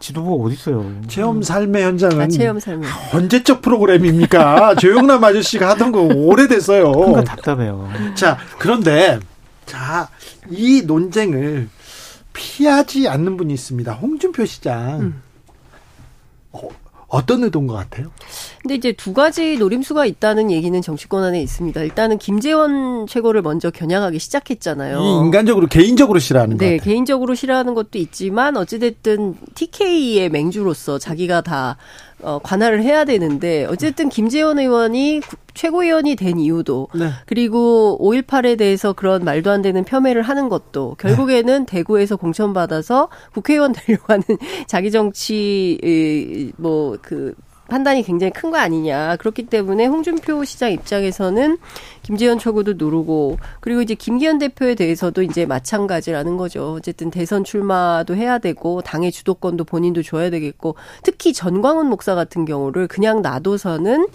지도부가 0.00 0.44
어디 0.44 0.54
있어요? 0.54 0.84
체험 1.06 1.42
삶의 1.42 1.84
현장은 1.84 2.20
아, 2.20 2.28
체험 2.28 2.58
삶의. 2.58 2.88
언제적 3.14 3.62
프로그램입니까? 3.62 4.74
조영남 4.80 5.22
아저씨가 5.22 5.70
하던 5.70 5.92
거 5.92 6.02
오래됐어요. 6.02 6.90
그러니까 6.92 7.24
답답해요. 7.24 7.88
자, 8.14 8.36
그런데 8.58 9.20
자, 9.64 10.08
이 10.50 10.82
논쟁을 10.82 11.68
피하지 12.32 13.08
않는 13.08 13.36
분이 13.36 13.54
있습니다. 13.54 13.92
홍준표 13.92 14.44
시장. 14.44 15.00
음. 15.00 15.22
어, 16.52 16.68
어떤 17.08 17.44
의도인 17.44 17.66
것 17.66 17.74
같아요? 17.74 18.10
근데 18.66 18.74
이제 18.74 18.90
두 18.90 19.12
가지 19.12 19.56
노림수가 19.58 20.06
있다는 20.06 20.50
얘기는 20.50 20.82
정치권 20.82 21.22
안에 21.22 21.40
있습니다. 21.40 21.82
일단은 21.82 22.18
김재원 22.18 23.06
최고를 23.06 23.40
먼저 23.40 23.70
겨냥하기 23.70 24.18
시작했잖아요. 24.18 24.98
이 25.00 25.18
인간적으로 25.24 25.68
개인적으로 25.68 26.18
싫어하는 26.18 26.58
것 26.58 26.64
네, 26.64 26.76
같아요. 26.78 26.90
개인적으로 26.90 27.36
싫어하는 27.36 27.74
것도 27.74 27.96
있지만 27.98 28.56
어찌됐든 28.56 29.36
TK의 29.54 30.30
맹주로서 30.30 30.98
자기가 30.98 31.42
다 31.42 31.76
어, 32.22 32.40
관할을 32.42 32.82
해야 32.82 33.04
되는데 33.04 33.66
어쨌든 33.66 34.08
김재원 34.08 34.58
의원이 34.58 35.20
구- 35.20 35.36
최고위원이 35.54 36.16
된 36.16 36.38
이유도 36.40 36.88
네. 36.94 37.10
그리고 37.26 37.96
5.18에 38.02 38.58
대해서 38.58 38.94
그런 38.94 39.22
말도 39.22 39.50
안 39.50 39.62
되는 39.62 39.84
폄훼를 39.84 40.22
하는 40.22 40.48
것도 40.48 40.96
결국에는 40.98 41.66
대구에서 41.66 42.16
공천받아서 42.16 43.10
국회의원 43.32 43.72
되려고 43.72 44.04
하는 44.08 44.24
자기 44.66 44.90
정치 44.90 46.52
뭐그 46.56 47.34
판단이 47.68 48.02
굉장히 48.02 48.32
큰 48.32 48.50
거 48.50 48.58
아니냐. 48.58 49.16
그렇기 49.16 49.46
때문에 49.46 49.86
홍준표 49.86 50.44
시장 50.44 50.70
입장에서는 50.70 51.58
김재현 52.02 52.38
최고도 52.38 52.74
누르고 52.76 53.38
그리고 53.60 53.82
이제 53.82 53.94
김기현 53.94 54.38
대표에 54.38 54.74
대해서도 54.76 55.22
이제 55.22 55.46
마찬가지라는 55.46 56.36
거죠. 56.36 56.74
어쨌든 56.74 57.10
대선 57.10 57.42
출마도 57.42 58.14
해야 58.14 58.38
되고 58.38 58.82
당의 58.82 59.10
주도권도 59.10 59.64
본인도 59.64 60.02
줘야 60.02 60.30
되겠고 60.30 60.76
특히 61.02 61.32
전광훈 61.32 61.88
목사 61.88 62.14
같은 62.14 62.44
경우를 62.44 62.86
그냥 62.86 63.20
놔둬서는 63.22 64.06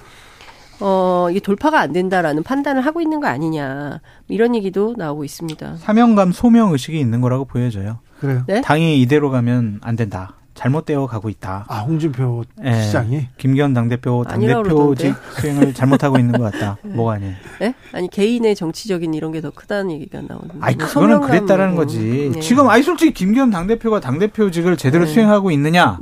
어, 0.79 1.27
이게 1.29 1.39
돌파가 1.39 1.79
안 1.79 1.93
된다라는 1.93 2.41
판단을 2.43 2.83
하고 2.85 3.01
있는 3.01 3.19
거 3.19 3.27
아니냐. 3.27 3.99
이런 4.29 4.55
얘기도 4.55 4.95
나오고 4.97 5.23
있습니다. 5.25 5.75
사명감 5.77 6.31
소명 6.31 6.71
의식이 6.71 6.99
있는 6.99 7.21
거라고 7.21 7.45
보여져요. 7.45 7.99
그래요. 8.19 8.43
네? 8.47 8.61
당이 8.61 8.99
이대로 9.01 9.29
가면 9.29 9.79
안 9.83 9.95
된다. 9.95 10.33
잘못되어 10.53 11.07
가고 11.07 11.29
있다. 11.29 11.65
아, 11.67 11.79
홍준표 11.79 12.43
예. 12.63 12.81
시장이 12.83 13.27
김기현 13.37 13.73
당대표 13.73 14.23
당대표직 14.23 15.15
수행을 15.39 15.73
잘못하고 15.73 16.17
있는 16.19 16.37
것 16.39 16.51
같다. 16.51 16.77
뭐가 16.85 17.13
아니에요. 17.13 17.33
네? 17.59 17.73
아니 17.93 18.09
개인의 18.09 18.55
정치적인 18.55 19.13
이런 19.13 19.31
게 19.31 19.41
더 19.41 19.49
크다는 19.49 19.91
얘기가 19.91 20.21
나오는데. 20.21 20.53
아니 20.61 20.75
뭐 20.75 20.85
그거는. 20.85 21.21
그랬다라는 21.21 21.75
거지. 21.75 22.29
네. 22.33 22.39
지금 22.41 22.69
아니 22.69 22.83
솔직히 22.83 23.11
김기현 23.13 23.49
당대표가 23.49 23.99
당대표직을 23.99 24.77
제대로 24.77 25.05
네. 25.05 25.11
수행하고 25.11 25.49
있느냐 25.51 25.97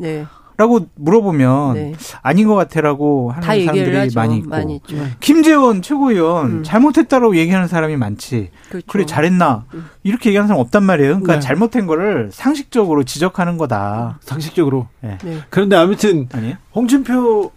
라고 0.60 0.80
네. 0.80 0.86
물어보면 0.96 1.74
네. 1.74 1.94
아닌 2.22 2.46
것 2.50 2.56
같아라고 2.56 3.32
하는 3.32 3.66
사람들이. 3.66 4.14
많이 4.14 4.38
있고 4.40 4.50
많이 4.50 4.76
있죠. 4.76 4.98
김재원 5.22 5.82
최고위원 5.82 6.46
음. 6.52 6.64
잘못했다라고 6.64 7.38
얘기하는 7.38 7.70
사람이 7.70 7.96
많지. 7.96 8.50
그렇죠. 8.68 8.86
그래 8.90 9.06
잘했나 9.06 9.64
음. 9.74 9.86
이렇게 10.04 10.32
얘기하는 10.32 10.50
사람 10.50 10.60
없단 10.60 10.84
말이에요. 10.84 11.12
그러니까 11.12 11.36
네. 11.36 11.40
잘못된 11.40 11.88
거를 11.88 12.30
상식적으로 12.34 13.06
지적하는 13.06 13.58
거다. 13.58 14.20
상식적으로. 14.20 14.88
네. 15.00 15.18
그런데 15.50 15.78
아무튼 15.78 16.28
아니에요? 16.34 16.56
홍준표 16.76 17.54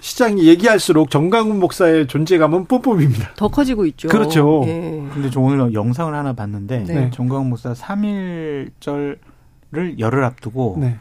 시장이 0.00 0.48
얘기할수록 0.48 1.08
정강훈 1.08 1.60
목사의 1.60 2.08
존재감은 2.08 2.64
뿜뿜입니다. 2.64 3.30
더 3.36 3.46
커지고 3.46 3.86
있죠. 3.86 4.08
그렇죠. 4.08 4.64
예. 4.66 5.04
근데 5.14 5.30
저 5.30 5.38
오늘 5.38 5.72
영상을 5.72 6.12
하나 6.12 6.32
봤는데 6.32 6.82
네. 6.88 7.10
정광훈 7.12 7.48
목사 7.48 7.72
3일절을 7.74 9.18
열흘 10.00 10.24
앞두고 10.24 10.78
네. 10.80 10.98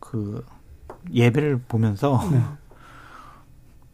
그 0.00 0.42
예배를 1.12 1.60
보면서 1.68 2.26
네. 2.30 2.40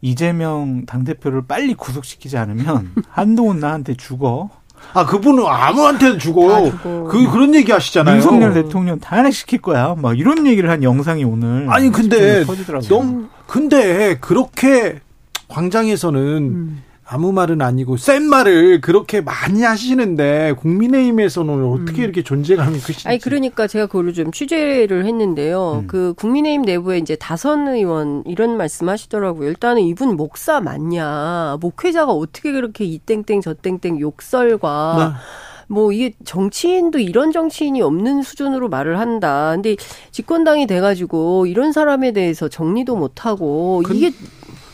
이재명 0.01 0.85
당대표를 0.85 1.47
빨리 1.47 1.73
구속시키지 1.73 2.37
않으면 2.37 2.91
한동훈 3.09 3.59
나한테 3.59 3.95
죽어. 3.95 4.49
아, 4.93 5.05
그분은 5.05 5.43
다 5.43 6.17
주고. 6.19 6.71
그, 7.07 7.31
그런 7.31 7.55
얘기 7.55 7.71
하시잖아요. 7.71 8.17
윤석열 8.17 8.53
대통령 8.53 8.99
탄핵시킬 8.99 9.61
거야. 9.61 9.95
막 9.97 10.17
이런 10.17 10.45
얘기를 10.45 10.69
한 10.69 10.83
영상이 10.83 11.23
오늘 11.23 11.67
아니, 11.69 11.89
근데. 11.91 12.43
너무, 12.87 13.27
근데 13.47 14.17
그렇게 14.19 14.99
광장에서는 15.47 16.21
음. 16.21 16.83
아무 17.07 17.31
말은 17.31 17.61
아니고 17.61 17.97
센 17.97 18.23
말을 18.23 18.81
그렇게 18.81 19.21
많이 19.21 19.61
하시는데 19.61 20.55
국민의힘에서는 20.59 21.63
어떻게 21.65 22.03
이렇게 22.03 22.23
존재감이 22.23 22.79
크신지. 22.79 23.07
음. 23.07 23.09
아니 23.09 23.19
그러니까 23.19 23.67
제가 23.67 23.85
그걸로 23.85 24.11
좀 24.11 24.31
취재를 24.31 25.05
했는데요. 25.05 25.81
음. 25.83 25.87
그 25.87 26.13
국민의힘 26.17 26.63
내부에 26.63 26.97
이제 26.97 27.15
다선 27.15 27.67
의원 27.67 28.23
이런 28.25 28.57
말씀하시더라고요. 28.57 29.47
일단은 29.49 29.83
이분 29.83 30.15
목사 30.15 30.59
맞냐? 30.61 31.57
목회자가 31.61 32.11
어떻게 32.11 32.51
그렇게 32.51 32.85
이 32.85 32.97
땡땡 32.97 33.41
저 33.41 33.53
땡땡 33.53 33.99
욕설과 33.99 34.95
네. 34.97 35.25
뭐 35.67 35.91
이게 35.91 36.13
정치인도 36.25 36.99
이런 36.99 37.31
정치인이 37.31 37.81
없는 37.81 38.23
수준으로 38.23 38.69
말을 38.69 38.99
한다. 38.99 39.51
근데 39.53 39.75
집권당이 40.11 40.65
돼가지고 40.67 41.45
이런 41.45 41.71
사람에 41.71 42.13
대해서 42.13 42.47
정리도 42.49 42.95
못하고 42.95 43.83
근- 43.85 43.95
이게 43.95 44.11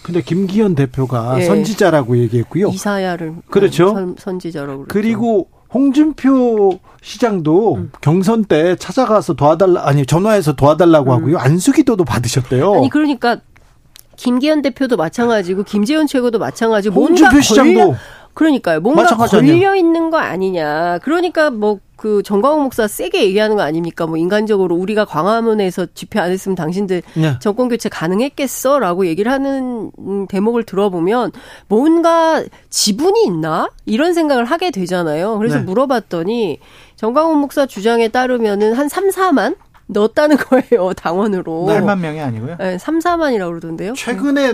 근데 0.03 0.21
김기현 0.21 0.75
대표가 0.75 1.39
예. 1.39 1.45
선지자라고 1.45 2.17
얘기했고요. 2.17 2.69
이사야를 2.69 3.35
그렇죠. 3.49 3.89
선, 3.89 4.15
선지자라고 4.17 4.85
그랬죠. 4.85 4.87
그리고 4.87 5.47
홍준표 5.73 6.79
시장도 7.01 7.75
음. 7.75 7.91
경선 8.01 8.45
때 8.45 8.75
찾아가서 8.75 9.33
도와달라 9.33 9.87
아니 9.87 10.05
전화해서 10.05 10.53
도와달라고 10.53 11.13
하고요 11.13 11.37
안수기도도 11.37 12.03
받으셨대요. 12.05 12.73
음. 12.73 12.77
아니 12.77 12.89
그러니까 12.89 13.37
김기현 14.17 14.61
대표도 14.61 14.97
마찬가지고 14.97 15.63
김재현 15.63 16.05
최고도 16.05 16.37
마찬가지고 16.37 17.01
홍준표 17.01 17.41
시장도 17.41 17.79
권력, 17.79 17.97
그러니까요. 18.33 18.79
뭔가? 18.79 19.03
걸려 19.27 19.75
있는 19.75 20.09
거 20.09 20.17
아니냐. 20.17 20.99
그러니까 20.99 21.49
뭐그 21.49 22.23
정광훈 22.23 22.63
목사 22.63 22.87
세게 22.87 23.23
얘기하는 23.23 23.55
거 23.55 23.61
아닙니까? 23.61 24.07
뭐 24.07 24.17
인간적으로 24.17 24.75
우리가 24.75 25.05
광화문에서 25.05 25.87
집회 25.93 26.19
안 26.19 26.31
했으면 26.31 26.55
당신들 26.55 27.01
네. 27.15 27.37
정권 27.39 27.69
교체 27.69 27.89
가능했겠어 27.89 28.79
라고 28.79 29.05
얘기를 29.05 29.31
하는 29.31 29.91
음, 29.99 30.27
대목을 30.27 30.63
들어보면 30.63 31.31
뭔가 31.67 32.43
지분이 32.69 33.25
있나 33.25 33.69
이런 33.85 34.13
생각을 34.13 34.45
하게 34.45 34.71
되잖아요. 34.71 35.37
그래서 35.37 35.57
네. 35.57 35.63
물어봤더니 35.63 36.59
정광훈 36.95 37.37
목사 37.37 37.65
주장에 37.65 38.07
따르면은 38.07 38.73
한 38.73 38.87
3, 38.87 39.09
4만 39.09 39.55
넣었다는 39.87 40.37
거예요 40.37 40.93
당원으로. 40.93 41.65
8만 41.67 41.99
명이 41.99 42.19
아니고요. 42.21 42.55
네, 42.59 42.77
3, 42.77 42.99
4만이라고 42.99 43.49
그러던데요. 43.49 43.93
최근에 43.93 44.53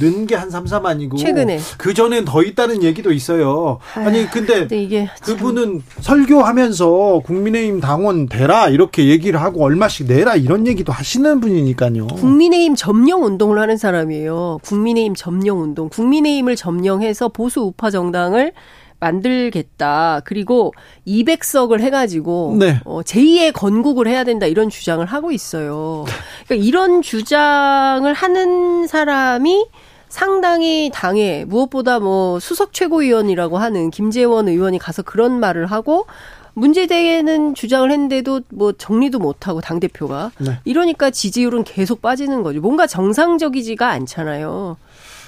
넣은 0.00 0.26
게한 0.26 0.50
3, 0.50 0.64
4만이고 0.66 1.18
최근에. 1.18 1.58
그 1.78 1.94
전엔 1.94 2.24
더 2.24 2.42
있다는 2.42 2.82
얘기도 2.82 3.12
있어요. 3.12 3.78
아니 3.94 4.28
근데 4.30 4.60
근데 4.60 4.82
이게 4.82 5.08
참- 5.22 5.36
그분은 5.36 5.82
설교하면서 6.00 7.22
국민의힘 7.24 7.80
당원 7.80 8.26
되라 8.28 8.68
이렇게 8.68 9.08
얘기를 9.08 9.40
하고 9.40 9.64
얼마씩 9.64 10.06
내라 10.06 10.36
이런 10.36 10.66
얘기도 10.66 10.92
하시는 10.92 11.40
분이니까요. 11.40 12.06
국민의힘 12.08 12.76
점령 12.76 13.24
운동을 13.24 13.58
하는 13.58 13.76
사람이에요. 13.76 14.58
국민의힘 14.64 15.14
점령 15.14 15.60
운동. 15.62 15.88
국민의힘을 15.88 16.56
점령해서 16.56 17.28
보수 17.28 17.60
우파 17.62 17.90
정당을 17.90 18.52
만들겠다. 19.00 20.22
그리고 20.24 20.72
200석을 21.06 21.80
해가지고 21.80 22.56
네. 22.58 22.80
어, 22.84 23.02
제2의 23.02 23.52
건국을 23.52 24.06
해야 24.08 24.24
된다 24.24 24.46
이런 24.46 24.68
주장을 24.68 25.04
하고 25.04 25.32
있어요. 25.32 26.04
그러니까 26.46 26.66
이런 26.66 27.02
주장을 27.02 28.12
하는 28.12 28.86
사람이 28.86 29.66
상당히 30.08 30.90
당에 30.94 31.44
무엇보다 31.46 31.98
뭐 31.98 32.38
수석 32.40 32.72
최고위원이라고 32.72 33.58
하는 33.58 33.90
김재원 33.90 34.48
의원이 34.48 34.78
가서 34.78 35.02
그런 35.02 35.40
말을 35.40 35.66
하고 35.66 36.06
문제되는 36.54 37.54
주장을 37.54 37.90
했는데도 37.90 38.40
뭐 38.48 38.72
정리도 38.72 39.18
못하고 39.18 39.60
당 39.60 39.78
대표가 39.78 40.32
네. 40.38 40.58
이러니까 40.64 41.10
지지율은 41.10 41.64
계속 41.64 42.00
빠지는 42.00 42.42
거죠. 42.42 42.60
뭔가 42.60 42.86
정상적이지가 42.86 43.90
않잖아요. 43.90 44.78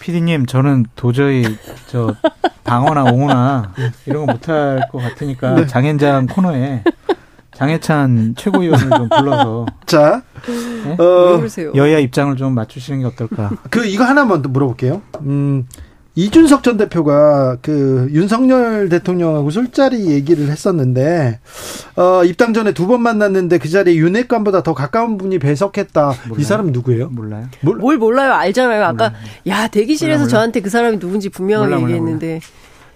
피디님, 0.08 0.46
저는 0.46 0.86
도저히 0.96 1.44
저 1.86 2.14
방어나 2.64 3.04
옹호나 3.04 3.74
이런 4.06 4.24
거 4.24 4.32
못할 4.32 4.88
것 4.90 5.02
같으니까 5.02 5.54
네. 5.54 5.66
장현장 5.66 6.28
코너에 6.28 6.82
장해찬 7.52 8.34
최고위원을 8.38 8.88
좀 8.88 9.08
불러서 9.10 9.66
자, 9.84 10.22
네? 10.46 10.96
왜 10.98 11.04
어? 11.04 11.72
여야 11.74 11.98
입장을 11.98 12.34
좀 12.36 12.54
맞추시는 12.54 13.00
게 13.00 13.04
어떨까? 13.04 13.50
그 13.68 13.84
이거 13.84 14.04
하나만 14.04 14.40
더 14.40 14.48
물어볼게요. 14.48 15.02
음, 15.20 15.66
이준석 16.22 16.64
전 16.64 16.76
대표가 16.76 17.58
그 17.62 18.08
윤석열 18.10 18.88
대통령하고 18.88 19.50
술자리 19.50 20.06
얘기를 20.10 20.48
했었는데 20.50 21.38
어, 21.94 22.24
입당 22.24 22.52
전에 22.52 22.72
두 22.74 22.88
번 22.88 23.02
만났는데 23.02 23.58
그 23.58 23.68
자리에 23.68 23.94
윤핵관보다 23.94 24.64
더 24.64 24.74
가까운 24.74 25.16
분이 25.16 25.38
배석했다. 25.38 26.12
이 26.24 26.28
몰라요? 26.28 26.44
사람 26.44 26.66
누구예요? 26.72 27.08
몰라요. 27.10 27.46
뭘 27.60 27.98
몰라요? 27.98 28.32
알잖아요. 28.32 28.82
아까 28.84 29.12
야 29.46 29.68
대기실에서 29.68 30.18
몰라, 30.18 30.24
몰라. 30.24 30.28
저한테 30.28 30.60
그 30.60 30.70
사람이 30.70 30.98
누군지 30.98 31.28
분명하게 31.28 31.68
몰라, 31.68 31.80
몰라, 31.82 31.92
얘기했는데 31.94 32.40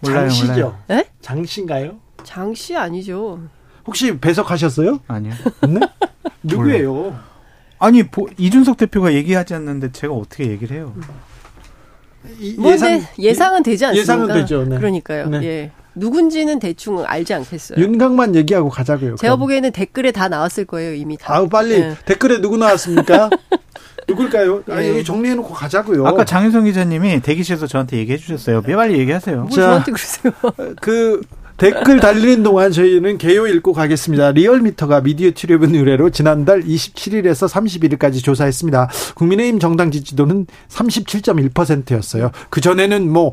몰라요, 0.01 0.19
장씨죠. 0.28 0.53
몰라요. 0.53 0.78
에? 0.90 1.05
장씨인가요? 1.20 1.93
장씨 2.24 2.74
아니죠? 2.77 3.39
혹시 3.86 4.19
배석하셨어요? 4.19 4.99
아니요. 5.07 5.35
네? 5.69 5.78
누구예요? 6.43 7.16
아니 7.78 8.03
보- 8.05 8.28
이준석 8.36 8.78
대표가 8.78 9.12
얘기하지 9.12 9.55
않는데 9.55 9.93
제가 9.93 10.12
어떻게 10.12 10.49
얘기를 10.49 10.74
해요? 10.77 10.93
이- 10.97 10.99
뭐 11.07 11.07
예상, 12.40 13.03
예상은 13.19 13.62
되지 13.62 13.85
않습니까? 13.86 14.01
예상은 14.01 14.28
되죠. 14.35 14.65
네. 14.65 14.77
그러니까요. 14.78 15.28
네. 15.28 15.43
예. 15.44 15.70
누군지는 15.94 16.59
대충 16.59 17.05
알지 17.05 17.35
않겠어요. 17.35 17.78
윤강만 17.78 18.35
얘기하고 18.35 18.70
가자고요. 18.70 19.16
제가 19.16 19.35
그럼. 19.35 19.40
보기에는 19.40 19.73
댓글에 19.73 20.11
다 20.11 20.28
나왔을 20.28 20.65
거예요, 20.65 20.94
이미 20.94 21.16
다. 21.19 21.35
아우 21.35 21.49
빨리 21.49 21.74
예. 21.74 21.97
댓글에 22.07 22.40
누구 22.40 22.57
나왔습니까? 22.57 23.28
누굴까요? 24.09 24.62
아, 24.70 24.85
여기 24.86 25.05
정리해놓고 25.05 25.53
가자고요. 25.55 26.07
아까 26.07 26.24
장윤성 26.24 26.65
기자님이 26.65 27.20
대기실에서 27.20 27.66
저한테 27.66 27.99
얘기해 27.99 28.19
주셨어요. 28.19 28.62
빨리 28.62 28.99
얘기하세요. 28.99 29.36
뭐 29.43 29.51
자. 29.51 29.62
저한테 29.62 29.93
그러세요. 29.93 30.32
그 30.81 31.20
댓글 31.57 32.01
달리는 32.01 32.43
동안 32.43 32.73
저희는 32.73 33.19
개요 33.19 33.47
읽고 33.47 33.73
가겠습니다. 33.73 34.33
리얼미터가 34.33 35.03
미디어 35.03 35.31
트리뷴 35.33 35.74
의뢰로 35.74 36.11
지난달 36.11 36.62
27일에서 36.62 37.49
31일까지 37.49 38.23
조사했습니다. 38.23 38.89
국민의힘 39.15 39.59
정당 39.59 39.91
지지도는 39.91 40.47
37.1%였어요. 40.69 42.31
그 42.51 42.61
전에는 42.61 43.11
뭐 43.11 43.33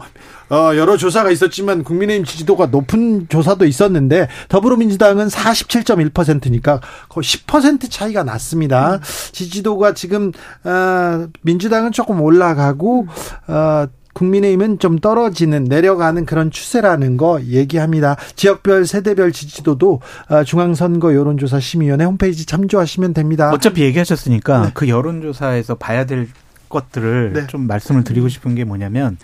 어, 0.50 0.76
여러 0.76 0.98
조사가 0.98 1.30
있었지만 1.32 1.84
국민의힘 1.84 2.26
지지도가 2.26 2.68
높은 2.68 3.28
조사도 3.30 3.66
있었는데 3.66 4.28
더불어민주당은 4.50 5.28
47.1%니까 5.28 6.82
거의 7.08 7.24
10% 7.24 7.90
차이가 7.90 8.24
났습니다. 8.24 9.00
지지도가 9.32 9.94
지금 9.94 10.32
어, 10.64 11.28
민주당은 11.42 11.92
조금 11.92 12.22
올라가고 12.22 13.08
어, 13.48 13.88
국민의힘은 14.20 14.80
좀 14.80 15.00
떨어지는 15.00 15.64
내려가는 15.64 16.26
그런 16.26 16.52
추세라는 16.52 17.16
거 17.16 17.42
얘기합니다. 17.44 18.18
지역별 18.36 18.86
세대별 18.86 19.32
지지도도 19.32 20.02
어, 20.30 20.44
중앙선거 20.44 21.16
여론조사 21.16 21.62
심의위원회 21.62 22.04
홈페이지 22.04 22.46
참조하시면 22.46 23.14
됩니다. 23.14 23.52
어차피 23.54 23.84
얘기하셨으니까 23.84 24.62
네. 24.62 24.72
그 24.74 24.90
여론조사에서 24.90 25.76
봐야 25.76 26.06
될 26.06 26.28
것들을 26.68 27.34
네. 27.34 27.48
좀 27.48 27.66
말씀을 27.66 28.04
드리고 28.04 28.28
싶은 28.28 28.56
게 28.56 28.66
뭐냐면 28.66 29.18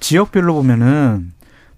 지역별로 0.00 0.54
보면은 0.54 1.32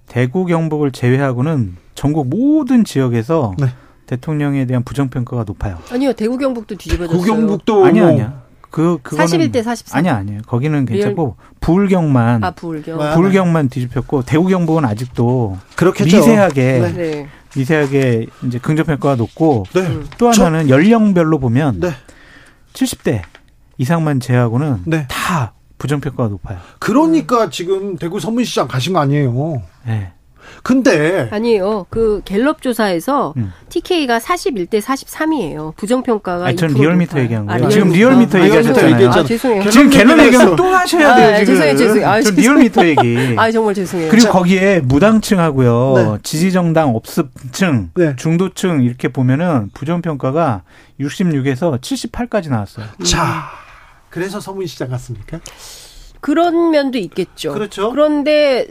대구 0.06 0.46
경북을 0.46 0.92
제외하고는 0.92 1.76
전국 1.94 2.28
모든 2.28 2.84
지역에서 2.84 3.54
네. 3.58 3.66
대통령에 4.06 4.66
대한 4.66 4.84
부정평가가 4.84 5.44
높아요. 5.46 5.78
아니요, 5.90 6.12
대구 6.12 6.36
경북도 6.38 6.76
뒤집어졌어요. 6.76 7.18
구경북도 7.18 7.84
아니야 7.86 8.02
뭐 8.02 8.12
아니야. 8.12 8.41
그 8.72 8.98
그거는 9.02 9.26
41대 9.26 9.62
43. 9.62 9.98
아니야 9.98 10.16
아니야. 10.16 10.40
거기는 10.46 10.86
괜찮고 10.86 11.36
불경만 11.60 12.42
아, 12.42 12.50
부울경. 12.52 12.98
와. 12.98 13.14
불경만 13.14 13.68
뒤집혔고 13.68 14.22
대구 14.22 14.46
경북은 14.48 14.84
아직도 14.86 15.58
그렇겠죠. 15.76 16.16
미세하게 16.16 16.62
네. 16.80 16.92
네. 16.92 17.28
미세하게 17.54 18.26
이제 18.46 18.58
긍정 18.58 18.86
평가가 18.86 19.16
높고 19.16 19.66
네. 19.74 20.00
또 20.16 20.30
하나는 20.30 20.70
연령별로 20.70 21.38
보면 21.38 21.80
네. 21.80 21.90
70대 22.72 23.22
이상만 23.76 24.20
제하고는 24.20 24.84
네. 24.86 25.06
다 25.08 25.52
부정 25.76 26.00
평가가 26.00 26.30
높아요. 26.30 26.58
그러니까 26.78 27.50
지금 27.50 27.96
대구 27.96 28.20
서문시장 28.20 28.68
가신 28.68 28.94
거 28.94 29.00
아니에요. 29.00 29.62
네. 29.86 30.12
근데 30.62 31.28
아니에요. 31.30 31.86
그 31.90 32.22
갤럽 32.24 32.62
조사에서 32.62 33.34
음. 33.36 33.52
TK가 33.68 34.18
41대 34.18 34.80
43이에요. 34.80 35.74
부정평가가 35.76 36.46
아니, 36.46 36.56
전2% 36.56 36.80
리얼미터. 36.80 37.18
얘기한 37.20 37.50
아, 37.50 37.56
거예요. 37.56 37.70
지금 37.70 37.90
리얼미터 37.90 38.38
아, 38.38 38.44
얘기하셨잖아요. 38.44 39.08
아, 39.10 39.24
죄송해요. 39.24 39.70
지금 39.70 39.90
갤럽. 39.90 40.18
얘기하면 40.20 40.56
또 40.56 40.64
하셔야 40.66 41.16
돼요. 41.16 41.34
아, 41.34 41.38
지금. 41.38 41.54
죄송해요, 41.54 41.76
죄송해요. 41.76 42.06
아, 42.08 42.22
좀 42.22 42.36
죄송해요. 42.36 42.52
리얼미터 42.52 42.86
얘기. 42.86 43.34
아, 43.38 43.50
정말 43.50 43.74
죄송해요. 43.74 44.10
그리고 44.10 44.30
거기에 44.30 44.80
무당층하고요, 44.80 45.94
네. 45.96 46.18
지지정당 46.22 46.94
없음층, 46.94 47.90
네. 47.94 48.14
중도층 48.16 48.82
이렇게 48.82 49.08
보면은 49.08 49.70
부정평가가 49.74 50.62
66에서 51.00 51.80
78까지 51.80 52.50
나왔어요. 52.50 52.86
자 53.04 53.50
그래서 54.10 54.38
서문시장 54.40 54.90
갔습니까? 54.90 55.40
그런 56.20 56.70
면도 56.70 56.98
있겠죠. 56.98 57.52
그렇죠. 57.52 57.90
그런데 57.90 58.66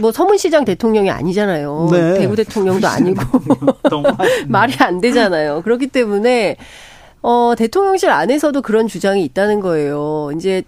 뭐 0.00 0.12
서문시장 0.12 0.64
대통령이 0.64 1.10
아니잖아요. 1.10 1.88
네. 1.90 2.14
대구 2.18 2.36
대통령도 2.36 2.86
아니고 2.86 3.22
말이 4.48 4.74
안 4.78 5.00
되잖아요. 5.00 5.62
그렇기 5.62 5.88
때문에 5.88 6.56
어 7.22 7.54
대통령실 7.56 8.10
안에서도 8.10 8.62
그런 8.62 8.88
주장이 8.88 9.24
있다는 9.24 9.60
거예요. 9.60 10.30
이제 10.36 10.62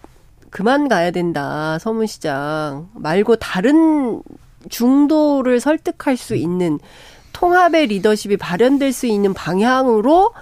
그만 0.50 0.88
가야 0.88 1.10
된다. 1.10 1.78
서문시장 1.80 2.90
말고 2.94 3.36
다른 3.36 4.22
중도를 4.68 5.60
설득할 5.60 6.16
수 6.16 6.36
있는 6.36 6.78
통합의 7.32 7.86
리더십이 7.88 8.36
발현될 8.36 8.92
수 8.92 9.06
있는 9.06 9.34
방향으로 9.34 10.32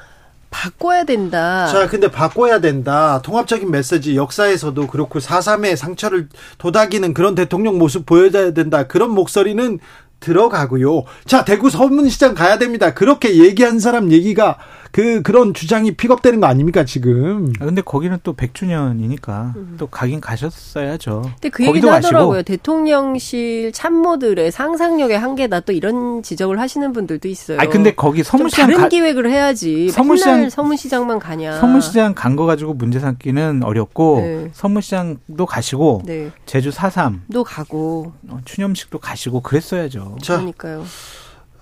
바꿔야 0.51 1.05
된다. 1.05 1.66
자, 1.66 1.86
근데 1.86 2.10
바꿔야 2.10 2.60
된다. 2.60 3.20
통합적인 3.22 3.70
메시지 3.70 4.16
역사에서도 4.16 4.86
그렇고 4.89 5.18
4.3의 5.18 5.77
상처를 5.77 6.28
도닥이는 6.59 7.14
그런 7.14 7.35
대통령 7.35 7.78
모습 7.78 8.05
보여줘야 8.05 8.52
된다. 8.52 8.86
그런 8.86 9.10
목소리는 9.10 9.78
들어가고요. 10.18 11.05
자, 11.24 11.44
대구 11.44 11.70
서문시장 11.70 12.35
가야 12.35 12.59
됩니다. 12.59 12.93
그렇게 12.93 13.36
얘기한 13.36 13.78
사람 13.78 14.12
얘기가 14.12 14.59
그 14.92 15.22
그런 15.22 15.54
주장이 15.54 15.92
픽업되는 15.92 16.40
거 16.40 16.46
아닙니까 16.46 16.84
지금? 16.84 17.52
아, 17.60 17.64
근데 17.64 17.80
거기는 17.80 18.18
또 18.24 18.34
100주년이니까 18.34 19.76
또 19.78 19.86
가긴 19.86 20.20
가셨어야죠. 20.20 21.22
근데 21.22 21.48
그 21.48 21.64
얘기는 21.64 21.88
하더라고요. 21.88 22.38
가시고. 22.38 22.42
대통령실 22.42 23.72
참모들의 23.72 24.50
상상력의 24.50 25.18
한계다 25.18 25.60
또 25.60 25.72
이런 25.72 26.22
지적을 26.22 26.58
하시는 26.58 26.92
분들도 26.92 27.28
있어요. 27.28 27.58
아니 27.60 27.70
근데 27.70 27.94
거기 27.94 28.22
좀 28.24 28.38
서문시장 28.38 28.66
다른 28.66 28.80
가, 28.80 28.88
기획을 28.88 29.30
해야지. 29.30 29.88
서문시장- 29.92 30.26
맨날 30.36 30.50
서문시장만 30.50 31.18
가냐. 31.18 31.58
서문시장 31.60 32.14
간 32.14 32.30
거 32.36 32.46
가지고 32.46 32.74
문제 32.74 32.98
삼기는 33.00 33.62
어렵고 33.64 34.20
네. 34.20 34.50
서문시장도 34.52 35.46
가시고 35.46 36.02
네. 36.06 36.30
제주 36.46 36.70
4.3또 36.70 37.44
가고 37.44 38.12
어, 38.28 38.38
추념식도 38.44 38.98
가시고 38.98 39.40
그랬어야죠. 39.40 40.16
자, 40.22 40.34
그러니까요. 40.36 40.84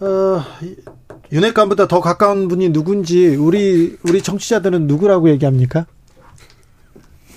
어, 0.01 0.43
윤핵관보다 1.33 1.89
더 1.89 2.01
가까운 2.01 2.49
분이 2.49 2.71
누군지 2.71 3.35
우리 3.35 3.99
우리 4.05 4.23
청취자들은 4.23 4.87
누구라고 4.87 5.29
얘기합니까? 5.31 5.87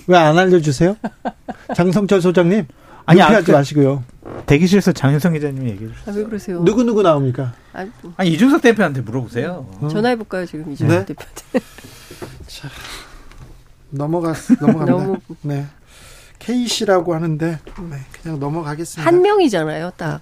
왜 0.06 0.16
안 0.16 0.36
알려주세요? 0.38 0.96
장성철 1.76 2.20
소장님, 2.22 2.66
아니, 3.06 3.20
아니 3.22 3.34
하지 3.34 3.50
아까- 3.50 3.58
마시고요. 3.58 4.04
대기실에서 4.46 4.92
장윤성 4.92 5.32
기자님이 5.34 5.70
얘기해 5.70 5.90
주셨어요. 5.92 6.14
아, 6.14 6.18
왜 6.18 6.24
그러세요? 6.24 6.64
누구 6.64 6.82
누구 6.84 7.02
나옵니까? 7.02 7.54
아, 7.72 7.86
아니 8.16 8.30
이준석 8.32 8.62
대표한테 8.62 9.00
물어보세요. 9.02 9.66
전화해 9.90 10.16
볼까요 10.16 10.46
지금 10.46 10.70
이준석 10.72 10.98
네? 10.98 11.04
대표한테. 11.06 11.60
넘어가 13.90 14.32
넘어갑니다. 14.60 14.92
너무- 14.92 15.18
네. 15.42 15.66
K 16.38 16.66
씨라고 16.66 17.14
하는데 17.14 17.58
네, 17.90 17.96
그냥 18.22 18.40
넘어가겠습니다. 18.40 19.06
한 19.06 19.22
명이잖아요, 19.22 19.92
딱. 19.96 20.20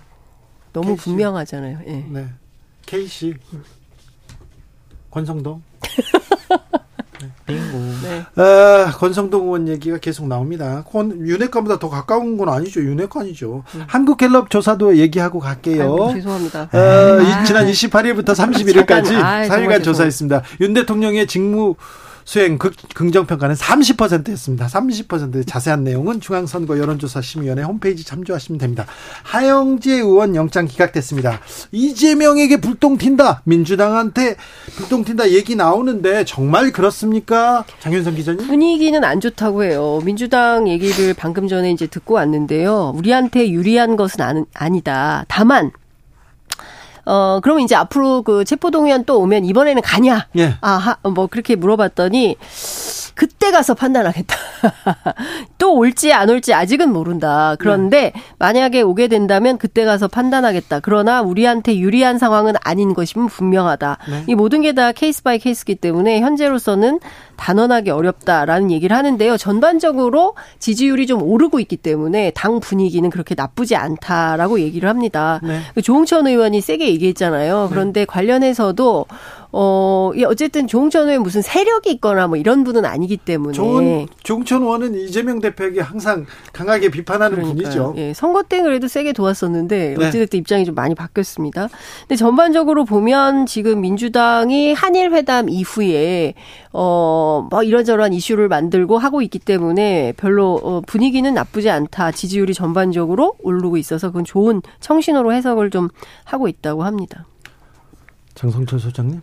너무 0.72 0.88
케이씨. 0.88 1.04
분명하잖아요. 1.04 1.78
예. 1.86 2.04
네. 2.08 2.26
K 2.86 3.06
씨. 3.06 3.34
권성동. 5.10 5.62
빙고. 7.46 7.78
네. 8.02 8.24
아, 8.36 8.90
권성동 8.96 9.44
의원 9.46 9.68
얘기가 9.68 9.98
계속 9.98 10.26
나옵니다. 10.26 10.84
권, 10.90 11.26
윤핵관보다 11.26 11.78
더 11.78 11.88
가까운 11.90 12.38
건 12.38 12.48
아니죠. 12.48 12.80
윤핵관이죠. 12.80 13.64
한국갤럽 13.88 14.48
조사도 14.50 14.96
얘기하고 14.96 15.38
갈게요. 15.40 15.82
음. 15.82 15.90
아이고, 16.02 16.12
죄송합니다. 16.14 16.62
어, 16.72 17.20
이- 17.22 17.32
아. 17.32 17.44
지난 17.44 17.66
28일부터 17.66 18.28
31일까지 18.34 19.04
잠깐, 19.04 19.24
아이, 19.24 19.48
정말 19.48 19.80
4일간 19.80 19.84
조사했습니다. 19.84 20.42
윤 20.60 20.72
대통령의 20.74 21.26
직무 21.26 21.74
수행 22.24 22.58
극, 22.58 22.74
긍정평가는 22.94 23.54
30%였습니다. 23.54 24.66
30% 24.66 25.46
자세한 25.46 25.84
내용은 25.84 26.20
중앙선거 26.20 26.78
여론조사심의위원회 26.78 27.62
홈페이지 27.62 28.04
참조하시면 28.04 28.58
됩니다. 28.58 28.86
하영재 29.22 29.92
의원 29.94 30.34
영장 30.34 30.66
기각됐습니다. 30.66 31.40
이재명에게 31.72 32.60
불똥 32.60 32.98
튄다. 32.98 33.40
민주당한테 33.44 34.36
불똥 34.76 35.04
튄다 35.04 35.30
얘기 35.30 35.56
나오는데 35.56 36.24
정말 36.24 36.70
그렇습니까? 36.72 37.64
장윤선 37.80 38.14
기자님? 38.14 38.46
분위기는 38.46 39.02
안 39.04 39.20
좋다고 39.20 39.64
해요. 39.64 40.00
민주당 40.04 40.68
얘기를 40.68 41.14
방금 41.14 41.48
전에 41.48 41.70
이제 41.70 41.86
듣고 41.86 42.14
왔는데요. 42.14 42.92
우리한테 42.94 43.50
유리한 43.50 43.96
것은 43.96 44.46
아니다. 44.54 45.24
다만, 45.28 45.70
어, 47.06 47.40
그러면 47.42 47.64
이제 47.64 47.74
앞으로 47.74 48.22
그 48.22 48.44
체포동의안 48.44 49.04
또 49.04 49.20
오면 49.20 49.44
이번에는 49.44 49.82
가냐? 49.82 50.26
예. 50.36 50.54
아, 50.60 50.70
하- 50.72 50.96
뭐 51.08 51.26
그렇게 51.26 51.56
물어봤더니, 51.56 52.36
그때 53.20 53.50
가서 53.50 53.74
판단하겠다. 53.74 54.34
또 55.58 55.76
올지 55.76 56.10
안 56.14 56.30
올지 56.30 56.54
아직은 56.54 56.90
모른다. 56.90 57.54
그런데 57.58 58.14
만약에 58.38 58.80
오게 58.80 59.08
된다면 59.08 59.58
그때 59.58 59.84
가서 59.84 60.08
판단하겠다. 60.08 60.80
그러나 60.80 61.20
우리한테 61.20 61.76
유리한 61.76 62.16
상황은 62.16 62.54
아닌 62.62 62.94
것임은 62.94 63.26
분명하다. 63.26 63.98
네. 64.08 64.24
이 64.26 64.34
모든 64.34 64.62
게 64.62 64.70
다 64.72 64.92
case 64.92 65.22
by 65.22 65.38
case기 65.38 65.74
때문에 65.74 66.20
현재로서는 66.20 67.00
단언하기 67.36 67.90
어렵다라는 67.90 68.70
얘기를 68.70 68.96
하는데요. 68.96 69.36
전반적으로 69.36 70.34
지지율이 70.58 71.06
좀 71.06 71.22
오르고 71.22 71.60
있기 71.60 71.76
때문에 71.76 72.32
당 72.34 72.60
분위기는 72.60 73.10
그렇게 73.10 73.34
나쁘지 73.34 73.76
않다라고 73.76 74.60
얘기를 74.60 74.88
합니다. 74.88 75.40
네. 75.42 75.60
그 75.74 75.82
조응천 75.82 76.26
의원이 76.26 76.62
세게 76.62 76.88
얘기했잖아요. 76.88 77.68
그런데 77.70 78.06
관련해서도 78.06 79.06
어, 79.52 80.12
이 80.14 80.24
어쨌든 80.24 80.66
조홍천 80.66 81.08
의원 81.08 81.22
무슨 81.22 81.42
세력이 81.42 81.90
있거나 81.92 82.26
뭐 82.28 82.36
이런 82.36 82.64
분은 82.64 82.84
아니기 82.84 83.16
때문에 83.16 83.52
좋은 83.52 84.06
조홍천 84.22 84.62
의원은 84.62 84.94
이재명 84.94 85.40
대표에게 85.40 85.80
항상 85.80 86.26
강하게 86.52 86.90
비판하는 86.90 87.36
그러니까요. 87.36 87.62
분이죠. 87.62 87.94
예, 87.96 88.12
선거 88.14 88.42
때 88.42 88.62
그래도 88.62 88.86
세게 88.88 89.12
도왔었는데 89.12 89.94
네. 89.98 90.06
어찌됐든 90.06 90.38
입장이 90.38 90.64
좀 90.64 90.74
많이 90.74 90.94
바뀌었습니다. 90.94 91.68
근데 92.02 92.16
전반적으로 92.16 92.84
보면 92.84 93.46
지금 93.46 93.80
민주당이 93.80 94.72
한일 94.72 95.12
회담 95.12 95.48
이후에 95.48 96.34
어 96.72 97.48
뭐 97.50 97.62
이런저런 97.62 98.12
이슈를 98.12 98.48
만들고 98.48 98.98
하고 98.98 99.22
있기 99.22 99.38
때문에 99.38 100.12
별로 100.16 100.60
어, 100.62 100.80
분위기는 100.86 101.32
나쁘지 101.32 101.70
않다. 101.70 102.12
지지율이 102.12 102.54
전반적으로 102.54 103.34
오르고 103.42 103.76
있어서 103.76 104.08
그건 104.08 104.24
좋은 104.24 104.62
청신호로 104.80 105.32
해석을 105.32 105.70
좀 105.70 105.88
하고 106.24 106.48
있다고 106.48 106.84
합니다. 106.84 107.26
장성철 108.40 108.80
소장님 108.80 109.20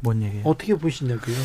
뭔 0.00 0.20
얘기예요? 0.20 0.42
어떻게 0.44 0.74
보시냐고요? 0.74 1.36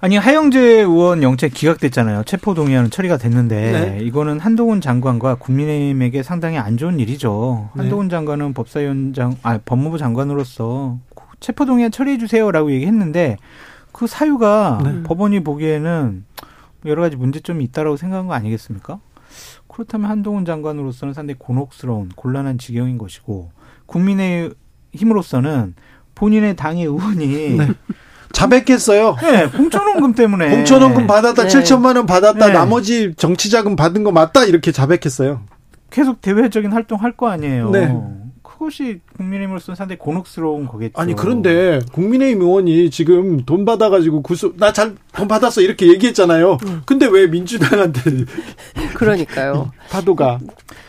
아니 0.00 0.18
하영재 0.18 0.60
의원 0.60 1.22
영장 1.22 1.48
기각됐잖아요. 1.48 2.24
체포 2.24 2.52
동의안은 2.52 2.90
처리가 2.90 3.16
됐는데 3.16 3.72
네. 3.72 4.04
이거는 4.04 4.38
한동훈 4.38 4.82
장관과 4.82 5.36
국민의힘에게 5.36 6.22
상당히 6.22 6.58
안 6.58 6.76
좋은 6.76 7.00
일이죠. 7.00 7.70
네. 7.74 7.80
한동훈 7.80 8.10
장관은 8.10 8.52
법사위원장, 8.52 9.36
아 9.42 9.56
법무부 9.64 9.96
장관으로서 9.96 10.98
체포 11.40 11.64
동의안 11.64 11.90
처리해 11.90 12.18
주세요라고 12.18 12.70
얘기했는데 12.72 13.38
그 13.92 14.06
사유가 14.06 14.82
네. 14.84 15.02
법원이 15.04 15.42
보기에는 15.42 16.26
여러 16.84 17.00
가지 17.00 17.16
문제점이 17.16 17.64
있다라고 17.64 17.96
생각한 17.96 18.26
거 18.26 18.34
아니겠습니까? 18.34 19.00
그렇다면 19.68 20.10
한동훈 20.10 20.44
장관으로서는 20.44 21.14
상당히 21.14 21.38
곤혹스러운 21.38 22.10
곤란한 22.14 22.58
지경인 22.58 22.98
것이고 22.98 23.52
국민의 23.86 24.52
힘으로서는 24.92 25.74
본인의 26.16 26.56
당의 26.56 26.84
의원이 26.86 27.56
네. 27.56 27.68
자백했어요. 28.32 29.16
네, 29.22 29.46
공천원금 29.48 30.14
때문에 30.14 30.50
공천원금 30.50 31.06
받았다, 31.06 31.44
네. 31.44 31.48
7천만 31.48 31.96
원 31.96 32.06
받았다, 32.06 32.46
네. 32.48 32.52
나머지 32.52 33.14
정치자금 33.16 33.76
받은 33.76 34.02
거 34.02 34.10
맞다 34.10 34.44
이렇게 34.44 34.72
자백했어요. 34.72 35.42
계속 35.90 36.20
대외적인 36.20 36.72
활동 36.72 37.00
할 37.00 37.12
거 37.16 37.28
아니에요. 37.28 37.70
네. 37.70 37.94
그것이 38.42 39.00
국민의힘으로서는 39.16 39.76
상당히 39.76 39.98
곤혹스러운 39.98 40.66
거겠죠. 40.66 41.00
아니 41.00 41.14
그런데 41.14 41.78
국민의힘 41.92 42.40
의원이 42.42 42.90
지금 42.90 43.44
돈 43.44 43.64
받아가지고 43.66 44.22
구속 44.22 44.56
나잘 44.56 44.94
돈 45.14 45.28
받았어 45.28 45.60
이렇게 45.60 45.88
얘기했잖아요. 45.88 46.56
근데 46.86 47.06
왜 47.06 47.26
민주당한테 47.26 48.00
그러니까요. 48.96 49.72
파도가 49.90 50.38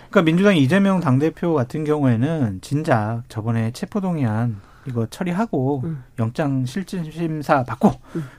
그러니까 0.09 0.21
민주당 0.23 0.55
이재명 0.55 1.01
당대표 1.01 1.53
같은 1.53 1.83
경우에는 1.83 2.59
진작 2.61 3.23
저번에 3.27 3.71
체포동의안 3.73 4.61
이거 4.87 5.05
처리하고 5.09 5.81
음. 5.83 6.03
영장 6.19 6.65
실질심사 6.65 7.63
받고 7.63 7.91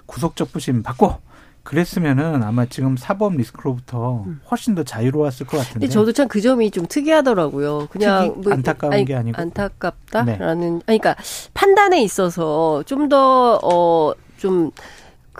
구속적부심 0.06 0.82
받고 0.82 1.16
그랬으면은 1.62 2.42
아마 2.42 2.64
지금 2.64 2.96
사법 2.96 3.34
리스크로부터 3.36 4.24
훨씬 4.50 4.74
더 4.74 4.82
자유로웠을 4.84 5.46
것 5.46 5.58
같은데. 5.58 5.70
음. 5.70 5.80
근데 5.80 5.88
저도 5.88 6.12
참 6.12 6.26
그 6.28 6.40
점이 6.40 6.70
좀 6.70 6.86
특이하더라고요. 6.86 7.88
그냥 7.90 8.40
특이? 8.40 8.52
안타까운 8.52 9.04
게 9.04 9.14
아니고? 9.14 9.36
네. 9.36 9.42
안타깝다라는 9.42 10.82
아니 10.86 10.98
그러니까 10.98 11.16
판단에 11.54 12.02
있어서 12.02 12.82
좀 12.84 13.08
더 13.08 13.56
어좀 13.62 14.70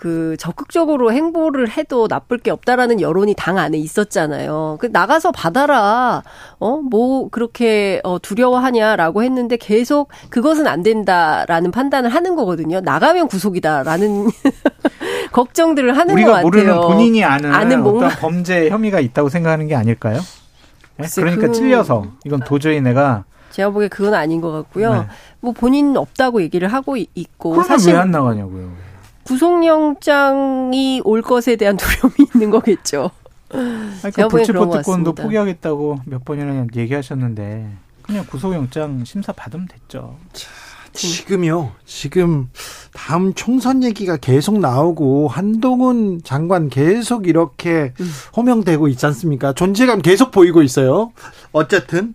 그 0.01 0.37
적극적으로 0.39 1.11
행보를 1.11 1.69
해도 1.71 2.07
나쁠 2.09 2.37
게 2.37 2.51
없다라는 2.51 3.01
여론이 3.01 3.33
당 3.37 3.57
안에 3.57 3.77
있었잖아요. 3.77 4.77
그 4.79 4.85
나가서 4.85 5.33
받아라. 5.33 6.23
어 6.59 6.77
뭐 6.89 7.27
그렇게 7.29 7.99
어 8.05 8.17
두려워하냐라고 8.17 9.23
했는데 9.23 9.57
계속 9.57 10.07
그것은 10.29 10.67
안 10.67 10.83
된다라는 10.83 11.71
판단을 11.71 12.09
하는 12.11 12.37
거거든요. 12.37 12.79
나가면 12.79 13.27
구속이다라는 13.27 14.27
걱정들을 15.33 15.91
하는 15.97 16.07
것 16.07 16.13
우리가 16.13 16.31
같아요. 16.31 16.43
모르는 16.43 16.81
본인이 16.81 17.23
아는, 17.25 17.51
아는 17.53 17.83
뭔가 17.83 18.07
어떤 18.07 18.19
범죄 18.19 18.69
혐의가 18.69 19.01
있다고 19.01 19.27
생각하는 19.27 19.67
게 19.67 19.75
아닐까요? 19.75 20.19
네? 20.97 21.07
그러니까 21.13 21.47
그- 21.47 21.51
찔려서 21.51 22.05
이건 22.23 22.39
도저히 22.41 22.79
내가 22.81 23.25
제가 23.51 23.69
보기에 23.71 23.89
그건 23.89 24.13
아닌 24.13 24.39
것 24.41 24.51
같고요. 24.51 24.93
네. 24.93 25.07
뭐 25.41 25.51
본인 25.51 25.97
없다고 25.97 26.41
얘기를 26.41 26.67
하고 26.69 26.95
이- 26.95 27.07
있고 27.15 27.61
사실 27.63 27.93
왜 27.93 27.99
안 27.99 28.11
나가냐고요. 28.11 28.71
구속영장이 29.29 31.01
올 31.05 31.21
것에 31.21 31.55
대한 31.55 31.77
두려움이 31.77 32.15
있는 32.33 32.49
거겠죠. 32.49 33.11
그 33.49 33.57
보기엔 33.57 34.11
그런 34.11 34.29
불체포 34.29 34.59
것 34.59 34.77
특권도 34.77 35.11
같습니다. 35.11 35.23
포기하겠다고 35.23 35.99
몇 36.05 36.25
번이나 36.25 36.65
얘기하셨는데 36.75 37.69
그냥 38.01 38.25
구속영장 38.27 39.05
심사 39.05 39.31
받으면 39.31 39.67
됐죠. 39.67 40.17
지금요. 41.07 41.71
지금 41.85 42.49
다음 42.93 43.33
총선 43.33 43.83
얘기가 43.83 44.17
계속 44.17 44.59
나오고 44.59 45.27
한동훈 45.27 46.21
장관 46.23 46.69
계속 46.69 47.27
이렇게 47.27 47.93
음. 47.99 48.11
호명되고 48.35 48.87
있지 48.89 49.05
않습니까? 49.05 49.53
존재감 49.53 50.01
계속 50.01 50.31
보이고 50.31 50.61
있어요. 50.61 51.11
어쨌든 51.51 52.13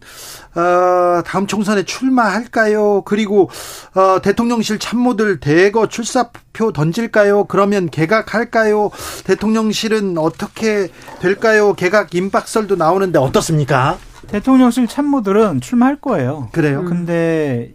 어, 0.55 1.23
다음 1.24 1.47
총선에 1.47 1.85
출마할까요? 1.85 3.02
그리고 3.05 3.51
어, 3.94 4.20
대통령실 4.23 4.78
참모들 4.78 5.40
대거 5.40 5.89
출사표 5.89 6.73
던질까요? 6.73 7.44
그러면 7.44 7.89
개각할까요? 7.89 8.90
대통령실은 9.24 10.19
어떻게 10.19 10.89
될까요? 11.20 11.74
개각 11.74 12.15
임박설도 12.15 12.77
나오는데 12.77 13.19
어떻습니까? 13.19 13.98
대통령실 14.28 14.86
참모들은 14.89 15.61
출마할 15.61 16.01
거예요. 16.01 16.48
그래요? 16.52 16.85
근데 16.85 17.74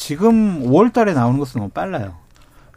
지금 0.00 0.62
5월 0.62 0.94
달에 0.94 1.12
나오는 1.12 1.38
것은 1.38 1.58
너무 1.58 1.70
빨라요. 1.70 2.14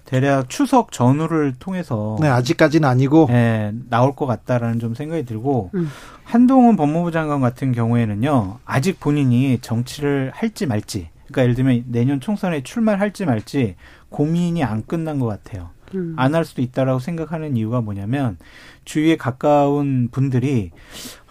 대략 0.04 0.50
추석 0.50 0.92
전후를 0.92 1.54
통해서 1.58 2.18
네, 2.20 2.28
아직까지는 2.28 2.88
아니고 2.88 3.28
예, 3.30 3.72
나올 3.90 4.14
것 4.14 4.26
같다라는 4.26 4.80
좀 4.80 4.94
생각이 4.94 5.24
들고 5.24 5.72
음. 5.74 5.90
한동훈 6.26 6.76
법무부 6.76 7.12
장관 7.12 7.40
같은 7.40 7.72
경우에는요 7.72 8.60
아직 8.66 9.00
본인이 9.00 9.58
정치를 9.62 10.32
할지 10.36 10.66
말지 10.66 11.10
그러니까 11.28 11.44
예를 11.44 11.56
들면 11.56 11.86
내년 11.88 12.20
총선에 12.20 12.62
출마를 12.62 13.00
할지 13.00 13.26
말지 13.26 13.76
고민이 14.10 14.62
안 14.62 14.86
끝난 14.86 15.18
것 15.18 15.26
같아요. 15.26 15.70
음. 15.96 16.16
안할 16.18 16.44
수도 16.44 16.62
있다라고 16.62 17.00
생각하는 17.00 17.56
이유가 17.56 17.80
뭐냐면 17.80 18.38
주위에 18.84 19.16
가까운 19.16 20.10
분들이 20.12 20.72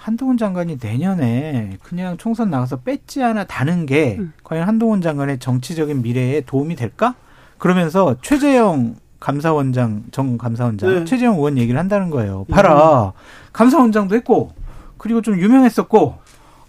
한동훈 0.02 0.36
장관이 0.36 0.78
내년에 0.82 1.78
그냥 1.80 2.16
총선 2.16 2.50
나가서 2.50 2.78
배지 2.78 3.20
하나 3.20 3.44
다는 3.44 3.86
게 3.86 4.16
음. 4.18 4.32
과연 4.42 4.66
한동훈 4.66 5.00
장관의 5.00 5.38
정치적인 5.38 6.02
미래에 6.02 6.40
도움이 6.40 6.74
될까? 6.74 7.14
그러면서 7.58 8.16
최재형 8.20 8.96
감사원장 9.20 10.02
정 10.10 10.36
감사원장 10.36 10.90
네. 10.90 11.04
최재형 11.04 11.36
의원 11.36 11.56
얘기를 11.56 11.78
한다는 11.78 12.10
거예요. 12.10 12.44
봐라 12.50 13.12
감사원장도 13.52 14.16
했고 14.16 14.52
그리고 14.98 15.22
좀 15.22 15.38
유명했었고 15.38 16.16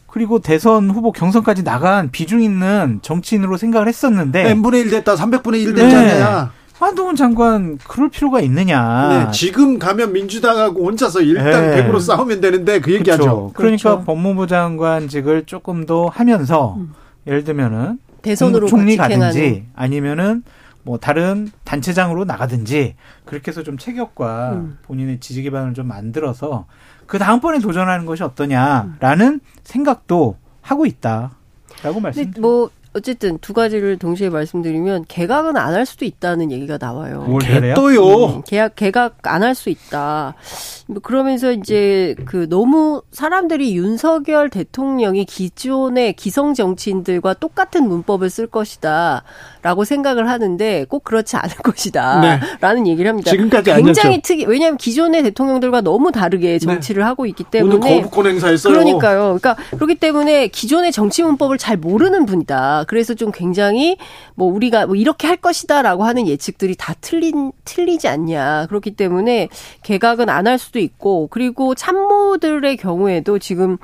그리고 0.06 0.38
대선 0.38 0.92
후보 0.92 1.12
경선까지 1.12 1.64
나간 1.64 2.12
비중 2.12 2.44
있는 2.44 3.00
정치인으로 3.02 3.58
생각을 3.58 3.88
했었는데 3.88 4.52
n분의 4.52 4.82
1 4.82 4.90
됐다, 4.92 5.16
300분의 5.16 5.56
1 5.56 5.74
네. 5.74 5.82
됐잖아요. 5.82 6.50
한동훈 6.80 7.16
장관 7.16 7.78
그럴 7.88 8.10
필요가 8.10 8.42
있느냐? 8.42 9.08
네, 9.10 9.32
지금 9.32 9.80
가면 9.80 10.12
민주당하고 10.14 10.86
혼자서 10.86 11.22
일당 11.22 11.70
네. 11.70 11.88
100으로 11.88 12.00
싸우면 12.00 12.42
되는데 12.42 12.82
그 12.82 12.94
얘기하죠. 12.94 13.24
그렇죠. 13.24 13.52
그러니까 13.54 13.90
그렇죠. 13.90 14.06
법무부 14.06 14.48
장관직을 14.48 15.46
조금 15.46 15.86
더 15.86 16.08
하면서 16.08 16.78
예를 17.28 17.44
들면은 17.44 18.00
대선으로 18.22 18.68
총리 18.68 18.98
가든지 18.98 19.40
행하는. 19.40 19.66
아니면은 19.76 20.44
뭐 20.84 20.98
다른 20.98 21.50
단체장으로 21.64 22.26
나가든지 22.26 22.96
그렇게 23.26 23.52
해서 23.52 23.64
좀 23.64 23.78
체격과 23.78 24.54
음. 24.54 24.78
본인의 24.84 25.20
지지 25.20 25.42
기반을 25.44 25.74
좀 25.74 25.88
만들어서 25.88 26.66
그 27.06 27.18
다음번에 27.18 27.60
도전하는 27.60 28.06
것이 28.06 28.24
어떠냐라는 28.24 29.40
생각도 29.64 30.38
하고 30.62 30.86
있다라고 30.86 32.00
말씀드립니다. 32.02 32.42
뭐 32.42 32.70
어쨌든 32.96 33.38
두 33.40 33.54
가지를 33.54 33.98
동시에 33.98 34.30
말씀드리면 34.30 35.06
개각은 35.08 35.58
안 35.58 35.74
할 35.74 35.86
수도 35.86 36.06
있다는 36.06 36.52
얘기가 36.52 36.78
나와요. 36.80 37.24
뭘 37.28 37.42
잘해요? 37.42 37.74
또요. 37.76 38.26
음, 38.38 38.42
계약 38.46 38.76
개각 38.76 39.18
안 39.24 39.42
할 39.44 39.56
수 39.56 39.70
있다. 39.70 40.36
뭐 40.94 41.02
그러면서 41.02 41.52
이제 41.52 42.16
그 42.26 42.48
너무 42.48 43.02
사람들이 43.12 43.76
윤석열 43.76 44.50
대통령이 44.50 45.26
기존의 45.26 46.14
기성 46.14 46.54
정치인들과 46.54 47.34
똑같은 47.36 47.88
문법을 47.88 48.30
쓸 48.30 48.48
것이다라고 48.48 49.84
생각을 49.84 50.30
하는데 50.30 50.86
꼭 50.88 51.04
그렇지 51.04 51.36
않을 51.36 51.56
것이다라는 51.58 52.88
얘기를 52.88 53.10
합니다. 53.10 53.32
지금까지 53.32 53.74
굉장히. 53.74 54.22
특이. 54.22 54.46
왜냐하면 54.46 54.78
기존의 54.78 55.24
대통령들과 55.24 55.82
너무 55.82 56.12
다르게 56.12 56.60
정치를 56.60 57.06
하고 57.06 57.26
있기 57.26 57.44
때문에 57.44 57.76
오늘 57.76 58.04
거부권 58.04 58.28
행사했어요. 58.28 58.72
그러니까요. 58.72 59.38
그러니까 59.40 59.56
그렇기 59.72 59.96
때문에 59.96 60.48
기존의 60.48 60.92
정치 60.92 61.24
문법을 61.24 61.58
잘 61.58 61.78
모르는 61.78 62.26
분이다. 62.26 62.86
그래서 62.88 63.16
좀 63.16 63.32
굉장히 63.32 63.98
뭐 64.36 64.54
우리가 64.54 64.86
뭐 64.86 64.96
이렇게 64.96 65.28
할 65.28 65.38
것이다라고 65.38 66.04
하는 66.04 66.28
예측들이 66.28 66.76
다 66.76 66.94
틀린 67.02 67.52
틀리지 67.66 68.08
않냐. 68.08 68.68
그렇기 68.68 68.92
때문에 68.92 69.50
개각은 69.82 70.30
안 70.30 70.44
할 70.44 70.60
수도 70.60 70.80
있고 70.84 71.28
그리고 71.32 71.74
참모들의 71.76 72.78
경우에도 72.78 73.40
지금 73.40 73.78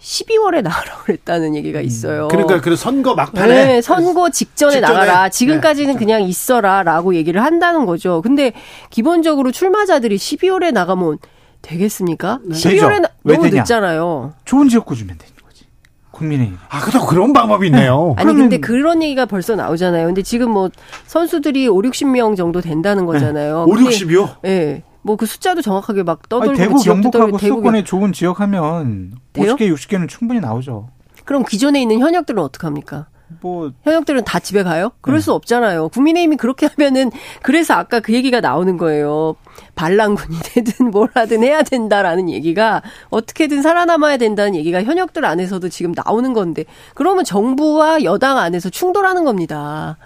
12월에 0.00 0.62
나가라고 0.62 1.02
그랬다는 1.04 1.54
얘기가 1.54 1.80
있어요. 1.80 2.28
그러니까 2.28 2.60
그 2.60 2.76
선거 2.76 3.14
막판에 3.14 3.64
네, 3.66 3.80
선거 3.80 4.28
직전에, 4.30 4.74
직전에? 4.74 4.92
나가라. 4.92 5.28
지금까지는 5.30 5.94
네. 5.94 5.98
그냥 5.98 6.22
있어라라고 6.22 7.14
얘기를 7.14 7.42
한다는 7.42 7.86
거죠. 7.86 8.20
근데 8.22 8.52
기본적으로 8.90 9.50
출마자들이 9.50 10.16
12월에 10.16 10.72
나가면 10.72 11.18
되겠습니까? 11.62 12.40
12월에 12.50 13.00
나, 13.00 13.08
왜 13.24 13.36
너무 13.36 13.48
되냐? 13.48 13.62
늦잖아요. 13.62 14.34
좋은 14.44 14.68
지역구 14.68 14.94
주면 14.94 15.16
되는 15.16 15.32
거지. 15.42 15.64
국민의힘. 16.10 16.58
아, 16.68 16.80
그래도 16.82 17.06
그런 17.06 17.32
방법이 17.32 17.68
있네요. 17.68 18.14
아니 18.18 18.26
그러면- 18.26 18.42
근데 18.50 18.58
그런 18.58 19.02
얘기가 19.02 19.24
벌써 19.24 19.56
나오잖아요. 19.56 20.04
근데 20.06 20.20
지금 20.22 20.50
뭐 20.50 20.68
선수들이 21.06 21.66
5, 21.68 21.80
60명 21.80 22.36
정도 22.36 22.60
된다는 22.60 23.06
거잖아요. 23.06 23.64
5, 23.66 23.72
근데- 23.72 23.88
60이요? 23.90 24.36
예. 24.44 24.82
뭐 25.04 25.16
그 25.16 25.26
숫자도 25.26 25.62
정확하게 25.62 26.02
막 26.02 26.28
떠돌고 26.28 26.50
아니, 26.50 26.58
대구 26.58 26.82
경북하고 26.82 27.10
떠돌고 27.10 27.38
대구 27.38 27.54
수도권에 27.56 27.84
좋은 27.84 28.12
지역 28.12 28.40
하면 28.40 29.14
돼요? 29.32 29.54
50개, 29.54 29.72
60개는 29.72 30.08
충분히 30.08 30.40
나오죠. 30.40 30.88
그럼 31.24 31.44
기존에 31.44 31.80
있는 31.80 32.00
현역들은 32.00 32.42
어떡합니까? 32.42 33.06
뭐 33.40 33.72
현역들은 33.82 34.24
다 34.24 34.38
집에 34.38 34.62
가요? 34.62 34.92
그럴 35.00 35.18
네. 35.18 35.24
수 35.24 35.32
없잖아요. 35.32 35.88
국민의힘이 35.90 36.36
그렇게 36.36 36.66
하면은 36.66 37.10
그래서 37.42 37.74
아까 37.74 38.00
그 38.00 38.12
얘기가 38.12 38.40
나오는 38.40 38.76
거예요. 38.76 39.36
반란군이 39.74 40.38
되든 40.54 40.90
뭘 40.90 41.08
하든 41.14 41.42
해야 41.42 41.62
된다라는 41.62 42.30
얘기가 42.30 42.82
어떻게든 43.10 43.62
살아남아야 43.62 44.16
된다는 44.16 44.54
얘기가 44.54 44.82
현역들 44.82 45.24
안에서도 45.24 45.68
지금 45.68 45.92
나오는 45.94 46.32
건데 46.32 46.64
그러면 46.94 47.24
정부와 47.24 48.04
여당 48.04 48.38
안에서 48.38 48.70
충돌하는 48.70 49.24
겁니다. 49.24 49.98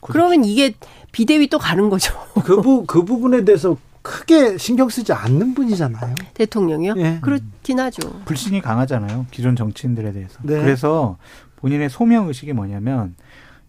그러면 0.00 0.44
이게 0.44 0.74
비대위 1.12 1.48
또 1.48 1.58
가는 1.58 1.88
거죠. 1.90 2.14
그, 2.44 2.60
부, 2.60 2.84
그 2.86 3.04
부분에 3.04 3.44
대해서 3.44 3.76
크게 4.06 4.56
신경 4.56 4.88
쓰지 4.88 5.12
않는 5.12 5.54
분이잖아요. 5.54 6.14
대통령이요? 6.34 6.94
예. 6.98 7.18
그렇긴 7.20 7.80
하죠. 7.80 8.20
불신이 8.24 8.60
강하잖아요. 8.60 9.26
기존 9.32 9.56
정치인들에 9.56 10.12
대해서. 10.12 10.38
네. 10.42 10.60
그래서 10.60 11.16
본인의 11.56 11.90
소명 11.90 12.28
의식이 12.28 12.52
뭐냐면 12.52 13.16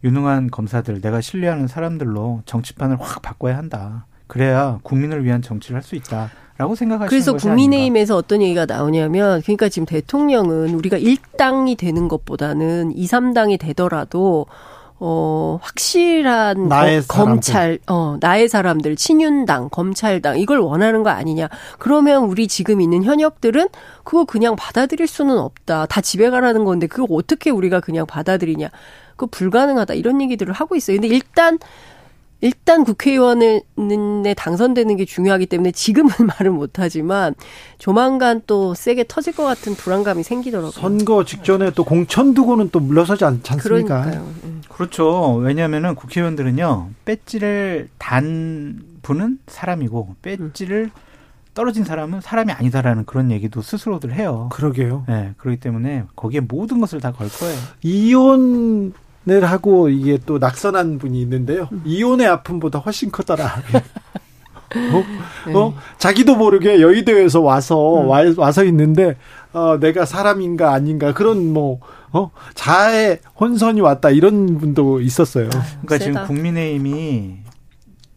유능한 0.04 0.52
검사들, 0.52 1.02
내가 1.02 1.22
신뢰하는 1.22 1.68
사람들로 1.68 2.44
정치판을 2.46 2.98
확 3.00 3.24
바꿔야 3.24 3.58
한다. 3.58 4.06
그래야 4.28 4.80
국민을 4.84 5.24
위한 5.24 5.42
정치를 5.42 5.76
할 5.78 5.82
수 5.82 5.96
있다 5.96 6.30
라고 6.58 6.76
생각하시는 6.76 7.10
그래서 7.10 7.32
것이 7.32 7.48
아닌가. 7.48 7.56
국민의힘에서 7.62 8.16
어떤 8.16 8.42
얘기가 8.42 8.66
나오냐면 8.66 9.42
그러니까 9.42 9.70
지금 9.70 9.86
대통령은 9.86 10.74
우리가 10.76 10.98
1당이 10.98 11.78
되는 11.78 12.08
것보다는 12.08 12.92
2, 12.96 13.06
3당이 13.08 13.60
되더라도 13.60 14.46
어 15.00 15.60
확실한 15.62 16.68
나의 16.70 17.02
거- 17.08 17.24
검찰 17.24 17.78
어 17.88 18.18
나의 18.20 18.50
사람들 18.50 18.96
친윤당 18.96 19.70
검찰당 19.70 20.40
이걸 20.40 20.60
원하는 20.60 21.04
거 21.04 21.12
아니냐. 21.12 21.50
그러면 21.78 22.24
우리 22.26 22.48
지금 22.48 22.82
있는 22.82 23.04
현역들은 23.04 23.68
그거 24.04 24.26
그냥 24.26 24.56
받아들일 24.56 25.06
수는 25.08 25.38
없다. 25.38 25.86
다 25.86 26.02
집에 26.02 26.30
가라는 26.30 26.64
건데 26.66 26.88
그거 26.88 27.14
어떻게 27.14 27.52
우리가 27.52 27.80
그냥 27.80 28.06
받아들이냐. 28.08 28.70
그거 29.12 29.28
불가능하다. 29.32 29.94
이런 29.94 30.22
얘기들을 30.22 30.54
하고 30.54 30.76
있어요. 30.76 30.98
근데 31.00 31.08
일단 31.14 31.60
일단 32.42 32.84
국회의원에 32.84 33.62
당선되는 34.36 34.96
게 34.98 35.06
중요하기 35.06 35.48
때문에 35.48 35.72
지금은 35.72 36.12
말을 36.40 36.52
못하지만 36.52 37.34
조만간 37.80 38.42
또 38.46 38.74
세게 38.74 39.06
터질 39.08 39.34
것 39.36 39.44
같은 39.44 39.74
불안감이 39.76 40.24
생기더라고요. 40.24 40.72
선거 40.72 41.26
직전에 41.26 41.72
또 41.72 41.84
공천 41.84 42.34
두고는 42.34 42.70
또 42.72 42.80
물러서지 42.80 43.26
않, 43.26 43.42
않습니까? 43.48 43.58
그러니까요. 44.04 44.28
음. 44.44 44.62
그렇죠. 44.70 45.36
왜냐하면은 45.36 45.96
국회의원들은요 45.96 46.90
배지를 47.06 47.90
단 47.98 48.82
분은 49.02 49.40
사람이고 49.48 50.16
배지를 50.22 50.92
떨어진 51.56 51.84
사람은 51.86 52.22
사람이 52.22 52.52
아니다라는 52.52 53.06
그런 53.06 53.32
얘기도 53.32 53.64
스스로들 53.64 54.14
해요. 54.14 54.48
그러게요. 54.52 55.06
네, 55.08 55.34
그렇기 55.38 55.60
때문에 55.60 56.04
거기에 56.16 56.42
모든 56.42 56.80
것을 56.80 57.02
다 57.02 57.12
걸 57.12 57.28
거예요. 57.30 57.58
이혼 57.82 58.94
을 59.30 59.44
하고 59.46 59.90
이게 59.90 60.18
또 60.26 60.38
낙선한 60.38 61.00
분이 61.00 61.20
있는데요. 61.22 61.68
이혼의 61.84 62.28
아픔보다 62.28 62.80
훨씬 62.80 63.12
크더라. 63.12 63.62
어? 64.76 65.58
어? 65.58 65.74
자기도 65.98 66.36
모르게 66.36 66.82
여의도에서 66.82 67.42
와서 67.42 67.78
와, 67.78 68.22
와서 68.38 68.64
있는데 68.66 69.16
어, 69.54 69.78
내가 69.80 70.06
사람인가 70.06 70.74
아닌가 70.74 71.14
그런 71.14 71.52
뭐 71.52 71.80
어? 72.12 72.32
자의 72.54 73.20
혼선이 73.40 73.82
왔다 73.82 74.10
이런 74.10 74.58
분도 74.58 75.02
있었어요. 75.02 75.50
그러니까 75.50 75.98
지금 75.98 76.14
세다. 76.14 76.28
국민의힘이 76.28 77.38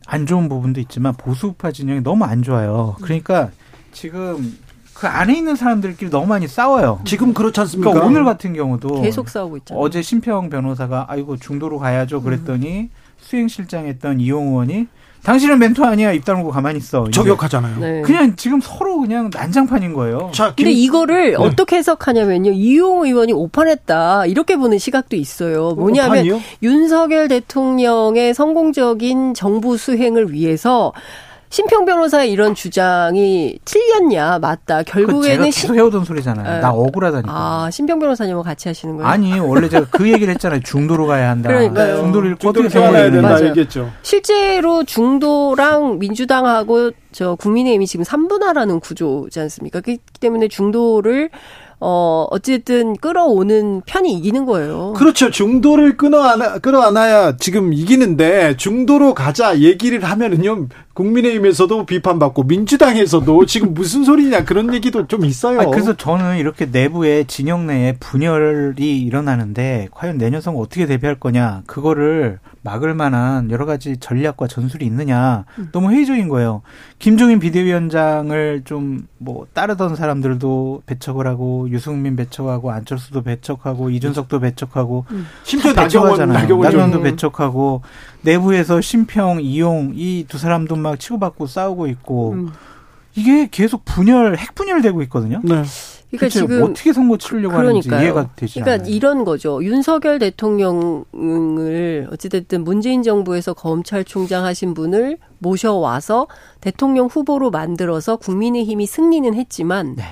안 0.07 0.27
좋은 0.27 0.49
부분도 0.49 0.81
있지만 0.81 1.15
보수파 1.15 1.73
진영이 1.73 2.03
너무 2.03 2.25
안 2.25 2.43
좋아요. 2.43 2.97
그러니까 3.01 3.51
지금 3.93 4.57
그 5.01 5.07
안에 5.09 5.35
있는 5.35 5.57
사람들끼리 5.57 6.11
너무 6.11 6.27
많이 6.27 6.47
싸워요. 6.47 7.01
지금 7.07 7.33
그렇지 7.33 7.59
않습니까? 7.61 7.91
그러니까 7.91 8.07
오늘 8.07 8.23
같은 8.23 8.53
경우도 8.53 9.01
계속 9.01 9.31
싸우고 9.31 9.57
있잖아요. 9.57 9.83
어제 9.83 10.03
심평 10.03 10.51
변호사가 10.51 11.07
아이고 11.09 11.39
중도로 11.39 11.79
가야죠 11.79 12.21
그랬더니 12.21 12.91
수행실장 13.19 13.87
했던 13.87 14.21
이용 14.21 14.49
의원이 14.49 14.89
당신은 15.23 15.59
멘토 15.59 15.87
아니야 15.87 16.13
입 16.13 16.27
다물고 16.27 16.51
가만히 16.51 16.77
있어. 16.79 17.09
저격하잖아요. 17.11 17.79
네. 17.81 18.03
그냥 18.03 18.37
지금 18.37 18.61
서로 18.63 19.01
그냥 19.01 19.31
난장판인 19.33 19.95
거예요. 19.95 20.31
자, 20.35 20.49
근데 20.55 20.65
김- 20.71 20.85
이거를 20.85 21.37
어떻게 21.39 21.77
해석하냐면요. 21.77 22.51
이용 22.53 23.05
의원이 23.07 23.33
오판했다. 23.33 24.27
이렇게 24.27 24.57
보는 24.57 24.77
시각도 24.79 25.17
있어요. 25.17 25.73
뭐냐면 25.77 26.11
오판이요? 26.27 26.41
윤석열 26.63 27.29
대통령의 27.29 28.35
성공적인 28.35 29.33
정부 29.33 29.79
수행을 29.79 30.31
위해서 30.33 30.93
심평 31.53 31.85
변호사의 31.85 32.31
이런 32.31 32.55
주장이 32.55 33.59
틀렸냐 33.65 34.39
맞다. 34.39 34.85
그 34.85 34.93
결국에는 34.93 35.45
계속 35.47 35.51
시- 35.51 35.73
해오던 35.73 36.05
소리잖아요. 36.05 36.49
네. 36.55 36.61
나 36.61 36.71
억울하다니까. 36.71 37.31
아 37.33 37.69
심평 37.73 37.99
변호사님하고 37.99 38.45
같이 38.45 38.69
하시는 38.69 38.97
거예요? 38.97 39.09
아니 39.09 39.37
원래 39.41 39.69
제가 39.69 39.87
그 39.91 40.09
얘기를 40.13 40.33
했잖아요. 40.35 40.61
중도로 40.63 41.09
가야 41.09 41.31
한다. 41.31 41.49
그러니까요. 41.49 41.97
중도를 41.97 42.37
가야 42.37 42.69
생각해야 42.69 43.11
된다 43.11 43.29
맞아요. 43.31 43.49
얘기했죠. 43.49 43.91
실제로 44.03 44.85
중도랑 44.85 45.99
민주당하고 45.99 46.93
저 47.11 47.35
국민의힘이 47.35 47.87
지금 47.89 48.05
3분화라는 48.05 48.81
구조지 48.81 49.41
않습니까? 49.41 49.81
그렇기 49.81 50.01
때문에 50.21 50.47
중도를 50.47 51.31
어 51.83 52.27
어쨌든 52.31 52.95
끌어오는 52.95 53.81
편이 53.87 54.13
이기는 54.13 54.45
거예요. 54.45 54.93
그렇죠. 54.99 55.31
중도를 55.31 55.97
끊어 55.97 56.21
안아, 56.23 56.59
끌어안아야 56.59 57.39
지금 57.39 57.73
이기는데 57.73 58.59
중도로 58.59 59.15
가자 59.15 59.59
얘기를 59.61 60.05
하면은요 60.05 60.67
국민의힘에서도 60.95 61.87
비판받고 61.87 62.43
민주당에서도 62.45 63.47
지금 63.47 63.75
무슨 63.75 64.05
소리냐 64.05 64.45
그런 64.45 64.75
얘기도 64.75 65.07
좀 65.07 65.25
있어요. 65.25 65.61
아니, 65.61 65.71
그래서 65.71 65.97
저는 65.97 66.39
이렇게 66.39 66.67
내부에 66.67 67.25
진영 67.25 67.67
내에 67.67 67.95
분열이 68.01 69.01
일어나는데 69.03 69.89
과연 69.93 70.19
내년 70.19 70.41
선거 70.41 70.61
어떻게 70.61 70.87
대비할 70.87 71.15
거냐 71.19 71.63
그거를 71.67 72.39
막을 72.63 72.95
만한 72.95 73.51
여러 73.51 73.65
가지 73.65 73.97
전략과 73.99 74.47
전술이 74.49 74.85
있느냐 74.87 75.45
너무 75.73 75.91
회의적인 75.93 76.29
거예요. 76.29 76.63
김종인 76.99 77.39
비대위원장을 77.41 78.63
좀 78.65 79.07
뭐 79.23 79.47
따르던 79.53 79.97
사람들도 79.97 80.85
배척을 80.87 81.27
하고 81.27 81.69
유승민 81.71 82.17
배척하고 82.17 82.71
안철수도 82.71 83.21
배척하고 83.23 83.91
이준석도 83.91 84.41
배척하고 84.41 85.05
심지어 85.45 85.75
다 85.75 85.83
나경원 85.83 86.13
배척하잖아요. 86.13 86.39
나경원 86.41 86.65
나경원도 86.65 86.97
좀- 86.97 87.03
배척하고 87.05 87.83
내부에서 88.23 88.81
심평 88.81 89.41
이용 89.43 89.93
이 89.95 90.25
두 90.27 90.39
사람도 90.39 90.77
막 90.81 90.99
치고받고 90.99 91.47
싸우고 91.47 91.87
있고 91.89 92.33
음. 92.33 92.53
이게 93.15 93.49
계속 93.51 93.85
분열 93.85 94.37
핵 94.37 94.55
분열되고 94.55 95.03
있거든요. 95.03 95.41
네. 95.43 95.63
그러니까 96.11 96.29
지금 96.29 96.63
어떻게 96.63 96.93
선거 96.93 97.17
치르려고 97.17 97.57
하는지 97.57 97.89
그러니까요. 97.89 98.03
이해가 98.03 98.31
되지 98.35 98.61
그러니까 98.61 98.83
않아요. 98.83 98.95
이런 98.95 99.25
거죠. 99.25 99.63
윤석열 99.63 100.19
대통령을 100.19 102.09
어찌됐든 102.13 102.65
문재인 102.65 103.03
정부에서 103.05 103.55
검찰총장 103.55 104.45
하신 104.45 104.75
분을 104.75 105.19
모셔와서 105.39 106.27
대통령 106.61 107.07
후보로 107.07 107.51
만들어서 107.51 108.17
국민의힘이 108.17 108.87
승리는 108.87 109.35
했지만, 109.35 109.95
네. 109.95 110.03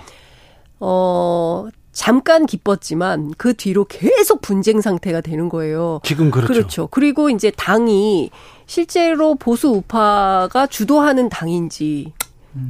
어, 0.78 1.66
잠깐 1.90 2.47
기뻤지만 2.47 3.32
그 3.36 3.55
뒤로 3.55 3.85
계속 3.85 4.40
분쟁 4.40 4.81
상태가 4.81 5.20
되는 5.20 5.49
거예요. 5.49 6.01
지금 6.05 6.31
그렇죠. 6.31 6.86
그리고 6.86 7.28
이제 7.28 7.51
당이 7.51 8.31
실제로 8.69 9.35
보수 9.35 9.70
우파가 9.70 10.69
주도하는 10.69 11.31
당인지 11.31 12.12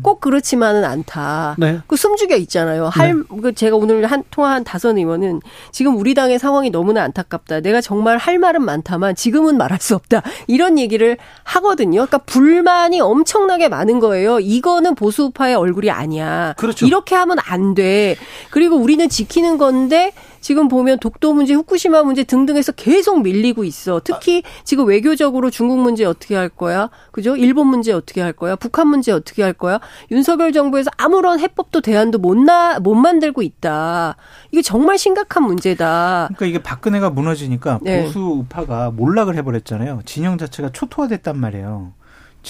꼭 0.02 0.20
그렇지만은 0.20 0.84
않다. 0.84 1.56
네. 1.58 1.80
그 1.86 1.96
숨죽여 1.96 2.36
있잖아요. 2.36 2.88
할, 2.88 3.22
그 3.24 3.54
제가 3.54 3.76
오늘 3.76 4.04
한 4.06 4.22
통화한 4.30 4.64
다선 4.64 4.98
의원은 4.98 5.40
지금 5.72 5.96
우리 5.96 6.14
당의 6.14 6.38
상황이 6.38 6.70
너무나 6.70 7.02
안타깝다. 7.04 7.60
내가 7.60 7.80
정말 7.80 8.18
할 8.18 8.38
말은 8.38 8.62
많다만 8.62 9.14
지금은 9.14 9.56
말할 9.56 9.80
수 9.80 9.94
없다. 9.94 10.22
이런 10.46 10.78
얘기를 10.78 11.16
하거든요. 11.42 12.06
그러니까 12.06 12.18
불만이 12.18 13.00
엄청나게 13.00 13.68
많은 13.68 13.98
거예요. 13.98 14.40
이거는 14.40 14.94
보수파의 14.94 15.54
얼굴이 15.54 15.90
아니야. 15.90 16.54
그렇죠. 16.58 16.86
이렇게 16.86 17.14
하면 17.14 17.38
안 17.42 17.74
돼. 17.74 18.16
그리고 18.50 18.76
우리는 18.76 19.08
지키는 19.08 19.58
건데 19.58 20.12
지금 20.40 20.68
보면 20.68 20.98
독도 20.98 21.32
문제, 21.34 21.54
후쿠시마 21.54 22.02
문제 22.02 22.24
등등해서 22.24 22.72
계속 22.72 23.22
밀리고 23.22 23.64
있어. 23.64 24.00
특히 24.02 24.42
지금 24.64 24.86
외교적으로 24.86 25.50
중국 25.50 25.78
문제 25.80 26.04
어떻게 26.04 26.34
할 26.36 26.48
거야? 26.48 26.90
그죠? 27.12 27.36
일본 27.36 27.68
문제 27.68 27.92
어떻게 27.92 28.20
할 28.20 28.32
거야? 28.32 28.56
북한 28.56 28.88
문제 28.88 29.12
어떻게 29.12 29.42
할 29.42 29.52
거야? 29.52 29.80
윤석열 30.10 30.52
정부에서 30.52 30.90
아무런 30.96 31.40
해법도 31.40 31.80
대안도 31.80 32.18
못, 32.18 32.36
나, 32.36 32.78
못 32.78 32.94
만들고 32.94 33.42
있다. 33.42 34.16
이게 34.50 34.62
정말 34.62 34.98
심각한 34.98 35.44
문제다. 35.44 36.28
그러니까 36.34 36.46
이게 36.46 36.62
박근혜가 36.62 37.10
무너지니까 37.10 37.80
네. 37.82 38.04
보수 38.04 38.20
우파가 38.20 38.90
몰락을 38.90 39.36
해버렸잖아요. 39.36 40.02
진영 40.04 40.38
자체가 40.38 40.70
초토화됐단 40.72 41.38
말이에요. 41.38 41.92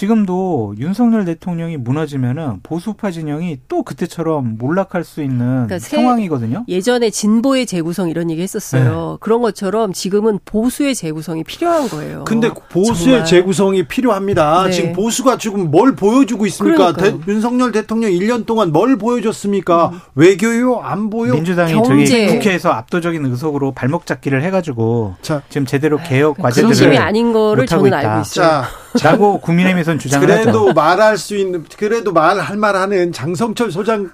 지금도 0.03 0.77
윤석열 0.79 1.25
대통령이 1.25 1.77
무너지면은 1.77 2.61
보수파 2.63 3.11
진영이 3.11 3.59
또 3.69 3.83
그때처럼 3.83 4.57
몰락할 4.57 5.03
수 5.03 5.25
있는 5.25 5.39
그러니까 5.67 5.81
새- 5.81 5.97
상황이거든요. 5.97 6.65
예전에 6.69 7.11
진보의 7.11 7.67
재구성 7.67 8.09
이런 8.09 8.31
얘기 8.31 8.41
했었어요. 8.41 9.11
네. 9.13 9.17
그런 9.19 9.43
것처럼 9.43 9.93
지금은 9.93 10.39
보수의 10.45 10.95
재구성이 10.95 11.43
필요한 11.43 11.89
거예요. 11.89 12.23
근데 12.27 12.49
보수의 12.71 12.93
어, 12.93 12.95
정말. 13.09 13.25
재구성이 13.25 13.83
필요합니다. 13.89 14.67
네. 14.67 14.71
지금 14.71 14.93
보수가 14.93 15.37
지금 15.39 15.69
뭘 15.73 15.97
보여주고 15.97 16.47
있습니까? 16.47 16.93
대- 16.93 17.17
윤석열 17.27 17.73
대통령 17.73 18.13
1년 18.13 18.47
동안 18.47 18.71
뭘 18.71 18.97
보여줬습니까? 18.99 19.91
외교요? 20.15 20.77
안보요? 20.79 21.35
민주당이 21.35 21.73
경제. 21.73 22.07
저기 22.07 22.27
국회에서 22.39 22.71
압도적인 22.71 23.27
의석으로 23.27 23.73
발목 23.73 24.07
잡기를 24.07 24.45
해가지고 24.45 25.17
자, 25.23 25.43
지금 25.49 25.67
제대로 25.67 25.99
개혁 25.99 26.39
과제들을 26.39 26.73
진심이 26.75 26.99
아닌 26.99 27.33
거를 27.33 27.65
못하고 27.65 27.83
저는 27.85 27.99
있다. 27.99 28.09
알고 28.11 28.21
있어요. 28.23 28.47
자, 28.47 28.65
라고 29.03 29.41
국민의힘에서는 29.41 29.99
주장을 29.99 30.27
그래도 30.27 30.69
하죠. 30.69 30.73
말할 30.73 31.19
수 31.19 31.37
있는, 31.37 31.65
그래도 31.77 32.13
말할 32.13 32.57
만하는 32.57 33.13
장성철 33.13 33.71
소장, 33.71 34.11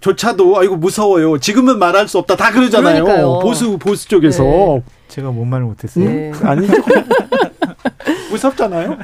조차도 0.00 0.58
아이고 0.58 0.76
무서워요. 0.76 1.38
지금은 1.38 1.78
말할 1.78 2.08
수 2.08 2.18
없다. 2.18 2.36
다 2.36 2.52
그러잖아요. 2.52 3.04
그러니까요. 3.04 3.38
보수 3.40 3.78
보수 3.78 4.08
쪽에서 4.08 4.42
네. 4.44 4.82
제가 5.08 5.30
뭔 5.30 5.48
말을 5.48 5.66
못했어요. 5.66 6.04
네. 6.04 6.32
아니죠. 6.42 6.72
무섭잖아요. 8.30 8.96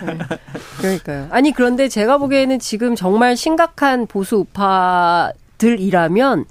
그러니까요. 0.79 1.29
아니 1.31 1.53
그런데 1.53 1.89
제가 1.89 2.19
보기에는 2.19 2.59
지금 2.61 2.95
정말 2.95 3.37
심각한 3.37 4.07
보수 4.07 4.37
우파 4.37 5.33
들이라면 5.59 6.45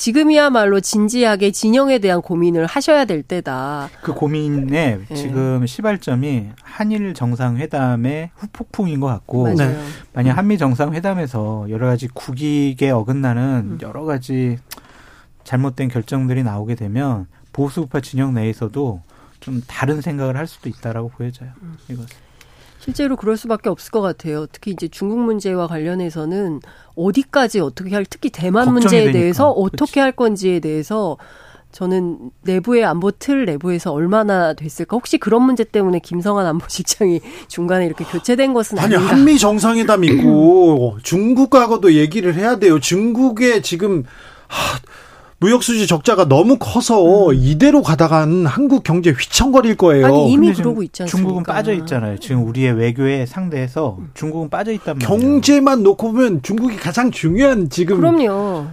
지금이야말로 0.00 0.80
진지하게 0.80 1.50
진영에 1.50 1.98
대한 1.98 2.22
고민을 2.22 2.64
하셔야 2.64 3.04
될 3.04 3.22
때다. 3.22 3.90
그 4.00 4.14
고민의 4.14 5.00
네. 5.06 5.14
지금 5.14 5.66
시발점이 5.66 6.52
한일 6.62 7.12
정상회담의 7.12 8.30
후폭풍인 8.34 8.98
것 9.00 9.08
같고. 9.08 9.52
네. 9.52 9.78
만약 10.14 10.38
한미 10.38 10.56
정상회담에서 10.56 11.66
여러 11.68 11.86
가지 11.86 12.08
국익에 12.08 12.88
어긋나는 12.88 13.72
음. 13.72 13.78
여러 13.82 14.06
가지 14.06 14.56
잘못된 15.44 15.88
결정들이 15.88 16.44
나오게 16.44 16.76
되면 16.76 17.26
보수우파 17.52 18.00
진영 18.00 18.32
내에서도 18.32 19.02
좀 19.40 19.62
다른 19.66 20.00
생각을 20.00 20.34
할 20.38 20.46
수도 20.46 20.70
있다라고 20.70 21.10
보여져요. 21.10 21.50
음. 21.60 21.76
이거 21.90 22.04
실제로 22.80 23.14
그럴 23.16 23.36
수밖에 23.36 23.68
없을 23.68 23.90
것 23.90 24.00
같아요. 24.00 24.46
특히 24.50 24.70
이제 24.70 24.88
중국 24.88 25.18
문제와 25.20 25.66
관련해서는 25.66 26.60
어디까지 26.96 27.60
어떻게 27.60 27.94
할, 27.94 28.06
특히 28.08 28.30
대만 28.30 28.72
문제에 28.72 29.00
되니까. 29.04 29.12
대해서 29.18 29.54
그치. 29.54 29.62
어떻게 29.84 30.00
할 30.00 30.12
건지에 30.12 30.60
대해서 30.60 31.18
저는 31.72 32.30
내부의 32.42 32.84
안보 32.84 33.10
틀 33.12 33.44
내부에서 33.44 33.92
얼마나 33.92 34.54
됐을까? 34.54 34.96
혹시 34.96 35.18
그런 35.18 35.42
문제 35.42 35.62
때문에 35.62 36.00
김성한 36.00 36.44
안보실장이 36.46 37.20
중간에 37.48 37.86
이렇게 37.86 38.04
교체된 38.04 38.54
것은 38.54 38.78
아니 38.78 38.96
아닌가? 38.96 39.14
한미 39.14 39.38
정상회담 39.38 40.02
있고 40.04 40.96
중국하고도 41.04 41.92
얘기를 41.94 42.34
해야 42.34 42.58
돼요. 42.58 42.80
중국의 42.80 43.62
지금 43.62 44.04
하, 44.48 44.78
무역 45.40 45.62
수지 45.62 45.86
적자가 45.86 46.26
너무 46.28 46.58
커서 46.58 47.32
이대로 47.32 47.82
가다간 47.82 48.44
한국 48.44 48.84
경제 48.84 49.10
휘청거릴 49.10 49.76
거예요. 49.76 50.04
음. 50.06 50.10
아니, 50.12 50.32
이미 50.32 50.46
근데 50.48 50.62
그러고 50.62 50.82
있지 50.82 51.02
않습니까? 51.02 51.16
중국은 51.28 51.42
빠져 51.44 51.72
있잖아요. 51.72 52.18
지금 52.18 52.46
우리의 52.46 52.72
외교의 52.74 53.26
상대에서 53.26 53.98
중국은 54.12 54.50
빠져 54.50 54.70
있단 54.72 54.98
말이에요. 54.98 55.08
경제만 55.08 55.82
놓고 55.82 56.12
보면 56.12 56.42
중국이 56.42 56.76
가장 56.76 57.10
중요한 57.10 57.70
지금 57.70 57.96
그럼요. 57.96 58.66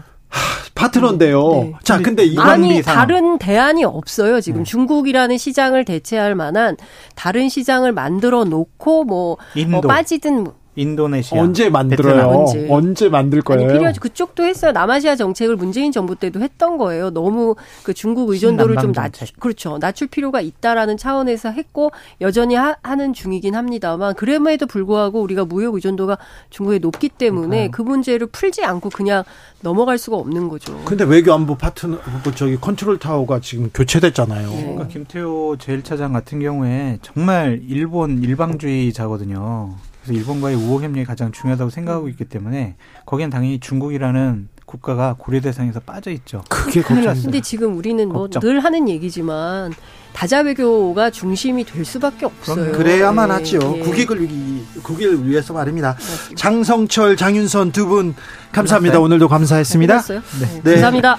파트너인데요. 0.76 1.52
네. 1.54 1.74
자, 1.84 2.00
근데 2.02 2.26
이 2.26 2.38
아니. 2.38 2.82
다른 2.82 3.38
대안이 3.40 3.86
없어요. 3.86 4.42
지금 4.42 4.66
중국이라는 4.66 5.38
시장을 5.38 5.86
대체할 5.86 6.36
만한 6.36 6.76
다른 7.16 7.48
시장을 7.48 7.94
만들어 7.94 8.44
놓고 8.44 9.06
뭐. 9.06 9.38
뭐 9.70 9.82
빠지든 9.82 10.44
뭐- 10.44 10.54
인도네시아, 10.78 11.42
언제 11.42 11.70
만들어요? 11.70 12.28
언제? 12.28 12.68
언제 12.70 13.10
만들 13.10 13.42
아니 13.48 13.58
거예요? 13.58 13.74
필요하지 13.74 14.00
그쪽도 14.00 14.46
했어요. 14.46 14.72
남아시아 14.72 15.16
정책을 15.16 15.56
문재인 15.56 15.92
정부 15.92 16.16
때도 16.16 16.40
했던 16.40 16.78
거예요. 16.78 17.10
너무 17.10 17.56
그 17.84 17.94
중국 17.94 18.30
의존도를 18.30 18.76
좀 18.76 18.94
신남방 18.94 19.04
낮, 19.04 19.14
정책. 19.14 19.40
그렇죠. 19.40 19.80
낮출 19.80 20.08
필요가 20.08 20.40
있다라는 20.40 20.98
차원에서 20.98 21.50
했고 21.50 21.92
여전히 22.22 22.56
하, 22.56 22.76
는 22.98 23.14
중이긴 23.14 23.54
합니다만 23.56 24.16
그럼에도 24.16 24.66
불구하고 24.66 25.22
우리가 25.22 25.46
무역 25.46 25.76
의존도가 25.76 26.18
중국에 26.50 26.80
높기 26.80 27.10
때문에 27.10 27.70
그 27.70 27.82
문제를 27.82 28.28
풀지 28.28 28.64
않고 28.64 28.90
그냥 28.90 29.24
넘어갈 29.62 29.98
수가 29.98 30.18
없는 30.18 30.48
거죠. 30.50 30.80
근데 30.86 31.04
외교안보 31.04 31.56
파트너 31.56 31.98
그 32.24 32.34
저기 32.36 32.58
컨트롤 32.58 32.98
타워가 32.98 33.40
지금 33.40 33.70
교체됐잖아요. 33.74 34.50
네. 34.50 34.62
그러니까 34.62 34.88
김태호 34.88 35.58
제1차장 35.60 36.14
같은 36.14 36.40
경우에 36.40 37.00
정말 37.02 37.62
일본 37.68 38.24
일방주의자거든요. 38.24 39.76
그래서 40.08 40.14
일본과의 40.14 40.56
우호 40.56 40.82
협력이 40.82 41.06
가장 41.06 41.32
중요하다고 41.32 41.70
생각하고 41.70 42.08
있기 42.08 42.26
때문에 42.26 42.76
거기엔 43.06 43.30
당연히 43.30 43.60
중국이라는 43.60 44.48
국가가 44.66 45.16
고려 45.18 45.40
대상에서 45.42 45.80
빠져 45.82 46.12
있죠. 46.12 46.44
그게 46.50 46.82
걱정입니다. 46.82 47.14
근데 47.22 47.42
지금 47.42 47.78
우리는 47.78 48.08
뭐. 48.08 48.28
늘 48.30 48.60
하는 48.62 48.90
얘기지만 48.90 49.74
다자 50.14 50.40
외교가 50.42 51.10
중심이 51.10 51.64
될 51.64 51.86
수밖에 51.86 52.26
없어요. 52.26 52.72
그래야만 52.72 53.30
예, 53.30 53.34
하죠. 53.34 53.76
예. 53.78 53.80
국익을 53.82 54.22
위 54.22 54.64
국익을 54.82 55.28
위해서 55.28 55.54
말입니다. 55.54 55.94
맞습니다. 55.94 56.36
장성철, 56.36 57.18
장윤선 57.18 57.72
두분 57.72 58.14
감사합니다. 58.14 58.54
감사합니다. 58.54 59.00
오늘도 59.00 59.28
감사했습니다. 59.28 59.94
끝났어요? 59.94 60.22
네. 60.40 60.62
네. 60.64 60.72
감사합니다. 60.72 61.18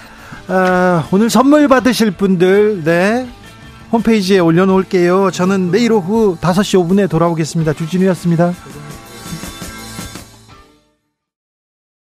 아, 0.48 1.08
오늘 1.10 1.30
선물 1.30 1.68
받으실 1.68 2.10
분들 2.10 2.84
네 2.84 3.28
홈페이지에 3.92 4.38
올려놓을게요. 4.38 5.30
저는 5.30 5.70
내일 5.70 5.92
오후 5.92 6.36
5시 6.40 6.86
5분에 6.86 7.08
돌아오겠습니다. 7.08 7.72
주진우였습니다. 7.72 8.52